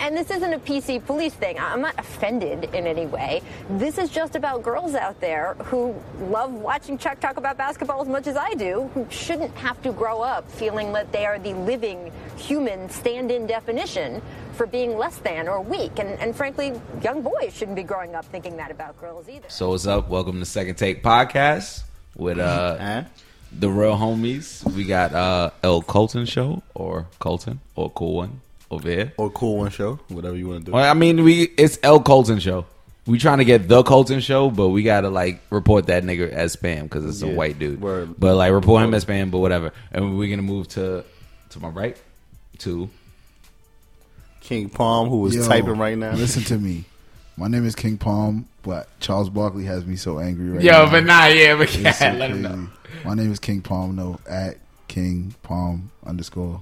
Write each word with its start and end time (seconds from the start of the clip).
And 0.00 0.16
this 0.16 0.30
isn't 0.30 0.54
a 0.54 0.58
PC 0.58 1.04
police 1.04 1.34
thing. 1.34 1.58
I'm 1.58 1.82
not 1.82 1.94
offended 1.98 2.74
in 2.74 2.86
any 2.86 3.04
way. 3.04 3.42
This 3.68 3.98
is 3.98 4.08
just 4.08 4.34
about 4.34 4.62
girls 4.62 4.94
out 4.94 5.20
there 5.20 5.52
who 5.64 5.94
love 6.22 6.54
watching 6.54 6.96
Chuck 6.96 7.20
talk 7.20 7.36
about 7.36 7.58
basketball 7.58 8.00
as 8.00 8.08
much 8.08 8.26
as 8.26 8.34
I 8.34 8.54
do, 8.54 8.90
who 8.94 9.06
shouldn't 9.10 9.54
have 9.56 9.80
to 9.82 9.92
grow 9.92 10.22
up 10.22 10.50
feeling 10.50 10.94
that 10.94 11.12
they 11.12 11.26
are 11.26 11.38
the 11.38 11.52
living 11.52 12.10
human 12.38 12.88
stand 12.88 13.30
in 13.30 13.46
definition 13.46 14.22
for 14.54 14.64
being 14.66 14.96
less 14.96 15.18
than 15.18 15.46
or 15.48 15.60
weak. 15.60 15.98
And, 15.98 16.18
and 16.18 16.34
frankly, 16.34 16.72
young 17.02 17.20
boys 17.20 17.54
shouldn't 17.54 17.76
be 17.76 17.82
growing 17.82 18.14
up 18.14 18.24
thinking 18.24 18.56
that 18.56 18.70
about 18.70 18.98
girls 18.98 19.28
either. 19.28 19.50
So 19.50 19.68
what's 19.68 19.86
up? 19.86 20.08
Welcome 20.08 20.38
to 20.38 20.46
Second 20.46 20.76
Take 20.76 21.02
Podcast 21.02 21.82
with 22.16 22.38
uh 22.38 22.78
Huh? 22.78 23.04
the 23.52 23.68
real 23.68 23.98
homies. 23.98 24.64
We 24.74 24.84
got 24.84 25.12
uh 25.12 25.50
El 25.62 25.82
Colton 25.82 26.24
show 26.24 26.62
or 26.72 27.06
Colton 27.18 27.60
or 27.76 27.90
Cool 27.90 28.14
One 28.14 28.40
over 28.70 28.88
here. 28.88 29.12
Or 29.16 29.30
cool 29.30 29.56
one 29.58 29.70
show, 29.70 29.98
whatever 30.08 30.36
you 30.36 30.48
want 30.48 30.60
to 30.60 30.66
do. 30.66 30.72
Well, 30.72 30.88
I 30.88 30.94
mean, 30.94 31.22
we 31.24 31.42
it's 31.56 31.78
El 31.82 32.00
Colton 32.00 32.38
show. 32.38 32.66
We 33.06 33.18
trying 33.18 33.38
to 33.38 33.44
get 33.44 33.66
the 33.66 33.82
Colton 33.82 34.20
show, 34.20 34.50
but 34.50 34.68
we 34.68 34.82
gotta 34.82 35.08
like 35.08 35.40
report 35.50 35.86
that 35.86 36.04
nigga 36.04 36.30
as 36.30 36.54
spam 36.54 36.82
because 36.84 37.04
it's 37.04 37.22
a 37.22 37.26
Yeah, 37.28 37.34
white 37.34 37.58
dude. 37.58 37.80
word. 37.80 38.14
But 38.18 38.36
like 38.36 38.52
report 38.52 38.84
him 38.84 38.94
as 38.94 39.04
spam, 39.04 39.30
but 39.30 39.38
whatever. 39.38 39.72
And 39.90 40.16
we're 40.18 40.30
gonna 40.30 40.42
move 40.42 40.68
to 40.68 41.04
to 41.50 41.60
my 41.60 41.68
right 41.68 41.96
to 42.58 42.88
King 44.40 44.68
Palm, 44.68 45.08
who 45.08 45.26
is 45.26 45.34
Yo, 45.34 45.46
typing 45.48 45.78
right 45.78 45.96
now. 45.98 46.12
Listen 46.12 46.42
to 46.44 46.58
me. 46.58 46.84
My 47.36 47.48
name 47.48 47.64
is 47.66 47.74
King 47.74 47.96
Palm, 47.96 48.46
but 48.62 48.88
Charles 49.00 49.30
Barkley 49.30 49.64
has 49.64 49.86
me 49.86 49.96
so 49.96 50.18
angry 50.18 50.50
right 50.50 50.62
yo, 50.62 50.84
now. 50.84 50.90
but 50.90 51.04
nah, 51.04 51.26
yeah, 51.26 51.54
but 51.56 51.62
It's 51.74 51.78
yeah, 51.78 51.92
so 51.92 52.12
let 52.12 52.30
him 52.30 52.42
know. 52.42 52.68
crazy. 52.84 53.04
My 53.08 53.14
name 53.14 53.32
is 53.32 53.38
King 53.38 53.62
Palm. 53.62 53.96
No, 53.96 54.18
at 54.28 54.58
King 54.88 55.34
Palm 55.42 55.90
underscore. 56.04 56.60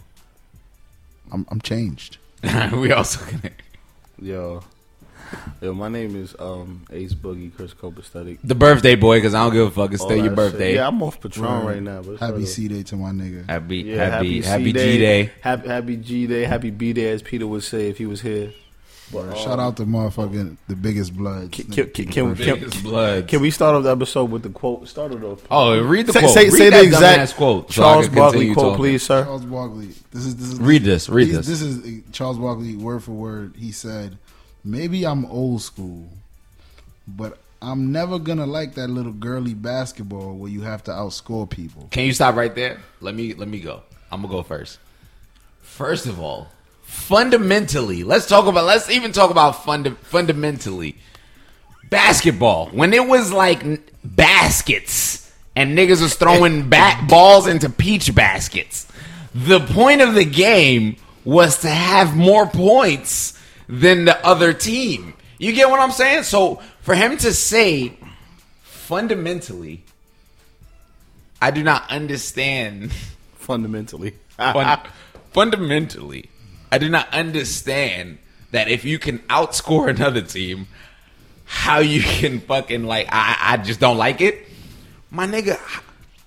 I'm 1.32 1.46
I'm 1.50 1.60
changed. 1.60 2.18
we 2.72 2.92
also 2.92 3.24
gonna 3.24 3.50
Yo, 4.20 4.62
yo, 5.60 5.72
my 5.74 5.88
name 5.88 6.16
is 6.16 6.34
um 6.38 6.84
Ace 6.90 7.14
Boogie, 7.14 7.54
Chris 7.54 7.74
Copacetic. 7.74 8.38
the 8.42 8.54
birthday 8.54 8.94
boy 8.96 9.18
because 9.18 9.34
I 9.34 9.44
don't 9.44 9.52
give 9.52 9.66
a 9.66 9.70
fuck. 9.70 9.92
It's 9.92 10.02
still 10.02 10.16
your 10.16 10.34
birthday. 10.34 10.70
shit. 10.70 10.74
Yeah, 10.76 10.88
I'm 10.88 11.02
off 11.02 11.20
Patron 11.20 11.44
Word. 11.64 11.66
right 11.74 11.82
now. 11.82 12.02
But 12.02 12.18
Happy 12.18 12.46
C 12.46 12.68
Day 12.68 12.82
to 12.84 12.96
my 12.96 13.10
nigga. 13.10 13.48
Happy, 13.48 13.76
yeah, 13.78 14.10
happy, 14.10 14.42
C 14.42 14.48
happy 14.48 14.72
G 14.72 14.98
Day. 14.98 15.32
Happy, 15.40 15.68
happy 15.68 15.96
G 15.96 16.26
Day, 16.26 16.44
happy 16.44 16.70
B 16.70 16.92
Day, 16.92 17.10
as 17.10 17.22
Peter 17.22 17.46
would 17.46 17.62
say 17.64 17.88
if 17.88 17.98
he 17.98 18.06
was 18.06 18.20
here. 18.22 18.52
But, 19.10 19.28
um, 19.28 19.34
Shout 19.36 19.58
out 19.58 19.76
to 19.78 19.86
motherfucking 19.86 20.56
the 20.68 20.76
biggest 20.76 21.16
blood. 21.16 21.50
Can, 21.50 21.64
can, 21.66 21.90
can, 21.90 22.06
can, 22.06 22.34
can, 22.34 22.34
Biggest 22.34 22.82
blood. 22.82 23.26
can 23.26 23.40
we 23.40 23.50
start 23.50 23.74
off 23.74 23.82
the 23.84 23.90
episode 23.90 24.30
with 24.30 24.42
the 24.42 24.50
quote? 24.50 24.86
Start 24.86 25.12
it 25.12 25.22
off. 25.24 25.42
Oh, 25.50 25.80
read 25.82 26.06
the 26.06 26.12
say, 26.12 26.20
quote. 26.20 26.34
say, 26.34 26.44
read 26.44 26.52
say 26.52 26.70
the 26.70 26.82
exact 26.82 27.34
quote. 27.36 27.72
so 27.72 27.82
Charles 27.82 28.06
can 28.06 28.14
Barkley 28.16 28.52
quote, 28.52 28.64
talking. 28.64 28.76
please, 28.76 29.02
sir. 29.02 29.24
Charles 29.24 29.44
Barkley. 29.46 29.88
This 30.10 30.26
is 30.26 30.36
this 30.36 30.48
is 30.52 30.60
Read 30.60 30.82
this, 30.82 31.08
read 31.08 31.28
this. 31.30 31.46
This 31.46 31.62
is 31.62 31.78
uh, 31.78 32.00
Charles 32.12 32.38
Barkley 32.38 32.76
word 32.76 33.02
for 33.02 33.12
word. 33.12 33.54
He 33.56 33.72
said, 33.72 34.18
"Maybe 34.62 35.06
I'm 35.06 35.24
old 35.26 35.62
school, 35.62 36.08
but 37.06 37.38
I'm 37.62 37.90
never 37.92 38.18
gonna 38.18 38.46
like 38.46 38.74
that 38.74 38.88
little 38.88 39.12
girly 39.12 39.54
basketball 39.54 40.34
where 40.36 40.50
you 40.50 40.62
have 40.62 40.84
to 40.84 40.90
outscore 40.90 41.48
people." 41.48 41.88
Can 41.90 42.04
you 42.04 42.12
stop 42.12 42.34
right 42.36 42.54
there? 42.54 42.78
Let 43.00 43.14
me 43.14 43.32
let 43.32 43.48
me 43.48 43.60
go. 43.60 43.82
I'm 44.12 44.20
gonna 44.22 44.32
go 44.34 44.42
first. 44.42 44.78
First 45.62 46.06
of 46.06 46.20
all, 46.20 46.48
fundamentally, 46.88 48.02
let's 48.02 48.26
talk 48.26 48.46
about. 48.46 48.64
Let's 48.64 48.90
even 48.90 49.12
talk 49.12 49.30
about 49.30 49.64
funda- 49.64 49.94
fundamentally 50.02 50.96
basketball. 51.90 52.68
When 52.70 52.92
it 52.94 53.06
was 53.06 53.32
like 53.32 53.62
n- 53.62 53.84
baskets 54.02 55.30
and 55.54 55.76
niggas 55.76 56.00
was 56.02 56.14
throwing 56.14 56.68
bat 56.70 57.08
balls 57.08 57.46
into 57.46 57.68
peach 57.70 58.14
baskets, 58.14 58.86
the 59.34 59.60
point 59.60 60.00
of 60.00 60.14
the 60.14 60.24
game 60.24 60.96
was 61.24 61.58
to 61.60 61.68
have 61.68 62.16
more 62.16 62.46
points 62.46 63.38
than 63.68 64.06
the 64.06 64.26
other 64.26 64.52
team. 64.52 65.14
You 65.38 65.52
get 65.52 65.68
what 65.70 65.80
I'm 65.80 65.92
saying? 65.92 66.22
So 66.24 66.62
for 66.80 66.94
him 66.94 67.16
to 67.18 67.32
say 67.32 67.92
fundamentally 68.62 69.84
I 71.40 71.50
do 71.52 71.62
not 71.62 71.88
understand. 71.90 72.92
Fundamentally. 73.36 74.14
Fun, 74.36 74.80
fundamentally, 75.32 76.28
I 76.70 76.78
do 76.78 76.88
not 76.88 77.12
understand 77.14 78.18
that 78.50 78.68
if 78.68 78.84
you 78.84 78.98
can 78.98 79.18
outscore 79.20 79.88
another 79.94 80.22
team, 80.22 80.66
how 81.44 81.78
you 81.78 82.02
can 82.02 82.40
fucking 82.40 82.84
like 82.84 83.08
I, 83.10 83.36
I 83.40 83.56
just 83.58 83.80
don't 83.80 83.96
like 83.96 84.20
it. 84.20 84.46
My 85.10 85.26
nigga, 85.26 85.58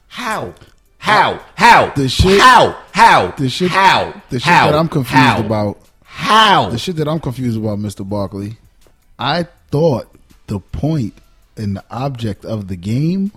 how? 0.08 0.54
How? 0.98 1.40
How? 1.56 1.92
The 1.96 2.08
shit- 2.10 2.40
How? 2.40 2.78
How? 2.92 3.32
The 3.32 3.50
shit, 3.50 3.72
How? 3.72 4.22
the 4.30 4.40
shit 4.40 4.44
How? 4.48 4.72
that 4.72 4.78
I'm 4.78 4.88
confused 4.88 5.16
How? 5.16 5.40
about, 5.40 5.78
How? 6.04 6.70
the 6.70 6.78
shit 6.78 6.96
that 6.98 7.08
I'm 7.08 7.20
confused 7.20 7.58
about, 7.58 7.80
Mister 7.80 8.04
Barkley. 8.04 8.58
I 9.18 9.48
thought 9.70 10.08
the 10.48 10.60
point 10.60 11.14
and 11.58 11.76
the 11.78 11.84
object 11.90 12.46
of 12.46 12.68
the 12.68 12.76
game 12.76 13.32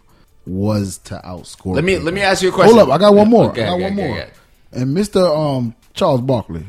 was 0.47 0.99
to 0.99 1.21
outscore. 1.25 1.75
Let 1.75 1.85
me 1.85 1.93
people. 1.93 2.05
let 2.07 2.15
me 2.15 2.21
ask 2.21 2.43
you 2.43 2.51
a 2.51 2.53
question. 2.53 2.77
Hold 2.77 2.89
up, 2.91 2.95
I 2.95 2.99
got 2.99 3.15
one 3.15 3.29
more. 3.29 3.51
Okay, 3.51 3.63
I 3.63 3.67
got 3.67 3.75
okay, 3.75 3.83
one 3.85 3.93
okay, 3.93 4.09
more. 4.09 4.27
And 4.73 4.95
Mister 4.95 5.21
um, 5.25 5.75
Charles 5.95 6.21
Barkley, 6.21 6.65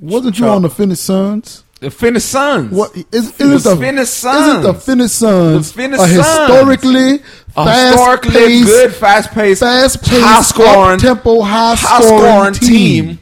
wasn't 0.00 0.38
you 0.38 0.46
on 0.46 0.62
the 0.62 0.70
Phoenix 0.70 1.00
Suns? 1.00 1.64
The 1.80 1.90
Phoenix 1.90 2.24
Suns. 2.24 2.72
What 2.72 2.94
is, 3.10 3.38
is 3.40 3.64
The 3.64 3.70
it 3.70 3.74
the 3.74 3.76
Phoenix 3.76 4.24
Isn't 4.24 4.62
the 4.62 4.74
Suns. 4.74 4.84
Phoenix 4.84 5.12
Suns 5.12 5.72
The 5.72 5.78
Phoenix 5.82 6.02
a 6.02 6.06
Suns. 6.08 6.26
historically 6.26 7.14
A 7.14 7.18
fast 7.64 7.92
historically 7.94 8.30
paced, 8.32 8.66
good, 8.66 8.94
fast 8.94 9.30
paced, 9.30 9.60
fast 9.60 10.02
paced, 10.02 10.22
high 10.22 10.42
scoring, 10.42 10.98
tempo, 10.98 11.40
high 11.40 11.74
high 11.76 12.00
scoring 12.02 12.54
team. 12.54 13.06
team. 13.06 13.18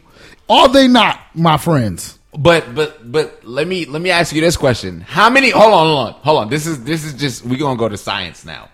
Are 0.48 0.68
they 0.68 0.88
not, 0.88 1.20
my 1.34 1.56
friends? 1.56 2.18
But 2.36 2.74
but 2.74 3.10
but 3.10 3.44
let 3.44 3.66
me 3.68 3.84
let 3.86 4.02
me 4.02 4.10
ask 4.10 4.34
you 4.34 4.40
this 4.40 4.56
question: 4.56 5.00
How 5.00 5.28
many? 5.30 5.50
Hold 5.50 5.72
on, 5.72 5.86
hold 5.86 5.98
on, 6.08 6.12
hold 6.22 6.38
on. 6.42 6.48
This 6.50 6.66
is 6.66 6.84
this 6.84 7.04
is 7.04 7.14
just 7.14 7.44
we 7.44 7.56
gonna 7.56 7.78
go 7.78 7.88
to 7.88 7.96
science 7.96 8.44
now, 8.44 8.68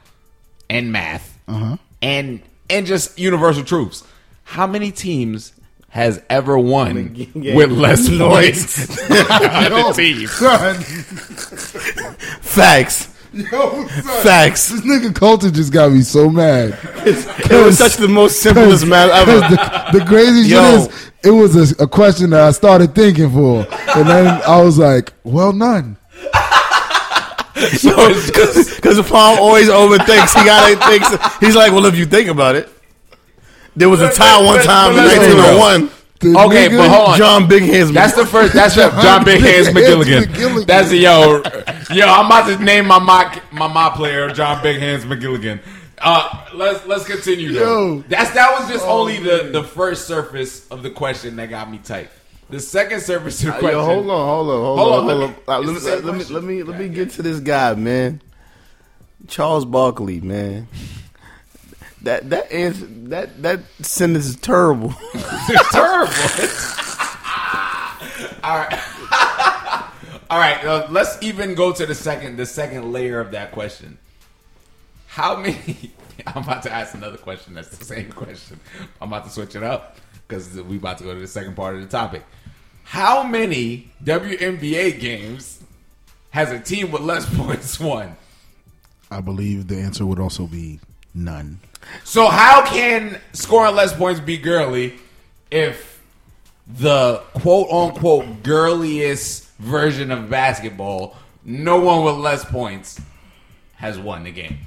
and 0.68 0.92
math, 0.92 1.38
Uh-huh. 1.48 1.76
and 2.02 2.42
and 2.68 2.86
just 2.86 3.18
universal 3.18 3.62
truths. 3.64 4.02
How 4.44 4.66
many 4.66 4.90
teams 4.92 5.52
has 5.94 6.20
ever 6.28 6.58
won 6.58 7.14
Yeah. 7.34 7.54
with 7.54 7.70
less 7.70 8.08
points 8.18 8.86
than 9.08 9.26
other 9.30 9.92
team? 9.94 10.26
Son, 10.26 10.74
Facts. 12.42 13.08
yo. 13.32 13.84
Facts. 14.22 14.70
This 14.70 14.80
nigga 14.80 15.14
Colton 15.14 15.54
just 15.54 15.72
got 15.72 15.92
me 15.92 16.00
so 16.02 16.28
mad. 16.28 16.76
It 17.06 17.64
was 17.64 17.78
such 17.78 17.94
the 17.96 18.08
most 18.08 18.40
simplest 18.40 18.84
math 18.86 19.10
ever. 19.28 19.38
The, 19.40 19.98
the 20.00 20.04
crazy 20.04 20.48
Yo. 20.50 20.80
shit 20.82 20.90
is, 20.90 21.10
it 21.24 21.30
was 21.30 21.72
a, 21.80 21.84
a 21.84 21.86
question 21.86 22.30
that 22.30 22.40
I 22.42 22.50
started 22.50 22.94
thinking 22.96 23.30
for, 23.32 23.60
and 23.96 24.08
then 24.08 24.26
I 24.26 24.60
was 24.62 24.76
like, 24.78 25.12
"Well, 25.22 25.52
none." 25.52 25.96
Because 27.54 27.82
the 28.96 29.06
Palm 29.08 29.38
always 29.38 29.68
overthinks. 29.68 30.36
He 30.38 30.44
gotta 30.44 30.76
think. 30.76 31.04
He's 31.40 31.54
like, 31.56 31.72
well, 31.72 31.86
if 31.86 31.96
you 31.96 32.04
think 32.04 32.28
about 32.28 32.56
it, 32.56 32.68
there 33.76 33.88
was 33.88 34.00
a 34.00 34.10
tie 34.10 34.42
one 34.44 34.60
time 34.62 34.90
in 34.92 34.96
but 34.98 35.06
let's 35.06 35.18
be 35.26 35.34
real. 35.34 35.58
1901. 35.58 35.90
The 36.20 36.38
Okay, 36.38 36.68
nigga- 36.68 36.78
but 36.78 36.88
hold 36.90 37.08
on. 37.10 37.18
John 37.18 37.48
Big 37.48 37.62
Hands. 37.64 37.92
That's 37.92 38.14
the 38.14 38.24
first. 38.24 38.54
That's 38.54 38.74
the 38.76 38.88
John 39.02 39.24
Big 39.24 39.40
Hands 39.42 39.66
McGilligan. 39.68 40.22
McGilligan. 40.24 40.66
That's 40.66 40.88
the 40.90 40.96
yo, 40.98 41.42
yo. 41.94 42.06
I'm 42.06 42.26
about 42.26 42.46
to 42.48 42.62
name 42.64 42.86
my 42.86 42.98
mock 42.98 43.42
my 43.52 43.66
mock 43.66 43.96
player 43.96 44.30
John 44.30 44.62
Big 44.62 44.78
Hands 44.80 45.04
McGilligan. 45.04 45.60
Uh, 46.00 46.46
let's 46.54 46.86
let's 46.86 47.04
continue 47.04 47.52
though. 47.52 47.94
Yo. 47.96 48.04
That's 48.08 48.30
that 48.32 48.58
was 48.58 48.68
just 48.70 48.84
only 48.86 49.18
the 49.18 49.50
the 49.52 49.62
first 49.64 50.06
surface 50.06 50.66
of 50.68 50.82
the 50.82 50.90
question 50.90 51.36
that 51.36 51.50
got 51.50 51.70
me 51.70 51.78
tight. 51.78 52.08
The 52.50 52.60
second 52.60 53.00
surface 53.00 53.40
of 53.40 53.46
the 53.46 53.52
question. 53.52 53.70
Yo, 53.78 53.84
hold 53.84 54.10
on, 54.10 54.26
hold 54.26 54.50
on, 54.50 54.60
hold, 54.60 54.78
Hold 54.78 54.92
on, 54.92 54.98
on, 54.98 55.04
hold 55.04 55.06
let 55.06 55.14
on. 55.14 55.30
me- 55.30 55.36
Uh, 55.70 55.72
it's 55.74 55.84
let, 55.84 56.04
me, 56.04 56.04
let, 56.04 56.14
me, 56.14 56.24
let 56.34 56.44
me 56.44 56.62
let 56.62 56.78
me 56.80 56.88
get 56.88 57.10
to 57.12 57.22
this 57.22 57.40
guy, 57.40 57.74
man. 57.74 58.22
Charles 59.28 59.64
Barkley, 59.64 60.20
man. 60.20 60.68
That 62.04 62.30
that 62.30 62.52
answer 62.52 62.86
that 63.08 63.42
that 63.42 63.60
sentence 63.80 64.26
is 64.26 64.36
terrible. 64.36 64.94
It's 65.46 65.72
terrible. 65.72 66.12
All 68.44 68.58
right. 68.58 68.78
All 70.30 70.38
right. 70.38 70.64
Uh, 70.64 70.86
let's 70.90 71.20
even 71.22 71.54
go 71.54 71.72
to 71.72 71.86
the 71.86 71.94
second 71.94 72.36
the 72.36 72.46
second 72.46 72.92
layer 72.92 73.20
of 73.20 73.30
that 73.32 73.52
question. 73.52 73.98
How 75.06 75.36
many? 75.36 75.92
I'm 76.26 76.42
about 76.42 76.62
to 76.64 76.72
ask 76.72 76.94
another 76.94 77.16
question. 77.16 77.54
That's 77.54 77.76
the 77.76 77.84
same 77.84 78.12
question. 78.12 78.60
I'm 79.00 79.08
about 79.08 79.24
to 79.24 79.30
switch 79.30 79.56
it 79.56 79.62
up 79.62 79.96
because 80.28 80.60
we 80.60 80.76
about 80.76 80.98
to 80.98 81.04
go 81.04 81.14
to 81.14 81.20
the 81.20 81.26
second 81.26 81.56
part 81.56 81.74
of 81.74 81.80
the 81.80 81.88
topic. 81.88 82.24
How 82.84 83.22
many 83.22 83.90
WNBA 84.02 85.00
games 85.00 85.62
has 86.30 86.50
a 86.50 86.60
team 86.60 86.90
with 86.90 87.02
less 87.02 87.32
points 87.34 87.80
won? 87.80 88.16
I 89.10 89.20
believe 89.20 89.68
the 89.68 89.78
answer 89.78 90.04
would 90.04 90.18
also 90.18 90.46
be 90.46 90.80
none. 91.14 91.60
So 92.02 92.28
how 92.28 92.64
can 92.66 93.20
scoring 93.32 93.74
less 93.74 93.92
points 93.92 94.20
be 94.20 94.36
girly 94.38 94.94
if 95.50 96.02
the 96.66 97.18
quote 97.34 97.68
unquote 97.70 98.42
girliest 98.42 99.48
version 99.58 100.10
of 100.10 100.30
basketball, 100.30 101.16
no 101.44 101.80
one 101.80 102.04
with 102.04 102.16
less 102.16 102.44
points 102.44 103.00
has 103.76 103.98
won 103.98 104.24
the 104.24 104.32
game 104.32 104.58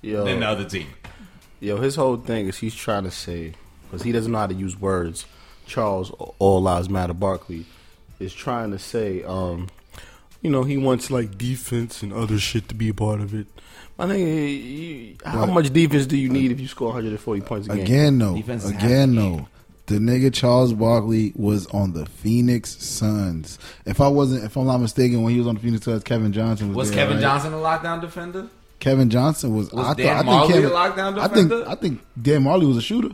Yo, 0.00 0.24
than 0.24 0.40
the 0.40 0.46
other 0.46 0.64
team? 0.64 0.88
yo, 1.60 1.76
his 1.76 1.94
whole 1.94 2.16
thing 2.16 2.48
is 2.48 2.58
he's 2.58 2.74
trying 2.74 3.04
to 3.04 3.10
say 3.10 3.54
because 3.84 4.02
he 4.02 4.10
doesn't 4.10 4.32
know 4.32 4.38
how 4.38 4.46
to 4.48 4.54
use 4.54 4.78
words. 4.80 5.26
Charles, 5.66 6.10
all 6.38 6.60
lives 6.60 6.90
matter. 6.90 7.12
Barkley 7.14 7.66
is 8.18 8.34
trying 8.34 8.72
to 8.72 8.78
say, 8.78 9.22
um, 9.22 9.68
you 10.40 10.50
know, 10.50 10.64
he 10.64 10.76
wants 10.76 11.08
like 11.10 11.38
defense 11.38 12.02
and 12.02 12.12
other 12.12 12.38
shit 12.38 12.68
to 12.68 12.74
be 12.74 12.88
a 12.88 12.94
part 12.94 13.20
of 13.20 13.32
it. 13.32 13.46
I 13.98 14.06
think, 14.08 14.28
you- 14.28 15.14
how 15.24 15.46
But- 15.46 15.52
much 15.54 15.72
defense 15.72 16.06
do 16.06 16.16
you 16.16 16.28
need 16.28 16.50
if 16.50 16.60
you 16.60 16.66
score 16.68 16.88
140 16.88 17.40
points 17.42 17.68
a 17.68 17.74
game? 17.76 17.80
Again, 17.84 18.18
no. 18.18 18.34
Defense 18.34 18.64
Again, 18.68 19.14
the 19.14 19.20
no. 19.22 19.48
The 19.86 19.96
nigga 19.98 20.32
Charles 20.32 20.72
Barkley 20.72 21.32
was 21.36 21.66
on 21.66 21.92
the 21.92 22.06
Phoenix 22.06 22.76
Suns. 22.82 23.58
If 23.84 24.00
I 24.00 24.08
wasn't, 24.08 24.44
if 24.44 24.56
I'm 24.56 24.66
not 24.66 24.78
mistaken, 24.78 25.22
when 25.22 25.32
he 25.32 25.38
was 25.38 25.46
on 25.48 25.54
the 25.56 25.60
Phoenix 25.60 25.84
Suns, 25.84 26.02
Kevin 26.04 26.32
Johnson 26.32 26.68
was. 26.68 26.76
Was 26.76 26.90
there, 26.90 26.98
Kevin 27.00 27.16
right? 27.16 27.22
Johnson 27.22 27.52
a 27.52 27.56
lockdown 27.56 28.00
defender? 28.00 28.46
Kevin 28.78 29.10
Johnson 29.10 29.54
was. 29.54 29.70
Was 29.72 29.86
I 29.88 29.94
Dan 29.94 30.24
thought, 30.24 30.26
I 30.26 30.28
Majerle 30.28 30.46
think 30.46 30.50
a 30.50 30.54
Kevin, 30.54 30.70
lockdown 30.70 31.18
I 31.18 31.28
think. 31.28 31.52
I 31.68 31.74
think 31.74 32.00
Dan 32.20 32.44
Majerle 32.44 32.68
was 32.68 32.76
a 32.76 32.80
shooter. 32.82 33.10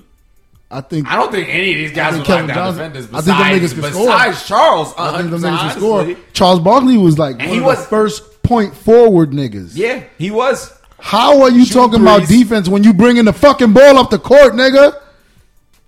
I 0.71 0.83
think. 0.83 1.09
I 1.11 1.17
don't 1.17 1.33
think 1.33 1.49
any 1.49 1.73
of 1.73 1.79
these 1.79 1.93
guys 1.93 2.15
I 2.15 2.19
were 2.19 2.25
Kevin 2.25 2.51
lockdown 2.51 2.55
Johnson- 2.55 2.77
defenders. 2.93 3.05
I 3.07 3.09
think 3.09 3.25
them 3.25 3.37
Besides, 3.39 3.59
niggas 3.75 3.83
can 3.83 3.93
score. 3.93 4.07
besides 4.07 4.47
Charles, 4.47 4.95
I 4.99 5.19
think 5.19 5.31
them 5.31 5.41
niggas 5.41 5.59
can 5.61 5.71
score. 5.79 6.17
Charles 6.35 6.61
Barkley 6.61 6.99
was 6.99 7.19
like 7.19 7.37
And 7.41 7.49
one 7.49 7.49
he 7.49 7.59
of 7.59 7.65
was- 7.65 7.79
the 7.79 7.85
first 7.87 8.38
point 8.49 8.75
forward 8.75 9.31
niggas. 9.31 9.73
Yeah, 9.75 10.03
he 10.17 10.31
was. 10.31 10.73
How 10.99 11.43
are 11.43 11.51
you 11.51 11.65
Shoot 11.65 11.75
talking 11.75 12.01
about 12.01 12.27
defense 12.27 12.69
when 12.69 12.83
you 12.83 12.93
bringing 12.93 13.27
the 13.27 13.33
fucking 13.33 13.73
ball 13.73 13.99
up 13.99 14.11
the 14.11 14.19
court, 14.19 14.55
nigga? 14.55 15.01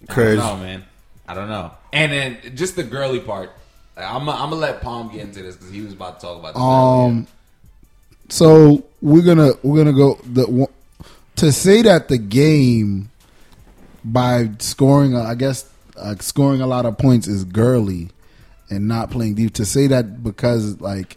I 0.08 0.12
Crazy. 0.12 0.36
don't 0.36 0.60
man. 0.60 0.84
I 1.26 1.34
don't 1.34 1.48
know. 1.48 1.72
And 1.92 2.12
then 2.12 2.56
just 2.56 2.76
the 2.76 2.84
girly 2.84 3.20
part. 3.20 3.50
I'm 3.96 4.26
gonna 4.26 4.54
let 4.54 4.80
Palm 4.82 5.10
get 5.10 5.22
into 5.22 5.42
this 5.42 5.56
because 5.56 5.70
he 5.72 5.80
was 5.80 5.92
about 5.92 6.20
to 6.20 6.26
talk 6.26 6.38
about. 6.38 6.54
The 6.54 6.60
Um, 6.60 7.26
so 8.28 8.84
we're 9.02 9.22
gonna 9.24 9.52
we're 9.62 9.78
gonna 9.78 9.96
go 9.96 10.18
the 10.24 10.68
to 11.36 11.52
say 11.52 11.82
that 11.82 12.08
the 12.08 12.18
game 12.18 13.10
by 14.04 14.50
scoring, 14.58 15.14
uh, 15.16 15.22
I 15.22 15.34
guess, 15.34 15.68
uh, 15.96 16.14
scoring 16.20 16.60
a 16.60 16.66
lot 16.66 16.86
of 16.86 16.96
points 16.98 17.26
is 17.26 17.44
girly 17.44 18.10
and 18.70 18.86
not 18.86 19.10
playing 19.10 19.34
deep. 19.34 19.54
To 19.54 19.64
say 19.64 19.86
that 19.88 20.22
because 20.22 20.80
like 20.80 21.16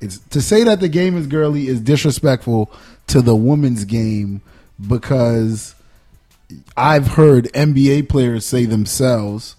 it's 0.00 0.18
to 0.18 0.40
say 0.40 0.64
that 0.64 0.80
the 0.80 0.88
game 0.88 1.16
is 1.16 1.26
girly 1.26 1.66
is 1.66 1.80
disrespectful 1.80 2.70
to 3.08 3.20
the 3.20 3.34
women's 3.34 3.84
game 3.84 4.42
because 4.86 5.74
I've 6.76 7.08
heard 7.08 7.46
NBA 7.46 8.08
players 8.08 8.46
say 8.46 8.64
themselves, 8.64 9.56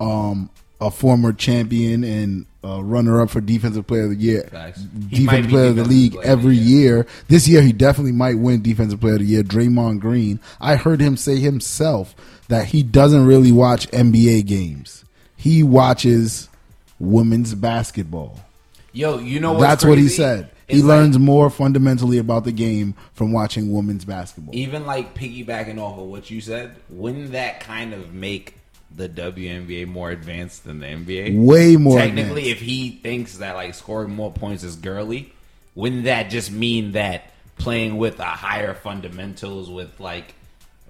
um, 0.00 0.50
a 0.80 0.90
former 0.90 1.32
champion 1.32 2.04
and 2.04 2.46
uh, 2.64 2.82
runner 2.82 3.20
up 3.20 3.30
for 3.30 3.40
defensive 3.40 3.86
player 3.86 4.04
of 4.04 4.10
the 4.10 4.16
year. 4.16 4.48
Defensive 5.08 5.50
player 5.50 5.68
of 5.68 5.76
the 5.76 5.84
league 5.84 6.16
of 6.16 6.22
the 6.22 6.28
every 6.28 6.56
year. 6.56 6.96
year. 6.96 7.06
This 7.28 7.48
year 7.48 7.62
he 7.62 7.72
definitely 7.72 8.12
might 8.12 8.38
win 8.38 8.62
defensive 8.62 9.00
player 9.00 9.14
of 9.14 9.20
the 9.20 9.26
year. 9.26 9.42
Draymond 9.42 10.00
Green. 10.00 10.40
I 10.60 10.76
heard 10.76 11.00
him 11.00 11.16
say 11.16 11.36
himself 11.36 12.14
that 12.48 12.66
he 12.66 12.82
doesn't 12.82 13.26
really 13.26 13.52
watch 13.52 13.88
NBA 13.90 14.46
games. 14.46 15.04
He 15.36 15.62
watches 15.62 16.48
women's 16.98 17.54
basketball. 17.54 18.40
Yo, 18.98 19.18
you 19.18 19.38
know 19.38 19.52
what's 19.52 19.62
That's 19.62 19.84
what 19.84 19.96
he 19.98 20.04
crazy? 20.06 20.16
said. 20.16 20.50
He 20.66 20.82
like- 20.82 20.88
learns 20.88 21.18
more 21.20 21.50
fundamentally 21.50 22.18
about 22.18 22.42
the 22.42 22.50
game 22.50 22.94
from 23.14 23.30
watching 23.30 23.72
women's 23.72 24.04
basketball. 24.04 24.52
even 24.54 24.86
like 24.86 25.14
piggybacking 25.14 25.78
off 25.78 25.98
of 25.98 26.06
what 26.06 26.30
you 26.30 26.40
said, 26.40 26.74
wouldn't 26.90 27.30
that 27.30 27.60
kind 27.60 27.94
of 27.94 28.12
make 28.12 28.56
the 28.94 29.08
WNBA 29.08 29.86
more 29.86 30.10
advanced 30.10 30.64
than 30.64 30.80
the 30.80 30.86
NBA? 30.86 31.30
Way 31.46 31.76
more 31.76 31.96
Technically, 31.96 32.50
advanced. 32.50 32.60
if 32.62 32.66
he 32.68 32.90
thinks 33.00 33.38
that 33.38 33.54
like 33.54 33.74
scoring 33.74 34.10
more 34.10 34.32
points 34.32 34.64
is 34.64 34.74
girly, 34.74 35.32
wouldn't 35.76 36.04
that 36.04 36.28
just 36.28 36.50
mean 36.50 36.90
that 36.92 37.30
playing 37.56 37.98
with 37.98 38.18
a 38.18 38.24
higher 38.24 38.74
fundamentals 38.74 39.70
with 39.70 40.00
like 40.00 40.34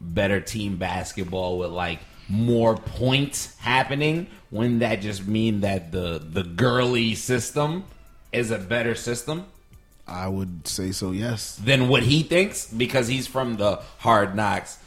better 0.01 0.41
team 0.41 0.77
basketball 0.79 1.59
with 1.59 1.73
like 1.73 1.99
more 2.27 2.75
points 2.75 3.55
happening? 3.59 4.29
Wouldn't 4.51 4.81
that 4.81 5.03
just 5.03 5.27
mean 5.27 5.61
that 5.61 5.93
the 5.93 6.19
the 6.27 6.43
girly 6.43 7.15
system 7.15 7.85
is 8.33 8.51
a 8.51 8.59
better 8.59 8.95
system? 8.95 9.47
I 10.07 10.27
would 10.29 10.67
say 10.67 10.93
so. 10.93 11.11
Yes. 11.13 11.57
than 11.57 11.89
what 11.89 12.03
he 12.03 12.23
thinks 12.23 12.67
because 12.67 13.09
he's 13.09 13.27
from 13.27 13.57
the 13.57 13.81
hard 13.99 14.35
knocks 14.35 14.79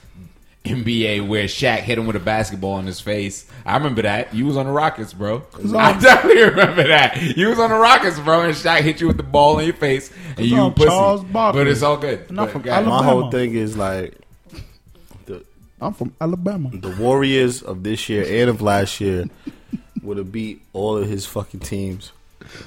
NBA 0.66 1.28
where 1.28 1.46
Shaq 1.46 1.80
hit 1.80 1.98
him 1.98 2.06
with 2.08 2.16
a 2.16 2.20
basketball 2.20 2.78
in 2.80 2.86
his 2.86 3.00
face. 3.00 3.50
I 3.66 3.78
remember 3.78 4.04
that. 4.04 4.34
You 4.34 4.46
was 4.46 4.58
on 4.58 4.66
the 4.68 4.72
Rockets, 4.72 5.14
bro. 5.14 5.44
I 5.76 5.94
definitely 6.00 6.44
remember 6.44 6.88
that. 6.88 7.20
You 7.36 7.50
was 7.50 7.60
on 7.60 7.70
the 7.72 7.78
Rockets, 7.78 8.20
bro, 8.20 8.42
and 8.44 8.54
Shaq 8.56 8.82
hit 8.82 9.02
you 9.02 9.08
with 9.08 9.18
the 9.18 9.24
ball 9.24 9.60
in 9.60 9.66
your 9.66 9.76
face 9.76 10.12
and 10.38 10.46
you 10.46 10.60
I'm 10.60 10.74
pussy. 10.74 10.88
Charles 10.90 11.24
Barkley. 11.24 11.62
But 11.62 11.68
it's 11.68 11.82
all 11.82 11.98
good. 11.98 12.30
And 12.30 12.40
I'm 12.40 12.46
But 12.48 12.52
from 12.54 12.62
go 12.64 12.72
ahead. 12.72 12.86
My 12.86 13.04
whole 13.04 13.32
thing 13.32 13.54
is 13.56 13.76
like 13.78 14.18
I'm 15.80 15.94
from 15.94 16.14
Alabama. 16.22 16.70
the 16.74 16.96
Warriors 17.00 17.64
of 17.64 17.82
this 17.84 18.08
year 18.08 18.24
and 18.28 18.50
of 18.50 18.62
last 18.62 19.02
year 19.02 19.26
would 20.04 20.18
have 20.18 20.32
beat 20.32 20.62
all 20.74 20.98
of 20.98 21.08
his 21.08 21.26
fucking 21.26 21.62
teams 21.62 22.12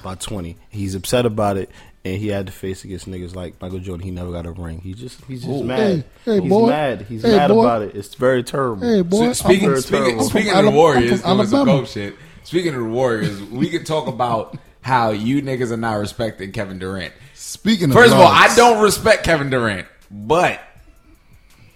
by 0.03 0.15
twenty. 0.15 0.57
He's 0.69 0.95
upset 0.95 1.25
about 1.25 1.57
it, 1.57 1.69
and 2.03 2.17
he 2.17 2.27
had 2.27 2.45
to 2.47 2.51
face 2.51 2.83
against 2.83 3.09
niggas 3.09 3.35
like 3.35 3.59
Michael 3.61 3.79
Jordan. 3.79 4.03
He 4.05 4.11
never 4.11 4.31
got 4.31 4.45
a 4.45 4.51
ring. 4.51 4.79
He 4.79 4.93
just 4.93 5.23
he's 5.25 5.43
just 5.43 5.63
mad. 5.63 5.79
Hey, 5.79 6.03
hey, 6.35 6.41
he's 6.41 6.49
boy. 6.49 6.67
mad. 6.67 7.01
He's 7.03 7.21
Hey, 7.23 7.35
mad 7.35 7.47
boy. 7.49 7.61
about 7.61 7.81
it. 7.83 7.95
It's 7.95 8.13
very 8.15 8.43
terrible. 8.43 8.87
Hey, 8.87 9.01
boy. 9.01 9.27
So 9.31 9.33
speaking 9.33 9.69
I'm 9.69 9.81
speaking, 9.81 10.19
I'm 10.19 10.25
speaking 10.25 10.53
of 10.53 10.65
the 10.65 10.71
Warriors 10.71 11.11
I'm 11.11 11.17
from 11.19 11.37
doing 11.37 11.47
some 11.47 11.59
Alabama. 11.59 11.79
dope 11.81 11.87
shit. 11.89 12.15
Speaking 12.43 12.73
of 12.75 12.79
the 12.81 12.89
Warriors, 12.89 13.41
we 13.43 13.69
could 13.69 13.85
talk 13.85 14.07
about 14.07 14.57
how 14.81 15.09
you 15.11 15.41
niggas 15.41 15.71
are 15.71 15.77
not 15.77 15.95
respecting 15.95 16.51
Kevin 16.51 16.77
Durant. 16.77 17.11
Speaking 17.33 17.89
of 17.89 17.93
First 17.93 18.13
of 18.13 18.19
all, 18.19 18.27
I 18.27 18.53
don't 18.55 18.83
respect 18.83 19.23
Kevin 19.23 19.49
Durant, 19.49 19.87
but 20.11 20.59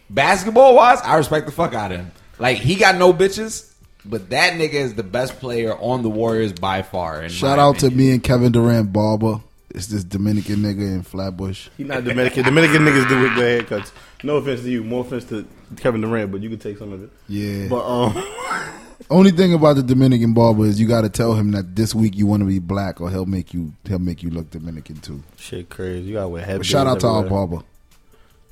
basketball 0.10 0.76
wise, 0.76 1.00
I 1.02 1.16
respect 1.16 1.46
the 1.46 1.52
fuck 1.52 1.74
out 1.74 1.92
of 1.92 2.00
him. 2.00 2.12
Like 2.38 2.58
he 2.58 2.76
got 2.76 2.96
no 2.96 3.12
bitches, 3.14 3.69
but 4.06 4.30
that 4.30 4.54
nigga 4.54 4.74
is 4.74 4.96
the 4.96 5.04
best 5.04 5.40
player 5.40 5.74
on 5.78 6.02
the 6.04 6.10
Warriors 6.10 6.54
by 6.54 6.82
far. 6.82 7.28
Shout 7.30 7.58
my 7.58 7.64
out 7.64 7.80
to 7.80 7.90
me 7.92 8.12
and 8.12 8.24
Kevin 8.24 8.52
Durant 8.52 8.92
Barber. 8.94 9.42
It's 9.72 9.88
this 9.88 10.04
Dominican 10.04 10.58
nigga 10.58 10.82
in 10.82 11.04
Flatbush. 11.04 11.70
He's 11.78 11.86
not 11.88 12.04
Dominican. 12.04 12.44
Dominican 12.44 12.84
niggas 12.86 13.08
do 13.08 13.22
with 13.22 13.36
their 13.36 13.62
haircuts. 13.62 13.92
No 14.24 14.38
offense 14.38 14.62
to 14.62 14.70
you. 14.72 14.84
More 14.84 15.06
offense 15.06 15.26
to 15.26 15.48
Kevin 15.78 16.02
Durant, 16.02 16.32
but 16.32 16.42
you 16.42 16.50
can 16.50 16.58
take 16.58 16.78
some 16.80 16.92
of 16.92 17.04
it. 17.04 17.10
Yeah. 17.28 17.68
But 17.70 17.86
um, 17.86 18.24
Only 19.12 19.32
thing 19.32 19.54
about 19.54 19.76
the 19.76 19.84
Dominican 19.84 20.34
barber 20.34 20.66
is 20.66 20.80
you 20.80 20.88
got 20.88 21.02
to 21.02 21.10
tell 21.10 21.34
him 21.36 21.52
that 21.52 21.76
this 21.76 21.94
week 21.96 22.16
you 22.18 22.26
want 22.28 22.42
to 22.42 22.46
be 22.48 22.60
black, 22.60 23.00
or 23.00 23.10
he'll 23.10 23.26
make 23.26 23.54
you 23.54 23.74
he'll 23.88 24.00
make 24.00 24.24
you 24.24 24.30
look 24.30 24.50
Dominican 24.50 24.98
too. 24.98 25.24
shit 25.38 25.70
crazy. 25.70 26.08
You 26.10 26.14
gotta 26.16 26.28
wear 26.30 26.42
But 26.42 26.48
headbands. 26.48 26.68
shout 26.68 26.88
out 26.88 27.00
to 27.02 27.08
our 27.08 27.20
everywhere. 27.26 27.48
barber. 27.48 27.66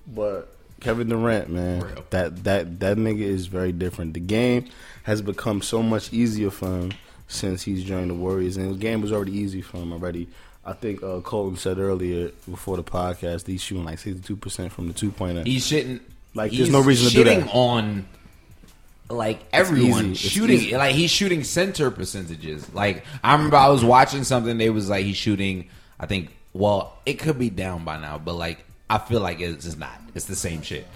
But 0.08 0.54
Kevin 0.80 1.10
Durant, 1.10 1.50
man, 1.50 1.82
Real. 1.82 2.06
that 2.12 2.44
that 2.44 2.80
that 2.80 2.98
nigga 2.98 3.22
is 3.22 3.48
very 3.48 3.72
different. 3.72 4.14
The 4.14 4.20
game 4.20 4.66
has 5.04 5.22
become 5.22 5.62
so 5.62 5.82
much 5.82 6.14
easier 6.14 6.52
for 6.52 6.68
him 6.68 6.92
since 7.28 7.64
he's 7.64 7.84
joined 7.84 8.10
the 8.10 8.14
Warriors, 8.14 8.58
and 8.58 8.74
the 8.74 8.78
game 8.78 9.02
was 9.02 9.12
already 9.12 9.38
easy 9.38 9.62
for 9.62 9.78
him 9.78 9.92
already. 9.92 10.28
I 10.66 10.74
think 10.74 11.02
uh, 11.02 11.22
Colton 11.22 11.58
said 11.58 11.80
earlier 11.80 12.30
before 12.50 12.76
the 12.78 12.84
podcast 12.84 13.48
he's 13.48 13.62
shooting 13.62 13.86
like 13.86 14.00
sixty 14.00 14.22
two 14.22 14.36
percent 14.36 14.72
from 14.72 14.88
the 14.88 14.94
two 14.94 15.12
pointer. 15.12 15.44
he's 15.44 15.66
shitting. 15.66 16.02
Like, 16.34 16.52
there's 16.52 16.70
no 16.70 16.82
reason 16.82 17.10
to 17.10 17.16
do 17.16 17.24
that. 17.24 17.50
on 17.54 18.06
like 19.10 19.40
everyone 19.54 20.14
shooting. 20.14 20.72
Like 20.72 20.94
he's 20.94 21.10
shooting 21.10 21.44
center 21.44 21.90
percentages. 21.90 22.72
Like 22.74 23.04
I 23.24 23.34
remember 23.34 23.56
I 23.58 23.70
was 23.70 23.84
watching 23.84 24.24
something. 24.24 24.58
They 24.58 24.70
was 24.70 24.90
like 24.90 25.06
he's 25.06 25.18
shooting. 25.18 25.70
I 26.00 26.06
think. 26.06 26.30
Well, 26.54 26.98
it 27.06 27.16
could 27.16 27.38
be 27.38 27.50
down 27.50 27.84
by 27.86 27.98
now, 28.00 28.18
but 28.18 28.34
like 28.34 28.64
I 28.90 28.98
feel 28.98 29.20
like 29.20 29.40
it's 29.40 29.66
just 29.66 29.78
not. 29.78 30.00
It's 30.16 30.26
the 30.26 30.36
same 30.36 30.62
shit. 30.62 30.88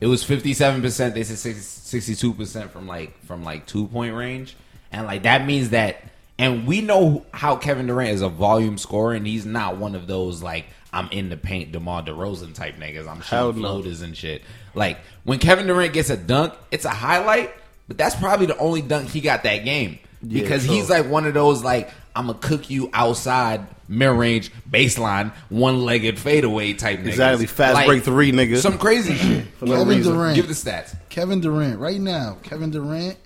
It 0.00 0.06
was 0.06 0.24
fifty 0.24 0.52
seven 0.52 0.82
percent. 0.82 1.14
They 1.14 1.22
said 1.24 1.56
sixty 1.56 2.14
two 2.14 2.34
percent 2.34 2.70
from 2.70 2.86
like 2.86 3.24
from 3.24 3.44
like 3.44 3.66
two 3.66 3.86
point 3.86 4.14
range, 4.14 4.56
and 4.90 5.06
like 5.06 5.22
that 5.22 5.46
means 5.46 5.70
that. 5.70 6.02
And 6.38 6.66
we 6.66 6.80
know 6.80 7.24
how 7.32 7.56
Kevin 7.56 7.86
Durant 7.86 8.10
is 8.10 8.22
a 8.22 8.28
volume 8.28 8.76
scorer, 8.76 9.14
and 9.14 9.24
he's 9.26 9.46
not 9.46 9.76
one 9.76 9.94
of 9.94 10.06
those 10.06 10.42
like 10.42 10.64
I'm 10.92 11.08
in 11.10 11.28
the 11.28 11.36
paint, 11.36 11.72
DeMar 11.72 12.02
DeRozan 12.02 12.54
type 12.54 12.76
niggas. 12.76 13.08
I'm 13.08 13.20
shooting 13.22 13.62
no. 13.62 13.80
and 13.80 14.16
shit. 14.16 14.42
Like 14.74 14.98
when 15.24 15.38
Kevin 15.38 15.66
Durant 15.66 15.92
gets 15.92 16.10
a 16.10 16.16
dunk, 16.16 16.54
it's 16.70 16.84
a 16.84 16.90
highlight, 16.90 17.54
but 17.86 17.96
that's 17.96 18.16
probably 18.16 18.46
the 18.46 18.58
only 18.58 18.82
dunk 18.82 19.08
he 19.08 19.20
got 19.20 19.44
that 19.44 19.64
game 19.64 19.98
because 20.26 20.64
he's 20.64 20.88
like 20.88 21.06
one 21.06 21.26
of 21.26 21.34
those 21.34 21.62
like 21.64 21.90
I'm 22.14 22.26
gonna 22.26 22.38
cook 22.38 22.70
you 22.70 22.90
outside 22.92 23.66
mid 23.88 24.10
range 24.10 24.52
baseline 24.68 25.32
one 25.48 25.80
legged 25.84 26.18
fadeaway 26.18 26.74
type. 26.74 27.00
Niggas. 27.00 27.08
Exactly, 27.08 27.46
fast 27.46 27.74
like, 27.74 27.86
break 27.86 28.04
three 28.04 28.32
niggas. 28.32 28.58
Some 28.58 28.78
crazy 28.78 29.14
shit. 29.14 29.46
For 29.58 29.66
Kevin 29.66 29.88
reason. 29.88 30.14
Durant. 30.14 30.36
Give 30.36 30.48
the 30.48 30.54
stats. 30.54 30.96
Kevin 31.08 31.40
Durant 31.40 31.78
right 31.78 32.00
now. 32.00 32.38
Kevin 32.42 32.70
Durant 32.70 33.16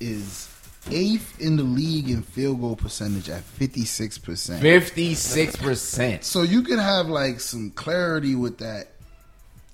is 0.00 0.48
eighth 0.90 1.40
in 1.40 1.56
the 1.56 1.62
league 1.62 2.08
in 2.08 2.22
field 2.22 2.60
goal 2.60 2.76
percentage 2.76 3.28
at 3.28 3.42
56%. 3.42 4.60
56%. 4.60 6.24
So 6.24 6.42
you 6.42 6.62
can 6.62 6.78
have 6.78 7.08
like 7.08 7.40
some 7.40 7.70
clarity 7.70 8.34
with 8.34 8.58
that. 8.58 8.88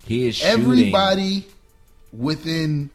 He 0.04 0.26
is 0.26 0.42
everybody 0.42 1.42
shooting. 1.42 1.52
within 2.12 2.90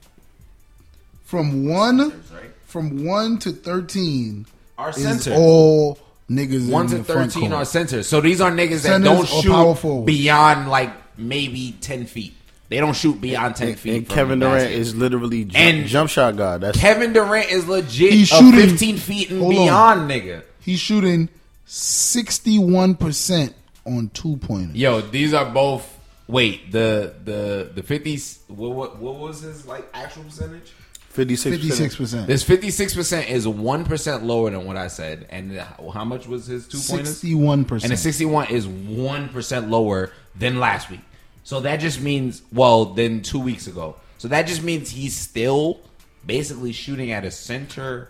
from 1.23 1.67
1 1.67 2.23
from 2.65 3.05
1 3.05 3.38
to 3.39 3.51
13 3.51 4.45
our 4.79 4.93
center. 4.93 5.33
all 5.33 6.00
niggas 6.29 6.69
one 6.71 6.88
to 6.88 7.03
thirteen 7.03 7.53
are 7.53 7.65
centers. 7.65 8.07
So 8.07 8.21
these 8.21 8.39
are 8.41 8.51
niggas 8.51 8.83
that 8.83 9.01
don't 9.03 9.27
shoot 9.27 10.05
beyond 10.05 10.69
like 10.69 10.91
maybe 11.17 11.75
ten 11.81 12.05
feet. 12.05 12.33
They 12.69 12.77
don't 12.77 12.95
shoot 12.95 13.19
beyond 13.19 13.55
ten 13.55 13.75
feet. 13.75 13.95
And 13.98 14.07
Kevin 14.09 14.39
Durant 14.39 14.71
is 14.71 14.95
literally 14.95 15.43
ju- 15.45 15.57
And- 15.57 15.88
jump 15.88 16.09
shot 16.09 16.38
guy. 16.38 16.57
That's 16.59 16.79
Kevin 16.79 17.13
Durant 17.13 17.50
is 17.51 17.67
legit 17.67 18.13
He's 18.13 18.31
a 18.31 18.36
shooting- 18.36 18.69
fifteen 18.69 18.98
feet 18.98 19.31
and 19.31 19.41
on. 19.43 19.50
beyond 19.50 20.12
nigga. 20.12 20.43
He's 20.62 20.79
shooting 20.79 21.29
sixty 21.65 22.59
one 22.59 22.95
percent 22.95 23.55
on 23.86 24.09
two 24.13 24.38
pointers. 24.38 24.75
Yo, 24.75 25.01
these 25.01 25.33
are 25.33 25.45
both. 25.51 25.98
Wait, 26.27 26.71
the 26.71 27.13
the 27.25 27.71
the 27.74 27.81
fifties. 27.81 28.38
What, 28.48 28.71
what 28.75 29.00
what 29.00 29.15
was 29.15 29.41
his 29.41 29.65
like 29.65 29.89
actual 29.95 30.24
percentage? 30.25 30.71
Fifty 31.10 31.36
six. 31.36 31.56
Fifty 31.56 31.72
six 31.72 31.96
percent. 31.96 32.28
This 32.28 32.44
fifty 32.44 32.70
six 32.70 32.94
percent 32.94 33.30
is 33.30 33.48
one 33.48 33.84
percent 33.84 34.24
lower 34.24 34.50
than 34.51 34.66
what 34.66 34.78
I 34.78 34.88
said. 34.88 35.25
And 35.30 35.58
how 35.58 35.89
how 35.89 36.06
much 36.06 36.28
was 36.28 36.46
his 36.46 36.68
two 36.68 36.78
pointers? 36.78 37.10
Sixty 37.10 37.34
one 37.36 37.60
And 37.60 37.66
the 37.66 37.70
percent. 37.70 38.00
sixty 38.00 38.25
one 38.25 38.48
is 38.50 38.68
one 38.68 39.30
percent 39.30 39.70
lower 39.70 40.12
than 40.36 40.60
last 40.60 40.89
week. 40.89 41.01
So 41.44 41.62
that 41.62 41.78
just 41.78 42.00
means 42.00 42.44
well, 42.54 42.86
than 42.86 43.22
two 43.22 43.39
weeks 43.39 43.66
ago. 43.68 43.96
So 44.20 44.28
that 44.28 44.44
just 44.44 44.62
means 44.62 44.92
he's 44.92 45.16
still 45.16 45.80
basically 46.25 46.74
shooting 46.74 47.12
at 47.12 47.25
a 47.25 47.32
center 47.32 48.10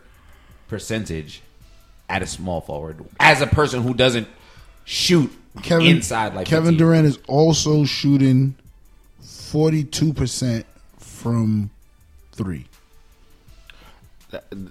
percentage 0.68 1.41
at 2.10 2.22
a 2.22 2.27
small 2.27 2.60
forward 2.60 3.06
as 3.20 3.41
a 3.41 3.48
person 3.48 3.82
who 3.82 3.94
doesn't 3.94 4.27
shoot 4.84 5.32
Kevin 5.63 5.88
inside 5.88 6.34
like 6.36 6.48
Kevin 6.48 6.74
15. 6.74 6.77
Durant 6.77 7.06
is 7.08 7.20
also 7.27 7.86
shooting 7.86 8.56
forty 9.22 9.84
two 9.84 10.13
percent 10.13 10.65
from 10.98 11.70
three. 12.34 12.65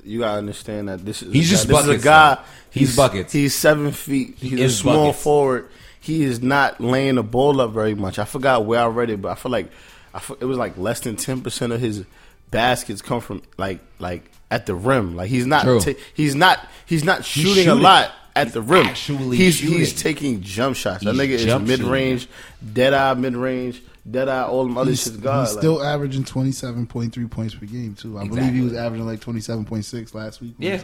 You 0.05 0.21
gotta 0.21 0.38
understand 0.38 0.88
that 0.88 1.05
this 1.05 1.23
is 1.23 1.33
He's 1.33 1.49
a 1.49 1.57
just 1.57 1.69
guy, 1.69 1.83
this 1.83 1.97
is 1.97 2.03
a 2.03 2.05
guy. 2.05 2.35
though. 2.37 2.41
He's 2.71 2.97
buckets. 2.97 3.33
He's 3.33 3.55
seven 3.55 3.91
feet. 3.93 4.35
He's 4.38 4.53
a 4.61 4.65
is 4.65 4.79
small 4.79 5.07
buckets. 5.09 5.23
forward. 5.25 5.69
He 6.00 6.23
is 6.23 6.41
not 6.41 6.81
laying 6.81 7.17
the 7.17 7.23
ball 7.25 7.61
up 7.61 7.73
very 7.73 7.95
much. 7.95 8.19
I 8.19 8.25
forgot 8.25 8.65
where 8.67 8.81
I 8.81 8.87
read 8.87 9.11
it, 9.11 9.21
but 9.21 9.31
I 9.31 9.35
feel 9.35 9.50
like 9.53 9.71
I 10.15 10.21
feel, 10.21 10.37
it 10.41 10.45
was 10.45 10.59
like 10.59 10.77
less 10.79 11.00
than 11.00 11.17
ten 11.17 11.41
percent 11.41 11.73
of 11.73 11.81
his 11.81 12.05
baskets 12.50 13.03
come 13.03 13.21
from 13.21 13.43
like 13.57 13.81
like 13.99 14.31
at 14.50 14.67
the 14.67 14.75
rim. 14.75 15.17
Like 15.17 15.29
he's 15.29 15.47
not 15.47 15.65
ta- 15.83 15.93
he's 16.15 16.35
not 16.35 16.61
he's 16.87 17.05
not 17.05 17.25
shooting, 17.25 17.50
a 17.50 17.71
shooting. 17.73 17.83
lot 17.83 18.12
at 18.37 18.53
the 18.53 18.62
rim. 18.62 18.87
he's 18.95 19.59
he's 19.59 20.00
taking 20.00 20.41
jump 20.41 20.77
shots. 20.77 21.03
That 21.05 21.15
He's 21.17 21.21
nigga 21.21 21.62
is 21.62 21.69
mid 21.69 21.81
range, 21.81 22.29
dead 22.73 22.95
eye 22.95 23.15
mid 23.15 23.35
range, 23.35 23.83
dead 24.11 24.29
eye 24.29 24.43
all 24.45 24.65
them 24.65 24.79
other 24.79 24.91
He's, 24.91 25.03
shit. 25.05 25.21
God, 25.21 25.47
he's 25.47 25.55
like- 25.55 25.61
still 25.62 25.83
averaging 25.83 26.25
twenty 26.25 26.53
seven 26.53 26.87
point 26.87 27.12
three 27.12 27.27
points 27.27 27.55
per 27.55 27.67
game 27.67 27.95
too. 27.95 28.19
I 28.19 28.27
believe 28.27 28.53
he 28.53 28.61
was 28.62 28.75
averaging 28.75 29.07
like 29.07 29.21
twenty 29.21 29.41
seven 29.41 29.65
point 29.65 29.85
six 29.85 30.15
last 30.15 30.41
week. 30.41 30.55
Yeah. 30.59 30.81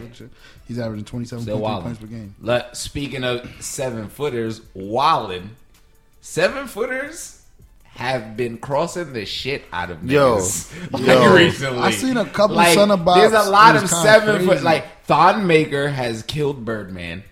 he's 0.67 0.79
averaging 0.79 1.05
twenty 1.05 1.25
seven 1.25 1.45
point 1.45 1.83
points 1.83 1.99
per 1.99 2.07
game. 2.07 2.35
Let, 2.41 2.75
speaking 2.77 3.23
of 3.23 3.49
seven 3.59 4.09
footers, 4.09 4.59
wildin', 4.75 5.49
seven 6.21 6.67
footers 6.67 7.41
have 7.83 8.35
been 8.35 8.57
crossing 8.57 9.13
the 9.13 9.25
shit 9.25 9.63
out 9.71 9.89
of 9.89 10.03
Yo, 10.03 10.35
like 10.91 11.05
yo. 11.07 11.33
recently. 11.33 11.79
I 11.79 11.91
seen 11.91 12.17
a 12.17 12.25
couple 12.25 12.57
like, 12.57 12.73
center 12.73 12.97
box. 12.97 13.21
There's 13.31 13.47
a 13.47 13.49
lot 13.49 13.75
of 13.77 13.89
seven 13.89 14.45
foot. 14.45 14.61
Like 14.63 15.05
Thon 15.05 15.47
Maker 15.47 15.87
has 15.87 16.21
killed 16.23 16.65
Birdman. 16.65 17.23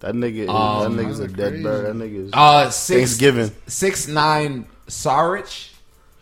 that 0.00 0.14
nigga. 0.14 0.48
Um, 0.48 0.96
that 0.96 1.04
nigga's 1.04 1.18
a 1.18 1.26
dead 1.26 1.50
crazy. 1.54 1.62
bird. 1.64 1.86
That 1.86 1.96
nigga 2.04 2.26
is 2.26 2.30
Uh, 2.32 2.70
six, 2.70 2.96
Thanksgiving. 2.98 3.50
six 3.66 4.06
nine 4.06 4.66
Saric 4.88 5.70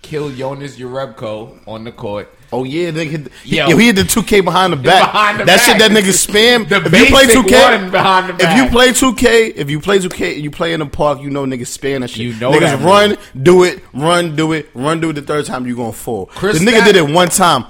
killed 0.03 0.35
Jonas 0.37 0.77
Jerebko 0.77 1.67
on 1.67 1.85
the 1.85 1.93
court. 1.93 2.29
Oh 2.55 2.65
yeah, 2.65 2.91
nigga, 2.91 3.09
hit 3.11 3.33
Yo. 3.45 3.69
yo, 3.69 3.77
he 3.79 3.87
hit 3.87 3.97
the 3.97 4.05
two 4.05 4.23
K 4.23 4.41
behind 4.41 4.73
the 4.75 4.77
back. 4.77 5.11
Behind 5.11 5.41
the 5.41 5.45
that 5.47 5.57
back. 5.57 5.67
shit, 5.67 5.79
that 5.79 5.91
nigga 5.91 6.13
spam. 6.27 6.69
The 6.69 6.77
if 6.85 6.93
you 6.99 7.07
play 7.07 7.27
two 7.27 7.43
K, 7.45 7.89
behind 7.91 8.39
the 8.39 8.45
if 8.45 8.57
you 8.57 8.69
play 8.71 8.93
two 8.93 9.15
K, 9.15 9.47
if 9.49 9.71
you 9.71 9.81
play 9.81 9.99
two 9.99 10.11
K, 10.11 10.35
you 10.37 10.51
play 10.51 10.75
in 10.75 10.81
the 10.81 10.87
park, 10.87 11.23
you 11.23 11.31
know 11.31 11.47
niggas 11.47 11.77
spam 11.79 12.01
that 12.01 12.11
shit. 12.11 12.19
You 12.21 12.35
know 12.35 12.51
niggas 12.53 12.61
that 12.61 12.81
run, 12.85 13.17
do 13.43 13.65
it, 13.65 13.83
run, 13.95 14.37
do 14.37 14.53
it, 14.53 14.69
run, 14.75 15.01
do 15.01 15.11
it. 15.11 15.15
The 15.15 15.23
third 15.23 15.47
time 15.47 15.67
you 15.67 15.75
gonna 15.77 15.93
fall. 15.93 16.27
Chris 16.27 16.59
the 16.59 16.67
nigga 16.67 16.81
Stapps- 16.81 16.85
did 16.85 16.97
it 16.97 17.11
one 17.11 17.29
time. 17.29 17.65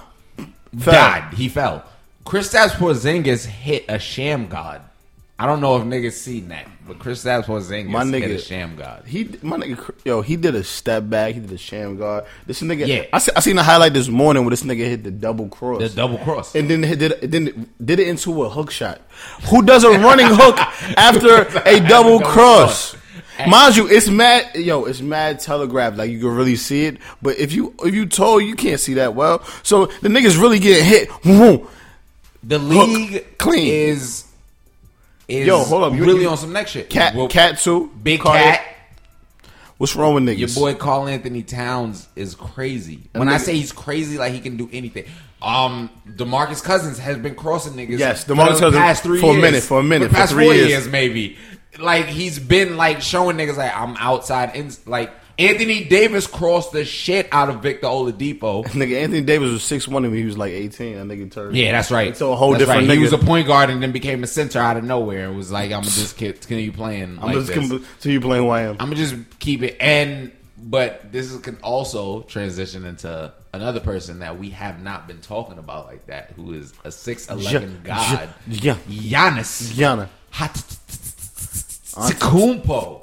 fell. 0.78 0.92
died. 0.94 1.34
He 1.34 1.48
fell. 1.48 1.84
Kristaps 2.26 2.70
Porzingis 2.70 3.44
hit 3.46 3.84
a 3.88 3.94
Shammgod. 3.94 4.80
I 5.38 5.46
don't 5.46 5.60
know 5.60 5.76
if 5.76 5.84
niggas 5.84 6.12
seen 6.12 6.48
that, 6.48 6.66
but 6.86 6.98
Kristaps 6.98 7.44
Porzingis 7.44 7.88
My 7.90 8.04
hit 8.04 8.30
a 8.30 8.34
Shammgod. 8.34 9.06
He, 9.06 9.24
my 9.42 9.56
nigga, 9.56 9.94
yo, 10.04 10.20
he 10.22 10.36
did 10.36 10.54
a 10.54 10.64
step 10.64 11.08
back. 11.08 11.34
He 11.34 11.40
did 11.40 11.52
a 11.52 11.58
sham 11.58 11.96
guard. 11.96 12.24
This 12.46 12.60
nigga, 12.60 12.86
Yeah. 12.86 13.02
I, 13.12 13.16
I 13.36 13.40
seen 13.40 13.56
the 13.56 13.62
highlight 13.62 13.92
this 13.92 14.08
morning 14.08 14.42
where 14.44 14.50
this 14.50 14.62
nigga 14.62 14.78
hit 14.78 15.04
the 15.04 15.10
double 15.10 15.48
cross. 15.48 15.80
The 15.80 15.88
double 15.90 16.18
cross. 16.18 16.54
and 16.54 16.68
then 16.68 16.82
he 16.82 16.96
did 16.96 17.20
then 17.22 17.70
did 17.84 18.00
it 18.00 18.08
into 18.08 18.42
a 18.42 18.48
hook 18.48 18.70
shot. 18.70 19.00
Who 19.48 19.62
does 19.62 19.84
a 19.84 19.90
running 19.90 20.26
hook 20.28 20.58
after 20.98 21.42
a 21.66 21.80
double 21.80 22.20
cross? 22.20 22.96
Mind 23.48 23.76
you, 23.76 23.88
it's 23.88 24.08
mad. 24.08 24.54
Yo, 24.54 24.84
it's 24.84 25.00
mad 25.00 25.40
telegraphed. 25.40 25.96
Like 25.96 26.10
you 26.10 26.20
can 26.20 26.34
really 26.34 26.56
see 26.56 26.84
it. 26.84 26.98
But 27.22 27.38
if 27.38 27.52
you 27.52 27.74
if 27.80 27.94
you 27.94 28.06
told, 28.06 28.42
you 28.44 28.54
can't 28.54 28.78
see 28.78 28.94
that 28.94 29.14
well. 29.14 29.42
So 29.62 29.86
the 29.86 30.08
niggas 30.08 30.40
really 30.40 30.58
getting 30.58 30.84
hit. 30.84 31.08
The 32.44 32.58
league 32.58 33.38
clean. 33.38 33.68
is 33.72 34.24
is 35.32 35.46
Yo, 35.46 35.58
hold 35.64 35.84
up. 35.84 35.92
You- 35.94 36.04
really 36.04 36.22
you- 36.22 36.28
on 36.28 36.36
some 36.36 36.52
next 36.52 36.72
shit. 36.72 36.90
Cat, 36.90 37.14
Well, 37.14 37.28
cat 37.28 37.58
too. 37.58 37.90
big 38.02 38.20
Carter. 38.20 38.42
cat. 38.42 38.60
What's 39.78 39.96
wrong 39.96 40.14
with 40.14 40.24
niggas? 40.24 40.38
Your 40.38 40.48
boy 40.50 40.74
Karl-Anthony 40.74 41.42
Towns 41.42 42.06
is 42.14 42.34
crazy. 42.36 43.00
When 43.12 43.28
I 43.28 43.38
say 43.38 43.54
he's 43.54 43.72
crazy, 43.72 44.16
like 44.16 44.32
he 44.32 44.38
can 44.40 44.56
do 44.56 44.68
anything. 44.72 45.04
Um, 45.40 45.90
DeMarcus 46.08 46.62
Cousins 46.62 46.98
has 47.00 47.16
been 47.18 47.34
crossing 47.34 47.72
niggas. 47.72 47.98
Yes, 47.98 48.22
for 48.22 48.34
DeMarcus 48.34 48.54
the 48.54 48.60
Cousins 48.60 48.76
past 48.76 49.02
three 49.02 49.20
for 49.20 49.36
a 49.36 49.40
minute, 49.40 49.62
for 49.64 49.80
a 49.80 49.82
minute, 49.82 50.12
the 50.12 50.16
for 50.16 50.26
three 50.28 50.44
four 50.44 50.54
years. 50.54 50.86
maybe. 50.86 51.36
Like 51.78 52.06
he's 52.06 52.38
been 52.38 52.76
like 52.76 53.00
showing 53.00 53.36
niggas 53.36 53.56
like 53.56 53.74
I'm 53.74 53.96
outside. 53.96 54.54
In, 54.56 54.70
like 54.86 55.10
Anthony 55.38 55.84
Davis 55.84 56.26
crossed 56.26 56.72
the 56.72 56.84
shit 56.84 57.28
out 57.32 57.48
of 57.48 57.62
Victor 57.62 57.86
Oladipo. 57.86 58.64
Nigga, 58.66 59.00
Anthony 59.02 59.22
Davis 59.22 59.50
was 59.50 59.62
six 59.64 59.88
one 59.88 60.02
when 60.02 60.12
he 60.14 60.24
was 60.24 60.36
like 60.36 60.52
eighteen. 60.52 60.96
That 60.96 61.06
nigga 61.06 61.30
turned. 61.32 61.56
Yeah, 61.56 61.72
that's 61.72 61.90
right. 61.90 62.08
Into 62.08 62.26
a 62.26 62.36
whole 62.36 62.50
That's 62.50 62.60
different 62.64 62.88
right. 62.88 62.90
nigga. 62.90 62.98
He 62.98 63.02
was 63.02 63.14
a 63.14 63.18
point 63.18 63.46
guard 63.46 63.70
and 63.70 63.82
then 63.82 63.92
became 63.92 64.22
a 64.22 64.26
center 64.26 64.58
out 64.58 64.76
of 64.76 64.84
nowhere. 64.84 65.28
and 65.28 65.36
was 65.36 65.50
like, 65.50 65.72
I'm 65.72 65.82
just 65.82 66.18
continue 66.18 66.72
playing. 66.72 67.18
I'm 67.18 67.26
like 67.26 67.34
just 67.34 67.46
this. 67.48 67.56
com- 67.70 67.86
so 67.98 68.08
you 68.10 68.20
playing 68.20 68.44
who 68.44 68.50
I 68.50 68.62
am. 68.62 68.72
I'm 68.72 68.90
gonna 68.90 68.96
just 68.96 69.14
keep 69.38 69.62
it. 69.62 69.76
And 69.80 70.32
but 70.58 71.10
this 71.10 71.32
is, 71.32 71.40
can 71.40 71.56
also 71.62 72.22
transition 72.22 72.84
into 72.84 73.32
another 73.54 73.80
person 73.80 74.18
that 74.20 74.38
we 74.38 74.50
have 74.50 74.82
not 74.82 75.08
been 75.08 75.20
talking 75.20 75.58
about 75.58 75.86
like 75.86 76.06
that, 76.06 76.32
who 76.36 76.52
is 76.52 76.72
a 76.84 76.92
six 76.92 77.28
eleven 77.30 77.80
god, 77.82 78.28
Ja- 78.48 78.74
Giannis 78.88 79.72
Gianna. 79.74 80.10
Antetokounmpo. 81.94 83.00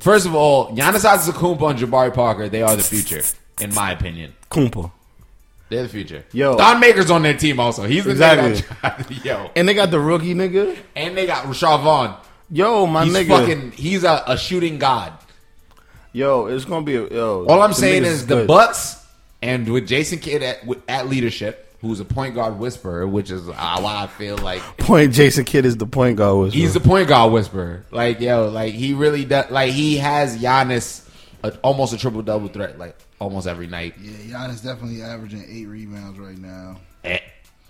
First 0.00 0.26
of 0.26 0.34
all, 0.34 0.70
Giannis 0.76 1.04
Antetokounmpo 1.04 1.70
and 1.70 1.78
Jabari 1.78 2.14
Parker, 2.14 2.48
they 2.48 2.62
are 2.62 2.76
the 2.76 2.82
future, 2.82 3.22
in 3.60 3.74
my 3.74 3.92
opinion. 3.92 4.34
Kumpa. 4.50 4.90
They're 5.68 5.82
the 5.82 5.88
future. 5.88 6.24
Yo. 6.32 6.56
Thon 6.56 6.78
Maker's 6.78 7.10
on 7.10 7.22
their 7.22 7.36
team 7.36 7.58
also. 7.58 7.84
He's 7.84 8.04
the 8.04 8.12
Exactly. 8.12 8.52
nigga 8.52 9.24
Yo, 9.24 9.50
And 9.56 9.68
they 9.68 9.74
got 9.74 9.90
the 9.90 9.98
rookie 9.98 10.32
nigga. 10.34 10.76
and 10.94 11.16
they 11.16 11.26
got 11.26 11.44
Rashad 11.44 11.82
Vaughn. 11.82 12.16
Yo, 12.52 12.86
my 12.86 13.04
He's 13.04 13.14
nigga. 13.14 13.28
fucking. 13.28 13.72
He's 13.72 14.04
a, 14.04 14.22
a 14.28 14.38
shooting 14.38 14.78
god. 14.78 15.12
Yo, 16.12 16.46
it's 16.46 16.64
gonna 16.64 16.84
be 16.84 16.94
a 16.94 17.08
yo. 17.08 17.44
All 17.46 17.60
I'm 17.62 17.72
saying 17.72 18.04
niggas 18.04 18.06
is 18.06 18.26
the. 18.28 18.44
Bucks 18.44 19.04
and 19.42 19.68
with 19.68 19.88
Jason 19.88 20.20
Kidd 20.20 20.42
at, 20.44 20.60
at 20.86 21.08
leadership, 21.08 21.65
who's 21.80 22.00
a 22.00 22.04
point 22.04 22.34
guard 22.34 22.58
whisperer, 22.58 23.06
which 23.06 23.30
is 23.30 23.48
uh, 23.48 23.52
why 23.52 24.02
I 24.02 24.06
feel 24.06 24.36
like 24.38 24.62
point. 24.78 25.12
Jason 25.12 25.44
Kidd 25.44 25.64
is 25.66 25.76
the 25.76 25.86
point 25.86 26.16
guard. 26.16 26.36
Was 26.38 26.54
he's 26.54 26.74
the 26.74 26.80
point 26.80 27.08
guard 27.08 27.32
whisperer. 27.32 27.84
Like 27.90 28.20
yo, 28.20 28.48
like 28.48 28.74
he 28.74 28.94
really 28.94 29.24
does. 29.24 29.50
Like 29.50 29.72
he 29.72 29.96
has 29.98 30.36
Giannis 30.38 31.08
a, 31.42 31.50
almost 31.62 31.92
a 31.92 31.98
triple 31.98 32.22
double 32.22 32.48
threat, 32.48 32.78
like 32.78 32.96
almost 33.18 33.46
every 33.46 33.66
night. 33.66 33.94
Yeah, 34.00 34.38
Giannis 34.38 34.62
definitely 34.64 35.02
averaging 35.02 35.44
eight 35.48 35.66
rebounds 35.66 36.18
right 36.18 36.38
now. 36.38 36.78
And, 37.04 37.20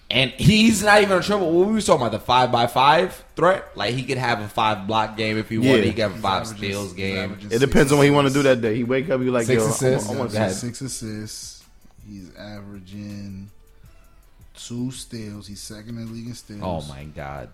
and 0.09 0.31
he's 0.31 0.85
not 0.85 1.03
even 1.03 1.19
a 1.19 1.23
triple. 1.23 1.51
What 1.53 1.67
we 1.69 1.75
was 1.75 1.85
talking 1.85 2.07
about 2.07 2.13
the 2.13 2.25
five 2.25 2.53
by 2.53 2.69
five 2.69 3.25
threat. 3.35 3.77
Like 3.77 3.93
he 3.95 4.05
could 4.05 4.19
have 4.19 4.41
a 4.41 4.49
five 4.49 4.87
block 4.87 5.17
game 5.17 5.37
if 5.37 5.49
he 5.49 5.57
Yeah. 5.57 5.71
wanted. 5.73 5.85
He 5.85 5.91
could 5.91 5.99
have 6.03 6.15
a 6.17 6.19
five 6.21 6.43
Averaging- 6.43 6.57
steals 6.71 6.93
game. 6.93 7.39
It 7.51 7.59
depends 7.59 7.91
on 7.91 7.99
what 7.99 8.05
he 8.05 8.11
want 8.13 8.29
to 8.29 8.33
do 8.35 8.43
that 8.45 8.61
day. 8.61 8.77
He 8.77 8.85
wake 8.85 9.11
up, 9.11 9.21
he 9.21 9.31
like 9.31 9.47
Six 9.47 9.61
yo, 9.63 9.67
I- 9.67 9.71
assists. 9.71 10.09
I, 10.09 10.13
He's 10.13 10.19
want 10.19 10.33
Go 10.33 10.37
ahead. 10.39 10.53
six 10.53 10.81
assists. 10.81 11.65
He's 12.09 12.31
averaging 12.37 13.51
two 14.57 14.91
steals. 14.91 15.47
He's 15.47 15.61
second 15.61 15.99
in 15.99 16.07
the 16.07 16.13
league 16.13 16.27
in 16.27 16.35
steals. 16.35 16.61
Oh 16.63 16.83
my 16.89 17.05
god. 17.05 17.51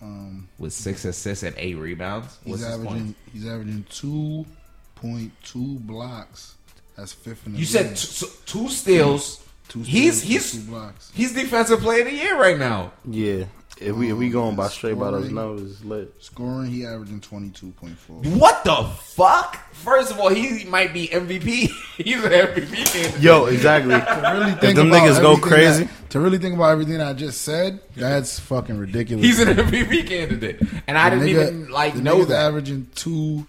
Um, 0.00 0.48
With 0.58 0.72
six 0.72 1.04
assists 1.04 1.42
and 1.42 1.54
eight 1.58 1.74
rebounds, 1.76 2.38
he's 2.44 2.50
what's 2.52 2.62
his 2.62 2.72
averaging. 2.74 2.96
point? 3.04 3.16
He's 3.32 3.46
averaging 3.46 3.84
two 3.90 4.46
point 4.94 5.32
two 5.42 5.78
blocks. 5.80 6.54
That's 6.96 7.12
fifth 7.12 7.46
in 7.46 7.52
the 7.54 7.58
You 7.58 7.64
league. 7.64 7.68
said 7.72 7.90
t- 7.90 7.96
so- 7.96 8.28
two 8.46 8.68
steals. 8.68 9.44
Two 9.68 9.80
he's 9.82 10.22
steals, 10.22 10.22
he's 10.22 10.52
two 10.64 10.70
blocks. 10.70 11.10
he's 11.14 11.34
defensive 11.34 11.80
player 11.80 12.00
of 12.02 12.06
the 12.06 12.14
year 12.14 12.40
right 12.40 12.58
now. 12.58 12.92
Yeah, 13.08 13.44
if 13.80 13.94
we 13.94 14.10
if 14.10 14.16
we 14.16 14.28
going 14.30 14.56
by 14.56 14.68
straight 14.68 14.98
by 14.98 15.10
those 15.10 15.26
scoring. 15.28 15.34
numbers, 15.34 15.72
it's 15.72 15.84
lit. 15.84 16.14
Scoring, 16.20 16.70
he 16.70 16.84
averaging 16.86 17.20
twenty 17.20 17.50
two 17.50 17.70
point 17.72 17.96
four. 17.98 18.16
What 18.16 18.64
the 18.64 18.84
fuck? 18.98 19.72
First 19.72 20.10
of 20.10 20.18
all, 20.20 20.28
he 20.30 20.64
might 20.64 20.92
be 20.92 21.08
MVP. 21.08 21.40
he's 21.96 22.22
an 22.24 22.32
MVP 22.32 22.86
candidate. 22.92 23.20
Yo, 23.20 23.46
exactly. 23.46 23.94
To 23.98 24.32
really 24.38 24.52
think 24.56 24.76
them 24.76 24.88
about 24.88 25.02
niggas 25.02 25.20
go 25.20 25.36
crazy. 25.36 25.84
that- 25.84 26.10
to 26.10 26.20
really 26.20 26.38
think 26.38 26.54
about 26.54 26.70
everything 26.70 27.00
I 27.02 27.12
just 27.12 27.42
said, 27.42 27.80
that's 27.94 28.38
fucking 28.40 28.78
ridiculous. 28.78 29.24
he's 29.26 29.40
an 29.40 29.48
MVP 29.48 30.06
candidate, 30.08 30.60
and 30.86 30.96
I 30.96 31.10
The 31.10 31.16
didn't 31.16 31.28
nigga- 31.28 31.46
even 31.58 31.68
like 31.70 31.94
the 31.94 32.00
know 32.02 32.16
nigga's 32.18 32.28
that. 32.28 32.46
averaging 32.46 32.88
two 32.94 33.46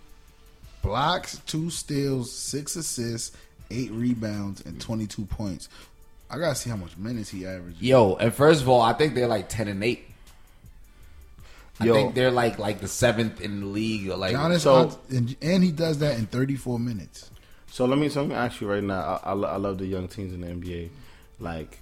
blocks, 0.81 1.39
two 1.45 1.69
steals, 1.69 2.31
six 2.31 2.75
assists, 2.75 3.36
eight 3.71 3.91
rebounds, 3.91 4.62
and 4.65 4.79
twenty 4.79 5.07
two 5.07 5.25
points. 5.25 5.69
I 6.29 6.38
gotta 6.38 6.55
see 6.55 6.69
how 6.69 6.75
much 6.75 6.95
minutes 6.98 7.29
he 7.29 7.45
averages. 7.45 7.81
Yo, 7.81 8.15
and 8.15 8.33
first 8.33 8.62
of 8.62 8.69
all, 8.69 8.81
I 8.81 8.93
think 8.93 9.15
they're 9.15 9.27
like 9.27 9.50
ten 9.50 9.67
and 9.67 9.83
eight. 9.83 10.05
I 11.79 11.86
Yo. 11.86 11.93
think 11.93 12.13
they're 12.15 12.31
like 12.31 12.59
like 12.59 12.79
the 12.81 12.88
seventh 12.88 13.39
in 13.41 13.62
the 13.62 13.65
league. 13.67 14.09
Or 14.09 14.17
like 14.17 14.36
Giannis, 14.36 14.62
So- 14.62 15.00
and, 15.09 15.36
and 15.41 15.63
he 15.63 15.71
does 15.71 16.00
that 16.00 16.17
in 16.19 16.25
34 16.27 16.77
minutes. 16.79 17.29
So 17.71 17.86
let 17.86 17.98
me 18.00 18.09
so 18.09 18.21
let 18.21 18.29
me 18.29 18.36
ask 18.36 18.59
you 18.62 18.69
right 18.69 18.83
now. 18.83 19.21
I, 19.24 19.31
I, 19.31 19.33
I 19.33 19.55
love 19.57 19.77
the 19.77 19.86
young 19.86 20.07
teams 20.07 20.33
in 20.33 20.41
the 20.41 20.48
NBA. 20.48 20.89
Like 21.39 21.79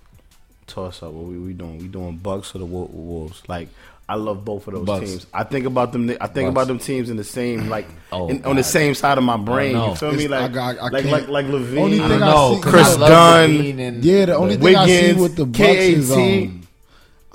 toss 0.68 1.02
up. 1.02 1.12
What 1.14 1.26
we, 1.26 1.38
we 1.38 1.54
doing? 1.54 1.80
We 1.80 1.88
doing 1.88 2.18
Bucks 2.18 2.54
or 2.56 2.60
the 2.60 2.66
Wolves? 2.66 3.42
Like 3.48 3.70
I 4.10 4.16
love 4.16 4.46
both 4.46 4.68
of 4.68 4.74
those 4.74 4.86
Bucks. 4.86 5.10
teams. 5.10 5.28
I 5.34 5.44
think 5.44 5.66
about 5.66 5.92
them. 5.94 6.10
I 6.22 6.28
think 6.28 6.34
Bucks. 6.48 6.52
about 6.52 6.68
them 6.68 6.80
teams 6.80 7.10
in 7.10 7.18
the 7.18 7.24
same 7.24 7.68
like 7.70 7.88
Oh, 8.12 8.28
in, 8.30 8.44
on 8.46 8.56
the 8.58 8.64
same 8.64 8.94
side 8.96 9.18
of 9.18 9.24
my 9.24 9.38
brain. 9.38 9.76
You 9.76 9.96
feel 9.96 10.12
me? 10.12 10.28
Like 10.28 10.44
I 10.44 10.48
got- 10.54 10.78
I 10.80 10.90
like, 10.90 11.06
like 11.06 11.28
like 11.30 11.46
LaVine. 11.48 11.78
Only 11.80 12.00
I 12.02 12.08
thing 12.10 12.20
don't 12.20 12.52
I 12.52 12.56
see- 12.56 12.70
Chris 12.70 12.96
I 12.98 13.10
Dunn. 13.10 13.80
And- 13.80 14.06
Yeah, 14.06 14.26
the 14.26 14.36
only 14.36 14.58
thing 14.58 14.76
I 14.76 14.86
see 14.88 15.14
with 15.14 15.36
the 15.38 15.46
Bucks 15.46 15.60
is 15.70 16.10
KAT. 16.10 16.18
um, 16.18 16.67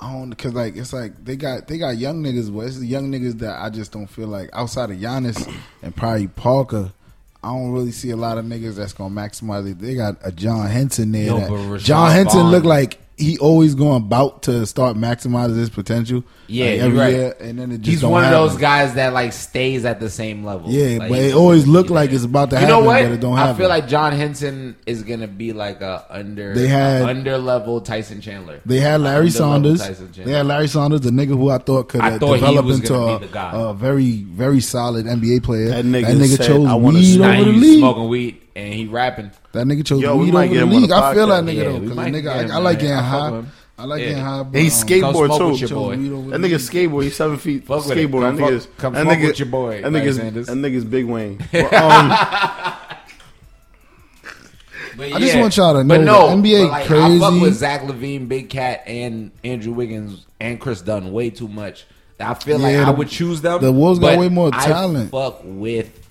I 0.03 0.11
don't 0.11 0.29
because 0.31 0.53
like 0.53 0.75
it's 0.75 0.91
like 0.91 1.23
they 1.23 1.35
got 1.37 1.67
they 1.67 1.77
got 1.77 1.97
young 1.97 2.21
niggas, 2.21 2.53
but 2.53 2.61
it's 2.67 2.79
the 2.79 2.85
young 2.85 3.09
niggas 3.11 3.39
that 3.39 3.61
I 3.61 3.69
just 3.69 3.91
don't 3.93 4.07
feel 4.07 4.27
like 4.27 4.49
outside 4.51 4.91
of 4.91 4.97
Giannis 4.97 5.49
and 5.81 5.95
probably 5.95 6.27
Parker. 6.27 6.91
I 7.41 7.49
don't 7.49 7.71
really 7.71 7.91
see 7.91 8.09
a 8.09 8.15
lot 8.17 8.37
of 8.37 8.45
niggas 8.45 8.75
that's 8.75 8.93
gonna 8.93 9.13
maximize 9.15 9.69
it. 9.69 9.79
They 9.79 9.95
got 9.95 10.17
a 10.23 10.31
John 10.31 10.67
Henson 10.67 11.11
there. 11.11 11.25
Yo, 11.25 11.39
that- 11.39 11.79
John 11.81 12.11
Henson 12.11 12.39
Vaughn- 12.41 12.51
look 12.51 12.63
like 12.63 12.99
he 13.17 13.37
always 13.37 13.75
going 13.75 13.97
about 13.97 14.43
to 14.43 14.65
start 14.65 14.97
maximizing 14.97 15.55
his 15.57 15.69
potential. 15.69 16.23
Yeah, 16.47 16.65
like, 16.65 16.79
every 16.81 16.97
right. 16.99 17.13
year, 17.13 17.35
and 17.39 17.57
then 17.59 17.71
it 17.71 17.77
just 17.77 17.89
He's 17.89 18.01
don't 18.01 18.11
one 18.11 18.25
of 18.25 18.31
those 18.31 18.57
guys 18.57 18.95
that 18.95 19.13
like 19.13 19.33
stays 19.33 19.85
at 19.85 19.99
the 19.99 20.09
same 20.09 20.43
level. 20.43 20.69
Yeah, 20.69 20.97
Like, 20.97 21.09
but 21.09 21.19
it 21.19 21.33
always 21.33 21.61
just 21.61 21.71
look 21.71 21.89
like 21.89 22.11
it's 22.11 22.25
about 22.25 22.49
to 22.49 22.55
You 22.57 22.61
happen, 22.61 22.69
know 22.79 22.85
what? 22.85 23.03
but 23.03 23.11
it 23.11 23.19
don't 23.21 23.37
happen. 23.37 23.55
I 23.55 23.57
feel 23.57 23.69
like 23.69 23.87
John 23.87 24.13
Henson 24.13 24.75
is 24.85 25.03
gonna 25.03 25.27
be 25.27 25.53
like 25.53 25.81
a 25.81 26.05
under 26.09 26.53
They 26.53 26.67
had- 26.67 27.03
under 27.03 27.37
level 27.37 27.81
Tyson 27.81 28.19
Chandler. 28.19 28.59
They 28.65 28.79
had 28.79 29.01
Larry 29.01 29.29
Sanders. 29.29 29.79
Tyson 29.79 30.11
They 30.15 30.31
had 30.31 30.45
Larry 30.47 30.67
Sanders, 30.67 31.01
the 31.01 31.11
nigga 31.11 31.29
who 31.29 31.49
I 31.49 31.59
thought 31.59 31.89
could 31.89 32.01
I 32.01 32.17
thought 32.17 32.35
develop 32.35 32.65
into 32.67 32.95
a, 32.95 33.19
guy. 33.31 33.51
a 33.53 33.73
very, 33.73 34.23
very 34.23 34.59
solid 34.59 35.05
NBA 35.05 35.43
player. 35.43 35.69
That 35.69 35.85
nigga 35.85 36.17
that 36.19 36.27
said, 36.27 36.47
chose 36.47 36.67
"I 36.67 36.73
wanna 36.75 36.97
weed. 36.99 37.19
Now 37.19 37.33
over 37.39 37.45
the 37.51 37.57
league. 37.57 37.79
smoking 37.79 38.07
weed 38.09 38.41
and 38.55 38.73
he 38.73 38.87
rapping. 38.87 39.31
That 39.53 39.65
nigga 39.67 39.85
chose 39.85 40.01
Yo, 40.01 40.17
we 40.17 40.25
weed 40.25 40.33
might 40.33 40.45
over 40.45 40.53
get 40.55 40.59
the 40.59 40.65
him 40.65 40.81
league. 40.81 40.89
the 40.89 40.95
I 40.95 41.13
feel 41.13 41.27
that 41.27 41.43
nigga 41.43 41.55
Yeah, 41.55 41.63
though, 41.63 41.79
because 41.79 41.95
might 41.95 42.11
nigga, 42.13 42.23
get 42.23 42.45
him, 42.45 42.51
I, 42.51 42.55
I 42.55 42.57
like 42.59 42.79
getting 42.79 42.95
I 42.95 43.01
high. 43.01 43.43
I 43.77 43.85
like 43.85 44.01
Yeah. 44.01 44.07
getting 44.09 44.23
high. 44.23 44.43
but, 44.43 44.59
He 44.61 44.67
um, 44.67 44.73
skateboard 44.73 45.37
too. 45.37 45.49
with 45.49 45.59
your 45.61 45.69
boy. 45.69 45.95
That 45.95 46.41
nigga 46.41 46.55
skateboard. 46.55 47.03
He's 47.03 47.15
seven 47.15 47.37
feet 47.37 47.65
Fuck 47.65 47.83
skateboard. 47.83 48.11
Come 48.21 48.35
That 48.37 48.43
nigga's 48.51 48.65
fuck- 48.65 48.77
come 48.77 48.93
that 48.93 49.05
fuck 49.05 49.17
nigga- 49.17 49.27
with 49.27 49.39
your 49.39 49.47
boy, 49.47 49.81
That 49.81 49.91
nigga's 49.91 50.15
Sanders. 50.17 50.47
that 50.47 50.53
nigga's 50.57 50.85
Big 50.85 51.05
Wayne. 51.05 51.37
But, 51.51 51.73
um, 51.73 52.09
But 54.95 55.11
I 55.13 55.19
just 55.19 55.35
want 55.37 55.57
y'all 55.57 55.73
to 55.73 55.83
but 55.83 56.01
no, 56.01 56.29
the 56.29 56.35
NBA 56.35 56.65
but 56.65 56.71
like, 56.71 56.91
I 56.91 57.19
fuck 57.19 57.41
with 57.41 57.53
Zach 57.55 57.81
LaVine, 57.81 58.27
Big 58.27 58.49
Cat, 58.49 58.83
and 58.85 59.31
Andrew 59.43 59.73
Wiggins 59.73 60.27
and 60.39 60.59
Kris 60.61 60.81
Dunn 60.81 61.11
way 61.11 61.31
too 61.31 61.47
much. 61.47 61.85
I 62.19 62.35
feel 62.35 62.59
like 62.59 62.73
Yeah, 62.73 62.87
I 62.87 62.91
would 62.91 63.09
choose 63.09 63.41
them. 63.41 63.59
the 63.59 63.71
Wolves 63.71 63.97
got 63.99 64.19
way 64.19 64.29
more 64.29 64.51
talent. 64.51 64.65
I 64.67 64.71
talent. 64.71 65.11
fuck 65.11 65.41
with 65.43 66.02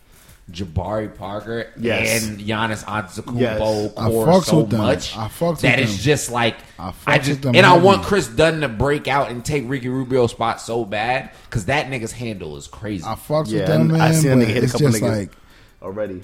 Jabari 0.50 1.14
Parker 1.16 1.68
Yes. 1.78 2.26
and 2.26 2.38
Giannis 2.40 2.84
Antetokounmpo 2.84 3.38
Yes. 3.40 3.92
I 3.96 4.06
core 4.08 4.26
fucks 4.26 4.44
so 4.44 4.58
with 4.58 4.70
them. 4.70 4.80
much 4.80 5.16
I 5.16 5.28
fucks 5.28 5.61
that 5.61 5.78
it's 5.78 6.02
just 6.02 6.30
like 6.30 6.56
I 6.78 6.92
I 7.06 7.18
just 7.18 7.42
them 7.42 7.54
and 7.54 7.64
I 7.64 7.76
want 7.78 8.02
Kris 8.02 8.26
Dunn 8.26 8.61
to 8.62 8.68
break 8.68 9.06
out 9.08 9.30
and 9.30 9.44
take 9.44 9.64
Ricky 9.68 9.88
Rubio's 9.88 10.32
spot 10.32 10.61
so 10.61 10.84
bad 10.84 11.30
because 11.44 11.66
that 11.66 11.87
nigga's 11.87 12.12
handle 12.12 12.56
is 12.56 12.66
crazy. 12.66 13.04
I 13.06 13.14
fucks 13.14 13.49
Yeah, 13.50 13.61
with 13.61 13.68
them, 13.68 13.88
man. 13.88 14.00
I 14.00 14.12
see 14.12 14.28
that 14.28 14.37
but 14.37 14.44
nigga 14.44 14.46
hit 14.49 14.56
a 14.56 14.64
it's 14.64 14.72
couple 14.72 14.90
just 14.90 15.02
niggas. 15.02 15.18
like 15.18 15.30
already, 15.80 16.22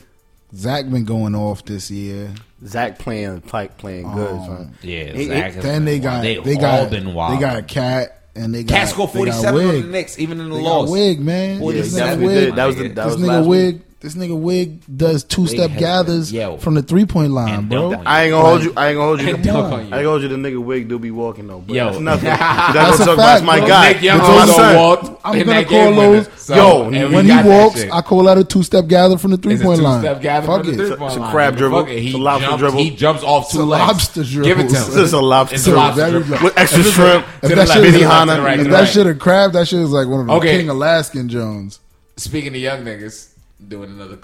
Zach 0.55 0.91
been 0.91 1.05
going 1.05 1.35
off 1.35 1.65
this 1.65 1.91
year. 1.91 2.33
Zach 2.67 2.99
playing 2.99 3.43
like 3.53 3.79
playing 3.79 4.11
good. 4.13 4.31
Um, 4.33 4.47
son. 4.47 4.75
yeah, 4.83 5.13
He- 5.13 5.27
Zach 5.29 5.55
has 5.55 5.63
Then 5.65 5.85
they 5.85 6.01
wild. 6.01 6.03
got 6.03 6.23
they, 6.23 6.37
they 6.39 6.55
all 6.57 6.61
got 6.61 6.91
been 6.91 7.15
wild. 7.15 7.37
they 7.37 7.41
got 7.41 7.57
a 7.57 7.63
cat 7.63 8.15
and 8.35 8.53
they 8.55 8.65
got 8.65 8.75
Cat 8.79 8.89
scored 8.89 9.11
they 9.13 9.25
got 9.27 9.35
47 9.43 9.67
on 9.69 9.81
the 9.83 9.87
Knicks, 9.89 10.19
even 10.19 10.41
in 10.41 10.49
the 10.49 10.57
They 10.57 10.63
loss. 10.63 10.87
got 10.87 10.93
Wig, 10.93 11.21
man. 11.21 11.57
Yeah, 11.59 11.63
What 11.65 11.75
this 11.75 11.95
nigga 11.95 12.25
Wig. 12.25 12.55
That 12.57 12.67
was 12.67 12.77
the, 12.77 12.89
that 12.89 12.95
this 12.95 13.05
was 13.17 13.17
nigga 13.17 13.47
Wig, 13.47 13.75
week. 13.75 13.83
This 14.01 14.15
nigga 14.15 14.39
Wig 14.39 14.81
does 14.97 15.25
two 15.25 15.49
step 15.49 15.73
gathers 15.77 16.31
been- 16.31 16.41
yo. 16.41 16.57
from 16.59 16.75
the 16.75 16.83
three 16.83 17.05
point 17.05 17.33
line, 17.33 17.53
And 17.53 17.69
bro. 17.69 17.95
I 18.07 18.25
ain't 18.25 18.31
gonna 18.33 18.49
hold 18.49 18.63
you. 18.63 18.73
I 18.77 18.89
ain't 18.91 18.97
gonna 18.97 19.07
hold 19.09 19.21
you. 19.21 19.29
And 19.35 19.45
you. 19.45 19.51
I 19.53 19.57
ain't 19.81 19.91
gonna 19.91 20.03
hold 20.05 20.23
you. 20.23 20.29
The 20.29 20.37
nigga 20.37 20.63
wig 20.63 20.89
do 20.89 21.01
be 21.01 21.11
walking 21.11 21.49
though. 21.49 21.59
But 21.67 21.75
Yo. 21.75 21.85
that's 21.87 21.99
nothing. 21.99 22.25
That's, 22.27 22.75
That's 22.75 23.01
a 23.01 23.05
talk 23.07 23.15
about 23.15 23.25
fact, 23.25 23.45
my 23.45 23.59
bro. 23.59 23.67
guy. 23.69 23.93
Nick 23.95 24.03
Young 24.03 24.19
That's 24.19 24.49
my 24.49 24.55
son. 24.55 24.77
walked 24.77 25.05
I'm 25.25 25.33
gonna 25.33 25.45
that 25.47 25.67
call 25.67 25.71
game 25.89 25.97
winner. 25.97 26.21
those- 26.21 26.29
So, 26.41 26.55
Yo, 26.55 26.91
and 26.91 27.13
when 27.13 27.27
he 27.27 27.37
walks. 27.43 27.83
I 27.93 28.01
call 28.03 28.23
that 28.25 28.39
a 28.39 28.45
two 28.45 28.63
step 28.63 28.87
gather 28.87 29.19
from 29.19 29.33
the 29.33 29.37
three 29.37 29.55
It's 29.55 29.63
point 29.65 29.81
line. 29.81 30.01
two-step 30.03 30.23
gather 30.23 30.47
Fuck 30.47 30.65
from 30.65 30.77
the 30.77 30.83
it. 30.85 30.87
three-point 30.87 31.11
It's 31.11 31.17
a 31.17 31.21
line. 31.21 31.31
crab 31.33 31.57
dribble. 31.57 31.85
He 31.87 32.07
It's 32.07 32.15
a 32.15 32.19
lobster 32.19 32.47
jumps, 32.47 32.61
dribble. 32.61 32.79
He 32.79 32.91
jumps 32.91 33.23
off 33.25 33.51
two 33.51 33.63
legs. 33.65 33.81
lobster 33.89 34.23
dribble. 34.25 34.49
Give 34.49 34.59
it 34.61 34.69
to 34.71 34.77
him. 34.77 34.85
This 34.91 34.97
is 34.97 35.13
a 35.13 35.21
lobster 35.21 35.55
It's 35.57 35.67
a 35.67 35.75
lobster 35.75 36.11
dribble. 36.23 36.45
with 36.45 36.57
extra 36.59 36.81
If 36.81 36.87
it's 36.87 36.95
a- 36.97 37.01
shrimp. 37.01 37.27
If 37.43 37.55
that 37.57 37.69
shit 37.69 37.77
to 37.83 37.85
is 37.89 37.93
the 37.95 37.99
Benihana. 38.01 38.27
left, 38.27 38.29
to 38.29 38.37
the 38.37 38.43
right, 38.43 38.61
if 38.61 38.69
that 38.71 38.89
shit 38.89 39.07
a 39.09 39.15
crab, 39.15 39.53
that 39.55 39.67
shit 39.69 39.81
is 39.81 39.91
like 39.91 40.07
one 40.07 40.21
of 40.21 40.27
the 40.29 40.41
King 40.47 40.69
Alaskan 40.71 41.29
Jones. 41.29 41.81
Speaking 42.17 42.51
of 42.55 42.61
young 42.61 42.85
niggas, 42.85 43.29
doing 43.67 43.91
another. 43.91 44.17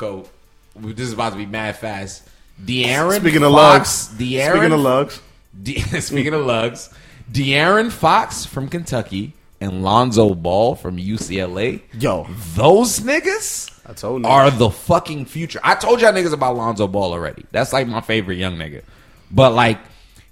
We- 0.81 0.93
This 0.93 1.07
is 1.09 1.13
about 1.13 1.33
to 1.33 1.39
be 1.39 1.47
mad 1.47 1.77
fast. 1.77 2.23
De'Aaron 2.65 3.21
Speaking 3.21 3.43
of 3.43 3.53
Fox, 3.53 4.11
lugs. 4.11 4.19
De'Aaron, 4.21 4.51
Speaking 4.53 4.73
of 4.73 4.81
lugs. 4.81 5.21
De- 5.63 5.81
speaking 6.01 6.35
of 6.35 6.47
lugs, 6.47 6.91
De'Aaron 7.33 7.91
Fox 7.91 8.45
from 8.45 8.69
Kentucky 8.69 9.33
and 9.61 9.83
Lonzo 9.83 10.35
Ball 10.35 10.75
from 10.75 10.97
UCLA. 10.97 11.81
Yo, 11.99 12.27
Those 12.55 13.01
niggas 13.01 13.71
I 13.89 13.93
told 13.93 14.23
niggas. 14.23 14.29
are 14.31 14.51
the 14.51 14.71
fucking 14.71 15.27
future. 15.27 15.61
I 15.65 15.75
told 15.75 16.01
y'all 16.01 16.13
niggas 16.13 16.33
about 16.33 16.57
Lonzo 16.57 16.87
Ball 16.87 17.13
already. 17.13 17.45
That's 17.51 17.73
like 17.73 17.87
my 17.89 18.01
favorite 18.01 18.39
young 18.39 18.57
nigga. 18.57 18.83
But 19.31 19.53
like 19.55 19.79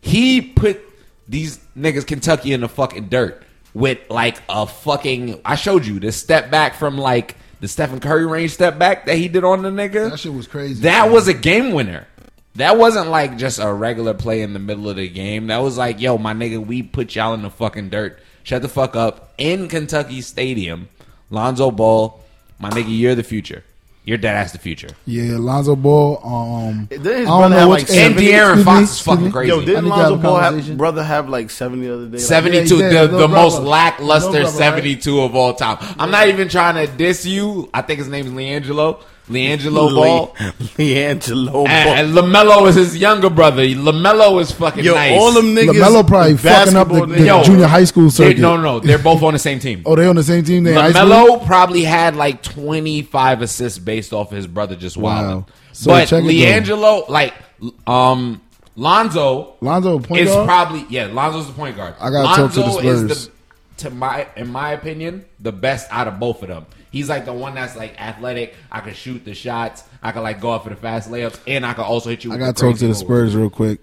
he 0.01 0.41
put 0.41 0.81
these 1.29 1.59
niggas 1.77 2.07
Kentucky 2.07 2.53
in 2.53 2.61
the 2.61 2.69
fucking 2.69 3.09
dirt 3.09 3.43
with 3.75 3.99
like 4.11 4.39
a 4.49 4.67
fucking 4.67 5.41
I 5.45 5.55
showed 5.57 5.87
you 5.87 5.99
the 6.01 6.13
step 6.13 6.51
back 6.51 6.75
from 6.75 6.99
like 6.99 7.37
the 7.63 7.69
Stephen 7.69 8.01
Curry 8.01 8.27
range 8.27 8.51
step 8.51 8.77
back 8.77 9.07
that 9.07 9.15
he 9.15 9.29
did 9.29 9.45
on 9.45 9.63
the 9.63 9.71
nigga. 9.71 10.11
That 10.11 10.19
shit 10.19 10.35
was 10.35 10.49
crazy. 10.49 10.83
That 10.83 11.13
was 11.13 11.29
a 11.29 11.33
game 11.33 11.71
winner. 11.71 12.09
That 12.57 12.77
wasn't 12.77 13.09
like 13.09 13.39
just 13.39 13.61
a 13.61 13.73
regular 13.73 14.15
play 14.15 14.43
in 14.43 14.53
the 14.53 14.59
middle 14.59 14.89
of 14.89 14.97
the 14.97 15.09
game. 15.09 15.47
That 15.47 15.59
was 15.59 15.79
like, 15.79 16.01
yo, 16.01 16.19
my 16.19 16.35
nigga, 16.35 16.67
we 16.67 16.83
put 16.83 17.15
y'all 17.15 17.35
in 17.35 17.43
the 17.43 17.51
fucking 17.51 17.91
dirt. 17.91 18.19
Shut 18.43 18.63
the 18.63 18.69
fuck 18.69 18.97
up 18.97 19.33
in 19.39 19.69
Kentucky 19.69 20.23
Stadium. 20.23 20.89
Lonzo 21.31 21.71
Ball, 21.71 22.21
my 22.59 22.69
nigga, 22.69 22.99
you're 22.99 23.15
the 23.15 23.23
future. 23.23 23.63
You're 24.05 24.19
dead 24.19 24.35
ass 24.35 24.51
the 24.51 24.59
future. 24.59 24.89
Yeah, 25.07 25.37
Lonzo 25.39 25.77
Ball. 25.77 26.21
Um, 26.25 26.87
Didn't 26.91 27.05
his 27.05 27.27
I 27.29 27.31
don't 27.31 27.39
brother 27.39 27.49
know 27.55 27.61
have, 27.61 27.69
like, 27.69 27.81
And 27.83 27.89
seventy- 27.89 28.27
De'Aaron 28.29 28.65
Fox 28.65 28.79
me, 28.79 28.85
is 28.85 29.01
fucking 29.01 29.31
crazy. 29.33 29.49
Yo, 29.51 29.61
didn't 29.61 29.85
need 29.85 29.91
to 29.91 29.95
have 29.97 30.11
Lonzo 30.11 30.23
Ball 30.23 30.37
have 30.39 30.77
brother 30.77 31.05
have 31.05 31.29
like 31.29 31.51
seventy 31.51 31.87
the 31.87 31.95
other 31.95 32.07
day? 32.07 32.13
Like, 32.19 32.21
72, 32.21 32.79
Yeah, 32.79 32.89
the, 32.89 33.03
Little 33.03 33.19
the 33.21 33.29
most 33.29 33.63
lackluster 33.63 34.31
Little 34.31 34.43
brother, 34.51 34.57
72 34.59 35.21
of 35.21 35.37
all 35.37 35.55
time. 35.55 35.77
I'm 36.01 36.11
not 36.11 36.27
even 36.29 36.49
trying 36.49 36.85
to 36.85 36.93
diss 36.93 37.25
you. 37.25 37.71
I 37.73 37.83
think 37.83 37.99
his 38.01 38.09
name 38.09 38.27
is 38.27 38.33
LiAngelo. 38.33 39.01
LiAngelo 39.29 39.95
Ball. 39.95 40.27
LiAngelo 40.77 41.53
Ball. 41.53 41.69
And, 41.69 42.01
and 42.01 42.15
LaMelo 42.17 42.69
is 42.69 42.75
his 42.75 42.97
younger 42.97 43.31
brother. 43.31 43.63
LaMelo 43.65 44.41
is 44.41 44.53
fucking 44.53 44.85
Yo, 44.85 44.95
nice. 44.95 45.21
all 45.21 45.33
them 45.33 45.55
niggas. 45.55 45.73
LaMelo 45.75 46.07
probably 46.07 46.37
fucking 46.37 46.77
up 46.77 46.89
the, 46.89 46.95
basketball 46.95 47.07
the 47.19 47.25
Yo, 47.27 47.43
junior 47.45 47.67
high 47.67 47.85
school 47.85 48.05
They- 48.05 48.11
circuit. 48.11 48.39
no, 48.41 48.57
no, 48.57 48.63
no. 48.63 48.81
They're 48.81 48.99
both 48.99 49.23
on 49.23 49.33
the 49.33 49.39
same 49.39 49.59
team. 49.59 49.83
Oh, 49.87 49.95
they 49.97 50.07
on 50.07 50.17
the 50.17 50.23
same 50.23 50.45
team. 50.45 50.65
They 50.65 50.75
high 50.75 50.93
school? 50.93 51.05
LaMelo 51.05 51.47
probably 51.47 51.83
had 51.85 52.17
like 52.17 52.43
25 52.43 53.43
assists 53.43 53.79
based 53.79 54.13
off 54.13 54.31
of 54.33 54.37
his 54.37 54.47
brother 54.47 54.77
just 54.77 54.97
Wow. 54.97 55.47
So 55.73 55.91
but 55.91 56.07
check 56.09 56.25
it 56.25 57.09
like, 57.09 57.35
um, 57.87 58.41
Lonzo 58.75 59.55
Lonzo, 59.61 59.99
point 59.99 60.23
is 60.23 60.29
guard. 60.31 60.47
probably 60.47 60.87
yeah. 60.89 61.07
Lonzo's 61.07 61.47
the 61.47 61.53
point 61.53 61.77
guard. 61.77 61.95
I 62.01 62.11
gotta 62.11 62.41
talk 62.43 62.53
to 62.53 62.61
the 62.61 62.67
Lonzo 62.67 62.89
is 62.89 63.23
Spurs. 63.25 63.31
to 63.79 63.91
my 63.91 64.27
in 64.37 64.49
my 64.49 64.73
opinion 64.73 65.25
the 65.41 65.53
best 65.53 65.87
out 65.91 66.09
of 66.09 66.19
both 66.19 66.43
of 66.43 66.49
them. 66.49 66.67
He's 66.93 67.09
like 67.09 67.25
the 67.25 67.33
one 67.33 67.55
that's 67.57 67.75
like 67.75 68.01
athletic. 68.01 68.55
I 68.71 68.81
can 68.81 68.95
shoot 68.95 69.25
the 69.25 69.35
shots. 69.35 69.83
I 70.03 70.13
can 70.13 70.23
like 70.23 70.41
go 70.41 70.53
out 70.53 70.63
for 70.63 70.71
the 70.71 70.77
fast 70.77 71.11
layups, 71.11 71.41
and 71.49 71.67
I 71.67 71.73
can 71.73 71.85
also 71.85 72.11
hit 72.11 72.23
you. 72.23 72.33
I 72.33 72.37
got 72.37 72.55
to 72.57 72.63
talk 72.63 72.77
to 72.77 72.87
the 72.87 72.93
crazy 72.93 73.05
Spurs 73.05 73.35
real 73.35 73.51
quick. 73.51 73.81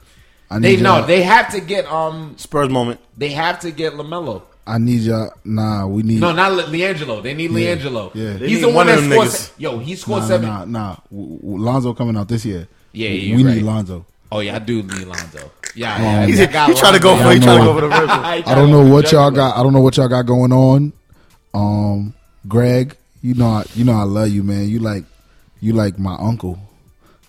I 0.50 0.58
They 0.58 0.76
need 0.76 0.82
no, 0.82 0.98
y'all- 0.98 1.06
they 1.06 1.22
have 1.22 1.50
to 1.52 1.60
get 1.60 1.86
um, 1.86 2.34
Spurs 2.38 2.68
moment. 2.70 3.00
they 3.18 3.30
have 3.30 3.60
to 3.60 3.70
get 3.70 3.94
LaMelo. 3.94 4.42
I 4.66 4.78
need 4.78 5.00
y'all. 5.00 5.32
Nah, 5.44 5.86
we 5.88 6.04
need. 6.04 6.20
No, 6.20 6.30
not 6.32 6.52
Le- 6.52 6.62
LiAngelo. 6.64 7.20
They 7.22 7.34
need 7.34 7.50
Yeah, 7.50 7.74
LiAngelo. 7.74 8.14
yeah. 8.14 8.34
They 8.34 8.48
he's 8.48 8.60
the 8.60 8.68
one 8.68 8.76
one 8.76 8.86
that 8.86 8.98
of 8.98 9.02
them 9.04 9.12
scored. 9.12 9.28
se- 9.30 9.52
Yo, 9.58 9.78
he 9.78 9.96
scored 9.96 10.20
nah, 10.22 10.28
seven. 10.28 10.46
nah, 10.48 10.64
nah. 10.66 10.96
W- 11.10 11.38
w- 11.38 11.58
Lonzo 11.64 11.94
coming 11.94 12.16
out 12.16 12.28
this 12.28 12.44
year. 12.44 12.68
Yeah, 12.92 13.08
we 13.08 13.16
you're 13.16 13.38
need. 13.50 13.62
Lonzo. 13.64 14.06
Oh 14.30 14.38
yeah, 14.38 14.54
I 14.54 14.58
do 14.60 14.82
need 14.84 15.04
Lonzo. 15.06 15.50
Yeah, 15.74 15.96
Um, 15.96 16.02
yeah. 16.02 16.26
He's, 16.26 16.38
I 16.40 16.46
he 16.46 16.52
got 16.52 16.76
trying 16.76 16.92
to 16.94 17.00
go 17.00 17.16
for. 17.16 17.30
He 17.32 17.38
Yeah, 17.38 17.44
trying 17.44 17.58
to 17.58 17.64
go 17.64 17.74
for 17.74 17.80
the 17.80 17.88
ripper. 17.88 18.06
I 18.12 18.40
don't 18.54 18.70
know 18.70 18.86
what 18.86 19.10
y'all 19.10 19.30
got. 19.32 19.56
I 19.56 19.62
don't 19.64 19.72
know 19.72 19.80
what 19.80 19.96
y'all 19.96 20.06
got 20.08 20.26
going 20.26 20.52
on. 20.52 20.92
Um, 21.54 22.14
Greg, 22.48 22.96
you 23.22 23.34
know, 23.34 23.46
I, 23.48 23.64
you 23.74 23.84
know, 23.84 23.92
I 23.92 24.02
love 24.02 24.28
you, 24.28 24.42
man. 24.42 24.68
You 24.68 24.78
like, 24.80 25.04
you 25.60 25.72
like 25.72 25.98
my 25.98 26.14
uncle. 26.14 26.58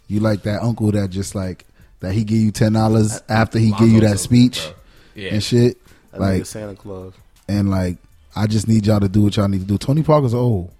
You 0.07 0.19
like 0.19 0.43
that 0.43 0.61
uncle 0.61 0.91
that 0.91 1.09
just 1.09 1.35
like 1.35 1.65
that 1.99 2.13
he 2.13 2.23
give 2.23 2.37
you 2.39 2.51
ten 2.51 2.73
dollars 2.73 3.21
after 3.29 3.57
he 3.59 3.71
give 3.71 3.89
you 3.89 4.01
that 4.01 4.19
speech. 4.19 4.69
Yeah. 5.15 5.33
and 5.33 5.43
shit. 5.43 5.77
That 6.11 6.19
Like, 6.21 6.45
Santa 6.45 6.75
Claus. 6.75 7.13
and 7.47 7.69
like, 7.69 7.97
I 8.35 8.47
just 8.47 8.67
need 8.67 8.85
y'all 8.87 8.99
to 8.99 9.07
do 9.09 9.21
what 9.21 9.35
y'all 9.37 9.47
need 9.47 9.61
to 9.61 9.65
do. 9.67 9.77
Tony 9.77 10.01
Parker's 10.03 10.33
old. 10.33 10.71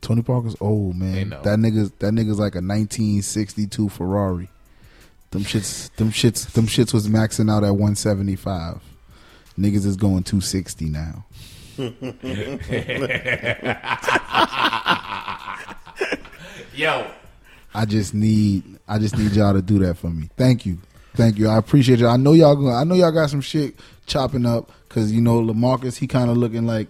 Tony 0.00 0.22
Parker's 0.22 0.56
old, 0.60 0.94
man. 0.96 1.30
That 1.30 1.58
nigga's 1.58 1.90
that 1.98 2.12
nigga's 2.12 2.38
like 2.38 2.54
a 2.54 2.60
1962 2.62 3.88
Ferrari. 3.88 4.48
Them 5.30 5.42
shits, 5.42 5.94
them 5.96 6.10
shits, 6.10 6.50
them 6.52 6.66
shits 6.66 6.94
was 6.94 7.08
maxing 7.08 7.50
out 7.50 7.64
at 7.64 7.70
175. 7.70 8.80
Niggas 9.58 9.84
is 9.84 9.96
going 9.96 10.22
260 10.22 10.86
now. 10.86 11.24
Yo, 16.74 17.06
I 17.74 17.84
just 17.84 18.14
need 18.14 18.64
I 18.88 18.98
just 18.98 19.16
need 19.16 19.32
y'all 19.32 19.52
to 19.52 19.62
do 19.62 19.78
that 19.80 19.96
for 19.96 20.08
me. 20.10 20.28
Thank 20.36 20.66
you. 20.66 20.78
Thank 21.14 21.38
you. 21.38 21.48
I 21.48 21.56
appreciate 21.56 22.00
you. 22.00 22.08
I 22.08 22.16
know 22.16 22.32
y'all 22.32 22.56
going 22.56 22.74
I 22.74 22.82
know 22.82 22.96
y'all 22.96 23.12
got 23.12 23.30
some 23.30 23.40
shit 23.40 23.78
chopping 24.06 24.44
up 24.44 24.72
cuz 24.88 25.12
you 25.12 25.20
know 25.20 25.40
LaMarcus 25.40 25.96
he 25.96 26.08
kind 26.08 26.30
of 26.30 26.36
looking 26.36 26.66
like 26.66 26.88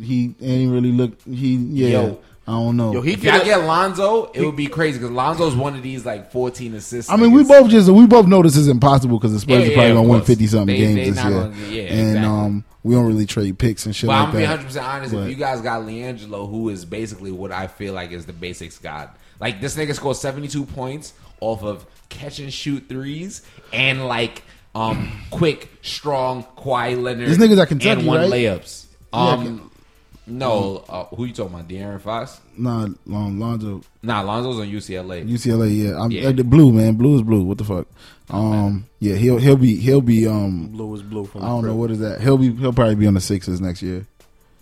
he 0.00 0.34
ain't 0.40 0.72
really 0.72 0.92
look 0.92 1.20
he 1.22 1.56
yeah. 1.56 1.88
Yo. 1.88 2.18
I 2.46 2.52
don't 2.52 2.76
know. 2.76 2.92
Yo, 2.92 3.00
he 3.00 3.12
if 3.14 3.24
y'all 3.24 3.38
could 3.38 3.44
get 3.46 3.64
Lonzo, 3.64 4.30
it 4.34 4.42
would 4.44 4.54
be 4.56 4.66
crazy 4.66 4.98
because 4.98 5.10
Lonzo's 5.14 5.56
one 5.56 5.74
of 5.76 5.82
these 5.82 6.04
like 6.04 6.30
14 6.30 6.74
assists. 6.74 7.10
I 7.10 7.16
mean, 7.16 7.32
we 7.32 7.42
both 7.42 7.70
just 7.70 7.88
we 7.88 8.06
both 8.06 8.26
know 8.26 8.42
this 8.42 8.56
is 8.56 8.68
impossible 8.68 9.18
because 9.18 9.32
the 9.32 9.40
Spurs 9.40 9.64
Yeah, 9.66 9.70
are 9.70 9.74
probably 9.74 9.90
of 9.92 9.96
gonna 9.96 10.08
win 10.08 10.22
fifty 10.22 10.46
something 10.46 10.76
games 10.76 10.94
they 10.94 11.10
this 11.10 11.24
year, 11.24 11.32
gonna- 11.32 11.56
yeah, 11.70 11.82
and 11.84 12.08
exactly. 12.08 12.28
um, 12.28 12.64
we 12.82 12.94
don't 12.94 13.06
really 13.06 13.24
trade 13.24 13.58
picks 13.58 13.86
and 13.86 13.96
shit 13.96 14.08
But 14.08 14.12
like 14.12 14.20
I'm 14.20 14.26
gonna 14.26 14.38
be 14.38 14.42
that. 14.42 14.50
100 14.50 14.66
percent 14.66 14.86
honest. 14.86 15.14
But- 15.14 15.20
if 15.22 15.28
you 15.30 15.36
guys 15.36 15.60
got 15.62 15.82
LiAngelo, 15.86 16.50
who 16.50 16.68
is 16.68 16.84
basically 16.84 17.32
what 17.32 17.50
I 17.50 17.66
feel 17.66 17.94
like 17.94 18.12
is 18.12 18.26
the 18.26 18.34
basics 18.34 18.76
god, 18.78 19.08
like 19.40 19.62
this 19.62 19.74
nigga 19.74 19.94
scored 19.94 20.16
72 20.18 20.66
points 20.66 21.14
off 21.40 21.62
of 21.62 21.86
catch 22.10 22.40
and 22.40 22.52
shoot 22.52 22.88
threes 22.90 23.40
and 23.72 24.06
like 24.06 24.42
um 24.74 25.10
quick, 25.30 25.70
strong, 25.80 26.44
Kawhi 26.58 27.00
Leonard. 27.00 27.26
This 27.28 27.38
nigga's 27.38 27.58
at 27.58 27.68
Kentucky, 27.68 28.00
and 28.00 28.06
one 28.06 28.20
right? 28.20 28.30
layups. 28.30 28.84
Yeah, 29.14 29.18
Um, 29.20 29.70
no, 30.26 30.84
uh, 30.88 31.04
who 31.14 31.24
you 31.26 31.32
talking 31.34 31.54
about? 31.54 31.68
De'Aaron 31.68 32.00
Fox? 32.00 32.40
Nah, 32.56 32.84
um, 32.84 33.38
Lonzo, 33.40 33.82
Nah, 34.02 34.22
Lonzo's 34.22 34.58
on 34.60 34.68
UCLA. 34.68 35.24
UCLA, 35.28 35.84
yeah, 35.84 36.00
I'm 36.00 36.10
Yeah. 36.10 36.28
uh, 36.28 36.32
the 36.32 36.44
blue 36.44 36.72
man. 36.72 36.94
Blue 36.94 37.16
is 37.16 37.22
blue. 37.22 37.42
What 37.42 37.58
the 37.58 37.64
fuck? 37.64 37.86
Um, 38.30 38.86
yeah, 39.00 39.16
he'll 39.16 39.38
he'll 39.38 39.56
be 39.56 39.76
he'll 39.76 40.00
be 40.00 40.26
um. 40.26 40.68
blue 40.68 40.94
is 40.94 41.02
blue 41.02 41.24
from 41.26 41.42
I 41.42 41.48
don't 41.48 41.62
the 41.62 41.68
know 41.68 41.74
what 41.76 41.90
is 41.90 41.98
that. 41.98 42.20
He'll 42.22 42.38
be 42.38 42.52
he'll 42.54 42.72
probably 42.72 42.94
be 42.94 43.06
on 43.06 43.14
the 43.14 43.20
Sixers 43.20 43.60
next 43.60 43.82
year. 43.82 44.06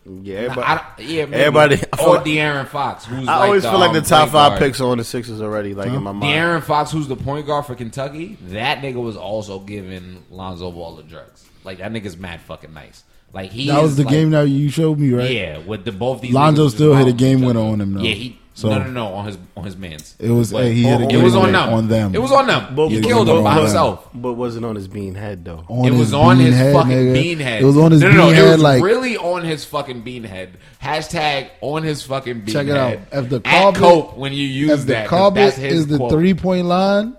Yeah, 0.05 0.41
Nah, 0.41 0.41
everybody. 0.47 0.67
I 0.67 0.85
yeah, 0.99 1.25
maybe. 1.27 1.35
everybody- 1.45 1.75
or 2.03 2.15
like- 2.17 2.25
De'Aaron 2.25 2.67
Fox, 2.67 3.05
who's 3.05 3.29
I 3.29 3.37
like 3.39 3.45
always 3.47 3.63
the, 3.63 3.71
feel 3.71 3.79
like 3.79 3.93
the 3.93 3.99
um, 3.99 4.05
top 4.05 4.21
point 4.23 4.33
five 4.33 4.49
guard. 4.51 4.59
picks 4.59 4.81
are 4.81 4.89
on 4.91 4.99
the 4.99 5.05
Sixers 5.05 5.41
already, 5.41 5.75
like 5.75 5.87
in 5.91 6.03
my 6.03 6.11
mind. 6.11 6.25
De'Aaron 6.25 6.63
Fox, 6.65 6.91
who's 6.91 7.07
the 7.07 7.15
point 7.15 7.47
guard 7.47 7.67
for 7.67 7.77
Kentucky, 7.77 8.37
that 8.49 8.79
nigga 8.83 8.97
was 9.01 9.17
also 9.17 9.61
giving 9.61 10.25
Lonzo 10.29 10.73
Ball 10.73 10.97
the 10.97 11.05
drugs. 11.05 11.47
Like 11.63 11.79
that 11.79 11.93
nigga's 11.93 12.17
mad 12.17 12.41
fucking 12.41 12.75
nice. 12.75 13.05
Like 13.35 13.51
he 13.51 13.69
That 13.69 13.83
was 13.83 13.97
the 13.97 14.05
like- 14.05 14.13
game 14.13 14.31
that 14.31 14.43
you 14.49 14.69
showed 14.69 14.99
me, 14.99 15.11
right? 15.13 15.31
Yeah, 15.31 15.59
with 15.59 15.85
the 15.85 15.93
both 15.93 16.21
these. 16.21 16.33
Lonzo 16.35 16.69
still 16.69 16.95
hit 16.95 17.09
a 17.09 17.13
game 17.13 17.39
each 17.39 17.45
winner 17.47 17.61
on 17.61 17.81
him, 17.81 17.95
though. 17.95 18.03
Yeah, 18.03 18.13
he 18.15 18.39
So- 18.55 18.69
no 18.69 18.79
no 18.85 18.91
no 18.91 19.07
on 19.15 19.25
his 19.27 19.39
on 19.57 19.65
his 19.65 19.75
man's. 19.79 20.15
It 20.19 20.29
was 20.31 20.53
But- 20.53 20.65
hey, 20.65 20.75
he 20.75 20.83
hit 20.83 21.01
a 21.01 21.05
it 21.05 21.15
it 21.15 21.23
was 21.23 21.35
on 21.35 21.51
them. 21.53 21.73
on 21.73 21.89
them. 21.89 22.15
It 22.15 22.21
was 22.21 22.31
on 22.31 22.47
them. 22.47 22.75
But- 22.77 22.89
he 22.91 23.01
killed 23.01 23.27
but- 23.29 23.39
him 23.39 23.45
by 23.45 23.55
himself. 23.61 24.07
But 24.13 24.35
wasn't 24.35 24.67
on 24.67 24.77
his 24.77 24.87
bean 24.87 25.15
head 25.15 25.47
though. 25.47 25.65
On 25.69 25.87
It 25.87 25.95
was 25.95 26.13
on 26.13 26.39
his 26.39 26.55
head, 26.55 26.75
fucking 26.75 26.91
nigga. 26.93 27.13
bean 27.15 27.39
head. 27.39 27.63
It 27.63 27.65
was 27.65 27.79
on 27.79 27.91
his 27.93 28.03
no, 28.03 28.09
bean 28.09 28.17
no, 28.19 28.25
no, 28.29 28.35
head. 28.35 28.45
It 28.47 28.51
was 28.53 28.61
like 28.63 28.83
really 28.83 29.17
on 29.17 29.45
his 29.45 29.65
fucking 29.65 30.03
bean 30.03 30.25
head. 30.25 30.51
Hashtag 30.83 31.47
on 31.63 31.83
his 31.85 32.03
fucking 32.03 32.41
bean 32.41 32.53
Check 32.53 32.67
it 32.67 32.77
out. 32.77 32.99
If 33.13 33.31
the 33.31 33.41
At 33.47 33.75
Cope 33.77 34.19
when 34.19 34.35
you 34.35 34.47
use 34.47 34.71
if 34.73 34.81
the 34.81 34.87
that, 34.93 35.09
'cause 35.09 35.19
carpet 35.19 35.37
that's 35.37 35.57
his 35.57 35.73
is 35.81 35.87
the 35.87 35.97
quote. 35.97 36.11
three 36.11 36.35
point 36.35 36.67
line, 36.67 37.15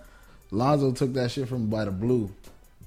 Lonzo 0.52 0.91
took 0.91 1.15
that 1.15 1.32
shit 1.32 1.47
from 1.49 1.65
by 1.65 1.86
the 1.86 1.91
blue. 1.91 2.30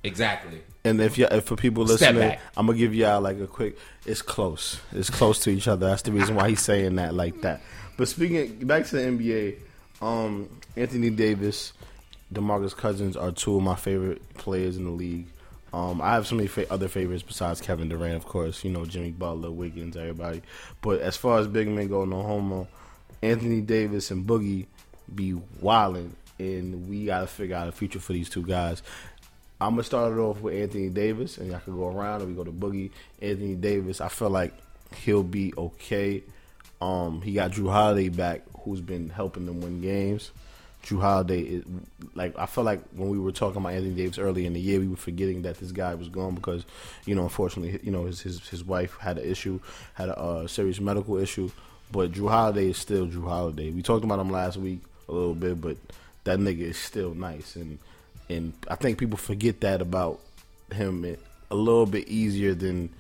exactly. 0.04 0.58
And 0.86 1.00
if 1.00 1.18
you 1.18 1.26
if 1.30 1.44
for 1.44 1.56
people 1.56 1.84
listening. 1.84 2.38
I'm 2.56 2.66
gonna 2.66 2.78
give 2.78 2.94
y'all 2.94 3.20
like 3.20 3.40
a 3.40 3.46
quick. 3.46 3.76
It's 4.04 4.22
close. 4.22 4.78
It's 4.92 5.10
close 5.10 5.40
to 5.40 5.50
each 5.50 5.66
other. 5.66 5.86
That's 5.86 6.02
the 6.02 6.12
reason 6.12 6.36
why 6.36 6.50
he's 6.50 6.62
saying 6.62 6.96
that 6.96 7.12
like 7.14 7.40
that. 7.42 7.60
But 7.96 8.08
speaking 8.08 8.66
back 8.66 8.86
to 8.86 8.96
the 8.96 9.02
NBA, 9.02 9.56
um, 10.00 10.48
Anthony 10.76 11.10
Davis, 11.10 11.72
DeMarcus 12.32 12.76
Cousins 12.76 13.16
are 13.16 13.32
two 13.32 13.56
of 13.56 13.62
my 13.62 13.74
favorite 13.74 14.34
players 14.34 14.76
in 14.76 14.84
the 14.84 14.90
league. 14.90 15.26
Um, 15.72 16.00
I 16.00 16.12
have 16.14 16.26
so 16.26 16.36
many 16.36 16.46
fa- 16.46 16.72
other 16.72 16.88
favorites 16.88 17.22
besides 17.22 17.60
Kevin 17.60 17.88
Durant, 17.88 18.14
of 18.14 18.24
course. 18.24 18.62
You 18.62 18.70
know 18.70 18.84
Jimmy 18.84 19.10
Butler, 19.10 19.50
Wiggins, 19.50 19.96
everybody. 19.96 20.42
But 20.82 21.00
as 21.00 21.16
far 21.16 21.38
as 21.38 21.48
big 21.48 21.68
men 21.68 21.88
go, 21.88 22.04
no 22.04 22.22
homo. 22.22 22.68
Anthony 23.22 23.60
Davis 23.60 24.10
and 24.10 24.26
Boogie 24.26 24.66
be 25.12 25.34
wilding, 25.60 26.14
and 26.38 26.88
we 26.88 27.06
got 27.06 27.20
to 27.20 27.26
figure 27.26 27.56
out 27.56 27.68
a 27.68 27.72
future 27.72 27.98
for 27.98 28.12
these 28.12 28.28
two 28.28 28.42
guys. 28.42 28.82
I'm 29.60 29.72
gonna 29.72 29.84
start 29.84 30.12
it 30.12 30.18
off 30.18 30.40
with 30.40 30.54
Anthony 30.54 30.90
Davis, 30.90 31.38
and 31.38 31.54
I 31.54 31.60
can 31.60 31.76
go 31.76 31.88
around 31.88 32.20
and 32.20 32.30
we 32.30 32.36
go 32.36 32.44
to 32.44 32.52
Boogie. 32.52 32.90
Anthony 33.22 33.54
Davis, 33.54 34.00
I 34.00 34.08
feel 34.08 34.28
like 34.28 34.52
he'll 34.96 35.22
be 35.22 35.54
okay. 35.56 36.22
Um, 36.80 37.22
he 37.22 37.32
got 37.32 37.52
Jrue 37.52 37.72
Holiday 37.72 38.10
back, 38.10 38.42
who's 38.60 38.82
been 38.82 39.08
helping 39.08 39.46
them 39.46 39.62
win 39.62 39.80
games. 39.80 40.30
Jrue 40.84 41.00
Holiday 41.00 41.40
is 41.40 41.64
like 42.14 42.38
I 42.38 42.44
feel 42.44 42.64
like 42.64 42.82
when 42.94 43.08
we 43.08 43.18
were 43.18 43.32
talking 43.32 43.56
about 43.56 43.72
Anthony 43.72 43.94
Davis 43.94 44.18
early 44.18 44.44
in 44.44 44.52
the 44.52 44.60
year, 44.60 44.78
we 44.78 44.88
were 44.88 44.96
forgetting 44.96 45.42
that 45.42 45.56
this 45.56 45.72
guy 45.72 45.94
was 45.94 46.10
gone 46.10 46.34
because 46.34 46.64
you 47.06 47.14
know, 47.14 47.22
unfortunately, 47.22 47.80
you 47.82 47.90
know 47.90 48.04
his 48.04 48.20
his, 48.20 48.46
his 48.48 48.62
wife 48.62 48.98
had 49.00 49.16
an 49.16 49.24
issue, 49.24 49.58
had 49.94 50.10
a 50.10 50.18
uh, 50.18 50.46
serious 50.46 50.80
medical 50.80 51.16
issue. 51.16 51.50
But 51.90 52.12
Jrue 52.12 52.28
Holiday 52.28 52.70
is 52.70 52.76
still 52.76 53.06
Jrue 53.06 53.26
Holiday. 53.26 53.70
We 53.70 53.80
talked 53.80 54.04
about 54.04 54.18
him 54.18 54.30
last 54.30 54.58
week 54.58 54.80
a 55.08 55.12
little 55.12 55.34
bit, 55.34 55.60
but 55.62 55.78
that 56.24 56.38
nigga 56.38 56.60
is 56.60 56.76
still 56.76 57.14
nice, 57.14 57.56
and 57.56 57.78
and 58.28 58.52
I 58.68 58.74
think 58.74 58.98
people 58.98 59.16
forget 59.18 59.60
that 59.60 59.80
about 59.80 60.20
him 60.72 61.16
a 61.50 61.54
little 61.54 61.86
bit 61.86 62.08
easier 62.08 62.54
than 62.54 62.90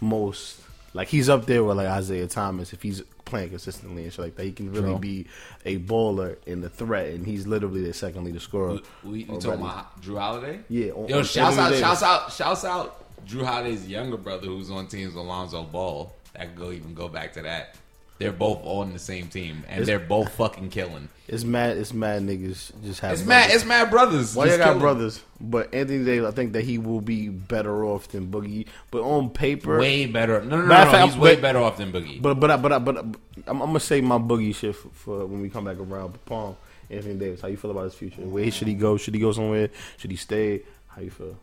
most. 0.00 0.60
Like 0.94 1.08
he's 1.08 1.28
up 1.28 1.46
there 1.46 1.62
with 1.64 1.76
like 1.76 1.88
Isaiah 1.88 2.26
Thomas 2.26 2.72
if 2.72 2.82
he's 2.82 3.02
playing 3.24 3.50
consistently 3.50 4.04
and 4.04 4.12
shit 4.12 4.24
like 4.24 4.36
that. 4.36 4.44
He 4.44 4.52
can 4.52 4.72
really 4.72 4.90
True. 4.90 4.98
be 4.98 5.26
a 5.64 5.78
baller 5.78 6.36
and 6.46 6.62
the 6.62 6.70
threat, 6.70 7.08
and 7.08 7.26
he's 7.26 7.46
literally 7.46 7.82
the 7.82 7.92
second 7.92 8.24
leader 8.24 8.40
scorer. 8.40 8.78
We, 9.04 9.24
you 9.24 9.28
already. 9.28 9.44
talking 9.44 9.60
about 9.60 10.00
Jrue 10.00 10.18
Holiday? 10.18 10.60
Yeah, 10.68 10.92
on- 10.92 11.08
Yo, 11.08 11.18
on 11.18 11.24
shouts 11.24 11.58
out, 11.58 11.64
Davis. 11.70 11.80
shouts 11.80 12.02
out, 12.02 12.32
shouts 12.32 12.64
out 12.64 13.26
Jrue 13.26 13.44
Holiday's 13.44 13.86
younger 13.88 14.16
brother 14.16 14.46
who's 14.46 14.70
on 14.70 14.86
teams 14.86 15.14
with 15.14 15.24
Alonzo 15.24 15.64
Ball. 15.64 16.14
That 16.34 16.48
could 16.54 16.56
go 16.56 16.72
even 16.72 16.94
go 16.94 17.08
back 17.08 17.32
to 17.34 17.42
that. 17.42 17.76
They're 18.18 18.32
both 18.32 18.60
on 18.64 18.92
the 18.94 18.98
same 18.98 19.28
team, 19.28 19.62
and 19.68 19.84
they're 19.84 19.98
both 19.98 20.32
fucking 20.36 20.70
killing. 20.70 21.10
It's 21.28 21.44
mad. 21.44 21.76
It's 21.76 21.92
mad 21.92 22.22
niggas 22.22 22.72
just 22.82 23.00
have. 23.00 23.12
It's 23.12 23.22
brothers. 23.22 23.26
mad. 23.26 23.50
It's 23.50 23.64
mad 23.66 23.90
brothers. 23.90 24.34
Why 24.34 24.44
you 24.44 24.50
just 24.50 24.58
got 24.58 24.64
killing. 24.66 24.78
brothers? 24.80 25.22
But 25.38 25.74
Anthony 25.74 26.02
Davis, 26.04 26.26
I 26.32 26.34
think 26.34 26.54
that 26.54 26.62
he 26.64 26.78
will 26.78 27.02
be 27.02 27.28
better 27.28 27.84
off 27.84 28.08
than 28.08 28.28
Boogie. 28.28 28.66
But 28.90 29.02
on 29.02 29.28
paper, 29.30 29.78
Way 29.78 30.06
better. 30.06 30.40
No, 30.42 30.56
no, 30.56 30.62
no. 30.62 30.66
Matter 30.68 30.84
no, 30.84 30.86
of 30.86 30.92
fact, 30.94 31.12
he's 31.12 31.20
way 31.20 31.34
but- 31.34 31.42
better 31.42 31.58
off 31.58 31.76
than 31.76 31.92
Boogie. 31.92 32.22
But 32.22 32.40
but 32.40 32.50
I- 32.50 32.56
but 32.56 32.72
I- 32.72 32.78
but 32.78 32.96
I- 32.96 33.00
I'm, 33.48 33.60
I'm 33.60 33.68
gonna 33.68 33.80
say 33.80 34.00
my 34.00 34.16
boogie 34.18 34.54
shit 34.54 34.74
for, 34.74 34.88
for 34.90 35.26
when 35.26 35.42
we 35.42 35.50
come 35.50 35.64
back 35.66 35.76
around. 35.78 36.12
But 36.12 36.24
Palm, 36.24 36.56
Anthony 36.88 37.16
Davis, 37.16 37.42
how 37.42 37.48
you 37.48 37.56
feel 37.58 37.70
about 37.72 37.84
his 37.84 37.94
future? 37.94 38.22
Where 38.22 38.50
should 38.50 38.68
he 38.68 38.74
go? 38.74 38.96
Should 38.96 39.14
he 39.14 39.20
go 39.20 39.32
somewhere? 39.32 39.68
Should 39.98 40.10
he 40.10 40.16
stay? 40.16 40.62
How 40.88 41.02
you 41.02 41.10
feel? 41.10 41.36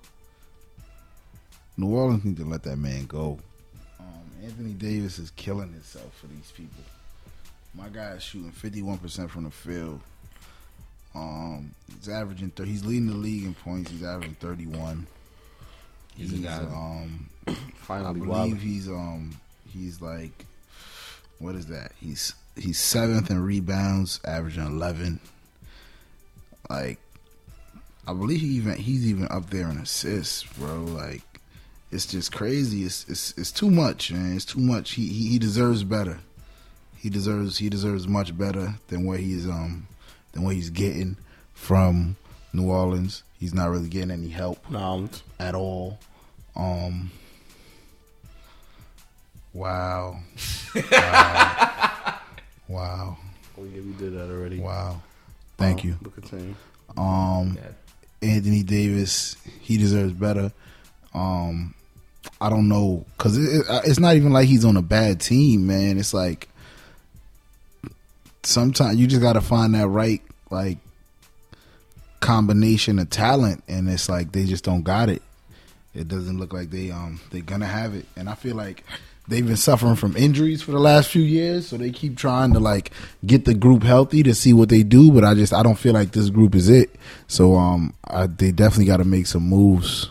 New 1.78 1.88
Orleans 1.96 2.24
need 2.26 2.38
to 2.38 2.46
let 2.46 2.64
that 2.64 2.78
man 2.78 3.06
go. 3.06 3.40
Anthony 4.43 4.73
Davis 4.73 5.19
is 5.19 5.32
killing 5.32 5.71
himself 5.71 6.13
for 6.19 6.27
these 6.27 6.51
people. 6.51 6.84
My 7.73 7.88
guy 7.89 8.12
is 8.12 8.23
shooting 8.23 8.51
fifty 8.51 8.82
one 8.82 8.97
percent 8.97 9.32
from 9.32 9.45
the 9.45 9.51
field. 9.51 10.01
Um, 11.15 11.73
he's 11.95 12.10
averaging. 12.10 12.51
Th- 12.51 12.67
he's 12.67 12.84
leading 12.86 13.08
the 13.08 13.15
league 13.15 13.45
in 13.45 13.53
points. 13.53 13.91
He's 13.91 14.03
averaging 14.03 14.36
thirty 14.36 14.67
one. 14.67 15.08
He's 16.15 16.34
a 16.34 16.38
guy. 16.38 16.58
Um, 16.58 17.29
I 17.89 18.13
believe 18.13 18.27
wild. 18.27 18.58
he's 18.58 18.88
um 18.88 19.36
he's 19.71 20.01
like 20.01 20.45
what 21.39 21.56
is 21.56 21.67
that? 21.67 21.91
He's 21.99 22.34
he's 22.56 22.79
seventh 22.79 23.29
in 23.29 23.41
rebounds, 23.41 24.19
averaging 24.25 24.65
eleven. 24.65 25.19
Like 26.69 26.99
I 28.08 28.13
believe 28.13 28.41
he 28.41 28.47
even 28.47 28.75
he's 28.75 29.06
even 29.08 29.27
up 29.29 29.49
there 29.49 29.69
in 29.69 29.77
assists, 29.77 30.43
bro. 30.43 30.84
Like 30.84 31.21
it's 31.93 32.06
just 32.06 32.32
crazy. 32.32 32.84
It's 32.84 33.06
it's 33.08 33.34
it's 33.38 33.51
too 33.51 33.69
much, 33.71 34.12
man. 34.12 34.36
It's 34.36 34.45
too 34.45 34.60
much. 34.60 34.91
He 34.91 35.08
he, 35.08 35.27
he 35.29 35.39
deserves 35.39 35.84
better. 35.84 36.19
He 36.97 37.10
deserves 37.10 37.58
he 37.58 37.69
deserves 37.69 38.08
much 38.08 38.38
better 38.38 38.75
than 38.88 39.06
what 39.06 39.19
he's 39.19 39.47
um 39.47 39.88
than 40.32 40.43
what 40.43 40.56
he's 40.56 40.69
getting 40.69 41.17
from 41.53 42.15
New 42.53 42.69
Orleans. 42.69 43.23
He's 43.39 43.53
not 43.53 43.69
really 43.69 43.89
getting 43.89 44.12
any 44.12 44.29
help 44.29 44.69
Nah, 44.69 44.95
I'm- 44.95 45.10
at 45.39 45.53
all. 45.56 45.99
Um. 46.56 47.12
Wow. 49.53 50.19
Wow. 50.91 52.19
wow. 52.67 53.17
oh 53.58 53.63
yeah, 53.65 53.82
we 53.82 53.91
did 53.99 54.13
that 54.17 54.32
already. 54.32 54.60
Wow. 54.60 55.01
Thank 55.58 55.82
Um, 55.84 55.88
you. 55.89 55.97
But 56.01 56.15
continue. 56.15 56.56
Um. 56.97 57.58
Yeah. 57.58 58.29
Anthony 58.29 58.63
Davis, 58.63 59.36
he 59.62 59.77
deserves 59.77 60.13
better. 60.13 60.51
Um. 61.13 61.75
I 62.43 62.49
don't 62.49 62.67
know 62.67 63.06
because 63.17 63.38
it, 63.38 63.62
it, 63.62 63.82
it's 63.86 64.01
not 64.01 64.17
even 64.17 64.34
like 64.34 64.49
he's 64.49 64.65
on 64.65 64.75
a 64.75 64.82
bad 64.82 65.21
team, 65.21 65.65
man. 65.65 65.97
It's 65.97 66.13
like 66.13 66.49
sometimes 68.43 68.97
you 68.97 69.08
just 69.08 69.21
got 69.21 69.34
to 69.34 69.41
find 69.41 69.73
that 69.75 69.88
right 69.88 70.21
like 70.49 70.77
combination 72.19 72.99
of 72.99 73.10
talent, 73.10 73.63
and 73.69 73.88
it's 73.88 74.10
like 74.10 74.34
they 74.34 74.43
just 74.43 74.65
don't 74.65 74.84
got 74.84 75.08
it. 75.08 75.21
It 75.95 76.10
doesn't 76.10 76.38
look 76.38 76.51
like 76.51 76.69
they 76.69 76.91
um 76.91 77.21
they're 77.32 77.41
gonna 77.41 77.65
have 77.65 77.95
it, 77.95 78.06
and 78.17 78.27
I 78.27 78.36
feel 78.36 78.58
like 78.58 78.84
they've 79.29 79.47
been 79.47 79.56
suffering 79.56 79.95
from 79.95 80.17
injuries 80.17 80.62
for 80.62 80.71
the 80.71 80.82
last 80.82 81.10
few 81.10 81.21
years, 81.21 81.67
so 81.67 81.77
they 81.77 81.91
keep 81.91 82.17
trying 82.17 82.51
to 82.51 82.60
like 82.60 82.91
get 83.25 83.45
the 83.45 83.53
group 83.53 83.84
healthy 83.84 84.21
to 84.23 84.36
see 84.36 84.51
what 84.51 84.67
they 84.67 84.84
do. 84.84 85.13
But 85.13 85.23
I 85.23 85.34
just 85.34 85.53
I 85.53 85.63
don't 85.63 85.79
feel 85.79 85.93
like 85.93 86.12
this 86.12 86.29
group 86.29 86.56
is 86.56 86.67
it. 86.67 86.93
So 87.27 87.56
um 87.56 87.93
I, 88.06 88.27
they 88.27 88.51
definitely 88.51 88.88
got 88.88 88.97
to 88.97 89.06
make 89.06 89.27
some 89.27 89.43
moves. 89.43 90.10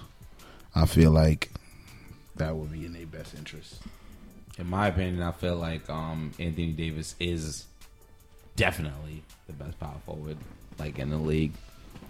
I 0.75 0.87
feel 0.87 1.11
like 1.11 1.52
that 2.43 2.55
would 2.57 2.73
be 2.73 2.85
in 2.87 2.93
their 2.93 3.07
best 3.07 3.35
interest. 3.35 3.81
in 4.59 4.67
my 4.69 4.89
opinion, 4.89 5.23
I 5.23 5.33
feel 5.33 5.57
like 5.57 5.89
um, 5.89 6.33
Anthony 6.39 6.73
Davis 6.73 7.15
is 7.21 7.65
definitely 8.57 9.23
the 9.47 9.53
best 9.55 9.79
power 9.81 9.97
forward 10.05 10.37
like 10.79 10.99
in 10.99 11.11
the 11.11 11.17
league, 11.19 11.53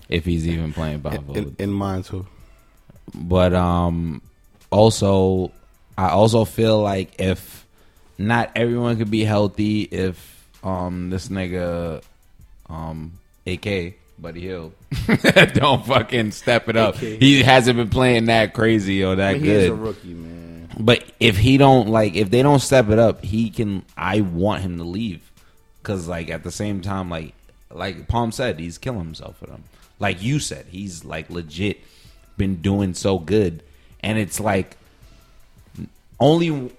if 0.09 0.25
he's 0.25 0.47
even 0.49 0.73
playing 0.73 1.01
power 1.01 1.15
In, 1.15 1.25
forward. 1.25 1.61
in 1.61 1.71
mine 1.71 2.03
too. 2.03 2.27
but 3.15 3.53
um, 3.55 4.23
also, 4.71 5.53
I 5.99 6.09
also 6.09 6.45
feel 6.45 6.81
like 6.81 7.21
if 7.21 7.67
not 8.19 8.51
everyone 8.57 8.97
could 8.97 9.11
be 9.11 9.25
healthy, 9.25 9.83
if 9.83 10.49
um 10.65 11.11
this 11.11 11.29
nigga 11.29 12.03
um 12.71 13.19
AK 13.47 13.95
Buddy 14.23 14.41
Hield 14.41 14.73
don't 15.55 15.85
fucking 15.85 16.31
step 16.31 16.69
it 16.69 16.77
up, 16.77 16.95
AK. 16.95 17.01
he 17.01 17.43
hasn't 17.43 17.77
been 17.77 17.91
playing 17.91 18.27
that 18.27 18.55
crazy 18.55 19.05
or 19.05 19.17
that 19.17 19.35
I 19.35 19.39
good. 19.39 19.63
he's 19.63 19.71
a 19.71 19.75
rookie, 19.75 20.15
man. 20.15 20.69
But 20.79 21.05
if 21.21 21.37
he 21.37 21.59
don't 21.59 21.89
like, 21.89 22.15
if 22.15 22.31
they 22.31 22.43
don't 22.43 22.61
step 22.61 22.89
it 22.89 22.99
up, 22.99 23.25
he 23.25 23.51
can. 23.51 23.85
I 23.97 24.21
want 24.21 24.63
him 24.63 24.79
to 24.79 24.85
leave 24.85 25.31
because, 25.83 26.09
like, 26.09 26.31
at 26.31 26.45
the 26.45 26.51
same 26.51 26.81
time, 26.81 27.11
like, 27.11 27.35
like 27.71 28.09
Palm 28.09 28.33
said, 28.33 28.59
he's 28.59 28.79
killing 28.79 29.01
himself 29.01 29.37
for 29.39 29.47
them. 29.47 29.65
Like 29.99 30.23
you 30.23 30.39
said, 30.39 30.67
he's 30.71 31.05
like 31.05 31.29
legit 31.29 31.79
been 32.37 32.63
doing 32.63 32.95
so 32.95 33.19
good, 33.19 33.63
and 34.01 34.19
it's 34.19 34.41
like 34.41 34.77
only. 36.19 36.73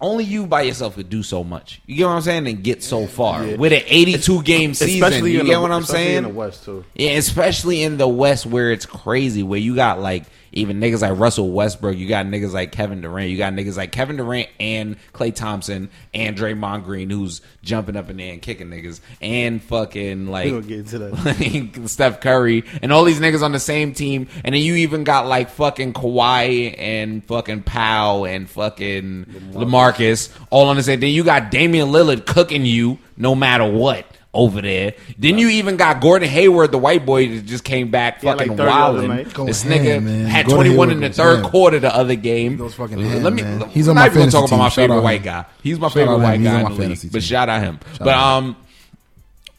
Only 0.00 0.24
you 0.24 0.46
by 0.46 0.62
yourself 0.62 0.96
could 0.96 1.08
do 1.08 1.22
so 1.22 1.44
much. 1.44 1.80
You 1.86 1.96
get 1.96 2.06
what 2.06 2.12
I'm 2.14 2.20
saying? 2.22 2.46
And 2.46 2.62
get 2.62 2.82
so 2.82 3.06
far 3.06 3.46
Yeah. 3.46 3.56
with 3.56 3.72
an 3.72 3.82
82 3.86 4.42
game 4.42 4.74
season. 4.74 5.24
You 5.24 5.40
in 5.40 5.46
get 5.46 5.54
the, 5.54 5.60
what 5.60 5.70
I'm 5.70 5.82
especially 5.82 6.04
saying? 6.04 6.16
In 6.18 6.22
the 6.24 6.28
West 6.30 6.64
too. 6.64 6.84
Yeah, 6.94 7.10
especially 7.12 7.82
in 7.82 7.96
the 7.96 8.08
West 8.08 8.44
where 8.44 8.70
it's 8.72 8.86
crazy, 8.86 9.42
where 9.42 9.58
you 9.60 9.74
got 9.74 10.00
like 10.00 10.24
even 10.54 10.80
niggas 10.80 11.02
like 11.02 11.18
Russell 11.18 11.50
Westbrook, 11.50 11.96
you 11.96 12.08
got 12.08 12.26
niggas 12.26 12.52
like 12.52 12.72
Kevin 12.72 13.00
Durant, 13.00 13.30
you 13.30 13.36
got 13.36 13.52
niggas 13.52 13.76
like 13.76 13.92
Kevin 13.92 14.16
Durant 14.16 14.48
and 14.58 14.96
Klay 15.12 15.34
Thompson 15.34 15.90
and 16.14 16.36
Draymond 16.36 16.84
Green 16.84 17.10
who's 17.10 17.40
jumping 17.62 17.96
up 17.96 18.08
in 18.08 18.16
there 18.16 18.32
and 18.32 18.40
kicking 18.40 18.68
niggas, 18.68 19.00
and 19.20 19.62
fucking 19.62 20.28
like 20.28 20.50
gonna 20.50 20.62
get 20.62 20.78
into 20.80 20.98
that. 20.98 21.24
like 21.80 21.88
Steph 21.88 22.20
Curry 22.20 22.64
and 22.82 22.92
all 22.92 23.04
these 23.04 23.20
niggas 23.20 23.42
on 23.42 23.52
the 23.52 23.60
same 23.60 23.92
team, 23.92 24.28
and 24.44 24.54
then 24.54 24.62
you 24.62 24.76
even 24.76 25.04
got 25.04 25.26
like 25.26 25.50
fucking 25.50 25.92
Kawhi 25.92 26.74
and 26.78 27.24
fucking 27.24 27.62
Powell 27.64 28.24
and 28.24 28.48
fucking 28.48 29.24
LaMarcus 29.52 30.30
all 30.50 30.68
on 30.68 30.76
the 30.76 30.82
same. 30.82 31.00
Then 31.00 31.10
you 31.10 31.24
got 31.24 31.50
Damian 31.50 31.88
Lillard 31.88 32.26
cooking 32.26 32.64
you 32.64 32.98
no 33.16 33.34
matter 33.34 33.68
what 33.70 34.06
over 34.34 34.60
there. 34.60 34.94
Then 35.16 35.38
you 35.38 35.48
even 35.48 35.76
got 35.76 36.00
Gordon 36.00 36.28
Hayward, 36.28 36.72
the 36.72 36.78
white 36.78 37.06
boy 37.06 37.28
that 37.28 37.46
just 37.46 37.64
came 37.64 37.90
back 37.90 38.20
He 38.20 38.26
had, 38.26 38.36
like, 38.38 38.48
fucking 38.48 38.56
30 38.58 38.68
wilding. 38.70 39.46
This 39.46 39.62
ham, 39.62 39.72
nigga 39.72 40.02
man. 40.02 40.26
had 40.26 40.46
Gordon 40.46 40.74
21 40.74 40.90
in 40.90 41.00
the 41.00 41.10
third 41.10 41.40
ham. 41.42 41.50
quarter 41.50 41.78
the 41.80 41.94
other 41.94 42.14
game. 42.16 42.52
He 42.52 42.56
goes 42.58 42.74
fucking 42.74 42.98
ham, 43.00 43.22
Let 43.22 43.32
me. 43.32 43.42
man. 43.42 43.60
He's 43.70 43.72
He's 43.74 43.88
on 43.88 43.90
on 43.90 43.94
not 43.96 44.00
my 44.02 44.06
even 44.08 44.18
fantasy 44.30 44.36
talk 44.36 44.48
about 44.48 44.58
my. 44.58 44.64
Shout 44.68 44.74
favorite 44.74 45.00
white 45.02 45.20
him. 45.20 45.24
guy. 45.24 45.44
He's 45.62 45.78
my 45.78 45.86
Shout 45.88 45.92
favorite 45.94 46.18
white. 46.18 46.40
He's 46.40 46.48
guy 46.48 46.56
in 46.58 46.64
the 46.64 46.70
league. 46.70 46.78
fantasy 46.80 47.08
But 47.10 47.22
shout 47.22 47.48
out 47.48 47.62
him. 47.62 47.78
Shout 47.92 47.98
but 48.00 48.08
out 48.08 48.36
um, 48.38 48.56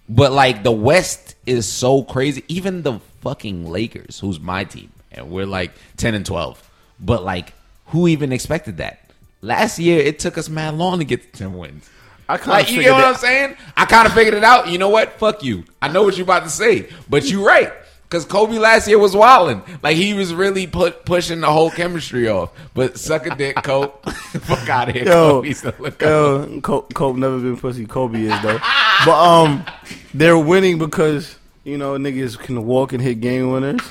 but 0.09 0.31
like 0.31 0.63
the 0.63 0.71
West 0.71 1.35
is 1.45 1.67
so 1.67 2.03
crazy. 2.03 2.43
Even 2.47 2.83
the 2.83 2.99
fucking 3.21 3.69
Lakers, 3.69 4.19
who's 4.19 4.39
my 4.39 4.63
team, 4.65 4.91
and 5.11 5.29
we're 5.31 5.45
like 5.47 5.71
ten 5.97 6.13
and 6.13 6.25
twelve. 6.25 6.61
But 6.99 7.23
like, 7.23 7.53
who 7.87 8.07
even 8.07 8.31
expected 8.31 8.77
that? 8.77 8.99
Last 9.41 9.79
year, 9.79 9.99
it 9.99 10.19
took 10.19 10.37
us 10.37 10.49
mad 10.49 10.75
long 10.75 10.99
to 10.99 11.05
get 11.05 11.21
to 11.33 11.39
ten 11.39 11.53
wins. 11.57 11.89
I 12.27 12.37
kinda 12.37 12.51
Like 12.51 12.71
you 12.71 12.81
get 12.81 12.93
what 12.93 13.05
I'm 13.05 13.15
saying? 13.15 13.55
I 13.77 13.85
kind 13.85 14.07
of 14.07 14.13
figured 14.13 14.33
it 14.33 14.43
out. 14.43 14.67
You 14.67 14.77
know 14.77 14.89
what? 14.89 15.13
Fuck 15.19 15.43
you. 15.43 15.63
I 15.81 15.87
know 15.87 16.03
what 16.03 16.17
you 16.17 16.23
about 16.23 16.43
to 16.43 16.49
say, 16.49 16.89
but 17.09 17.25
you're 17.25 17.45
right. 17.45 17.71
Cause 18.09 18.23
Kobe 18.23 18.57
last 18.59 18.87
year 18.87 18.99
was 18.99 19.15
wilding. 19.15 19.63
Like 19.81 19.97
he 19.97 20.13
was 20.13 20.33
really 20.33 20.67
put 20.67 21.05
pushing 21.05 21.41
the 21.41 21.51
whole 21.51 21.71
chemistry 21.71 22.29
off. 22.29 22.51
But 22.73 22.97
suck 22.97 23.25
a 23.25 23.35
dick, 23.35 23.55
Cope. 23.57 24.07
Fuck 24.09 24.69
out 24.69 24.89
of 24.89 24.95
here, 24.95 25.05
Yo, 25.05 25.41
Kobe. 25.41 25.53
So 25.53 25.73
yo, 25.99 26.61
Kobe, 26.61 26.93
Kobe 26.93 27.19
never 27.19 27.39
been 27.39 27.57
pussy. 27.57 27.85
Kobe 27.85 28.21
is 28.21 28.41
though. 28.41 28.59
But 29.05 29.19
um, 29.19 29.65
they're 30.13 30.37
winning 30.37 30.77
because 30.77 31.37
you 31.63 31.77
know 31.77 31.97
niggas 31.97 32.37
can 32.37 32.65
walk 32.65 32.93
and 32.93 33.01
hit 33.01 33.21
game 33.21 33.51
winners. 33.51 33.81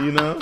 You 0.00 0.12
know. 0.12 0.40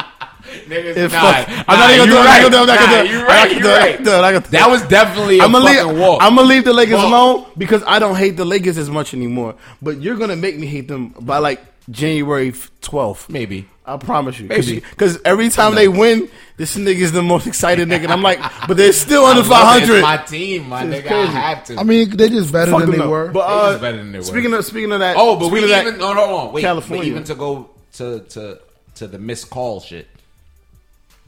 Niggas, 0.69 0.97
If 0.97 1.13
nah, 1.13 1.21
fuck- 1.33 1.49
nah, 1.49 1.65
I'm 1.69 1.79
not 1.79 1.91
even 1.95 2.09
you 2.09 2.15
gonna 2.15 2.15
do 2.15 2.17
it, 2.17 2.21
I'm 2.21 2.25
not 2.25 2.27
right. 2.27 2.43
gonna 2.43 2.51
do 2.51 2.57
it, 2.57 2.61
I'm 2.61 2.67
not 2.67 2.79
gonna 2.79 2.91
Nah, 2.91 3.03
do 3.03 3.09
it. 3.09 3.11
You 3.11 3.19
I'm 3.21 3.27
right. 3.27 3.29
not 3.29 3.49
gonna 3.49 3.63
do 3.63 3.69
it, 3.69 3.73
right. 3.73 3.99
I'm 3.99 4.05
not 4.05 4.21
gonna 4.23 4.41
do 4.41 4.47
it. 4.47 4.51
That 4.51 4.71
was 4.71 4.83
definitely 4.83 5.39
a 5.39 5.43
I'm 5.45 5.53
gonna 5.53 5.65
fucking 5.67 5.89
leave. 5.89 5.99
walk. 5.99 6.19
I'm 6.23 6.35
gonna 6.37 6.49
leave 6.49 6.65
the 6.65 6.73
Lakers 6.73 6.95
Walk. 6.95 7.05
alone 7.07 7.47
because 7.57 7.83
I 7.87 7.99
don't 7.99 8.17
hate 8.17 8.37
the 8.37 8.45
Lakers 8.45 8.79
as 8.79 8.91
much 8.91 9.15
anymore. 9.15 9.55
But 9.83 10.01
you're 10.01 10.17
gonna 10.17 10.37
make 10.37 10.59
me 10.59 10.67
hate 10.67 10.89
them 10.89 11.09
by 11.21 11.39
like 11.39 11.61
January 11.91 12.53
12th. 12.83 13.29
Maybe. 13.29 13.69
I 13.87 13.97
promise 13.97 14.39
you. 14.39 14.47
Maybe. 14.47 14.79
Because 14.79 15.19
every 15.25 15.49
time 15.49 15.75
they 15.75 15.89
win, 15.89 16.29
this 16.57 16.77
nigga's 16.77 17.11
the 17.11 17.23
most 17.25 17.49
excited 17.49 17.89
nigga. 17.89 18.05
And 18.05 18.13
I'm 18.13 18.23
like, 18.23 18.39
but 18.69 18.77
they're 18.77 18.93
still 18.93 19.25
under 19.27 19.43
love 19.43 19.79
it. 19.79 19.83
It's 19.83 19.89
500. 19.91 20.03
my 20.03 20.17
team, 20.19 20.69
my 20.69 20.85
It's 20.85 21.09
nigga. 21.09 21.11
I 21.11 21.25
have 21.27 21.65
to. 21.65 21.77
I 21.77 21.83
mean, 21.83 22.17
they're 22.17 22.29
just 22.29 22.53
better 22.53 22.71
Fuck 22.71 22.83
than 22.83 22.91
they 22.93 22.99
up. 23.01 23.11
were. 23.11 23.33
But 23.33 23.49
They 23.49 23.53
uh, 23.55 23.71
just 23.73 23.81
better 23.81 23.97
than 23.97 24.13
they 24.13 24.19
were. 24.19 24.25
speaking 24.25 24.55
of 24.55 24.65
speaking 24.65 24.93
of 24.93 25.01
that, 25.01 25.17
Oh, 25.19 25.35
but 25.37 25.51
we 25.51 25.59
speaking 25.61 25.75
of 25.77 25.81
even 25.87 25.93
that, 25.95 26.01
no, 26.01 26.13
no, 26.13 26.27
no. 26.47 26.51
Wait, 26.53 26.61
California. 26.61 27.03
But 27.05 27.09
even 27.09 27.25
to 27.25 27.35
go 27.35 27.71
to 27.95 28.21
to 28.21 28.61
to 28.97 29.07
the 29.09 29.19
missed 29.19 29.51
call 29.51 29.81
shit. 29.81 30.07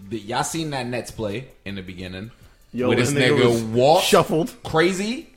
The, 0.08 0.18
y'all 0.18 0.42
seen 0.44 0.70
that 0.70 0.86
Nets 0.86 1.10
play 1.10 1.48
in 1.64 1.74
the 1.76 1.82
beginning? 1.82 2.30
Yo, 2.72 2.88
where 2.88 2.96
this 2.96 3.12
nigga 3.12 3.36
nigga 3.38 3.44
was 3.50 3.62
walked 3.62 4.04
shuffled. 4.06 4.54
crazy, 4.64 5.28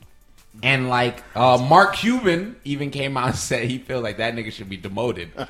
and 0.63 0.89
like 0.89 1.21
uh, 1.35 1.57
Mark 1.57 1.95
Cuban 1.95 2.55
even 2.63 2.89
came 2.91 3.17
out 3.17 3.27
and 3.27 3.35
said 3.49 3.69
he 3.69 3.77
feels 3.77 4.01
like 4.03 4.17
that 4.17 4.33
nigga 4.35 4.51
should 4.51 4.69
be 4.69 4.77
demoted. 4.77 5.31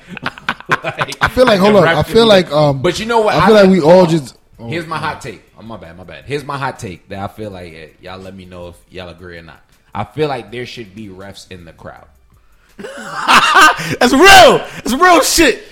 Like, 0.82 1.16
I 1.22 1.28
feel 1.28 1.46
like 1.46 1.60
hold 1.60 1.76
the 1.76 1.78
on. 1.78 1.86
I 1.88 2.02
feel 2.02 2.26
like 2.26 2.50
um. 2.50 2.82
But 2.82 2.98
you 2.98 3.06
know 3.06 3.20
what? 3.20 3.36
I 3.36 3.46
feel 3.46 3.54
like 3.54 3.70
we 3.70 3.80
all 3.80 4.04
just. 4.04 4.36
oh, 4.58 4.68
Here's 4.68 4.84
my 4.86 4.98
hot 4.98 5.20
take. 5.20 5.42
Oh 5.56 5.62
my 5.62 5.76
bad, 5.76 5.96
my 5.96 6.02
bad. 6.02 6.24
Here's 6.24 6.44
my 6.44 6.58
hot 6.58 6.80
take 6.80 7.08
that 7.08 7.20
I 7.20 7.32
feel 7.32 7.50
like 7.52 7.72
eh, 7.72 7.88
y'all 8.00 8.18
let 8.18 8.34
me 8.34 8.44
know 8.46 8.68
if 8.68 8.76
y'all 8.90 9.08
agree 9.08 9.38
or 9.38 9.42
not. 9.42 9.60
I 9.94 10.02
feel 10.02 10.28
like 10.28 10.50
there 10.50 10.66
should 10.66 10.92
be 10.94 11.06
refs 11.06 11.50
in 11.52 11.64
the 11.64 11.72
crowd. 11.72 12.08
That's 12.78 14.12
real. 14.12 14.66
It's 14.84 14.92
real 14.92 15.20
shit. 15.22 15.62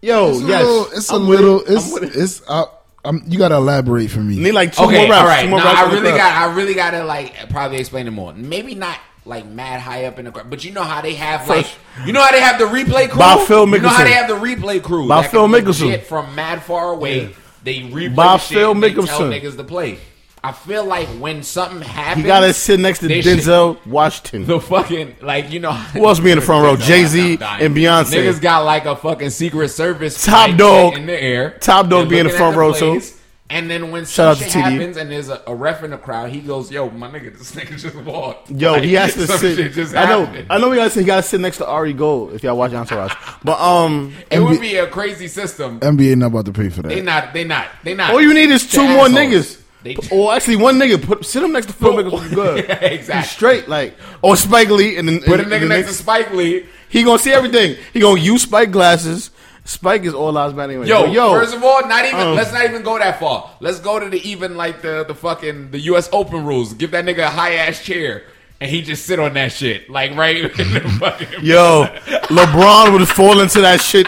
Yo, 0.00 0.30
It's 0.30 0.40
a 0.40 0.46
yes, 0.46 0.64
little. 0.64 0.86
It's 0.98 1.10
a 1.10 1.14
I'm 1.14 1.26
with 1.26 1.40
little. 1.40 1.60
it. 1.60 1.70
It's 1.70 1.92
with 1.92 2.02
it. 2.04 2.16
it's. 2.16 2.42
Uh, 2.46 2.66
I'm, 3.04 3.22
you 3.26 3.38
got 3.38 3.48
to 3.48 3.56
elaborate 3.56 4.10
for 4.10 4.20
me. 4.20 4.38
Need 4.38 4.52
like 4.52 4.74
two 4.74 4.84
okay, 4.84 5.06
more 5.06 5.10
rounds. 5.10 5.22
all 5.22 5.26
right. 5.26 5.42
Two 5.42 5.50
more 5.50 5.58
Nah, 5.58 5.72
I 5.72 5.92
really 5.92 6.10
got. 6.10 6.32
I 6.32 6.54
really 6.54 6.74
got 6.74 6.90
to 6.92 7.04
like 7.04 7.50
probably 7.50 7.78
explain 7.78 8.06
it 8.06 8.12
more. 8.12 8.32
Maybe 8.32 8.74
not 8.74 8.98
like 9.26 9.46
mad 9.46 9.80
high 9.80 10.04
up 10.04 10.18
in 10.18 10.26
the 10.26 10.32
crowd, 10.32 10.50
but 10.50 10.64
you 10.64 10.72
know 10.72 10.82
how 10.82 11.00
they 11.00 11.14
have 11.14 11.48
like 11.48 11.66
you 12.06 12.12
know 12.12 12.22
how 12.22 12.30
they 12.30 12.40
have 12.40 12.58
the 12.58 12.64
replay 12.64 13.08
crew. 13.08 13.18
By 13.18 13.44
Phil 13.46 13.66
Mickelson. 13.66 13.74
You 13.74 13.80
know 13.80 13.88
how 13.88 14.04
they 14.04 14.12
have 14.12 14.28
the 14.28 14.34
replay 14.34 14.82
crew. 14.82 15.08
By 15.08 15.26
Phil 15.26 15.48
Mickelson. 15.48 15.86
legit 15.86 16.06
from 16.06 16.34
mad 16.34 16.62
far 16.62 16.92
away. 16.92 17.34
They 17.62 17.80
replay 17.80 18.14
By 18.14 18.32
the 18.34 18.38
shit 18.38 18.58
Phil 18.58 18.70
and 18.72 18.82
they 18.82 18.92
tell 18.92 19.04
niggas 19.04 19.56
to 19.56 19.64
play. 19.64 19.98
I 20.44 20.52
feel 20.52 20.84
like 20.84 21.08
when 21.18 21.42
something 21.42 21.80
happens, 21.80 22.22
you 22.22 22.26
got 22.28 22.40
to 22.40 22.52
sit 22.52 22.78
next 22.78 22.98
to 22.98 23.08
they 23.08 23.22
should- 23.22 23.38
Denzel 23.38 23.84
Washington. 23.86 24.44
the 24.46 24.60
fucking 24.60 25.16
like 25.22 25.50
you 25.50 25.58
know 25.60 25.72
Who 25.72 26.06
else 26.06 26.20
be 26.20 26.30
in 26.30 26.38
the 26.38 26.44
front 26.44 26.64
row? 26.64 26.76
Jay-Z 26.86 27.32
I'm 27.32 27.36
dying. 27.38 27.64
and 27.66 27.74
Beyonce. 27.76 28.12
Niggas 28.14 28.40
got 28.42 28.64
like 28.64 28.84
a 28.84 28.94
fucking 28.94 29.30
secret 29.30 29.70
service 29.70 30.22
Top 30.24 30.56
dog. 30.58 30.94
in 30.98 31.06
the 31.06 31.18
air. 31.20 31.56
Top 31.60 31.88
dog 31.88 32.02
They're 32.02 32.10
be 32.10 32.18
in 32.18 32.26
the 32.26 32.32
front 32.32 32.54
at 32.54 32.58
row, 32.58 32.72
too. 32.74 32.90
plays, 32.92 33.18
And 33.48 33.70
then 33.70 33.90
when 33.90 34.04
Shout 34.04 34.36
some 34.36 34.44
out 34.46 34.52
shit 34.52 34.62
TD. 34.62 34.70
happens 34.72 34.96
and 34.98 35.10
there's 35.10 35.28
a, 35.30 35.40
a 35.46 35.54
ref 35.54 35.82
in 35.82 35.90
the 35.92 35.98
crowd, 35.98 36.28
he 36.30 36.40
goes, 36.40 36.70
"Yo, 36.70 36.90
my 36.90 37.08
nigga, 37.08 37.36
this 37.38 37.52
nigga 37.54 37.78
just 37.78 37.96
walked." 37.96 38.50
Yo, 38.50 38.72
Like, 38.72 38.82
he 38.84 38.94
has 38.94 39.14
to 39.20 39.26
some 39.26 39.38
sit. 39.38 39.56
shit 39.56 39.72
just 39.72 39.94
I 39.94 40.04
know. 40.10 40.24
happened. 40.26 40.46
I 40.50 40.58
know. 40.58 40.68
We 40.68 40.76
gotta 40.76 40.90
say 40.90 41.00
he 41.00 41.06
gotta 41.06 41.22
sit 41.22 41.40
next 41.40 41.56
to 41.58 41.66
Ari 41.66 41.92
Gold 41.94 42.34
if 42.34 42.42
y'all 42.42 42.56
watch 42.58 42.72
Entourage. 42.72 43.12
But 43.42 43.58
um, 43.60 44.14
It 44.30 44.40
would 44.40 44.58
NBA 44.58 44.60
be 44.60 44.76
a 44.76 44.86
crazy 44.88 45.28
system. 45.28 45.80
NBA 45.80 46.16
not 46.16 46.26
about 46.26 46.44
to 46.46 46.52
pay 46.52 46.68
for 46.68 46.82
that. 46.82 46.88
They 46.88 47.00
that. 47.00 47.24
not. 47.24 47.32
They 47.34 47.44
not. 47.44 47.66
They 47.82 47.94
not. 47.94 48.10
all 48.12 48.20
you 48.20 48.34
need 48.34 48.50
is 48.50 48.66
two 48.70 48.82
more 48.82 49.06
assholes. 49.06 49.12
niggas. 49.12 49.60
They- 49.84 49.96
or 50.10 50.34
actually 50.34 50.56
one 50.56 50.78
nigga. 50.78 51.00
Put 51.00 51.24
sit 51.24 51.42
him 51.42 51.52
next 51.52 51.66
to 51.66 51.72
Phil 51.74 51.92
Mickelson. 51.92 52.34
Good. 52.34 52.64
Yeah, 52.68 52.74
exactly. 52.84 53.20
He's 53.22 53.30
straight 53.30 53.68
like 53.68 53.96
or 54.22 54.36
Spike 54.36 54.70
Lee 54.70 54.96
and 54.96 55.06
then 55.06 55.20
Put 55.20 55.38
a 55.40 55.44
nigga 55.44 55.60
and 55.60 55.68
next 55.68 55.88
to 55.88 55.94
Spike 55.94 56.32
Lee. 56.32 56.66
He 56.88 57.02
gonna 57.04 57.18
see 57.18 57.32
everything. 57.32 57.76
He 57.92 58.00
gonna 58.00 58.18
use 58.20 58.42
Spike 58.42 58.70
glasses. 58.72 59.30
Spike 59.66 60.02
is 60.04 60.12
all 60.12 60.30
lives 60.32 60.52
matter 60.54 60.72
anyway. 60.72 60.86
Yo, 60.88 61.06
yo, 61.06 61.32
first 61.32 61.54
of 61.54 61.64
all, 61.64 61.86
not 61.88 62.04
even. 62.04 62.20
um, 62.20 62.34
let's 62.34 62.52
not 62.52 62.64
even 62.66 62.82
go 62.82 62.98
that 62.98 63.18
far. 63.18 63.50
Let's 63.60 63.80
go 63.80 63.98
to 63.98 64.10
the 64.10 64.20
even 64.28 64.56
like 64.56 64.82
the 64.82 65.04
the 65.08 65.14
fucking 65.14 65.70
the 65.70 65.78
U.S. 65.80 66.08
Open 66.12 66.44
rules. 66.44 66.74
Give 66.74 66.90
that 66.90 67.04
nigga 67.06 67.20
a 67.24 67.30
high 67.30 67.54
ass 67.54 67.82
chair, 67.82 68.24
and 68.60 68.70
he 68.70 68.82
just 68.82 69.06
sit 69.06 69.18
on 69.18 69.32
that 69.34 69.52
shit 69.52 69.88
like 69.88 70.14
right 70.16 70.36
in 70.58 70.72
the 70.72 70.80
fucking. 71.00 71.42
yo, 71.44 71.84
LeBron 72.28 72.92
would 72.92 73.08
fall 73.08 73.40
into 73.40 73.62
that 73.62 73.80
shit 73.80 74.06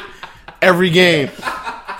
every 0.60 0.90
game, 0.90 1.28